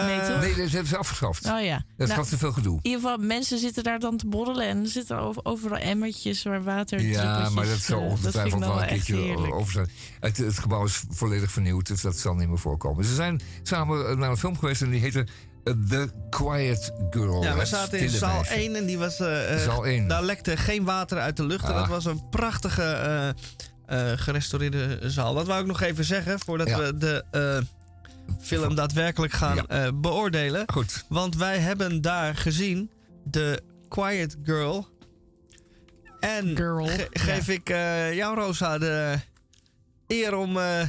Nee, 0.05 0.19
toch? 0.19 0.39
Nee, 0.39 0.55
dat 0.55 0.69
hebben 0.69 0.87
ze 0.87 0.97
afgeschaft. 0.97 1.45
Oh 1.45 1.61
ja. 1.61 1.83
Dat 1.97 2.07
Nou, 2.07 2.19
gaf 2.19 2.29
te 2.29 2.37
veel 2.37 2.51
gedoe. 2.51 2.79
In 2.81 2.89
ieder 2.91 2.99
geval, 3.01 3.17
mensen 3.17 3.57
zitten 3.57 3.83
daar 3.83 3.99
dan 3.99 4.17
te 4.17 4.27
borrelen 4.27 4.67
en 4.67 4.81
er 4.83 4.87
zitten 4.89 5.17
over- 5.19 5.45
overal 5.45 5.77
emmertjes 5.77 6.43
waar 6.43 6.63
water 6.63 7.01
Ja, 7.01 7.49
maar 7.49 7.65
dat 7.65 7.77
zal 7.77 7.99
eh, 8.01 8.05
ongetwijfeld 8.09 8.59
wel 8.65 8.81
een 8.81 8.87
keertje 8.87 9.53
over 9.53 9.71
zijn. 9.71 9.89
Het, 10.19 10.37
het 10.37 10.59
gebouw 10.59 10.85
is 10.85 11.03
volledig 11.09 11.51
vernieuwd, 11.51 11.87
dus 11.87 12.01
dat 12.01 12.17
zal 12.17 12.33
niet 12.35 12.47
meer 12.47 12.57
voorkomen. 12.59 13.05
Ze 13.05 13.13
zijn 13.15 13.41
samen 13.63 14.19
naar 14.19 14.29
een 14.29 14.37
film 14.37 14.57
geweest 14.57 14.81
en 14.81 14.89
die 14.89 14.99
heette 14.99 15.27
eh, 15.63 15.73
The 15.89 16.09
Quiet 16.29 16.91
Girl. 17.09 17.43
Ja, 17.43 17.55
we 17.57 17.65
zaten 17.65 17.99
in 17.99 18.09
zaal 18.09 18.35
meisje. 18.35 18.53
1 18.53 18.75
en 18.75 18.85
die 18.85 18.97
was. 18.97 19.19
eh, 19.19 19.53
eh, 19.53 19.59
Zaal 19.61 19.85
één. 19.85 20.07
Daar 20.07 20.23
lekte 20.23 20.57
geen 20.57 20.83
water 20.83 21.17
uit 21.19 21.37
de 21.37 21.45
lucht. 21.45 21.63
En 21.63 21.69
Ah. 21.73 21.77
dat 21.79 21.87
was 21.87 22.05
een 22.05 22.29
prachtige 22.29 22.83
eh, 22.83 23.29
eh, 24.11 24.17
gerestaureerde 24.19 24.99
zaal. 25.09 25.33
Dat 25.33 25.47
wou 25.47 25.61
ik 25.61 25.67
nog 25.67 25.81
even 25.81 26.03
zeggen 26.05 26.39
voordat 26.39 26.67
Ja. 26.69 26.77
we 26.79 26.97
de 26.97 27.23
eh, 27.31 27.57
film 28.41 28.75
daadwerkelijk 28.75 29.33
gaan 29.33 29.67
eh, 29.67 29.87
beoordelen. 29.95 30.63
Goed. 30.71 31.05
Want 31.09 31.35
wij 31.35 31.57
hebben 31.59 32.01
daar 32.01 32.35
gezien 32.35 32.91
The 33.31 33.61
Quiet 33.87 34.37
Girl. 34.43 34.87
En 36.19 36.55
ge- 36.57 37.07
geef 37.11 37.47
ik 37.49 37.69
eh, 37.69 38.13
jou, 38.13 38.35
Rosa, 38.39 38.77
de 38.77 39.15
eer 40.07 40.35
om 40.35 40.57
eh, 40.57 40.81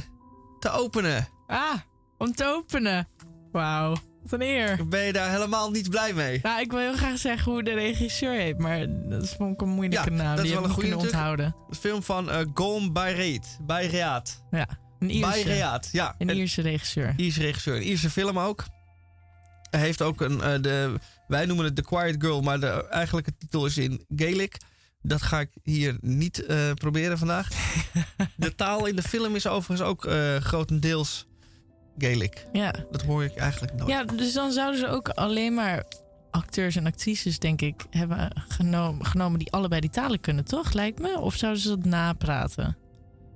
te 0.59 0.69
openen. 0.71 1.27
Ah, 1.47 1.73
om 2.17 2.33
te 2.35 2.45
openen. 2.45 3.07
Wauw, 3.51 3.89
wat 4.23 4.31
een 4.31 4.41
eer. 4.41 4.87
Ben 4.87 5.03
je 5.05 5.13
daar 5.13 5.31
helemaal 5.31 5.71
niet 5.71 5.89
blij 5.89 6.13
mee? 6.13 6.39
Nou, 6.43 6.61
ik 6.61 6.71
wil 6.71 6.79
heel 6.79 6.93
graag 6.93 7.17
zeggen 7.17 7.51
hoe 7.51 7.63
de 7.63 7.73
regisseur 7.73 8.33
heet, 8.33 8.57
maar 8.57 8.85
dat 9.09 9.23
is 9.23 9.31
vond 9.31 9.53
ik 9.53 9.61
een 9.61 9.69
moeilijke 9.69 10.09
naam. 10.09 10.35
dat 10.35 10.45
Die 10.45 10.45
is 10.45 10.51
wel 10.51 10.61
heb 10.61 10.69
een 10.69 10.73
goede 10.75 10.89
kunnen 10.89 11.05
onthouden. 11.05 11.55
Een 11.69 11.75
film 11.75 12.03
van 12.03 12.29
uh, 12.29 12.35
Golm 12.53 12.93
Bayreet. 12.93 13.57
Bayreat. 13.61 14.43
Ja, 14.51 14.67
een 15.01 15.09
Ierse. 15.09 15.79
Ja. 15.91 16.15
Een 16.17 16.29
Ierse 16.29 16.61
regisseur. 16.61 17.13
Ierse 17.17 17.41
regisseur. 17.41 17.75
Een 17.75 17.83
Ierse 17.87 18.09
film 18.09 18.39
ook. 18.39 18.65
Hij 19.69 19.79
heeft 19.79 20.01
ook 20.01 20.21
een... 20.21 20.41
eh, 20.41 20.61
de, 20.61 20.93
wij 21.27 21.45
noemen 21.45 21.65
het 21.65 21.75
The 21.75 21.81
Quiet 21.81 22.15
Girl, 22.19 22.41
maar 22.41 22.59
de 22.59 22.87
eigenlijke 22.89 23.37
titel 23.37 23.65
is 23.65 23.77
in 23.77 24.05
Gaelic. 24.15 24.57
Dat 25.01 25.21
ga 25.21 25.39
ik 25.39 25.49
hier 25.63 25.97
niet 26.01 26.45
eh, 26.45 26.71
proberen 26.73 27.17
vandaag. 27.17 27.47
de 28.35 28.55
taal 28.55 28.85
in 28.85 28.95
de 28.95 29.01
film 29.01 29.35
is 29.35 29.47
overigens 29.47 29.89
ook 29.89 30.05
eh, 30.05 30.35
grotendeels 30.35 31.25
Gaelic. 31.97 32.45
Ja. 32.51 32.73
Dat 32.91 33.01
hoor 33.01 33.23
ik 33.23 33.35
eigenlijk 33.35 33.73
nooit. 33.73 33.89
Ja, 33.89 34.03
dus 34.03 34.33
dan 34.33 34.51
zouden 34.51 34.79
ze 34.79 34.87
ook 34.87 35.09
alleen 35.09 35.53
maar 35.53 35.83
acteurs 36.31 36.75
en 36.75 36.85
actrices, 36.85 37.39
denk 37.39 37.61
ik, 37.61 37.85
hebben 37.89 38.43
genomen, 38.47 39.05
genomen 39.05 39.39
die 39.39 39.51
allebei 39.51 39.81
die 39.81 39.89
talen 39.89 40.19
kunnen, 40.19 40.45
toch? 40.45 40.73
Lijkt 40.73 40.99
me. 40.99 41.19
Of 41.19 41.35
zouden 41.35 41.61
ze 41.61 41.67
dat 41.69 41.85
napraten? 41.85 42.77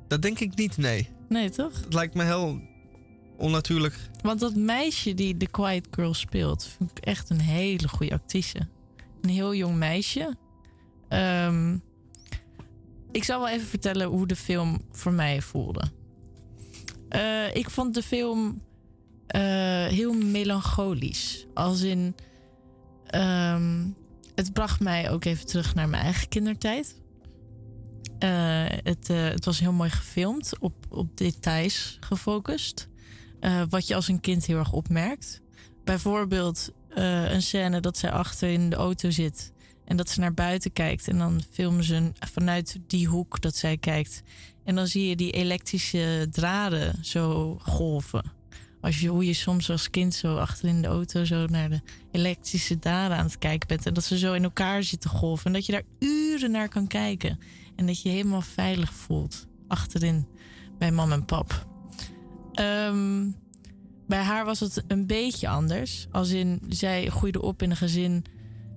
Dat 0.07 0.21
denk 0.21 0.39
ik 0.39 0.55
niet, 0.55 0.77
nee. 0.77 1.09
Nee, 1.29 1.49
toch? 1.49 1.81
Het 1.83 1.93
lijkt 1.93 2.13
me 2.13 2.23
heel 2.23 2.61
onnatuurlijk. 3.37 3.95
Want 4.21 4.39
dat 4.39 4.55
meisje 4.55 5.13
die 5.13 5.37
The 5.37 5.45
Quiet 5.47 5.87
Girl 5.91 6.13
speelt, 6.13 6.67
vind 6.77 6.91
ik 6.91 7.05
echt 7.05 7.29
een 7.29 7.39
hele 7.39 7.87
goede 7.87 8.13
actrice. 8.13 8.67
Een 9.21 9.29
heel 9.29 9.55
jong 9.55 9.75
meisje. 9.75 10.35
Ehm, 11.09 11.77
ik 13.11 13.23
zal 13.23 13.39
wel 13.39 13.49
even 13.49 13.67
vertellen 13.67 14.07
hoe 14.07 14.27
de 14.27 14.35
film 14.35 14.81
voor 14.91 15.11
mij 15.13 15.41
voelde. 15.41 15.83
Eh, 17.09 17.55
ik 17.55 17.69
vond 17.69 17.93
de 17.93 18.01
film 18.03 18.61
eh, 19.27 19.41
heel 19.85 20.13
melancholisch. 20.13 21.45
Als 21.53 21.81
in. 21.81 22.15
ehm, 23.05 23.83
het 24.35 24.53
bracht 24.53 24.79
mij 24.79 25.11
ook 25.11 25.25
even 25.25 25.45
terug 25.45 25.75
naar 25.75 25.89
mijn 25.89 26.03
eigen 26.03 26.27
kindertijd. 26.27 26.95
Eh, 28.19 28.63
het, 28.83 29.09
eh, 29.09 29.23
het 29.23 29.45
was 29.45 29.59
heel 29.59 29.71
mooi 29.71 29.89
gefilmd, 29.89 30.53
op, 30.59 30.73
op 30.89 31.17
details 31.17 31.97
gefocust. 31.99 32.87
Eh, 33.39 33.61
wat 33.69 33.87
je 33.87 33.95
als 33.95 34.07
een 34.07 34.19
kind 34.19 34.45
heel 34.45 34.57
erg 34.57 34.71
opmerkt. 34.71 35.41
Bijvoorbeeld 35.83 36.71
een 36.89 37.41
scène 37.41 37.79
dat 37.79 37.97
zij 37.97 38.11
achter 38.11 38.49
in 38.49 38.69
de 38.69 38.75
auto 38.75 39.09
zit 39.09 39.53
en 39.85 39.97
dat 39.97 40.09
ze 40.09 40.19
naar 40.19 40.33
buiten 40.33 40.73
kijkt. 40.73 41.07
En 41.07 41.17
dan 41.17 41.41
filmen 41.51 41.83
ze 41.83 42.11
vanuit 42.19 42.79
die 42.87 43.07
hoek 43.07 43.41
dat 43.41 43.55
zij 43.55 43.77
kijkt. 43.77 44.23
En 44.63 44.75
dan 44.75 44.87
zie 44.87 45.07
je 45.07 45.15
die 45.15 45.31
elektrische 45.31 46.27
draden 46.31 47.05
zo 47.05 47.55
golven. 47.61 48.31
Als 48.81 48.99
je, 48.99 49.07
hoe 49.07 49.25
je 49.25 49.33
soms 49.33 49.69
als 49.69 49.89
kind 49.89 50.13
zo 50.13 50.37
achter 50.37 50.67
in 50.67 50.81
de 50.81 50.87
auto 50.87 51.23
zo 51.23 51.45
naar 51.45 51.69
de 51.69 51.81
elektrische 52.11 52.79
draden 52.79 53.17
aan 53.17 53.25
het 53.25 53.37
kijken 53.37 53.67
bent. 53.67 53.85
En 53.85 53.93
dat 53.93 54.03
ze 54.03 54.17
zo 54.17 54.33
in 54.33 54.43
elkaar 54.43 54.83
zitten 54.83 55.09
golven. 55.09 55.45
En 55.45 55.53
dat 55.53 55.65
je 55.65 55.71
daar 55.71 55.83
uren 55.99 56.51
naar 56.51 56.69
kan 56.69 56.87
kijken. 56.87 57.39
En 57.75 57.85
dat 57.85 58.01
je 58.01 58.09
je 58.09 58.15
helemaal 58.15 58.41
veilig 58.41 58.93
voelt 58.93 59.47
achterin 59.67 60.27
bij 60.77 60.91
mam 60.91 61.11
en 61.11 61.25
pap. 61.25 61.67
Ehm, 62.53 63.29
bij 64.07 64.21
haar 64.21 64.45
was 64.45 64.59
het 64.59 64.83
een 64.87 65.07
beetje 65.07 65.47
anders. 65.47 66.07
Als 66.11 66.29
in, 66.29 66.61
zij 66.69 67.09
groeide 67.09 67.41
op 67.41 67.61
in 67.61 67.69
een 67.69 67.77
gezin. 67.77 68.25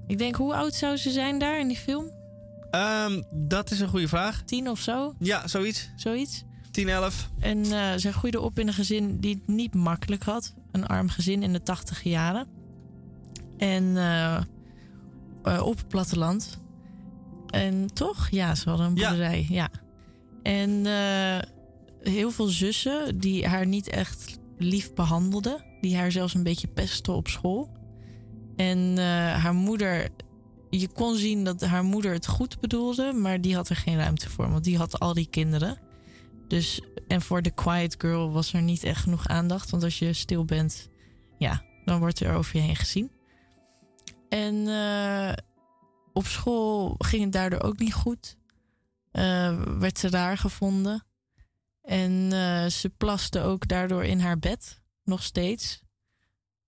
Ik 0.07 0.19
denk, 0.19 0.35
hoe 0.37 0.55
oud 0.55 0.75
zou 0.75 0.97
ze 0.97 1.11
zijn 1.11 1.39
daar 1.39 1.61
in 1.61 1.69
die 1.69 1.77
film? 1.77 2.11
Ehm, 2.71 3.23
dat 3.35 3.71
is 3.71 3.81
een 3.81 3.89
goede 3.89 4.09
vraag. 4.09 4.43
Tien 4.43 4.69
of 4.69 4.81
zo? 4.81 5.15
Ja, 5.19 5.47
zoiets. 5.47 5.91
Zoiets. 5.97 6.45
10, 6.71 6.89
11. 6.89 7.31
En 7.39 7.65
eh, 7.65 7.93
zij 7.97 8.13
groeide 8.13 8.41
op 8.41 8.59
in 8.59 8.67
een 8.67 8.75
gezin 8.75 9.21
die 9.21 9.35
het 9.35 9.47
niet 9.47 9.75
makkelijk 9.75 10.23
had. 10.23 10.55
Een 10.73 10.87
arm 10.87 11.09
gezin 11.09 11.43
in 11.43 11.53
de 11.53 11.63
tachtig 11.63 12.03
jaren. 12.03 12.47
En 13.57 13.97
eh, 13.97 14.37
eh, 15.43 15.63
op 15.63 15.77
het 15.77 15.89
platteland. 15.89 16.61
En 17.51 17.95
toch? 17.95 18.29
Ja, 18.31 18.55
ze 18.55 18.69
hadden 18.69 18.87
een 18.87 18.95
boerderij. 18.95 19.47
Ja. 19.49 19.71
En 20.43 20.87
eh, 20.87 21.49
heel 22.13 22.31
veel 22.31 22.47
zussen 22.47 23.19
die 23.19 23.47
haar 23.47 23.67
niet 23.67 23.89
echt 23.89 24.39
lief 24.59 24.95
behandelden. 24.95 25.65
Die 25.81 25.97
haar 25.97 26.13
zelfs 26.13 26.35
een 26.35 26.43
beetje 26.43 26.69
pesten 26.69 27.15
op 27.15 27.29
school. 27.29 27.69
En 28.57 28.99
eh, 28.99 29.05
haar 29.43 29.55
moeder... 29.55 30.09
Je 30.71 30.89
kon 30.89 31.17
zien 31.17 31.45
dat 31.45 31.61
haar 31.61 31.85
moeder 31.85 32.13
het 32.13 32.27
goed 32.27 32.61
bedoelde, 32.61 33.13
maar 33.13 33.41
die 33.41 33.55
had 33.55 33.69
er 33.69 33.77
geen 33.77 33.97
ruimte 33.97 34.31
voor. 34.31 34.51
Want 34.51 34.65
die 34.65 34.77
had 34.77 35.01
al 35.01 35.15
die 35.15 35.29
kinderen. 35.31 35.79
Dus, 36.49 36.81
en 37.07 37.23
voor 37.23 37.43
de 37.43 37.51
quiet 37.51 37.95
girl 37.99 38.33
was 38.33 38.53
er 38.53 38.63
niet 38.63 38.85
echt 38.85 39.03
genoeg 39.03 39.29
aandacht. 39.29 39.71
Want 39.71 39.83
als 39.83 39.99
je 39.99 40.13
stil 40.13 40.45
bent, 40.45 40.89
ja, 41.39 41.63
dan 41.85 41.99
wordt 41.99 42.21
er 42.21 42.35
over 42.35 42.57
je 42.57 42.63
heen 42.63 42.77
gezien. 42.77 43.11
En 44.29 44.55
eh, 44.69 45.33
op 46.19 46.27
school 46.27 46.95
ging 46.99 47.23
het 47.23 47.33
daardoor 47.33 47.63
ook 47.63 47.79
niet 47.79 47.95
goed. 47.95 48.37
Eh, 49.11 49.63
werd 49.79 49.99
ze 49.99 50.11
daar 50.11 50.39
gevonden. 50.39 51.05
En 51.83 52.33
eh, 52.33 52.67
ze 52.67 52.89
plaste 52.89 53.41
ook 53.41 53.69
daardoor 53.69 54.05
in 54.05 54.21
haar 54.21 54.39
bed, 54.39 54.81
nog 55.05 55.23
steeds. 55.23 55.81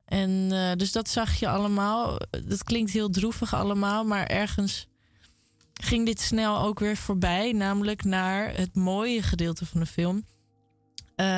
En 0.04 0.48
eh, 0.52 0.72
dus 0.76 0.92
dat 0.92 1.08
zag 1.08 1.34
je 1.34 1.48
allemaal. 1.48 2.18
Dat 2.46 2.64
klinkt 2.64 2.90
heel 2.90 3.10
droevig 3.10 3.54
allemaal, 3.54 4.04
maar 4.04 4.26
ergens 4.26 4.86
ging 5.72 6.06
dit 6.06 6.20
snel 6.20 6.60
ook 6.60 6.78
weer 6.78 6.96
voorbij. 6.96 7.52
Namelijk 7.52 8.04
naar 8.04 8.56
het 8.56 8.74
mooie 8.74 9.22
gedeelte 9.22 9.66
van 9.66 9.80
de 9.80 9.86
film. 9.86 10.26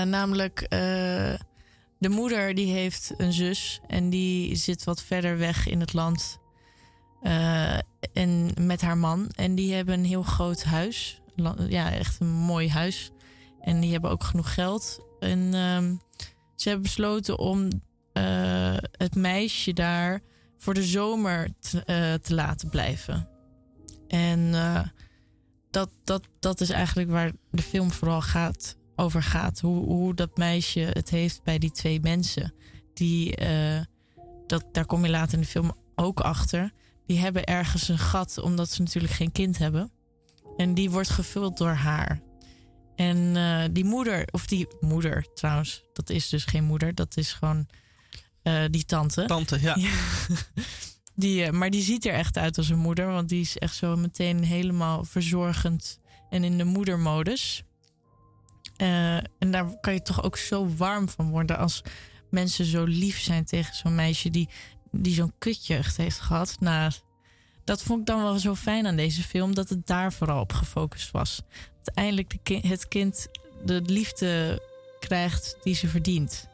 Namelijk 0.05 0.67
de 1.99 2.09
moeder 2.09 2.55
die 2.55 2.73
heeft 2.73 3.15
een 3.17 3.33
zus 3.33 3.81
en 3.87 4.11
die 4.11 4.57
zit 4.57 4.85
wat 4.85 5.03
verder 5.03 5.39
weg 5.39 5.67
in 5.67 5.81
het 5.81 5.93
land. 5.93 6.42
Eh, 7.23 7.79
en 8.13 8.51
met 8.61 8.81
haar 8.81 8.99
man. 8.99 9.31
En 9.35 9.55
die 9.55 9.75
hebben 9.75 9.95
een 9.95 10.05
heel 10.05 10.23
groot 10.23 10.65
huis. 10.65 11.21
Ja, 11.69 11.93
echt 11.93 12.21
een 12.21 12.31
mooi 12.31 12.69
huis. 12.69 13.11
En 13.61 13.81
die 13.81 13.93
hebben 13.93 14.11
ook 14.11 14.25
genoeg 14.25 14.55
geld. 14.55 15.01
En 15.21 15.55
ehm, 15.55 15.95
ze 16.57 16.69
hebben 16.69 16.83
besloten 16.83 17.39
om 17.39 17.69
eh, 18.13 18.77
het 18.93 19.15
meisje 19.15 19.73
daar 19.73 20.21
voor 20.57 20.75
de 20.75 20.85
zomer 20.85 21.49
te, 21.61 21.85
eh, 21.85 22.15
te 22.15 22.35
laten 22.35 22.69
blijven. 22.69 23.29
En 24.09 24.51
dat, 25.71 25.91
dat, 26.05 26.29
dat 26.41 26.61
is 26.61 26.71
eigenlijk 26.71 27.11
waar 27.11 27.33
de 27.51 27.63
film 27.63 27.91
vooral 27.91 28.21
gaat, 28.21 28.77
over 28.97 29.23
gaat. 29.23 29.61
Hoe, 29.61 29.85
hoe 29.85 30.15
dat 30.15 30.37
meisje 30.37 30.81
het 30.81 31.11
heeft 31.11 31.43
bij 31.43 31.59
die 31.59 31.71
twee 31.71 32.01
mensen. 32.01 32.55
Die, 32.95 33.37
dat, 34.47 34.65
daar 34.73 34.87
kom 34.87 35.05
je 35.05 35.11
later 35.11 35.35
in 35.35 35.41
de 35.41 35.47
film 35.47 35.73
ook 35.95 36.21
achter. 36.21 36.73
Die 37.07 37.19
hebben 37.19 37.45
ergens 37.45 37.89
een 37.89 37.99
gat, 37.99 38.39
omdat 38.39 38.71
ze 38.71 38.83
natuurlijk 38.83 39.13
geen 39.13 39.33
kind 39.33 39.59
hebben. 39.59 39.91
En 40.57 40.75
die 40.75 40.91
wordt 40.91 41.11
gevuld 41.11 41.57
door 41.57 41.69
haar. 41.69 42.21
En 42.97 43.37
eh, 43.37 43.65
die 43.73 43.85
moeder, 43.85 44.29
of 44.31 44.47
die 44.47 44.67
moeder 44.81 45.27
trouwens, 45.35 45.83
dat 45.93 46.11
is 46.11 46.29
dus 46.29 46.45
geen 46.45 46.65
moeder, 46.65 46.95
dat 46.95 47.17
is 47.17 47.33
gewoon 47.33 47.67
eh, 48.43 48.65
die 48.71 48.85
tante. 48.85 49.25
Tante, 49.25 49.61
ja. 49.61 49.77
Die, 51.15 51.45
eh, 51.45 51.53
maar 51.53 51.71
die 51.71 51.83
ziet 51.83 52.07
er 52.07 52.15
echt 52.15 52.39
uit 52.39 52.59
als 52.59 52.69
een 52.69 52.79
moeder, 52.79 53.07
want 53.07 53.29
die 53.29 53.41
is 53.41 53.59
echt 53.59 53.75
zo 53.75 53.97
meteen 53.97 54.45
helemaal 54.45 55.05
verzorgend 55.05 55.99
en 56.31 56.45
in 56.45 56.59
de 56.59 56.65
moedermodus. 56.65 57.63
En 58.77 59.51
daar 59.51 59.81
kan 59.81 59.93
je 59.93 60.03
toch 60.03 60.23
ook 60.23 60.37
zo 60.37 60.69
warm 60.77 61.09
van 61.09 61.31
worden 61.31 61.59
als 61.59 61.83
mensen 62.31 62.65
zo 62.65 62.85
lief 62.85 63.21
zijn 63.21 63.45
tegen 63.45 63.75
zo'n 63.75 63.95
meisje 63.95 64.31
die, 64.31 64.49
die 64.93 65.15
zo'n 65.15 65.33
kutjeugd 65.39 65.97
heeft 65.97 66.21
gehad. 66.21 66.57
Nou, 66.61 66.93
dat 67.65 67.83
vond 67.83 68.01
ik 68.01 68.07
dan 68.07 68.23
wel 68.23 68.39
zo 68.39 68.55
fijn 68.55 68.87
aan 68.87 68.97
deze 68.97 69.23
film, 69.23 69.55
dat 69.55 69.69
het 69.69 69.87
daar 69.87 70.13
vooral 70.13 70.41
op 70.41 70.53
gefocust 70.53 71.11
was. 71.11 71.43
Dat 71.83 71.95
eindelijk 71.95 72.39
de 72.43 72.59
het 72.69 72.89
kind 72.89 73.29
de 73.65 73.83
liefde 73.87 74.63
krijgt 75.01 75.57
die 75.63 75.75
ze 75.75 75.89
verdient. 75.89 76.49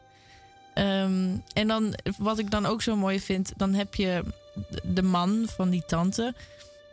Ehm, 0.73 1.37
en 1.53 1.67
dan, 1.67 1.95
wat 2.17 2.39
ik 2.39 2.51
dan 2.51 2.65
ook 2.65 2.81
zo 2.81 2.95
mooi 2.95 3.19
vind, 3.19 3.53
dan 3.57 3.73
heb 3.73 3.95
je 3.95 4.23
de 4.83 5.03
man 5.03 5.45
van 5.55 5.69
die 5.69 5.83
tante. 5.87 6.33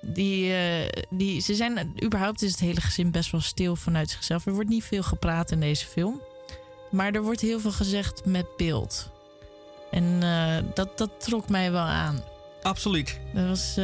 Die, 0.01 0.53
eh, 0.53 1.03
die, 1.11 1.41
ze 1.41 1.55
zijn, 1.55 1.93
überhaupt 2.05 2.43
is 2.43 2.51
het 2.51 2.61
hele 2.61 2.81
gezin 2.81 3.11
best 3.11 3.31
wel 3.31 3.41
stil 3.41 3.77
vanuit 3.77 4.11
zichzelf. 4.11 4.47
Er 4.47 4.55
wordt 4.55 4.69
niet 4.69 4.85
veel 4.85 5.03
gepraat 5.03 5.51
in 5.51 5.61
deze 5.61 5.87
film. 5.87 6.21
Maar 6.91 7.13
er 7.13 7.23
wordt 7.23 7.41
heel 7.41 7.61
veel 7.61 7.73
gezegd 7.73 8.25
met 8.25 8.57
beeld. 8.57 9.11
En 9.97 10.23
eh, 10.23 10.65
dat, 10.75 10.99
dat 10.99 11.11
trok 11.19 11.49
mij 11.49 11.73
wel 11.73 11.85
aan. 11.85 12.21
Absoluut. 12.63 13.21
Dat 13.35 13.47
was, 13.47 13.75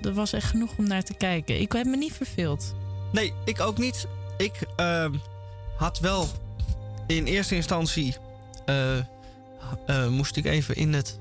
dat 0.00 0.14
was 0.14 0.32
echt 0.32 0.46
genoeg 0.50 0.70
om 0.78 0.86
naar 0.86 1.02
te 1.02 1.14
kijken. 1.14 1.60
Ik 1.60 1.72
heb 1.72 1.86
me 1.86 1.96
niet 1.96 2.12
verveeld. 2.12 2.74
Nee, 3.12 3.32
ik 3.44 3.60
ook 3.60 3.78
niet. 3.78 4.06
Ik 4.36 4.52
ehm, 4.76 5.12
had 5.76 5.98
wel 5.98 6.28
in 7.06 7.24
eerste 7.24 7.54
instantie. 7.54 8.16
eh, 8.66 10.08
moest 10.08 10.36
ik 10.36 10.44
even 10.44 10.76
in 10.76 10.92
het 10.92 11.18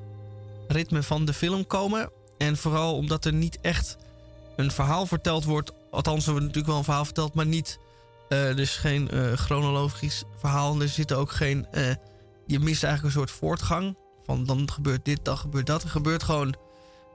ritme 0.68 1.03
van 1.03 1.26
de 1.26 1.34
film 1.34 1.68
komen. 1.68 2.10
En 2.38 2.57
vooral 2.57 2.95
omdat 2.95 3.26
er 3.26 3.34
niet 3.34 3.57
echt 3.61 3.98
een 4.56 4.72
verhaal 4.72 5.06
verteld 5.06 5.44
wordt. 5.44 5.72
Althans, 5.91 6.26
er 6.26 6.32
wordt 6.32 6.45
natuurlijk 6.45 6.68
wel 6.68 6.78
een 6.78 6.84
verhaal 6.84 7.06
verteld, 7.06 7.34
maar 7.34 7.45
niet. 7.45 7.80
dus 8.30 8.76
geen 8.76 9.10
chronologisch 9.36 10.24
verhaal. 10.38 10.82
Er 10.82 10.90
zit 10.90 11.14
ook 11.14 11.32
geen. 11.32 11.68
je 12.48 12.60
mist 12.60 12.84
eigenlijk 12.84 13.03
een 13.15 13.22
soort 13.22 13.32
voortgang. 13.32 13.95
Van 14.25 14.45
dan 14.45 14.71
gebeurt 14.71 15.05
dit, 15.05 15.25
dan 15.25 15.37
gebeurt 15.37 15.65
dat. 15.65 15.83
Er 15.83 15.89
gebeurt 15.89 16.23
gewoon 16.23 16.55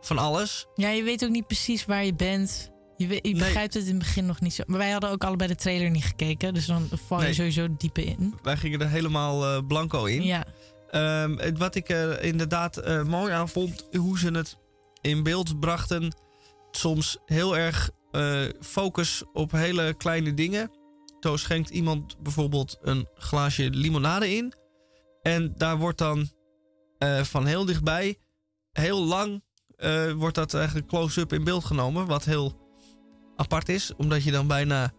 van 0.00 0.18
alles. 0.18 0.66
Ja, 0.74 0.88
je 0.88 1.02
weet 1.02 1.24
ook 1.24 1.30
niet 1.30 1.46
precies 1.46 1.84
waar 1.86 2.04
je 2.04 2.14
bent. 2.14 2.70
Je, 2.96 3.06
weet, 3.06 3.26
je 3.26 3.34
begrijpt 3.34 3.74
het 3.74 3.82
in 3.84 3.88
het 3.94 3.98
begin 3.98 4.26
nog 4.26 4.40
niet 4.40 4.54
zo. 4.54 4.62
Maar 4.66 4.78
wij 4.78 4.90
hadden 4.90 5.10
ook 5.10 5.24
allebei 5.24 5.48
de 5.50 5.56
trailer 5.56 5.90
niet 5.90 6.04
gekeken. 6.04 6.54
Dus 6.54 6.66
dan 6.66 6.88
val 7.06 7.18
je 7.18 7.24
Nee. 7.24 7.34
sowieso 7.34 7.66
diepe 7.76 8.04
in. 8.04 8.34
Wij 8.42 8.56
gingen 8.56 8.80
er 8.80 8.88
helemaal 8.88 9.44
eh, 9.44 9.66
blanco 9.66 10.04
in. 10.04 10.22
Ja. 10.22 10.44
Ehm, 10.90 11.56
wat 11.56 11.74
ik 11.74 11.88
er 11.88 12.22
inderdaad 12.22 12.76
eh, 12.76 13.02
mooi 13.02 13.32
aan 13.32 13.48
vond, 13.48 13.88
hoe 13.92 14.18
ze 14.18 14.30
het 14.30 14.56
in 15.00 15.22
beeld 15.22 15.60
brachten. 15.60 16.14
Soms 16.70 17.18
heel 17.24 17.56
erg 17.56 17.90
eh, 18.10 18.42
focus 18.60 19.22
op 19.32 19.52
hele 19.52 19.94
kleine 19.94 20.34
dingen. 20.34 20.70
Zo 21.20 21.36
schenkt 21.36 21.70
iemand 21.70 22.22
bijvoorbeeld 22.22 22.78
een 22.82 23.08
glaasje 23.14 23.70
limonade 23.70 24.34
in. 24.36 24.52
En 25.22 25.52
daar 25.56 25.78
wordt 25.78 25.98
dan 25.98 26.28
eh, 26.98 27.22
van 27.22 27.46
heel 27.46 27.64
dichtbij, 27.64 28.18
heel 28.72 29.04
lang, 29.04 29.42
eh, 29.76 30.12
wordt 30.12 30.34
dat 30.34 30.54
eigenlijk 30.54 30.86
close-up 30.86 31.32
in 31.32 31.44
beeld 31.44 31.64
genomen. 31.64 32.06
Wat 32.06 32.24
heel 32.24 32.56
apart 33.36 33.68
is, 33.68 33.94
omdat 33.96 34.24
je 34.24 34.30
dan 34.30 34.46
bijna 34.46 34.92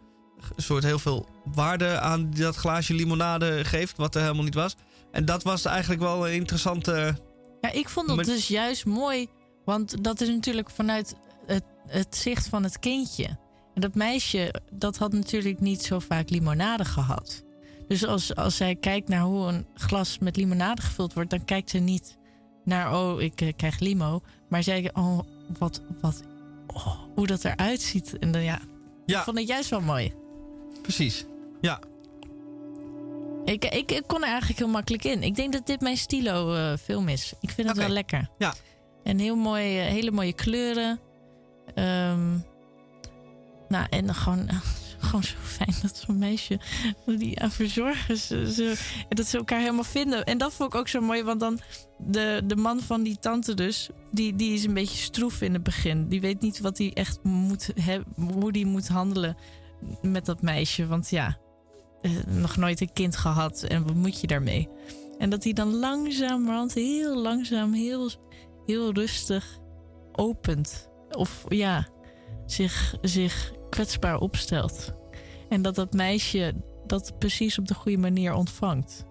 een 0.56 0.64
soort 0.64 0.84
heel 0.84 1.00
veel 1.00 1.28
waarde 1.54 2.00
aan 2.00 2.32
dat 2.32 2.56
glaasje 2.56 2.94
limonade 2.94 3.66
geeft, 3.66 3.98
wat 3.98 4.16
er 4.16 4.22
helemaal 4.22 4.44
niet 4.44 4.54
was. 4.54 4.76
En 5.12 5.26
dat 5.26 5.44
was 5.44 5.66
eigenlijk 5.66 6.02
wel 6.02 6.28
een 6.28 6.34
interessante. 6.34 7.18
Ja, 7.62 7.72
ik 7.72 7.90
vond 7.90 8.08
dat 8.08 8.26
dus 8.26 8.48
juist 8.48 8.86
mooi. 8.86 9.28
Want 9.66 10.04
dat 10.04 10.22
is 10.22 10.28
natuurlijk 10.28 10.70
vanuit 10.70 11.16
het, 11.46 11.64
het 11.88 12.16
zicht 12.16 12.48
van 12.48 12.64
het 12.64 12.80
kindje. 12.80 13.26
En 13.74 13.82
dat 13.82 13.96
meisje, 13.96 14.54
dat 14.74 14.98
had 14.98 15.12
natuurlijk 15.12 15.60
niet 15.60 15.84
zo 15.84 16.00
vaak 16.00 16.30
limonade 16.30 16.86
gehad. 16.86 17.44
Dus 17.90 18.06
als, 18.06 18.36
als 18.36 18.58
zij 18.58 18.76
kijkt 18.76 19.08
naar 19.10 19.22
hoe 19.22 19.48
een 19.48 19.66
glas 19.74 20.18
met 20.20 20.36
limonade 20.36 20.82
gevuld 20.82 21.14
wordt... 21.14 21.30
dan 21.30 21.46
kijkt 21.46 21.70
ze 21.70 21.78
niet 21.78 22.18
naar, 22.64 22.94
oh, 22.94 23.22
ik 23.22 23.42
eh, 23.42 23.54
krijg 23.56 23.80
limo. 23.80 24.22
Maar 24.50 24.64
zij, 24.64 24.90
oh, 24.94 25.20
wat, 25.58 25.82
wat, 26.02 26.24
oh, 26.68 26.96
hoe 27.16 27.28
dat 27.28 27.46
eruit 27.46 27.82
ziet. 27.82 28.18
En 28.20 28.32
dan 28.32 28.44
ja, 28.44 28.60
Ja. 29.06 29.18
ik 29.18 29.24
vond 29.24 29.38
het 29.38 29.48
juist 29.48 29.70
wel 29.70 29.82
mooi. 29.82 30.14
Precies. 30.82 31.26
Ja. 31.62 31.80
Ik, 33.46 33.66
ik, 33.66 33.92
ik 33.92 34.04
kon 34.08 34.22
er 34.22 34.30
eigenlijk 34.30 34.60
heel 34.60 34.68
makkelijk 34.68 35.04
in. 35.04 35.24
Ik 35.24 35.36
denk 35.36 35.54
dat 35.54 35.66
dit 35.66 35.82
mijn 35.82 35.98
stilo 35.98 36.54
eh, 36.54 36.78
film 36.78 37.08
is. 37.08 37.34
Ik 37.40 37.50
vind 37.50 37.68
het 37.68 37.78
wel 37.78 37.90
lekker. 37.90 38.30
Ja. 38.38 38.54
En 39.04 39.18
heel 39.20 39.36
mooi, 39.36 39.80
eh, 39.80 39.86
hele 39.86 40.12
mooie 40.12 40.34
kleuren. 40.34 41.00
Ehm, 41.76 42.38
nou, 43.68 43.86
en 43.90 44.06
dan 44.06 44.16
gewoon, 44.16 44.50
gewoon 45.00 45.24
zo 45.24 45.36
fijn 45.42 45.74
dat 45.82 46.04
zo'n 46.06 46.18
meisje 46.18 46.60
die 47.06 47.40
aan 47.42 47.52
verzorgen. 47.52 48.18
Ze, 48.18 48.52
ze, 48.52 48.80
en 49.10 49.16
dat 49.16 49.26
ze 49.26 49.38
elkaar 49.38 49.60
helemaal 49.60 49.84
vinden. 49.84 50.26
En 50.26 50.38
dat 50.38 50.54
vond 50.54 50.74
ik 50.74 50.80
ook 50.80 50.88
zo 50.88 51.02
mooi, 51.02 51.24
want 51.24 51.40
dan 51.40 51.60
de, 51.98 52.42
de 52.46 52.56
man 52.56 52.80
van 52.80 53.04
die 53.04 53.20
tante 53.20 53.54
dus, 53.54 53.90
die, 54.12 54.36
die 54.36 54.54
is 54.54 54.64
een 54.64 54.74
beetje 54.74 54.98
stroef 54.98 55.42
in 55.42 55.54
het 55.54 55.64
begin. 55.64 56.08
Die 56.08 56.22
weet 56.22 56.42
niet 56.42 56.60
wat 56.60 56.78
hij 56.78 56.92
echt 56.94 57.24
moet 57.24 57.72
hoe 58.16 58.52
die 58.52 58.66
moet 58.66 58.88
handelen 58.88 59.38
met 60.02 60.26
dat 60.26 60.42
meisje. 60.42 60.88
Want 60.88 61.10
ja, 61.10 61.38
eh, 62.02 62.12
nog 62.28 62.56
nooit 62.56 62.82
een 62.82 62.94
kind 62.94 63.16
gehad 63.16 63.64
en 63.64 63.84
wat 63.84 63.96
moet 63.96 64.22
je 64.22 64.28
daarmee? 64.28 64.70
En 65.18 65.30
dat 65.30 65.44
hij 65.44 65.54
dan 65.54 65.76
langzamerhand, 65.76 66.74
heel 66.74 67.18
langzaam, 67.18 67.74
heel, 67.74 68.10
heel 68.66 68.94
rustig 68.94 69.60
opent. 70.12 70.90
Of 71.10 71.46
ja, 71.48 71.88
zich, 72.46 72.96
zich 73.02 73.54
kwetsbaar 73.70 74.18
opstelt. 74.20 74.94
En 75.50 75.62
dat 75.62 75.76
dat 75.76 75.94
meisje 75.94 76.54
dat 76.88 77.14
precies 77.20 77.60
op 77.60 77.68
de 77.68 77.74
goede 77.74 77.98
manier 77.98 78.34
ontvangt. 78.34 79.06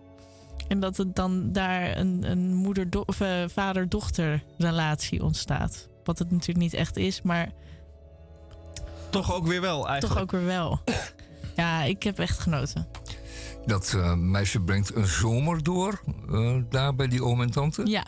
En 0.68 0.80
dat 0.80 0.96
het 0.96 1.14
dan 1.16 1.52
daar 1.52 1.96
een, 1.96 2.30
een 2.30 2.54
moeder 2.54 2.86
of, 3.06 3.20
eh, 3.20 3.44
vader-dochter 3.46 4.44
relatie 4.58 5.22
ontstaat. 5.22 5.88
Wat 6.04 6.18
het 6.18 6.30
natuurlijk 6.30 6.58
niet 6.58 6.74
echt 6.74 6.96
is, 6.96 7.22
maar 7.22 7.52
Toch 9.10 9.34
ook 9.34 9.46
weer 9.46 9.60
wel 9.60 9.88
eigenlijk. 9.88 10.06
toch 10.14 10.18
ook 10.22 10.30
weer 10.30 10.44
wel. 10.44 10.80
Ja, 11.56 11.82
ik 11.82 12.02
heb 12.02 12.18
echt 12.18 12.38
genoten. 12.38 12.88
Dat 13.66 13.92
eh, 13.96 14.14
meisje 14.14 14.60
brengt 14.60 14.94
een 14.94 15.06
zomer 15.06 15.62
door, 15.62 16.00
eh, 16.30 16.56
daar 16.68 16.94
bij 16.94 17.08
die 17.08 17.24
oom 17.24 17.42
en 17.42 17.50
tante. 17.50 17.86
Ja, 17.86 18.04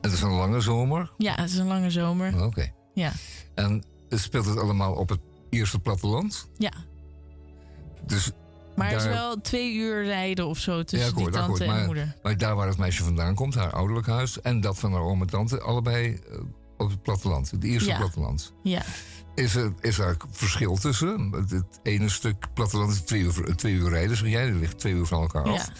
Het 0.00 0.12
is 0.12 0.22
een 0.22 0.30
lange 0.32 0.60
zomer. 0.60 1.12
ja 1.18 1.34
het 1.34 1.50
is 1.50 1.56
een 1.58 1.66
lange 1.66 1.90
zomer. 1.90 2.44
Oké. 2.44 2.72
Ja, 2.94 3.12
En 3.54 3.84
speelt 4.08 4.46
het 4.46 4.58
allemaal 4.58 4.92
op 4.94 5.08
het 5.08 5.20
eerste 5.50 5.78
platteland? 5.78 6.48
ja. 6.58 6.72
Dus 8.06 8.30
Maar 8.76 8.88
het 8.88 8.96
is 8.96 9.02
daar- 9.04 9.12
wel 9.12 9.40
twee 9.40 9.74
uur 9.74 10.04
rijden 10.04 10.46
of 10.46 10.58
zo 10.58 10.82
tussen 10.82 11.16
die 11.16 11.30
tante 11.30 11.64
en 11.64 11.70
Maar, 11.70 11.84
moeder. 11.86 12.16
maar 12.22 12.36
daar 12.38 12.56
waar 12.56 12.68
het 12.68 12.78
meisje 12.78 13.04
vandaan 13.04 13.34
komt, 13.34 13.54
haar 13.54 13.72
ouderlijk 13.72 14.06
huis... 14.06 14.40
en 14.40 14.60
dat 14.60 14.78
van 14.78 14.92
haar 14.92 15.00
oom 15.02 15.20
en 15.20 15.26
tante, 15.26 15.60
allebei 15.60 16.14
eh, 16.30 16.38
op 16.78 16.90
het 16.90 17.02
platteland. 17.02 17.50
Het 17.50 17.64
eerste 17.64 17.88
Ja. 17.88 17.96
platteland. 17.96 18.52
Ja. 18.62 18.82
Is 19.34 19.54
er, 19.54 19.72
is 19.80 19.98
er 19.98 20.16
verschil 20.30 20.76
tussen? 20.76 21.30
Het, 21.32 21.50
het 21.50 21.80
ene 21.82 22.08
stuk 22.08 22.46
platteland 22.54 22.92
is 22.92 23.00
twee 23.00 23.20
uur, 23.20 23.56
twee 23.56 23.74
uur 23.74 23.88
rijden, 23.88 24.16
zeg 24.16 24.28
jij. 24.28 24.50
Dat 24.50 24.60
ligt 24.60 24.78
twee 24.78 24.92
uur 24.92 25.06
van 25.06 25.20
elkaar 25.20 25.44
af. 25.44 25.70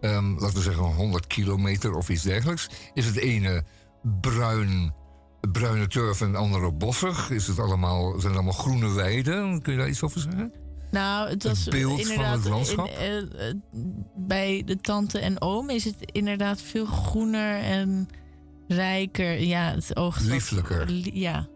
Ehm, 0.00 0.32
laten 0.32 0.56
we 0.56 0.62
zeggen 0.62 0.84
100 0.84 1.26
kilometer 1.26 1.94
of 1.94 2.08
iets 2.08 2.22
dergelijks. 2.22 2.68
Is 2.94 3.06
het 3.06 3.16
ene 3.16 3.64
bruin, 4.20 4.94
bruine 5.52 5.86
turf 5.86 6.20
en 6.20 6.26
het 6.26 6.36
andere 6.36 6.72
bossig? 6.72 7.30
Is 7.30 7.46
het 7.46 7.58
allemaal, 7.58 8.10
zijn 8.10 8.22
het 8.22 8.32
allemaal 8.34 8.52
groene 8.52 8.92
weiden? 8.92 9.62
Kun 9.62 9.72
je 9.72 9.78
daar 9.78 9.88
iets 9.88 10.02
over 10.02 10.20
zeggen? 10.20 10.52
Nou, 10.90 11.28
het 11.28 11.42
was 11.42 11.64
beeld 11.68 12.06
van 12.06 12.24
het 12.24 12.44
landschap? 12.48 12.86
in- 12.86 12.94
eh, 12.96 13.48
eh, 13.48 13.54
bij 14.16 14.62
de 14.66 14.76
tante 14.80 15.18
en 15.18 15.40
oom 15.40 15.70
is 15.70 15.84
het 15.84 15.96
inderdaad 16.12 16.60
veel 16.62 16.84
groener 16.86 17.58
en 17.60 18.08
rijker. 18.68 19.40
Ja, 19.40 19.70
het 19.74 19.90
wat- 19.92 20.20
Lieflijker. 20.20 20.86
li- 20.90 21.20
ja, 21.20 21.48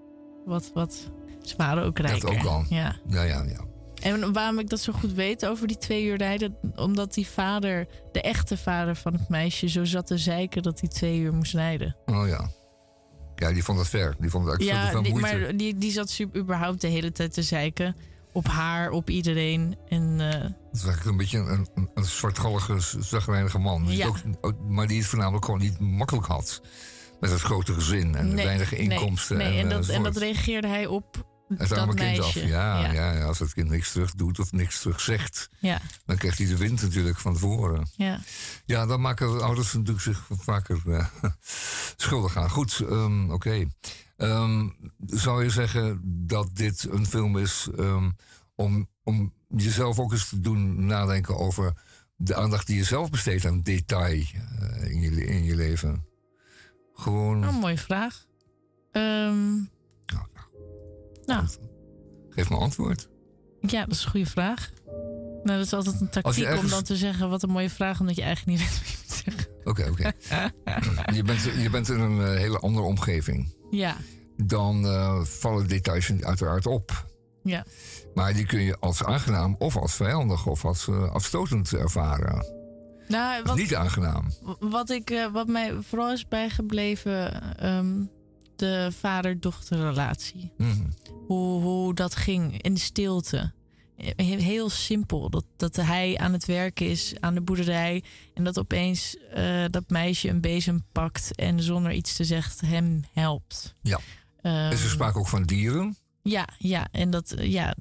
wat, 0.45 0.71
wat. 0.75 1.11
Ze 1.43 1.55
waren 1.57 1.85
ook 1.85 1.99
rijker. 1.99 2.21
Dat 2.21 2.31
ook 2.39 2.45
al. 2.47 2.65
Ja. 2.69 2.97
Ja, 3.09 3.23
ja, 3.23 3.43
ja. 3.43 3.61
En 4.03 4.33
waarom 4.33 4.59
ik 4.59 4.69
dat 4.69 4.81
zo 4.81 4.93
goed 4.93 5.13
weet 5.13 5.47
over 5.47 5.67
die 5.67 5.79
twee 5.79 6.05
uur 6.05 6.17
rijden, 6.17 6.57
omdat 6.77 7.15
die 7.15 7.27
vader, 7.27 7.87
de 8.13 8.21
echte 8.21 8.57
vader 8.57 8.97
van 8.97 9.13
het 9.13 9.29
meisje, 9.29 9.69
zo 9.69 9.85
zat 9.85 10.07
te 10.07 10.19
zeiken 10.19 10.63
dat 10.63 10.81
hij 10.81 10.89
twee 10.89 11.19
uur 11.19 11.35
moest 11.35 11.55
rijden. 11.55 11.97
Oh 12.07 12.29
ja. 12.29 12.51
Ja, 13.41 13.53
die 13.53 13.65
vond 13.65 13.79
het 13.79 13.89
ver. 13.89 14.17
Die 14.19 14.31
vond 14.31 14.47
het 14.47 14.63
Ja, 14.63 14.91
veel 14.91 15.03
die, 15.03 15.13
moeite. 15.13 15.37
maar 15.39 15.57
die, 15.57 15.79
die 15.79 15.91
zat 15.93 16.11
su- 16.11 16.31
überhaupt 16.37 16.81
de 16.81 16.89
hele 16.89 17.13
tijd 17.13 17.33
te 17.33 17.43
zeiken. 17.43 17.97
Op 18.33 18.47
haar, 18.49 18.91
op 18.91 19.11
iedereen. 19.11 19.77
En 19.89 20.17
eh, 20.21 20.27
Het 20.43 20.53
is 20.73 20.85
eigenlijk 20.85 21.05
een 21.05 21.17
beetje 21.17 21.39
een, 21.39 21.67
een, 21.75 21.91
een 21.95 22.05
zwartgallige, 22.05 22.77
zagrijnige 23.01 23.59
man. 23.59 23.87
Die 23.87 23.97
Ja. 23.97 24.07
ook, 24.41 24.55
maar 24.69 24.87
die 24.87 24.99
het 24.99 25.07
voornamelijk 25.07 25.45
gewoon 25.45 25.61
niet 25.61 25.79
makkelijk 25.79 26.27
had. 26.27 26.63
Met 27.21 27.31
het 27.31 27.41
grote 27.41 27.73
gezin 27.73 28.15
en 28.15 28.35
nee, 28.35 28.45
weinig 28.45 28.75
inkomsten. 28.75 29.37
Nee, 29.37 29.49
nee, 29.49 29.59
en, 29.59 29.69
eh, 29.71 29.75
dat, 29.77 29.89
en 29.89 30.03
dat 30.03 30.17
reageerde 30.17 30.69
hij 30.69 30.87
op 30.87 31.27
Het 31.57 31.73
arme 31.73 31.95
kind 31.95 31.99
meisje. 32.19 32.23
af. 32.23 32.35
Ja, 32.49 32.93
ja. 32.93 33.13
ja. 33.13 33.25
Als 33.25 33.39
het 33.39 33.53
kind 33.53 33.69
niks 33.69 33.93
terug 33.93 34.15
doet 34.15 34.39
of 34.39 34.53
niks 34.53 34.81
terug 34.81 35.01
zegt, 35.01 35.49
Ja. 35.59 35.81
dan 36.07 36.17
krijgt 36.17 36.39
hij 36.39 36.47
de 36.47 36.57
wind 36.57 36.83
natuurlijk 36.83 37.19
van 37.19 37.33
tevoren. 37.33 37.89
Ja. 37.97 38.21
Ja, 38.65 38.87
dan 38.87 39.01
maken 39.01 39.33
de 39.39 39.43
ouders 39.45 39.73
natuurlijk 39.73 40.01
zich 40.01 40.27
vaker 40.31 40.81
eh, 40.87 41.07
schuldig 41.97 42.37
aan. 42.37 42.51
Goed, 42.51 42.81
ehm, 42.89 43.31
oké. 43.31 43.67
Ehm, 44.17 44.69
zou 45.07 45.45
je 45.45 45.51
zeggen 45.51 46.01
dat 46.27 46.49
dit 46.53 46.87
een 46.91 47.07
film 47.07 47.39
is 47.39 47.69
ehm, 47.79 48.11
om, 48.55 48.89
om 49.05 49.33
jezelf 49.49 49.99
ook 49.99 50.13
eens 50.13 50.29
te 50.29 50.41
doen 50.41 50.87
nadenken 50.87 51.37
over 51.37 51.73
de 52.17 52.35
aandacht 52.35 52.67
die 52.67 52.77
je 52.77 52.85
zelf 52.85 53.11
besteedt 53.11 53.45
aan 53.47 53.61
detail 53.61 54.23
eh, 54.23 54.91
in, 54.91 55.01
je, 55.01 55.25
in 55.27 55.45
je 55.45 55.55
leven? 55.55 56.05
Gewoon, 56.95 57.49
Oh, 57.49 57.61
mooie 57.61 57.79
vraag. 57.79 58.27
Ehm, 58.93 59.55
nou, 61.29 61.47
geef 62.31 62.51
me 62.51 62.57
antwoord. 62.57 63.09
ja, 63.61 63.81
dat 63.85 63.95
is 63.95 64.05
een 64.05 64.11
goede 64.11 64.27
vraag. 64.27 64.71
Nou, 65.43 65.59
dat 65.59 65.67
is 65.67 65.73
altijd 65.73 66.01
een 66.01 66.09
tactiek 66.11 66.57
om 66.59 66.69
dan 66.69 66.83
te 66.83 66.97
zeggen 66.97 67.31
wat 67.31 67.43
een 67.43 67.51
mooie 67.51 67.71
vraag, 67.71 68.01
omdat 68.01 68.17
je 68.17 68.23
eigenlijk 68.23 68.59
niet 68.59 68.69
weet 68.69 68.79
wat 68.79 68.89
je 68.89 68.97
moet 69.03 69.23
zeggen. 69.25 69.47
Oké, 69.65 69.89
oké. 69.91 70.13
je, 71.17 71.23
bent, 71.23 71.43
je 71.43 71.71
bent 71.71 71.89
in 71.89 72.01
een 72.01 72.21
eh, 72.21 72.39
hele 72.39 72.59
andere 72.59 72.87
omgeving. 72.87 73.53
Ja, 73.71 73.97
Dan 74.37 74.87
eh, 74.87 75.21
vallen 75.23 75.69
details 75.69 76.13
uiteraard 76.21 76.67
op. 76.67 77.07
ja. 77.43 77.65
Maar 78.15 78.35
die 78.35 78.47
kun 78.47 78.61
je 78.61 78.77
als 78.81 79.05
aangenaam 79.05 79.57
of 79.59 79.77
als 79.77 79.95
vijandig 79.95 80.47
of 80.47 80.65
als 80.65 80.89
eh, 80.89 81.11
afstotend 81.13 81.73
ervaren. 81.73 82.47
Nou, 83.09 83.43
wat, 83.43 83.57
Niet 83.57 83.75
aangenaam. 83.75 84.25
wat, 84.61 84.91
ik, 84.91 85.29
wat 85.33 85.47
mij 85.47 85.75
vooral 85.81 86.13
is 86.13 86.29
bijgebleven, 86.29 87.43
ehm, 87.59 88.03
de 88.59 88.93
vader-dochterrelatie. 88.99 90.53
Mhm. 90.57 90.87
Hoe, 91.27 91.63
hoe 91.63 91.95
dat 91.95 92.15
ging 92.17 92.63
in 92.63 92.75
de 92.75 92.81
stilte. 92.81 93.53
He- 93.97 94.23
Heel 94.37 94.71
simpel. 94.71 95.31
Dat, 95.31 95.45
dat 95.57 95.77
hij 95.77 96.19
aan 96.19 96.33
het 96.33 96.45
werken 96.45 96.87
is 96.91 97.15
aan 97.21 97.35
de 97.35 97.41
boerderij. 97.41 98.03
En 98.35 98.45
dat 98.45 98.59
opeens 98.59 99.17
eh, 99.33 99.65
dat 99.71 99.91
meisje 99.91 100.29
een 100.29 100.41
bezem 100.41 100.85
pakt 100.93 101.35
en 101.35 101.63
zonder 101.63 101.93
iets 101.93 102.17
te 102.17 102.25
zeggen 102.25 102.67
hem 102.69 103.05
helpt. 103.13 103.75
Ja. 103.83 103.99
Ehm, 104.41 104.55
en 104.71 104.77
ze 104.79 104.89
spraken 104.89 105.21
ook 105.21 105.29
van 105.29 105.43
dieren. 105.43 105.97
Ja, 106.23 106.49
ja. 106.59 106.89
En 106.91 107.11
dat, 107.11 107.31
eh, 107.33 107.51
ja, 107.53 107.75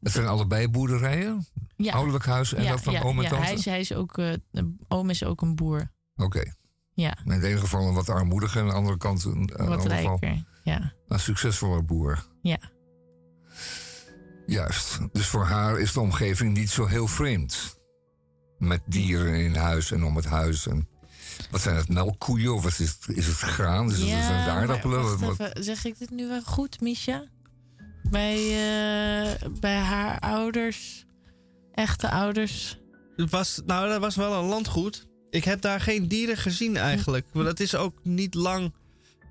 Het 0.00 0.12
zijn 0.12 0.26
allebei 0.26 0.68
boerderijen. 0.68 1.46
ja. 1.76 1.92
Ouderlijk 1.92 2.24
huis 2.24 2.52
en 2.54 2.62
ja, 2.62 2.70
dat 2.70 2.82
van 2.82 2.92
ja, 2.92 3.00
oom 3.02 3.16
en 3.16 3.22
ja, 3.22 3.28
tante. 3.28 3.44
Hij 3.44 3.54
is, 3.54 3.64
hij 3.64 3.80
is 3.80 3.92
ook, 3.92 4.14
de 4.50 4.74
oom 4.88 5.10
is 5.10 5.24
ook 5.24 5.42
een 5.42 5.54
boer. 5.54 5.92
Oké. 6.16 6.54
Ja, 6.94 7.16
In 7.24 7.30
het 7.30 7.42
ene 7.42 7.58
geval 7.58 7.88
een 7.88 7.94
wat 7.94 8.08
armoedige 8.08 8.58
en 8.58 8.64
aan 8.64 8.70
de 8.70 8.74
andere 8.76 8.96
kant 8.96 9.24
een, 9.24 9.32
een, 9.32 9.46
wat 9.46 9.78
ander 9.78 9.96
geval 9.96 10.18
rijker. 10.20 10.44
Ja, 10.62 10.92
een 11.08 11.20
succesvolle 11.20 11.82
boer. 11.82 12.24
ja. 12.42 12.58
Juist. 14.46 14.98
Dus 15.12 15.26
voor 15.26 15.44
haar 15.44 15.80
is 15.80 15.92
de 15.92 16.00
omgeving 16.00 16.56
niet 16.56 16.70
zo 16.70 16.86
heel 16.86 17.06
vreemd. 17.06 17.78
Met 18.58 18.80
dieren 18.86 19.34
in 19.34 19.54
huis 19.54 19.90
en 19.92 20.04
om 20.04 20.16
het 20.16 20.24
huis. 20.24 20.66
En 20.66 20.88
wat 21.50 21.60
zijn 21.60 21.76
het, 21.76 21.88
melkkoeien 21.88 22.54
of 22.54 22.62
wat 22.62 22.78
is 22.78 22.78
het, 22.78 23.16
is 23.16 23.26
het 23.26 23.36
graan? 23.36 23.90
Is 23.90 23.98
het, 23.98 24.08
ja, 24.08 24.26
zijn 24.26 24.40
het 24.40 24.48
aardappelen? 24.48 25.00
maar 25.00 25.08
wacht 25.08 25.20
Wat- 25.20 25.36
wat- 25.36 25.48
even, 25.48 25.64
zeg 25.64 25.84
ik 25.84 25.98
dit 25.98 26.10
nu 26.10 26.28
wel 26.28 26.42
goed, 26.42 26.80
Misha? 26.80 27.24
Bij, 28.10 28.36
eh, 28.36 29.48
bij 29.60 29.76
haar 29.76 30.18
ouders, 30.18 31.06
echte 31.72 32.10
ouders. 32.10 32.80
Het 33.16 33.30
was, 33.30 33.60
nou, 33.66 33.88
dat 33.88 34.00
was 34.00 34.16
wel 34.16 34.32
een 34.42 34.48
landgoed. 34.48 35.06
Ik 35.34 35.44
heb 35.44 35.60
daar 35.60 35.80
geen 35.80 36.08
dieren 36.08 36.36
gezien 36.36 36.76
eigenlijk. 36.76 37.26
Maar 37.32 37.44
dat 37.44 37.60
is 37.60 37.74
ook 37.74 37.98
niet 38.02 38.34
lang 38.34 38.72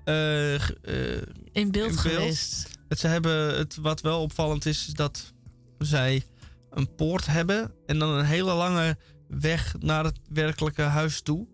eh, 0.04 0.54
eh, 0.54 1.22
In 1.52 1.70
beeld 1.70 1.96
geweest. 1.96 2.68
Het, 2.88 2.98
ze 2.98 3.06
hebben, 3.06 3.56
het, 3.58 3.76
wat 3.76 4.00
wel 4.00 4.22
opvallend 4.22 4.66
is, 4.66 4.86
is 4.86 4.92
dat 4.92 5.32
zij 5.78 6.24
een 6.70 6.94
poort 6.94 7.26
hebben. 7.26 7.72
En 7.86 7.98
dan 7.98 8.08
een 8.08 8.24
hele 8.24 8.52
lange 8.52 8.96
weg 9.28 9.74
naar 9.78 10.04
het 10.04 10.18
werkelijke 10.28 10.82
huis 10.82 11.20
toe. 11.20 11.46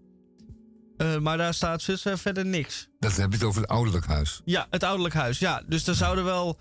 Eh, 0.96 1.18
maar 1.18 1.36
daar 1.36 1.54
staat 1.54 1.82
verder 2.02 2.46
niks. 2.46 2.88
Dat 2.98 3.16
heb 3.16 3.30
je 3.30 3.36
het 3.36 3.46
over 3.46 3.60
het 3.60 3.70
ouderlijk 3.70 4.06
huis. 4.06 4.40
Ja, 4.44 4.66
het 4.70 4.82
ouderlijk 4.82 5.14
huis. 5.14 5.38
Ja, 5.38 5.62
dus 5.66 5.86
er 5.86 5.94
zouden 5.94 6.24
wel 6.24 6.58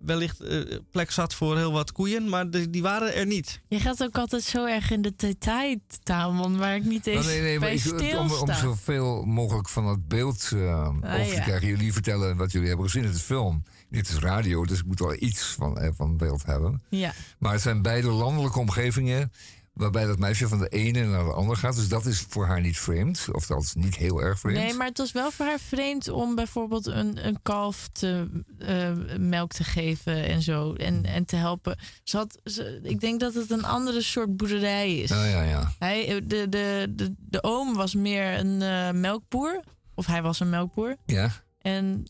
wellicht 0.00 0.40
eh, 0.40 0.60
plek 0.90 1.10
zat 1.10 1.34
voor 1.34 1.56
heel 1.56 1.72
wat 1.72 1.92
koeien. 1.92 2.28
Maar 2.28 2.50
die, 2.50 2.70
die 2.70 2.82
waren 2.82 3.14
er 3.14 3.26
niet. 3.26 3.60
Je 3.68 3.80
gaat 3.80 4.02
ook 4.02 4.18
altijd 4.18 4.42
zo 4.42 4.66
erg 4.66 4.90
in 4.90 5.02
de 5.02 5.12
detailtaal, 5.16 6.32
man, 6.32 6.58
waar 6.58 6.76
ik 6.76 6.84
niet 6.84 7.06
eens 7.06 7.26
nee, 7.26 7.40
nee, 7.40 7.58
maar 7.58 7.68
bij 7.68 7.76
ik, 7.76 8.18
om, 8.18 8.18
om 8.18 8.28
stilsta. 8.28 8.54
zoveel 8.54 9.22
mogelijk 9.24 9.68
van 9.68 9.86
het 9.86 10.08
beeld 10.08 10.50
eh, 10.52 10.88
over 10.88 11.26
te 11.26 11.34
ja. 11.34 11.40
krijgen. 11.40 11.68
Jullie 11.68 11.92
vertellen 11.92 12.36
wat 12.36 12.52
jullie 12.52 12.68
hebben 12.68 12.86
gezien 12.86 13.04
in 13.04 13.12
de 13.12 13.18
film. 13.18 13.62
Dit 13.90 14.08
is 14.08 14.18
radio, 14.18 14.64
dus 14.64 14.78
ik 14.78 14.86
moet 14.86 14.98
wel 14.98 15.16
iets 15.18 15.42
van, 15.42 15.78
eh, 15.78 15.90
van 15.96 16.16
beeld 16.16 16.46
hebben. 16.46 16.82
Ja. 16.88 17.12
Maar 17.38 17.52
het 17.52 17.62
zijn 17.62 17.82
beide 17.82 18.10
landelijke 18.10 18.58
omgevingen 18.58 19.32
waarbij 19.80 20.06
dat 20.06 20.18
meisje 20.18 20.48
van 20.48 20.58
de 20.58 20.68
ene 20.68 21.04
naar 21.04 21.24
de 21.24 21.32
andere 21.32 21.58
gaat. 21.58 21.76
Dus 21.76 21.88
dat 21.88 22.06
is 22.06 22.26
voor 22.28 22.46
haar 22.46 22.60
niet 22.60 22.78
vreemd. 22.78 23.26
Of 23.32 23.46
dat 23.46 23.62
is 23.62 23.74
niet 23.74 23.96
heel 23.96 24.22
erg 24.22 24.38
vreemd. 24.38 24.58
Nee, 24.58 24.74
maar 24.74 24.86
het 24.86 24.98
was 24.98 25.12
wel 25.12 25.30
voor 25.30 25.46
haar 25.46 25.58
vreemd 25.58 26.08
om 26.08 26.34
bijvoorbeeld 26.34 26.86
een, 26.86 27.26
een 27.26 27.38
kalf 27.42 27.88
te, 27.92 28.42
eh, 28.58 28.90
melk 29.18 29.52
te 29.52 29.64
geven 29.64 30.24
en 30.24 30.42
zo. 30.42 30.74
En, 30.74 31.04
en 31.04 31.24
te 31.24 31.36
helpen. 31.36 31.78
Ze 32.04 32.16
had, 32.16 32.38
ze, 32.44 32.80
ik 32.82 33.00
denk 33.00 33.20
dat 33.20 33.34
het 33.34 33.50
een 33.50 33.64
andere 33.64 34.02
soort 34.02 34.36
boerderij 34.36 34.96
is. 34.96 35.10
Ja, 35.10 35.24
ja, 35.24 35.42
ja. 35.42 35.72
Hij, 35.78 36.08
eh, 36.08 36.20
de, 36.24 36.48
de, 36.48 36.86
de, 36.90 37.14
de 37.18 37.42
oom 37.42 37.74
was 37.74 37.94
meer 37.94 38.38
een 38.38 38.62
eh, 38.62 38.90
melkboer. 38.90 39.60
Of 39.94 40.06
hij 40.06 40.22
was 40.22 40.40
een 40.40 40.50
melkboer. 40.50 40.96
Ja. 41.06 41.30
En 41.60 42.04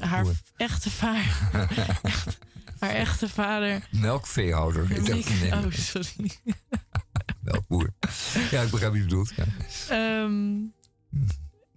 haar 0.00 0.26
echte 0.56 0.90
vader. 0.90 1.36
haar 2.80 2.90
echte 2.90 3.28
vader. 3.28 3.88
Melkveehouder. 3.90 4.90
Ik 4.90 5.06
dacht, 5.06 5.40
nee, 5.40 5.52
Oh, 5.52 5.70
sorry. 5.70 6.30
melkboer. 7.40 7.90
Ja, 8.50 8.62
ik 8.62 8.70
begrijp 8.70 8.92
wat 8.92 9.00
je 9.00 9.06
bedoelt. 9.06 9.32
Ja. 9.36 9.44
Ehm, 9.88 10.56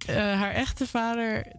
eh, 0.05 0.15
haar 0.39 0.51
echte 0.51 0.87
vader. 0.87 1.51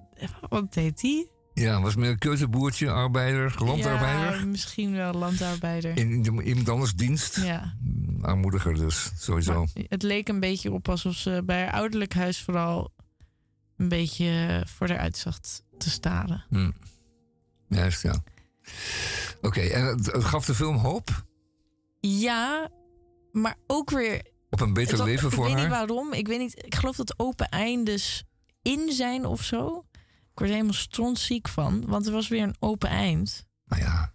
Wat 0.48 0.73
deed 0.73 1.02
hij? 1.02 1.27
Ja, 1.55 1.81
was 1.81 1.94
meer 1.94 2.10
een 2.10 2.19
keuterboertje, 2.19 2.90
arbeider, 2.90 3.55
landarbeider. 3.64 4.39
Ja, 4.39 4.44
misschien 4.44 4.93
wel 4.93 5.12
landarbeider. 5.12 5.97
In, 5.97 6.10
in 6.24 6.40
iemand 6.43 6.69
anders 6.69 6.94
dienst. 6.94 7.36
Ja. 7.36 7.74
Armoediger 8.20 8.74
dus, 8.74 9.10
sowieso. 9.19 9.66
Het 9.89 10.02
leek 10.02 10.28
een 10.28 10.40
beetje 10.40 10.73
op 10.73 10.89
alsof 10.89 11.14
ze 11.14 11.43
bij 11.44 11.62
haar 11.64 11.73
ouderlijk 11.73 12.14
huis 12.14 12.43
vooral 12.43 12.93
een 13.77 13.89
beetje 13.89 14.62
voor 14.69 14.89
eruit 14.89 15.16
zag 15.16 15.39
te 15.78 15.90
staren. 15.90 16.44
Hm. 16.48 16.70
Juist, 17.69 18.02
ja. 18.02 18.23
Oké, 19.43 19.60
en 19.60 19.85
het, 19.85 20.06
het 20.12 20.24
gaf 20.24 20.44
de 20.44 20.55
film 20.55 20.77
hoop 20.77 21.24
Ja, 22.01 22.70
maar 23.32 23.56
ook 23.66 23.90
weer. 23.90 24.27
op 24.51 24.60
een 24.60 24.73
beter 24.73 24.97
was- 24.97 25.06
leven 25.06 25.31
voor 25.31 25.48
Ik 25.48 25.55
weet 25.55 25.59
haar? 25.62 25.69
niet 25.69 25.89
waarom. 25.89 26.12
Ik 26.12 26.27
weet 26.27 26.39
niet. 26.39 26.64
Ik 26.66 26.74
geloof 26.74 26.97
dat 26.97 27.19
open 27.19 27.48
eindes 27.48 28.24
in 28.62 28.93
zijn 28.93 29.24
of 29.27 29.43
zo. 29.43 29.85
Ik 30.32 30.39
word 30.39 30.48
er 30.51 30.56
helemaal 30.56 30.73
strontziek 30.73 31.48
van, 31.48 31.85
want 31.86 32.06
er 32.06 32.12
was 32.12 32.28
weer 32.28 32.43
een 32.43 32.56
open 32.59 32.89
eind. 32.89 33.47
Nou 33.66 33.82
ja. 33.82 34.12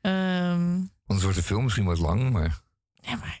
Ehm, 0.00 0.80
Anders 1.06 1.22
wordt 1.22 1.36
de 1.36 1.42
film 1.42 1.62
misschien 1.62 1.84
wat 1.84 1.98
lang, 1.98 2.30
maar... 2.30 2.60
Ja, 2.94 3.16
maar... 3.16 3.40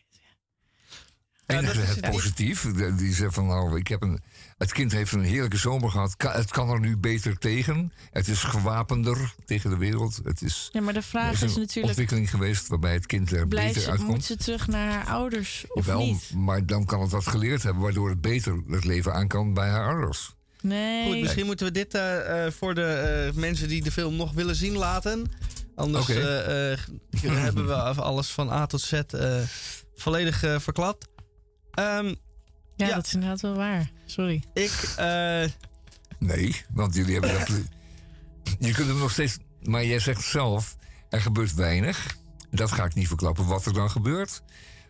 Enige 1.46 1.74
dat 1.78 1.82
is 1.88 1.96
het 1.96 2.10
positief. 2.10 2.62
Die 2.96 3.14
zegt 3.14 3.34
van 3.34 3.46
nou, 3.46 3.78
ik 3.78 3.88
heb 3.88 4.02
een, 4.02 4.20
het 4.62 4.72
kind 4.72 4.92
heeft 4.92 5.12
een 5.12 5.22
heerlijke 5.22 5.56
zomer 5.56 5.90
gehad. 5.90 6.16
Ka- 6.16 6.32
het 6.32 6.50
kan 6.50 6.70
er 6.70 6.80
nu 6.80 6.96
beter 6.96 7.38
tegen. 7.38 7.92
Het 8.10 8.28
is 8.28 8.42
gewapender 8.42 9.34
tegen 9.44 9.70
de 9.70 9.76
wereld. 9.76 10.20
Het 10.24 10.42
is, 10.42 10.68
ja, 10.72 10.80
maar 10.80 10.92
de 10.94 11.02
vraag 11.02 11.32
is 11.32 11.42
is 11.42 11.54
een 11.54 11.60
natuurlijk. 11.60 11.86
ontwikkeling 11.86 12.30
geweest 12.30 12.68
waarbij 12.68 12.92
het 12.92 13.06
kind 13.06 13.32
er 13.32 13.48
Blijft 13.48 13.66
beter 13.68 13.82
ze, 13.82 13.90
uitkomt. 13.90 14.10
moet 14.12 14.24
ze 14.24 14.36
terug 14.36 14.66
naar 14.66 14.90
haar 14.92 15.06
ouders 15.06 15.64
of 15.68 15.86
Jawel, 15.86 16.04
niet? 16.06 16.30
maar 16.34 16.66
dan 16.66 16.84
kan 16.84 17.00
het 17.00 17.10
wat 17.10 17.26
geleerd 17.26 17.62
hebben, 17.62 17.82
waardoor 17.82 18.08
het 18.08 18.20
beter 18.20 18.62
het 18.68 18.84
leven 18.84 19.14
aan 19.14 19.28
kan 19.28 19.54
bij 19.54 19.68
haar 19.68 19.88
ouders. 19.94 20.34
Nee. 20.60 21.06
Goed, 21.12 21.20
misschien 21.20 21.46
moeten 21.46 21.66
we 21.66 21.72
dit 21.72 21.94
eh, 21.94 22.46
eh, 22.46 22.52
voor 22.52 22.74
de 22.74 22.84
eh, 22.84 23.40
mensen 23.40 23.68
die 23.68 23.82
de 23.82 23.92
film 23.92 24.16
nog 24.16 24.32
willen 24.32 24.56
zien 24.56 24.76
laten. 24.76 25.24
Anders 25.74 26.06
hebben 27.20 27.66
we 27.66 27.74
alles 27.74 28.28
van 28.28 28.50
A 28.50 28.66
tot 28.66 28.80
Z 28.80 28.92
eh, 28.92 29.40
volledig 29.94 30.42
eh, 30.42 30.58
verklapt. 30.58 31.06
Ehm, 31.70 32.14
ja, 32.76 32.94
dat 32.94 33.06
is 33.06 33.14
inderdaad 33.14 33.40
wel 33.40 33.54
waar. 33.56 33.90
Sorry. 34.06 34.42
Ik. 34.54 34.92
eh, 34.96 35.44
Nee, 36.18 36.62
want 36.72 36.94
jullie 36.94 37.12
hebben 37.18 37.32
dat. 37.38 37.48
Je 38.58 38.72
kunt 38.72 38.88
hem 38.88 38.98
nog 38.98 39.10
steeds. 39.10 39.38
Maar 39.62 39.84
jij 39.84 39.98
zegt 39.98 40.22
zelf, 40.22 40.76
er 41.08 41.20
gebeurt 41.20 41.54
weinig. 41.54 42.16
Dat 42.50 42.72
ga 42.72 42.84
ik 42.84 42.94
niet 42.94 43.08
verklappen 43.08 43.46
wat 43.46 43.64
er 43.66 43.72
dan 43.72 43.90
gebeurt. 43.90 44.42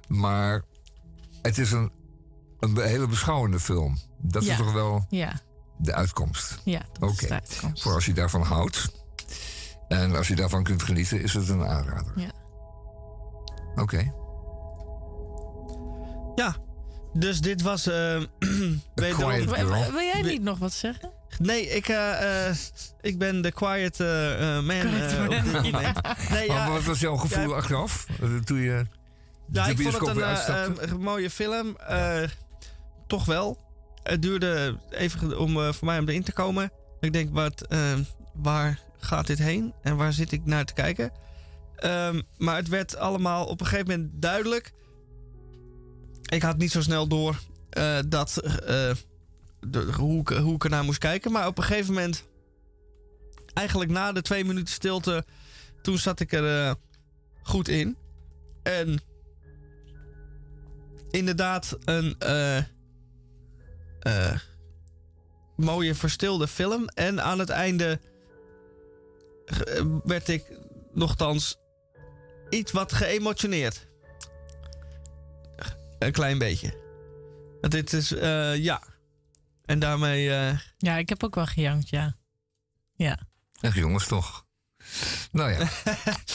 Maar 0.08 0.62
het 1.42 1.58
is 1.58 1.72
een, 1.72 1.92
een 2.60 2.80
hele 2.80 3.06
beschouwende 3.06 3.60
film. 3.60 3.98
Dat 4.22 4.44
Ja. 4.44 4.50
is 4.52 4.58
toch 4.58 4.72
wel 4.72 5.06
Ja, 5.08 5.40
de 5.78 5.94
uitkomst. 5.94 6.58
ja 6.64 6.82
dat 6.98 7.10
Oké. 7.10 7.22
is 7.22 7.28
de 7.28 7.34
uitkomst. 7.34 7.82
Voor 7.82 7.94
als 7.94 8.06
je 8.06 8.12
daarvan 8.12 8.42
houdt. 8.42 8.90
En 9.88 10.16
als 10.16 10.28
je 10.28 10.34
daarvan 10.36 10.62
kunt 10.62 10.82
genieten, 10.82 11.22
is 11.22 11.34
het 11.34 11.48
een 11.48 11.64
aanrader. 11.64 12.12
Ja. 12.16 12.30
Oké. 13.74 14.12
ja, 16.34 16.56
dus 17.12 17.40
dit 17.40 17.62
was. 17.62 17.86
eh 17.86 18.20
wederom- 18.94 19.30
Quiet 19.30 19.44
Wil, 19.44 19.54
Girl. 19.66 19.90
wil 19.92 20.00
jij 20.00 20.22
niet 20.22 20.42
nog 20.42 20.58
wat 20.58 20.72
zeggen? 20.72 21.10
Nee, 21.38 21.66
ik, 21.68 21.88
eh, 21.88 22.46
eh, 22.48 22.56
ik 23.00 23.18
ben 23.18 23.42
de 23.42 23.52
quiet 23.52 23.98
man. 23.98 24.66
Quiet. 24.66 26.00
Nee, 26.30 26.46
ja, 26.46 26.70
wat 26.70 26.84
was 26.84 27.00
jouw 27.00 27.16
gevoel 27.16 27.48
ja, 27.48 27.54
achteraf? 27.56 28.06
Toen 28.44 28.58
je 28.58 28.86
Ja, 29.52 29.64
de 29.64 29.70
ik 29.70 29.80
vond 29.92 30.16
het 30.16 30.90
een 30.90 31.00
mooie 31.00 31.30
film. 31.30 31.76
Eh, 31.76 32.22
toch 33.06 33.24
wel. 33.24 33.58
Het 34.02 34.22
duurde 34.22 34.78
even 34.90 35.38
om, 35.38 35.56
eh, 35.60 35.72
voor 35.72 35.86
mij 35.86 35.98
om 35.98 36.08
erin 36.08 36.22
te 36.22 36.32
komen. 36.32 36.70
Ik 37.00 37.12
denk, 37.12 37.34
wat, 37.34 37.66
eh, 37.66 37.78
waar 38.34 38.78
gaat 38.98 39.26
dit 39.26 39.38
heen? 39.38 39.74
En 39.82 39.96
waar 39.96 40.12
zit 40.12 40.32
ik 40.32 40.44
naar 40.44 40.64
te 40.64 40.72
kijken? 40.72 41.12
Ehm, 41.76 42.20
maar 42.38 42.56
het 42.56 42.68
werd 42.68 42.96
allemaal 42.96 43.44
op 43.46 43.60
een 43.60 43.66
gegeven 43.66 43.90
moment 43.90 44.22
duidelijk. 44.22 44.72
Ik 46.32 46.42
had 46.42 46.56
niet 46.56 46.70
zo 46.70 46.80
snel 46.80 47.06
door 47.06 47.40
eh, 47.70 47.98
dat, 48.08 48.36
eh, 48.36 48.90
de, 49.60 49.92
hoe, 49.96 50.20
ik, 50.20 50.28
hoe 50.28 50.54
ik 50.54 50.64
ernaar 50.64 50.84
moest 50.84 50.98
kijken. 50.98 51.32
Maar 51.32 51.46
op 51.46 51.58
een 51.58 51.64
gegeven 51.64 51.94
moment, 51.94 52.24
eigenlijk 53.54 53.90
na 53.90 54.12
de 54.12 54.22
twee 54.22 54.44
minuten 54.44 54.74
stilte, 54.74 55.24
toen 55.82 55.98
zat 55.98 56.20
ik 56.20 56.32
er 56.32 56.66
eh, 56.66 56.74
goed 57.42 57.68
in. 57.68 57.96
En 58.62 59.00
inderdaad 61.10 61.78
een, 61.84 62.16
mooie 65.56 65.94
verstilde 65.94 66.48
film. 66.48 66.88
En 66.88 67.22
aan 67.22 67.38
het 67.38 67.50
einde 67.50 68.00
werd 70.04 70.28
ik 70.28 70.44
nogthans 70.92 71.58
iets 72.48 72.72
wat 72.72 72.92
geëmotioneerd. 72.92 73.90
Een 76.06 76.12
klein 76.12 76.38
beetje. 76.38 76.80
Want 77.60 77.72
dit 77.72 77.92
is, 77.92 78.12
eh, 78.12 78.56
ja. 78.56 78.82
En 79.64 79.78
daarmee... 79.78 80.30
eh, 80.34 80.58
Ja, 80.78 80.96
ik 80.96 81.08
heb 81.08 81.22
ook 81.24 81.34
wel 81.34 81.46
gejankt, 81.46 81.88
ja. 81.88 82.16
Ja. 82.94 83.18
Echt 83.60 83.74
jongens, 83.76 84.06
toch? 84.06 84.46
Nou 85.32 85.50
ja, 85.52 85.68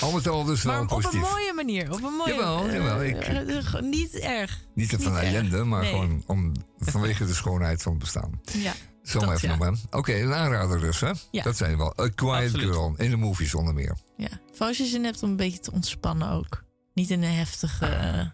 al 0.01 0.11
met 0.11 0.27
al 0.27 0.43
dus 0.43 0.63
wel 0.63 0.73
Maar 0.73 0.81
op 0.81 0.87
positief. 0.87 1.13
een 1.23 1.29
mooie 1.29 1.53
manier. 1.53 1.91
Op 1.91 2.03
een 2.03 2.13
mooie 2.13 2.33
Jawel, 2.33 2.71
jawel, 2.71 3.03
ik- 3.03 3.15
eh, 3.17 3.81
niet 3.81 4.13
erg. 4.19 4.59
Niet 4.73 4.89
van 4.99 5.13
erg. 5.15 5.23
ellende, 5.23 5.63
maar 5.63 5.81
Nee. 5.81 5.89
gewoon 5.91 6.23
om, 6.27 6.53
vanwege 6.79 7.25
de 7.25 7.33
schoonheid 7.33 7.81
van 7.81 7.91
het 7.91 8.01
bestaan. 8.01 8.41
Ja. 8.53 8.73
Zo 9.03 9.19
maar 9.19 9.35
even 9.35 9.49
ja. 9.49 9.55
noemen. 9.55 9.79
Oké, 9.89 10.13
een 10.13 10.33
aanrader 10.33 10.79
dus, 10.79 10.99
hè? 10.99 11.11
Ja. 11.31 11.43
Dat 11.43 11.57
zijn 11.57 11.77
wel. 11.77 11.93
A 12.01 12.07
Quiet 12.15 12.31
Absoluut. 12.33 12.65
Girl 12.71 12.93
in 12.97 13.09
de 13.09 13.15
movies 13.17 13.49
zonder 13.49 13.73
meer. 13.73 13.97
Ja. 14.17 14.29
Voor 14.53 14.65
als 14.67 14.77
je 14.77 14.85
zin 14.85 15.03
hebt 15.03 15.23
om 15.23 15.29
een 15.29 15.35
beetje 15.35 15.59
te 15.59 15.71
ontspannen 15.71 16.29
ook. 16.31 16.63
Niet 16.93 17.09
in 17.09 17.23
een 17.23 17.33
heftige... 17.35 18.33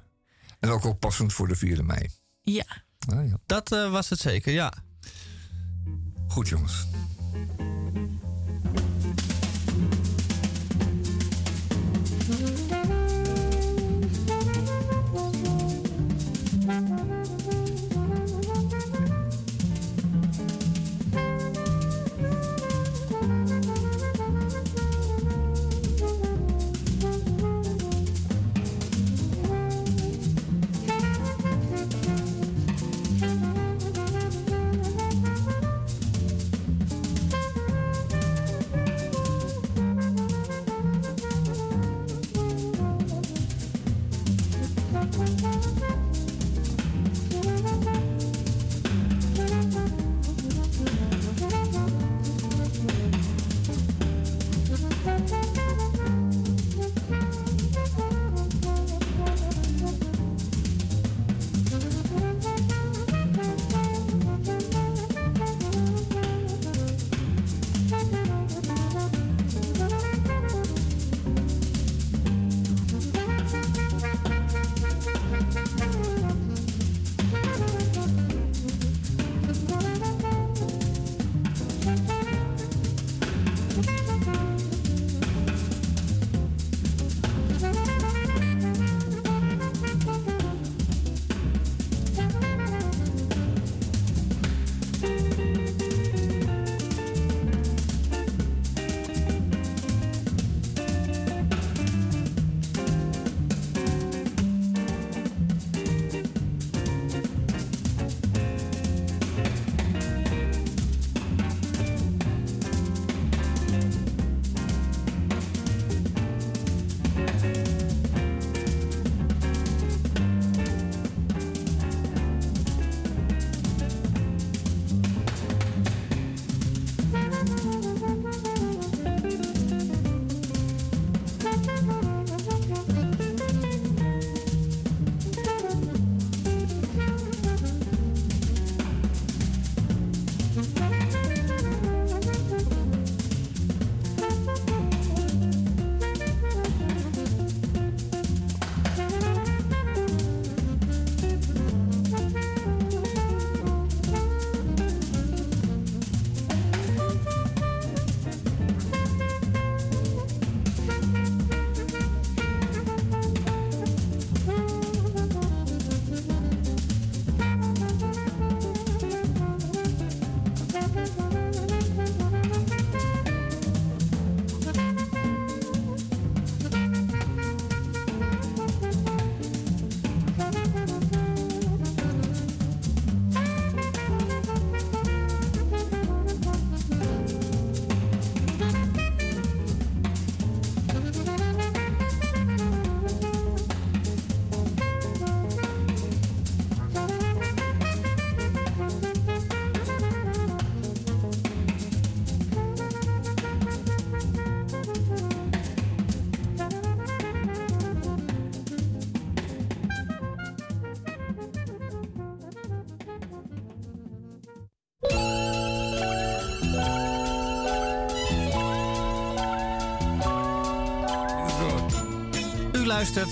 En 0.63 0.69
ook 0.69 0.83
wel 0.83 0.93
passend 0.93 1.33
voor 1.33 1.47
de 1.47 1.57
4e 1.57 1.83
mei. 1.83 2.09
ja. 2.41 2.65
Ah, 3.07 3.27
ja. 3.27 3.37
Dat 3.45 3.71
eh, 3.71 3.91
was 3.91 4.09
het 4.09 4.19
zeker, 4.19 4.53
ja. 4.53 4.73
Goed, 6.27 6.47
jongens. 6.47 6.87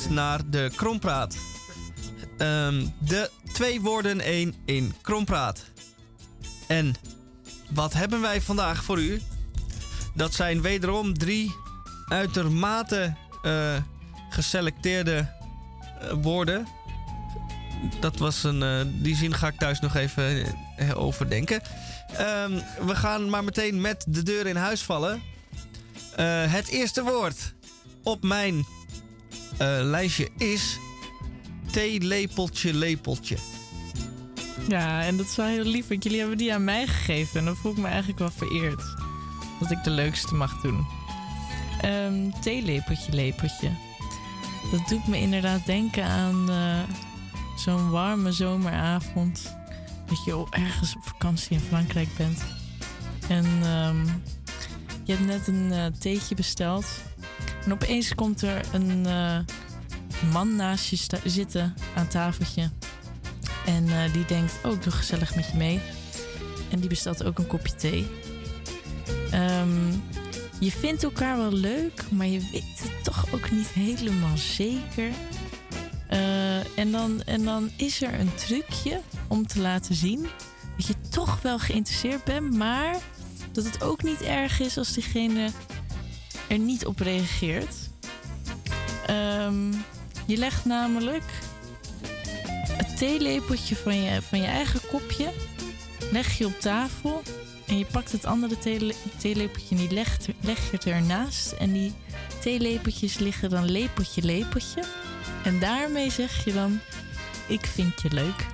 Naar 0.10 0.50
de 0.50 0.72
Krompraat. 0.76 1.36
Ehm, 2.38 2.86
de 3.00 3.30
twee 3.54 3.82
woorden 3.82 4.20
één 4.20 4.56
in 4.66 4.94
Krompraat. 5.02 5.66
En 6.68 6.94
wat 7.70 7.94
hebben 7.94 8.22
wij 8.22 8.42
vandaag 8.42 8.84
voor 8.84 9.00
u? 9.00 9.22
Dat 10.16 10.34
zijn 10.34 10.62
wederom 10.62 11.18
drie 11.18 11.56
uitermate 12.08 13.16
eh, 13.44 13.76
geselecteerde 14.30 15.30
eh, 16.00 16.14
woorden. 16.22 16.68
Dat 18.00 18.18
was 18.18 18.44
een. 18.44 18.64
eh, 18.64 18.82
die 18.86 19.16
zin 19.16 19.34
ga 19.34 19.48
ik 19.48 19.58
thuis 19.58 19.80
nog 19.80 19.96
even 19.96 20.56
overdenken. 20.96 21.62
Ehm, 22.18 22.60
we 22.86 22.96
gaan 22.96 23.30
maar 23.30 23.44
meteen 23.44 23.82
met 23.82 24.06
de 24.08 24.24
deur 24.24 24.48
in 24.48 24.56
huis 24.56 24.82
vallen. 24.82 25.22
Het 26.50 26.68
eerste 26.68 27.04
woord 27.04 27.54
op 28.04 28.24
mijn 28.24 28.66
lijstje 29.82 30.30
is 30.38 30.80
theelepeltje 31.72 32.74
lepeltje. 32.74 33.38
Ja, 34.68 35.04
en 35.04 35.18
dat 35.18 35.26
is 35.26 35.36
wel 35.36 35.46
heel 35.46 35.64
lief, 35.64 35.88
want 35.88 36.04
jullie 36.04 36.20
hebben 36.20 36.38
die 36.38 36.54
aan 36.54 36.64
mij 36.64 36.88
gegeven. 36.88 37.40
En 37.40 37.46
dan 37.46 37.56
voel 37.56 37.72
ik 37.72 37.78
me 37.78 37.88
eigenlijk 37.88 38.20
wel 38.20 38.32
vereerd. 38.32 38.84
Dat 39.60 39.72
ik 39.72 39.84
de 39.84 39.90
leukste 39.90 40.36
mag 40.36 40.62
doen. 40.62 40.86
Ehm 41.82 42.30
theelepeltje, 42.42 43.14
lepeltje. 43.14 43.72
Dat 44.72 44.88
doet 44.88 45.08
me 45.08 45.18
inderdaad 45.18 45.66
denken 45.66 46.04
aan 46.04 46.50
eh, 46.50 46.80
zo'n 47.56 47.90
warme 47.90 48.32
zomeravond. 48.32 49.56
Dat 50.06 50.24
je 50.26 50.46
ergens 50.50 50.96
op 50.96 51.04
vakantie 51.04 51.52
in 51.52 51.60
Frankrijk 51.60 52.10
bent. 52.18 52.44
En 53.28 53.46
ehm, 53.64 54.06
je 55.04 55.14
hebt 55.14 55.26
net 55.26 55.48
een 55.48 55.72
eh, 55.72 55.86
theetje 55.86 56.36
besteld. 56.36 56.86
En 57.66 57.72
opeens 57.72 58.16
komt 58.16 58.42
er 58.42 58.62
een 58.74 59.06
eh, 59.06 59.40
man 60.32 60.56
naast 60.56 60.90
je 60.90 61.20
zitten 61.26 61.74
aan 61.96 62.08
tafeltje. 62.08 62.70
En 63.66 63.90
eh, 63.90 64.14
die 64.14 64.26
denkt, 64.26 64.54
oh, 64.64 64.72
ik 64.72 64.84
doe 64.84 64.92
gezellig 64.92 65.36
met 65.36 65.48
je 65.52 65.58
mee. 65.58 65.80
En 66.70 66.80
die 66.80 66.90
bestelt 66.90 67.24
ook 67.24 67.40
een 67.40 67.48
kopje 67.48 67.76
thee. 67.76 68.08
Ehm, 69.32 69.92
je 70.60 70.72
vindt 70.72 71.04
elkaar 71.04 71.38
wel 71.38 71.52
leuk, 71.52 72.04
maar 72.12 72.28
je 72.28 72.40
weet 72.52 72.82
het 72.82 73.04
toch 73.04 73.34
ook 73.34 73.52
niet 73.52 73.68
helemaal 73.68 74.38
zeker. 74.38 75.12
Eh, 76.08 76.78
en, 76.78 76.92
dan, 76.92 77.24
en 77.26 77.44
dan 77.44 77.70
is 77.76 78.02
er 78.02 78.20
een 78.20 78.36
trucje 78.36 79.02
om 79.28 79.48
te 79.48 79.60
laten 79.60 79.96
zien 79.96 80.28
dat 80.78 80.88
je 80.88 80.96
toch 81.10 81.42
wel 81.42 81.60
geïnteresseerd 81.60 82.24
bent, 82.24 82.54
maar 82.54 82.96
dat 83.52 83.64
het 83.66 83.84
ook 83.84 84.04
niet 84.04 84.22
erg 84.22 84.60
is 84.60 84.78
als 84.78 84.94
diegene 84.94 85.50
er 86.52 86.60
niet 86.60 86.86
op 86.86 87.00
reageert. 87.00 87.76
Ehm, 89.06 89.72
je 90.26 90.38
legt 90.38 90.66
namelijk 90.66 91.24
het 92.68 92.98
theelepeltje 92.98 93.76
van 93.76 94.02
je, 94.02 94.22
van 94.22 94.40
je 94.40 94.48
eigen 94.48 94.80
kopje 94.90 95.32
leg 96.12 96.38
je 96.38 96.46
op 96.46 96.60
tafel 96.60 97.22
en 97.68 97.78
je 97.78 97.86
pakt 97.86 98.12
het 98.12 98.26
andere 98.26 98.58
theele- 98.58 98.94
theelepeltje 99.18 99.76
en 99.76 99.82
die 99.82 99.92
legt, 99.92 100.28
leg 100.42 100.58
je 100.58 100.72
het 100.72 100.86
ernaast. 100.86 101.52
En 101.52 101.72
die 101.72 101.94
theelepeltjes 102.42 103.18
liggen 103.18 103.50
dan 103.50 103.66
lepeltje, 103.72 104.22
lepeltje. 104.22 104.84
En 105.44 105.60
daarmee 105.60 106.12
zeg 106.12 106.46
je 106.46 106.54
dan, 106.54 106.80
ik 107.48 107.66
vind 107.66 108.02
je 108.02 108.10
leuk. 108.12 108.46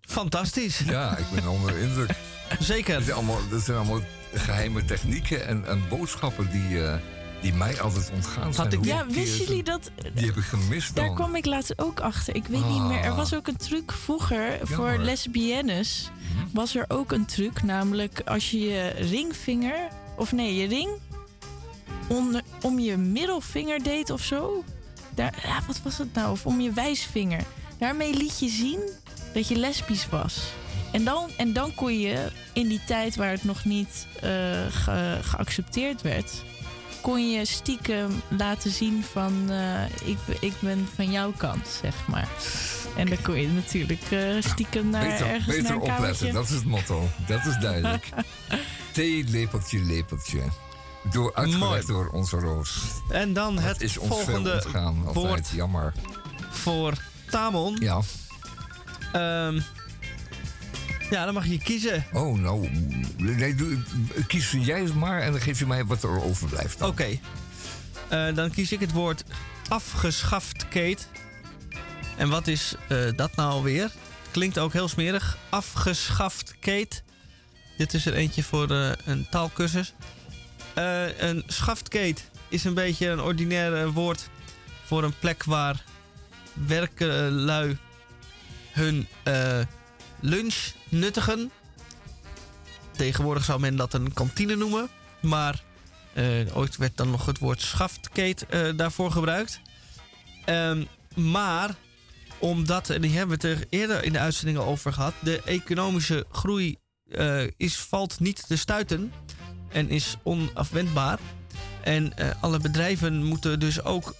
Fantastisch. 0.00 0.78
Ja, 0.78 1.16
ik 1.16 1.26
ben 1.34 1.48
onder 1.48 1.72
de 1.72 1.80
indruk. 1.80 2.10
Zeker. 2.58 2.94
Dat 2.94 3.02
zijn 3.02 3.16
allemaal, 3.16 3.38
dat 3.50 3.62
zijn 3.62 3.76
allemaal 3.76 4.00
geheime 4.34 4.84
technieken 4.84 5.46
en, 5.46 5.66
en 5.66 5.82
boodschappen 5.88 6.50
die, 6.50 6.84
eh, 6.84 6.94
die 7.40 7.52
mij 7.54 7.80
altijd 7.80 8.10
ontgaan 8.14 8.54
zijn. 8.54 8.74
Hoeveel 8.74 8.94
Ja, 8.94 9.06
wisten 9.06 9.22
is 9.22 9.36
jullie 9.46 9.62
dat? 9.62 9.90
Die 10.14 10.26
heb 10.26 10.36
ik 10.36 10.42
gemist 10.44 10.94
dan. 10.94 11.04
Daar 11.06 11.14
kwam 11.14 11.34
ik 11.34 11.46
laatst 11.46 11.78
ook 11.82 12.00
achter. 12.00 12.34
Ik 12.34 12.46
weet 12.46 12.68
niet 12.68 12.82
meer. 12.82 13.00
Er 13.00 13.10
Ah. 13.10 13.16
was 13.16 13.34
ook 13.34 13.46
een 13.46 13.56
truc 13.56 13.92
vroeger 13.92 14.58
voor 14.62 14.96
lesbiennes. 14.98 16.10
Was 16.52 16.74
er 16.76 16.84
ook 16.88 17.12
een 17.12 17.26
truc, 17.26 17.62
namelijk 17.62 18.20
als 18.24 18.50
je 18.50 18.58
je 18.60 18.88
ringvinger, 18.88 19.88
of 20.16 20.32
nee, 20.32 20.54
je 20.54 20.66
ring 20.66 20.88
onder, 22.08 22.42
om 22.62 22.78
je 22.78 22.96
middelvinger 22.96 23.82
deed 23.82 24.10
of 24.10 24.22
zo. 24.22 24.64
Daar, 25.14 25.34
ja, 25.46 25.60
wat 25.66 25.80
was 25.82 25.98
het 25.98 26.14
nou? 26.14 26.30
Of 26.30 26.46
om 26.46 26.60
je 26.60 26.72
wijsvinger. 26.72 27.42
Daarmee 27.78 28.14
liet 28.14 28.38
je 28.38 28.48
zien 28.48 28.78
dat 29.34 29.48
je 29.48 29.56
lesbisch 29.56 30.08
was. 30.08 30.38
En 30.92 31.04
dan, 31.04 31.30
en 31.36 31.52
dan 31.52 31.74
kon 31.74 31.98
je 31.98 32.28
in 32.52 32.68
die 32.68 32.80
tijd 32.86 33.16
waar 33.16 33.30
het 33.30 33.44
nog 33.44 33.64
niet 33.64 34.06
eh, 34.20 34.30
ge- 34.70 35.18
geaccepteerd 35.22 36.02
werd, 36.02 36.32
kon 37.00 37.30
je 37.30 37.44
stiekem 37.44 38.22
laten 38.28 38.70
zien 38.70 39.04
van 39.12 39.50
eh, 39.50 39.84
ik, 40.04 40.16
ben- 40.26 40.36
ik 40.40 40.52
ben 40.60 40.88
van 40.94 41.10
jouw 41.10 41.32
kant, 41.36 41.68
zeg 41.82 41.94
maar. 42.06 42.28
En 42.96 43.06
dan 43.06 43.22
kon 43.22 43.40
je 43.40 43.48
natuurlijk 43.48 44.02
eh, 44.10 44.20
stiekem 44.38 44.90
naar 44.90 45.06
beter 45.08 45.26
ergens 45.26 45.46
beter 45.46 45.62
naar 45.62 45.72
een 45.72 45.78
opletten, 45.80 46.04
kamertje. 46.06 46.32
dat 46.32 46.44
is 46.48 46.54
het 46.54 46.64
motto. 46.64 47.08
Dat 47.26 47.46
is 47.46 47.56
duidelijk. 47.60 48.08
Thee, 48.92 49.24
lepeltje, 49.28 49.78
lepeltje. 49.80 50.40
Door, 51.12 51.34
uitgelegd 51.34 51.68
Mooi. 51.68 51.86
door 51.86 52.08
onze 52.08 52.36
Roos. 52.36 52.78
En 53.10 53.32
dan 53.32 53.54
Dat 53.54 53.64
het 53.64 53.80
is 53.80 53.98
ons 53.98 54.08
veel 54.14 54.24
volgende 54.24 54.52
ontgaan, 54.52 54.96
altijd. 55.06 55.14
woord 55.14 55.48
Jammer. 55.48 55.92
voor 56.50 56.92
Tamon. 57.30 57.76
Ja. 57.80 58.00
Ehm, 59.12 59.60
ja, 61.14 61.24
dan 61.24 61.34
mag 61.34 61.46
je 61.46 61.58
kiezen. 61.58 62.04
Oh, 62.12 62.38
nou. 62.38 62.68
Nee, 63.16 63.54
doe, 63.54 63.78
kies 64.26 64.50
jij 64.50 64.80
het 64.80 64.94
maar 64.94 65.20
en 65.20 65.32
dan 65.32 65.40
geef 65.40 65.58
je 65.58 65.66
mij 65.66 65.84
wat 65.84 66.02
er 66.02 66.22
overblijft. 66.22 66.82
Oké. 66.82 67.18
Eh, 68.08 68.34
dan 68.34 68.50
kies 68.50 68.72
ik 68.72 68.80
het 68.80 68.92
woord 68.92 69.24
afgeschaft, 69.68 70.68
Kate. 70.68 71.02
En 72.16 72.28
wat 72.28 72.46
is 72.46 72.74
eh, 72.88 72.98
dat 73.16 73.36
nou 73.36 73.50
alweer? 73.50 73.90
Klinkt 74.30 74.58
ook 74.58 74.72
heel 74.72 74.88
smerig. 74.88 75.38
Afgeschaft, 75.48 76.54
Kate. 76.60 77.02
Dit 77.76 77.94
is 77.94 78.06
er 78.06 78.14
eentje 78.14 78.42
voor 78.42 78.70
eh, 78.70 78.90
een 79.04 79.26
taalkursus. 79.30 79.94
Een 81.18 81.42
schaftkate 81.46 82.20
is 82.48 82.64
een 82.64 82.74
beetje 82.74 83.08
een 83.08 83.20
ordinair 83.20 83.92
woord 83.92 84.28
voor 84.84 85.04
een 85.04 85.18
plek 85.18 85.44
waar 85.44 85.84
werklui 86.66 87.78
hun 88.72 89.06
lunch 90.20 90.72
nuttigen. 90.88 91.50
Tegenwoordig 92.90 93.44
zou 93.44 93.60
men 93.60 93.76
dat 93.76 93.94
een 93.94 94.12
kantine 94.12 94.56
noemen. 94.56 94.88
Maar 95.20 95.62
eh, 96.18 96.56
ooit 96.56 96.76
werd 96.76 96.96
dan 96.96 97.10
nog 97.10 97.26
het 97.26 97.38
woord 97.38 97.60
schaftkate 97.60 98.46
eh, 98.46 98.76
daarvoor 98.76 99.10
gebruikt. 99.10 99.60
Ehm, 100.44 100.84
maar 101.14 101.74
omdat, 102.38 102.90
en 102.90 103.00
die 103.00 103.16
hebben 103.16 103.40
we 103.40 103.48
het 103.48 103.58
er 103.58 103.66
eerder 103.70 104.04
in 104.04 104.12
de 104.12 104.18
uitzendingen 104.18 104.64
over 104.64 104.92
gehad, 104.92 105.14
de 105.20 105.42
economische 105.42 106.26
groei 106.32 106.76
eh, 107.10 107.42
is, 107.56 107.76
valt 107.76 108.20
niet 108.20 108.46
te 108.46 108.56
stuiten 108.56 109.12
en 109.68 109.90
is 109.90 110.16
onafwendbaar. 110.22 111.18
En 111.82 112.12
alle 112.40 112.58
bedrijven 112.58 113.24
moeten 113.24 113.60
dus 113.60 113.82
ook 113.82 114.14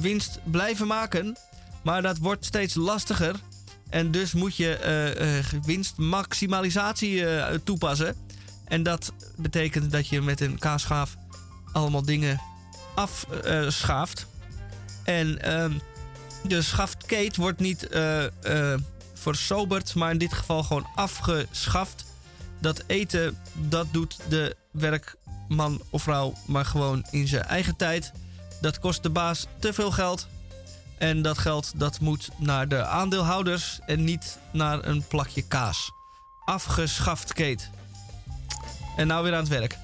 winst 0.00 0.38
blijven 0.44 0.86
maken. 0.86 1.36
Maar 1.82 2.02
dat 2.02 2.18
wordt 2.18 2.44
steeds 2.44 2.74
lastiger. 2.74 3.34
En 3.90 4.10
dus 4.10 4.32
moet 4.32 4.56
je 4.56 4.76
eh, 4.76 5.38
eh, 5.38 5.44
winstmaximalisatie 5.62 7.26
eh, 7.26 7.58
toepassen. 7.64 8.16
En 8.64 8.82
dat 8.82 9.12
betekent 9.36 9.92
dat 9.92 10.08
je 10.08 10.20
met 10.20 10.40
een 10.40 10.58
kaasschaaf 10.58 11.16
allemaal 11.72 12.04
dingen 12.04 12.40
afschaaft. 12.94 14.26
en 15.04 15.42
ehm, 15.42 15.72
de 16.42 16.62
schaftkate 16.62 17.40
wordt 17.40 17.60
niet 17.60 17.88
versoberd, 19.14 19.94
maar 19.94 20.10
in 20.10 20.18
dit 20.18 20.32
geval 20.32 20.62
gewoon 20.62 20.86
afgeschaft. 20.94 22.04
Dat 22.60 22.84
eten, 22.86 23.38
dat 23.54 23.86
doet 23.90 24.18
de 24.28 24.56
werkman 24.70 25.82
of 25.90 26.02
vrouw 26.02 26.34
maar 26.46 26.64
gewoon 26.64 27.06
in 27.10 27.28
zijn 27.28 27.42
eigen 27.44 27.76
tijd. 27.76 28.12
Dat 28.60 28.78
kost 28.78 29.02
de 29.02 29.10
baas 29.10 29.46
te 29.58 29.72
veel 29.72 29.90
geld. 29.90 30.28
En 30.98 31.22
dat 31.22 31.38
geld 31.38 31.72
dat 31.76 32.00
moet 32.00 32.28
naar 32.36 32.68
de 32.68 32.84
aandeelhouders 32.84 33.80
en 33.86 34.04
niet 34.04 34.38
naar 34.52 34.84
een 34.84 35.04
plakje 35.08 35.42
kaas. 35.42 35.92
Afgeschaft 36.44 37.32
Kate. 37.32 37.64
En 38.96 39.06
nou 39.06 39.24
weer 39.24 39.32
aan 39.32 39.38
het 39.38 39.48
werk. 39.48 39.78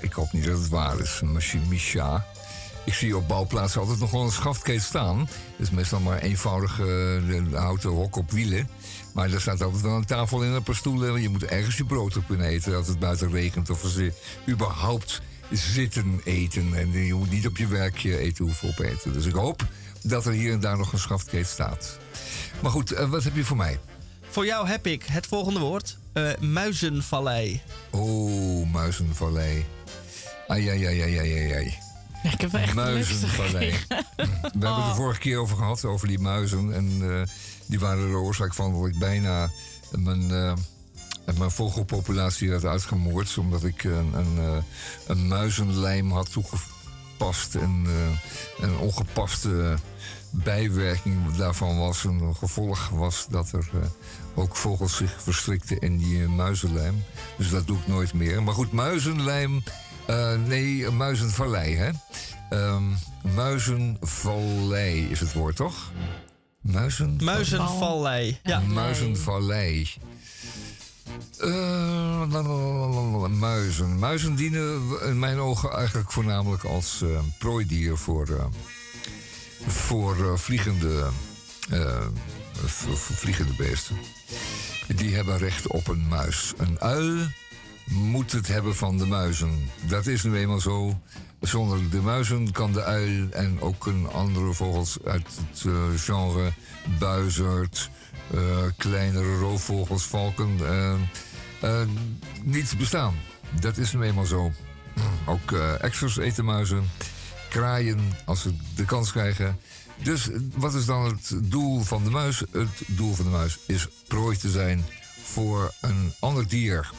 Ik 0.00 0.12
hoop 0.12 0.32
niet 0.32 0.44
dat 0.44 0.58
het 0.58 0.68
waar 0.68 1.00
is, 1.00 1.22
Micha. 1.68 2.24
Ik 2.84 2.94
zie 2.94 3.16
op 3.16 3.28
bouwplaatsen 3.28 3.80
altijd 3.80 3.98
nog 3.98 4.10
wel 4.10 4.22
een 4.22 4.30
schaftkate 4.30 4.80
staan. 4.80 5.18
Het 5.20 5.28
is 5.56 5.70
meestal 5.70 6.00
maar 6.00 6.18
eenvoudige 6.18 7.20
eh, 7.52 7.58
houten 7.58 7.90
hok 7.90 8.16
op 8.16 8.30
wielen. 8.30 8.68
Maar 9.14 9.32
er 9.32 9.40
staat 9.40 9.62
altijd 9.62 9.82
wel 9.82 9.96
een 9.96 10.04
tafel 10.04 10.44
en 10.44 10.50
een 10.50 10.62
paar 10.62 10.74
stoelen. 10.74 11.22
Je 11.22 11.28
moet 11.28 11.44
ergens 11.44 11.76
je 11.76 11.84
brood 11.84 12.16
op 12.16 12.26
kunnen 12.26 12.46
eten 12.46 12.76
als 12.76 12.86
het 12.86 12.98
buiten 12.98 13.30
regent. 13.30 13.70
Of 13.70 13.82
als 13.82 13.98
überhaupt 14.48 15.20
zitten 15.50 16.20
eten. 16.24 16.74
En 16.74 16.92
je 16.92 17.14
moet 17.14 17.30
niet 17.30 17.46
op 17.46 17.56
je 17.56 17.66
werkje 17.66 18.18
eten 18.18 18.44
hoeven 18.44 18.68
opeten. 18.68 19.12
Dus 19.12 19.26
ik 19.26 19.34
hoop 19.34 19.66
dat 20.08 20.26
er 20.26 20.32
hier 20.32 20.52
en 20.52 20.60
daar 20.60 20.76
nog 20.76 20.92
een 20.92 20.98
schaftkate 20.98 21.44
staat. 21.44 21.98
Maar 22.62 22.70
goed, 22.70 22.92
eh, 22.92 23.08
wat 23.08 23.24
heb 23.24 23.36
je 23.36 23.44
voor 23.44 23.56
mij? 23.56 23.78
Voor 24.30 24.46
jou 24.46 24.68
heb 24.68 24.86
ik 24.86 25.04
het 25.04 25.26
volgende 25.26 25.60
woord: 25.60 25.98
eh, 26.12 26.30
muizenvallei. 26.40 27.62
Oh, 27.90 28.72
muizenvallei. 28.72 29.66
Ai, 30.46 30.68
ai, 30.68 30.86
ai, 30.86 31.00
ai, 31.00 31.18
ai, 31.18 31.52
ai. 31.52 31.78
Ja, 32.26 32.32
ik 32.32 32.40
heb 32.40 32.54
echt 32.54 32.74
Muizenvallei. 32.74 33.70
We 33.86 33.94
hebben 34.50 34.74
het 34.74 34.88
de 34.88 34.94
vorige 34.94 35.20
keer 35.20 35.38
over 35.38 35.56
gehad, 35.56 35.84
over 35.84 36.08
die 36.08 36.18
muizen. 36.18 36.74
En 36.74 36.98
eh, 37.02 37.22
die 37.66 37.78
waren 37.78 38.10
de 38.10 38.16
oorzaak 38.16 38.54
van 38.54 38.72
dat 38.72 38.86
ik 38.86 38.98
bijna 38.98 39.50
mijn, 39.90 40.30
eh, 40.30 40.52
mijn 41.38 41.50
vogelpopulatie 41.50 42.52
had 42.52 42.64
uitgemoord. 42.64 43.38
Omdat 43.38 43.64
ik 43.64 43.84
een, 43.84 44.14
een, 44.14 44.38
eh, 44.38 44.56
een 45.06 45.28
muizenlijm 45.28 46.12
had 46.12 46.30
toegepast. 47.16 47.54
En 47.54 47.84
eh, 47.86 48.64
een 48.64 48.78
ongepaste 48.78 49.74
bijwerking 50.30 51.36
daarvan 51.36 51.78
was. 51.78 52.04
Een 52.04 52.36
gevolg 52.36 52.88
was 52.88 53.26
dat 53.30 53.52
er 53.52 53.68
eh, 53.72 53.88
ook 54.34 54.56
vogels 54.56 54.96
zich 54.96 55.22
verstrikten 55.22 55.78
in 55.78 55.96
die 55.96 56.22
eh, 56.22 56.28
muizenlijm. 56.28 57.04
Dus 57.36 57.50
dat 57.50 57.66
doe 57.66 57.78
ik 57.78 57.86
nooit 57.86 58.14
meer. 58.14 58.42
Maar 58.42 58.54
goed, 58.54 58.72
muizenlijm 58.72 59.62
Eh, 60.06 60.34
nee, 60.46 60.90
Muizenvallei, 60.90 61.76
hè? 61.76 61.90
Ehm 62.50 62.82
Muizenvallei 63.34 65.10
is 65.10 65.20
het 65.20 65.32
woord, 65.32 65.56
toch? 65.56 65.92
Muizen... 66.60 67.18
Muizenvallei. 67.22 68.38
Ja. 68.42 68.60
Muizenvallei. 68.60 69.88
Eh, 71.38 73.28
muizen. 73.28 73.98
Muizen 73.98 74.34
dienen 74.34 74.82
in 75.02 75.18
mijn 75.18 75.38
ogen 75.38 75.72
eigenlijk 75.72 76.12
voornamelijk 76.12 76.64
als 76.64 77.02
eh, 77.02 77.08
prooidier 77.38 77.96
voor, 77.96 78.28
eh, 78.28 78.44
voor 79.66 80.38
vliegende, 80.38 81.08
vliegende 82.92 83.52
beesten. 83.56 83.96
Die 84.96 85.14
hebben 85.14 85.38
recht 85.38 85.66
op 85.66 85.88
een 85.88 86.08
muis. 86.08 86.52
Een 86.56 86.80
uil 86.80 87.26
moet 87.84 88.32
het 88.32 88.48
hebben 88.48 88.76
van 88.76 88.98
de 88.98 89.06
muizen. 89.06 89.70
Dat 89.88 90.06
is 90.06 90.22
nu 90.22 90.36
eenmaal 90.36 90.60
zo. 90.60 91.00
Zonder 91.40 91.90
de 91.90 92.00
muizen 92.00 92.52
kan 92.52 92.72
de 92.72 92.82
uil 92.82 93.30
en 93.30 93.60
ook 93.60 93.86
een 93.86 94.08
andere 94.08 94.52
vogels 94.52 94.98
uit 95.04 95.26
het 95.26 96.00
genre 96.00 96.52
buizerd, 96.98 97.90
kleinere 98.76 99.38
roofvogels, 99.38 100.02
valken, 100.02 100.56
eh, 100.60 100.92
eh, 101.60 101.88
niet 102.42 102.74
bestaan. 102.78 103.14
Dat 103.60 103.76
is 103.76 103.92
nu 103.92 104.02
eenmaal 104.02 104.24
zo. 104.24 104.52
Ook 105.26 105.52
eh 105.52 105.82
exers 105.82 106.16
eten 106.16 106.44
muizen, 106.44 106.90
kraaien 107.48 108.00
als 108.24 108.42
ze 108.42 108.54
de 108.74 108.84
kans 108.84 109.12
krijgen. 109.12 109.58
Dus 110.02 110.30
eh, 110.30 110.38
wat 110.54 110.74
is 110.74 110.84
dan 110.84 111.04
het 111.04 111.50
doel 111.50 111.82
van 111.82 112.04
de 112.04 112.10
muis? 112.10 112.42
Het 112.50 112.82
doel 112.86 113.14
van 113.14 113.24
de 113.24 113.30
muis 113.30 113.58
is 113.66 113.88
prooi 114.08 114.36
te 114.36 114.50
zijn 114.50 114.84
voor 115.22 115.72
een 115.80 116.12
ander 116.20 116.48
dier. 116.48 116.90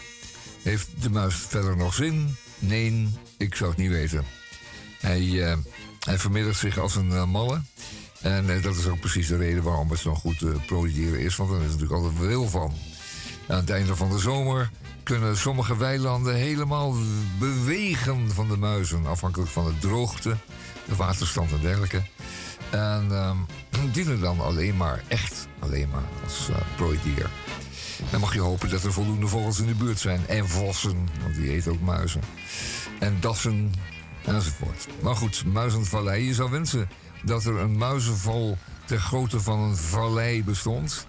Heeft 0.63 0.87
de 1.01 1.09
muis 1.09 1.35
verder 1.35 1.77
nog 1.77 1.93
zin? 1.93 2.35
Nee, 2.59 3.09
ik 3.37 3.55
zou 3.55 3.69
het 3.69 3.79
niet 3.79 3.91
weten. 3.91 4.25
Hij, 4.99 5.43
eh, 5.43 5.57
vermeerdert 5.99 6.57
zich 6.57 6.77
als 6.77 6.95
een 6.95 7.11
eh, 7.11 7.25
malle. 7.25 7.61
En 8.21 8.55
eh, 8.55 8.63
dat 8.63 8.75
is 8.75 8.87
ook 8.87 8.99
precies 8.99 9.27
de 9.27 9.37
reden 9.37 9.63
waarom 9.63 9.89
het 9.89 9.99
zo'n 9.99 10.15
goed 10.15 10.41
uh, 10.41 10.55
prooidier 10.65 11.19
is. 11.19 11.35
Want 11.35 11.51
er 11.51 11.57
is 11.57 11.71
natuurlijk 11.71 11.91
altijd 11.91 12.13
veel 12.19 12.49
van. 12.49 12.73
Aan 13.47 13.57
het 13.57 13.69
einde 13.69 13.95
van 13.95 14.09
de 14.09 14.19
zomer 14.19 14.69
kunnen 15.03 15.37
sommige 15.37 15.77
weilanden 15.77 16.35
helemaal 16.35 16.95
bewegen 17.39 18.31
van 18.31 18.47
de 18.47 18.57
muizen. 18.57 19.05
Afhankelijk 19.05 19.51
van 19.51 19.65
de 19.65 19.77
droogte, 19.79 20.35
de 20.85 20.95
waterstand 20.95 21.51
en 21.51 21.61
dergelijke. 21.61 22.01
En 22.69 23.07
ehm, 23.11 23.37
dienen 23.93 24.19
dan 24.19 24.39
alleen 24.39 24.77
maar, 24.77 25.03
echt 25.07 25.47
alleen 25.59 25.89
maar, 25.89 26.03
als 26.23 26.49
uh, 26.49 26.55
prooidier. 26.75 27.29
Dan 28.11 28.19
mag 28.19 28.33
je 28.33 28.39
hopen 28.39 28.69
dat 28.69 28.83
er 28.83 28.93
voldoende 28.93 29.27
vogels 29.27 29.59
in 29.59 29.67
de 29.67 29.75
buurt 29.75 29.99
zijn. 29.99 30.27
En 30.27 30.47
vossen, 30.47 31.09
want 31.21 31.35
die 31.35 31.51
eten 31.51 31.71
ook 31.71 31.81
muizen. 31.81 32.21
En 32.99 33.17
dassen, 33.19 33.73
enzovoort. 34.25 34.87
Maar 35.01 35.15
goed, 35.15 35.43
muizenvallei. 35.45 36.25
Je 36.25 36.33
zou 36.33 36.51
wensen 36.51 36.89
dat 37.23 37.45
er 37.45 37.59
een 37.59 37.77
muizenval 37.77 38.57
ter 38.85 38.99
grootte 38.99 39.39
van 39.39 39.59
een 39.59 39.77
vallei 39.77 40.43
bestond. 40.43 41.07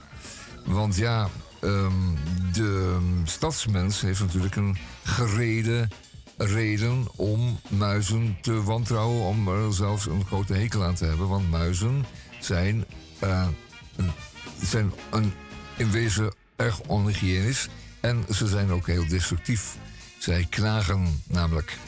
Want 0.64 0.96
ja, 0.96 1.28
ehm, 1.60 2.14
de 2.52 2.98
stadsmens 3.24 4.00
heeft 4.00 4.20
natuurlijk 4.20 4.56
een 4.56 4.78
gereden 5.02 5.90
reden 6.36 7.06
om 7.16 7.60
muizen 7.68 8.36
te 8.40 8.62
wantrouwen, 8.62 9.22
om 9.22 9.48
er 9.48 9.74
zelfs 9.74 10.06
een 10.06 10.26
grote 10.26 10.54
hekel 10.54 10.84
aan 10.84 10.94
te 10.94 11.04
hebben. 11.04 11.28
Want 11.28 11.50
muizen 11.50 12.04
zijn, 12.40 12.84
eh, 13.18 13.46
zijn 14.62 14.92
een, 15.10 15.32
in 15.76 15.90
wezen 15.90 16.34
erg 16.56 16.80
onhygiënisch 16.80 17.68
en 18.00 18.24
ze 18.30 18.46
zijn 18.46 18.70
ook 18.70 18.86
heel 18.86 19.08
destructief. 19.08 19.76
Zij 20.18 20.46
knagen 20.50 21.22
namelijk. 21.26 21.78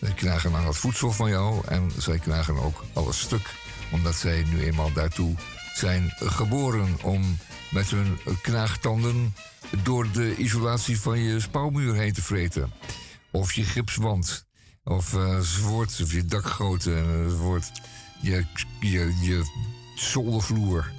Zij 0.00 0.12
knagen 0.12 0.54
aan 0.54 0.66
het 0.66 0.76
voedsel 0.76 1.12
van 1.12 1.30
jou 1.30 1.66
en 1.66 1.90
zij 1.98 2.18
knagen 2.18 2.62
ook 2.62 2.84
alles 2.92 3.20
stuk. 3.20 3.54
Omdat 3.94 4.14
zij 4.14 4.42
nu 4.42 4.62
eenmaal 4.62 4.92
daartoe 4.92 5.34
zijn 5.74 6.12
geboren 6.18 6.96
om 7.02 7.38
met 7.70 7.90
hun 7.90 8.18
knaagtanden 8.42 9.34
door 9.82 10.10
de 10.10 10.36
isolatie 10.36 11.00
van 11.00 11.18
je 11.18 11.40
spouwmuur 11.40 11.94
heen 11.94 12.12
te 12.12 12.22
vreten. 12.22 12.72
Of 13.30 13.52
je 13.52 13.64
gipswand. 13.64 14.46
Of 14.84 15.12
uh, 15.12 15.38
of 16.00 16.12
je 16.12 16.24
dakgoten 16.24 16.96
enzovoort. 16.96 17.70
Je, 18.20 18.44
je, 18.80 19.16
je 19.20 19.42
zoldervloer. 19.94 20.92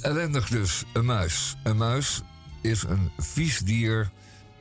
Ellendig 0.00 0.48
dus, 0.48 0.84
een 0.92 1.04
muis. 1.04 1.56
Een 1.62 1.76
muis 1.76 2.22
is 2.62 2.82
een 2.82 3.10
vies 3.18 3.58
dier 3.58 4.10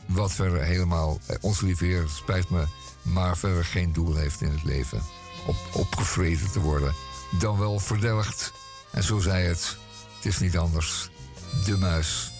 wat 0.05 0.31
verder 0.31 0.63
helemaal, 0.63 1.19
eh, 1.25 1.35
ons 1.41 1.61
lieve 1.61 2.03
spijt 2.07 2.49
me, 2.49 2.65
maar 3.01 3.38
verder 3.38 3.65
geen 3.65 3.93
doel 3.93 4.15
heeft 4.15 4.41
in 4.41 4.51
het 4.51 4.63
leven. 4.63 5.01
Op, 5.47 5.55
opgevreten 5.73 6.51
te 6.51 6.59
worden. 6.59 6.93
Dan 7.39 7.60
wel 7.60 7.80
verdelgd. 7.80 8.53
En 8.91 9.03
zo 9.03 9.19
zei 9.19 9.47
het, 9.47 9.77
het 10.15 10.26
is 10.26 10.39
niet 10.39 10.57
anders. 10.57 11.10
De 11.65 11.77
muis. 11.77 12.31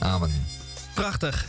Amen. 0.00 0.46
Prachtig. 0.94 1.46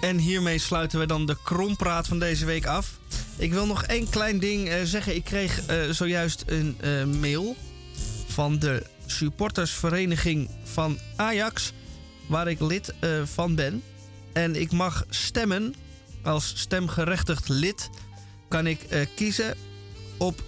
En 0.00 0.18
hiermee 0.18 0.58
sluiten 0.58 0.98
we 0.98 1.06
dan 1.06 1.26
de 1.26 1.36
krompraat 1.42 2.08
van 2.08 2.18
deze 2.18 2.44
week 2.44 2.66
af. 2.66 2.98
Ik 3.36 3.52
wil 3.52 3.66
nog 3.66 3.82
één 3.82 4.10
klein 4.10 4.38
ding 4.38 4.68
uh, 4.68 4.74
zeggen. 4.84 5.14
Ik 5.14 5.24
kreeg 5.24 5.70
uh, 5.70 5.90
zojuist 5.90 6.42
een 6.46 6.78
uh, 6.80 7.04
mail 7.04 7.56
van 8.26 8.58
de 8.58 8.86
supportersvereniging 9.06 10.50
van 10.64 10.98
Ajax, 11.16 11.72
waar 12.26 12.48
ik 12.48 12.60
lid 12.60 12.94
van 13.24 13.54
ben. 13.54 13.82
En 14.32 14.60
ik 14.60 14.72
mag 14.72 15.04
stemmen 15.08 15.74
als 16.22 16.52
stemgerechtigd 16.56 17.48
lid. 17.48 17.90
Kan 18.48 18.66
ik 18.66 19.08
kiezen 19.14 19.56
op 20.18 20.42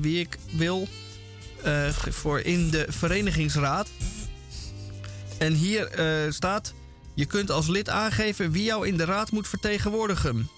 wie 0.00 0.20
ik 0.20 0.38
wil 0.50 0.88
voor 2.10 2.40
in 2.40 2.70
de 2.70 2.86
verenigingsraad. 2.88 3.88
En 5.38 5.52
hier 5.52 5.90
staat. 6.28 6.72
Je 7.14 7.26
kunt 7.26 7.50
als 7.50 7.66
lid 7.66 7.88
aangeven 7.88 8.50
wie 8.50 8.62
jou 8.62 8.86
in 8.86 8.96
de 8.96 9.04
raad 9.04 9.30
moet 9.30 9.48
vertegenwoordigen. 9.48 10.48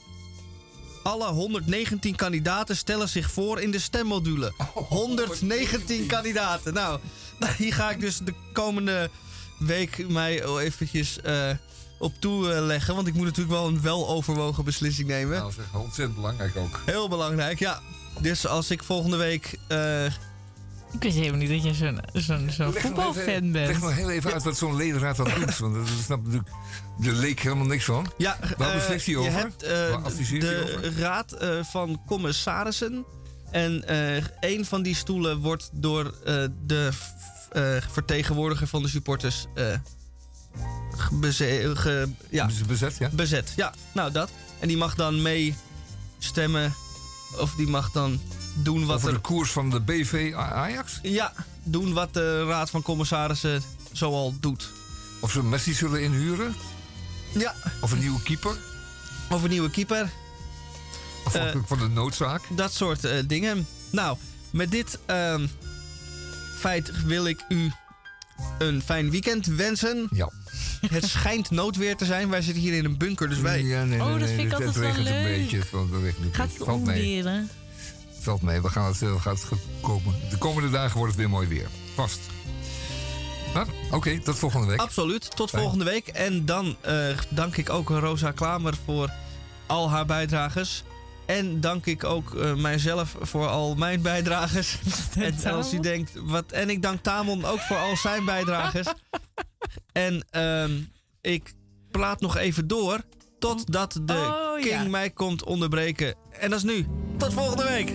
Alle 1.02 1.26
119 1.26 2.16
kandidaten 2.16 2.76
stellen 2.76 3.08
zich 3.08 3.30
voor 3.30 3.60
in 3.60 3.70
de 3.70 3.78
stemmodule. 3.78 4.52
119 4.74 6.06
kandidaten. 6.06 6.74
Nou, 6.74 7.00
hier 7.58 7.74
ga 7.74 7.90
ik 7.90 8.00
dus 8.00 8.18
de 8.18 8.34
komende 8.52 9.10
week 9.58 10.08
mij 10.08 10.44
eventjes 10.44 11.18
op 11.98 12.12
toeleggen. 12.18 12.94
Want 12.94 13.06
ik 13.06 13.14
moet 13.14 13.24
natuurlijk 13.24 13.54
wel 13.54 13.66
een 13.66 13.80
weloverwogen 13.80 14.64
beslissing 14.64 15.08
nemen. 15.08 15.38
Nou, 15.38 15.52
dat 15.56 15.64
is 15.64 15.80
ontzettend 15.80 16.16
belangrijk 16.16 16.56
ook. 16.56 16.80
Heel 16.84 17.08
belangrijk, 17.08 17.58
ja. 17.58 17.80
Dus 18.20 18.46
als 18.46 18.70
ik 18.70 18.82
volgende 18.82 19.16
week... 19.16 19.58
Uh, 19.68 20.04
ik 20.92 21.02
wist 21.02 21.16
helemaal 21.16 21.38
niet 21.38 21.48
dat 21.48 21.62
je 21.62 21.74
zo'n 21.74 22.00
zo'n 22.12 22.50
zo 22.50 22.70
voetbalfan 22.70 23.52
bent. 23.52 23.66
Leg 23.66 23.80
nog 23.80 23.94
heel 23.94 24.10
even 24.10 24.32
uit 24.32 24.42
wat 24.42 24.56
zo'n 24.56 24.76
ledenraad 24.76 25.16
dan 25.16 25.28
doet. 25.38 25.58
Want 25.58 25.74
dat 25.74 25.88
snapt 26.04 26.22
natuurlijk 26.22 26.50
de 26.98 27.12
leek 27.12 27.40
helemaal 27.40 27.66
niks 27.66 27.84
van. 27.84 28.12
Ja, 28.16 28.38
Waar 28.56 28.74
beslist 28.74 29.06
hij 29.06 29.14
je 29.14 29.20
over? 29.20 29.32
hebt 29.32 29.62
uh, 29.62 29.68
de 30.40 30.76
over? 30.76 30.98
raad 30.98 31.42
uh, 31.42 31.64
van 31.64 32.02
commissarissen. 32.06 33.04
En 33.50 33.84
uh, 33.90 34.16
een 34.40 34.64
van 34.64 34.82
die 34.82 34.94
stoelen 34.94 35.38
wordt 35.38 35.70
door 35.72 36.14
de 36.66 36.90
vertegenwoordiger 37.90 38.66
van 38.66 38.82
de 38.82 38.88
supporters 38.88 39.46
beze 41.12 41.72
ge, 41.74 42.08
ja. 42.28 42.48
bezet. 42.66 42.96
Ja. 42.98 43.08
bezet. 43.12 43.52
Ja, 43.56 43.72
nou 43.92 44.12
dat. 44.12 44.30
En 44.58 44.68
die 44.68 44.76
mag 44.76 44.94
dan 44.94 45.22
mee 45.22 45.54
stemmen. 46.18 46.74
Of 47.38 47.54
die 47.54 47.68
mag 47.68 47.90
dan 47.90 48.20
doen 48.54 48.86
wat 48.86 48.96
Over 48.96 49.08
er... 49.08 49.14
de 49.14 49.20
koers 49.20 49.50
van 49.50 49.70
de 49.70 49.80
BV 49.80 50.32
Ajax? 50.34 50.98
Ja, 51.02 51.32
doen 51.62 51.92
wat 51.92 52.14
de 52.14 52.44
Raad 52.44 52.70
van 52.70 52.82
Commissarissen 52.82 53.62
zoal 53.92 54.34
doet. 54.40 54.70
Of 55.20 55.30
ze 55.30 55.42
Messi 55.42 55.74
zullen 55.74 56.02
inhuren? 56.02 56.54
Ja. 57.34 57.54
Of 57.80 57.92
een 57.92 57.98
nieuwe 57.98 58.22
keeper? 58.22 58.56
Of 59.30 59.42
een 59.42 59.50
nieuwe 59.50 59.70
keeper. 59.70 60.10
Afhankelijk 61.24 61.62
uh, 61.62 61.66
van 61.66 61.78
de 61.78 61.88
noodzaak? 61.88 62.42
Dat 62.56 62.72
soort 62.72 63.04
uh, 63.04 63.12
dingen. 63.26 63.66
Nou, 63.90 64.16
met 64.50 64.70
dit 64.70 64.98
uh, 65.10 65.34
feit 66.58 67.04
wil 67.04 67.26
ik 67.26 67.44
u 67.48 67.72
een 68.58 68.82
fijn 68.82 69.10
weekend 69.10 69.46
wensen. 69.46 70.08
Ja. 70.10 70.30
Het 70.86 71.04
schijnt 71.04 71.50
noodweer 71.50 71.96
te 71.96 72.04
zijn. 72.04 72.28
Wij 72.28 72.42
zitten 72.42 72.62
hier 72.62 72.74
in 72.74 72.84
een 72.84 72.96
bunker, 72.96 73.28
dus 73.28 73.38
wij... 73.38 73.62
Ja, 73.62 73.84
nee, 73.84 73.98
nee, 73.98 74.08
oh, 74.08 74.20
dat 74.20 74.28
vind 74.28 74.40
ik 74.40 74.52
altijd 74.52 74.68
het 74.68 74.78
wel 74.78 74.88
regent 74.88 75.04
leuk. 75.08 75.16
een 75.16 75.40
beetje. 75.40 75.56
Het 75.56 76.02
regent 76.02 76.36
Gaat 76.36 76.52
het 76.52 76.62
omweren? 76.62 77.50
valt 78.22 78.42
mee. 78.42 78.62
We 78.62 78.68
gaan 78.68 78.86
het, 78.86 79.00
uh, 79.00 79.20
gaat 79.20 79.40
het 79.50 79.60
komen. 79.80 80.14
De 80.30 80.38
komende 80.38 80.70
dagen 80.70 80.96
wordt 80.96 81.12
het 81.12 81.20
weer 81.20 81.30
mooi 81.30 81.48
weer. 81.48 81.68
Vast. 81.94 82.20
Nou, 83.54 83.66
Oké, 83.86 83.96
okay, 83.96 84.18
tot 84.18 84.38
volgende 84.38 84.66
week. 84.66 84.80
Absoluut, 84.80 85.36
tot 85.36 85.50
Fijn. 85.50 85.62
volgende 85.62 85.84
week. 85.84 86.06
En 86.06 86.44
dan 86.44 86.76
uh, 86.86 87.18
dank 87.28 87.56
ik 87.56 87.70
ook 87.70 87.88
Rosa 87.88 88.30
Klamer 88.30 88.74
voor 88.84 89.12
al 89.66 89.90
haar 89.90 90.06
bijdrages. 90.06 90.84
En 91.26 91.60
dank 91.60 91.86
ik 91.86 92.04
ook 92.04 92.34
uh, 92.34 92.54
mijzelf 92.54 93.16
voor 93.20 93.48
al 93.48 93.74
mijn 93.74 94.02
bijdrages. 94.02 94.78
en 95.44 95.52
als 95.52 95.72
u 95.72 95.80
denkt, 95.80 96.10
wat. 96.14 96.52
En 96.52 96.70
ik 96.70 96.82
dank 96.82 97.02
Tamon 97.02 97.44
ook 97.44 97.60
voor 97.60 97.76
al 97.76 97.96
zijn 97.96 98.24
bijdrages. 98.24 98.86
En 99.92 100.24
ehm, 100.30 100.70
ik 101.20 101.52
plaat 101.90 102.20
nog 102.20 102.36
even 102.36 102.66
door 102.66 103.00
totdat 103.38 104.00
de 104.04 104.12
oh, 104.12 104.60
King 104.60 104.90
mij 104.90 105.10
komt 105.10 105.44
onderbreken. 105.44 106.14
En 106.30 106.50
dat 106.50 106.58
is 106.58 106.64
nu. 106.64 106.86
Tot 107.16 107.32
volgende 107.32 107.64
week. 107.64 107.88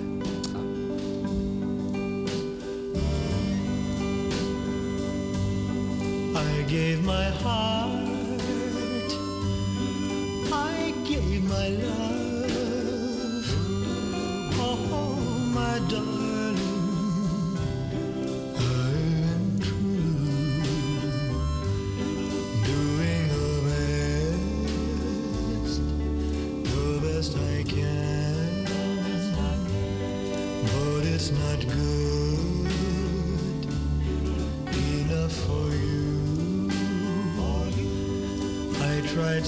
I 6.36 6.64
gave 6.68 7.02
my 7.02 7.32
heart, 7.44 9.12
I 10.52 10.94
gave 11.04 11.42
my 11.42 11.70
love, 11.70 12.66
oh 14.60 14.92
my 15.54 15.80
darling. 15.88 16.27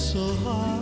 so 0.09 0.33
hard. 0.43 0.78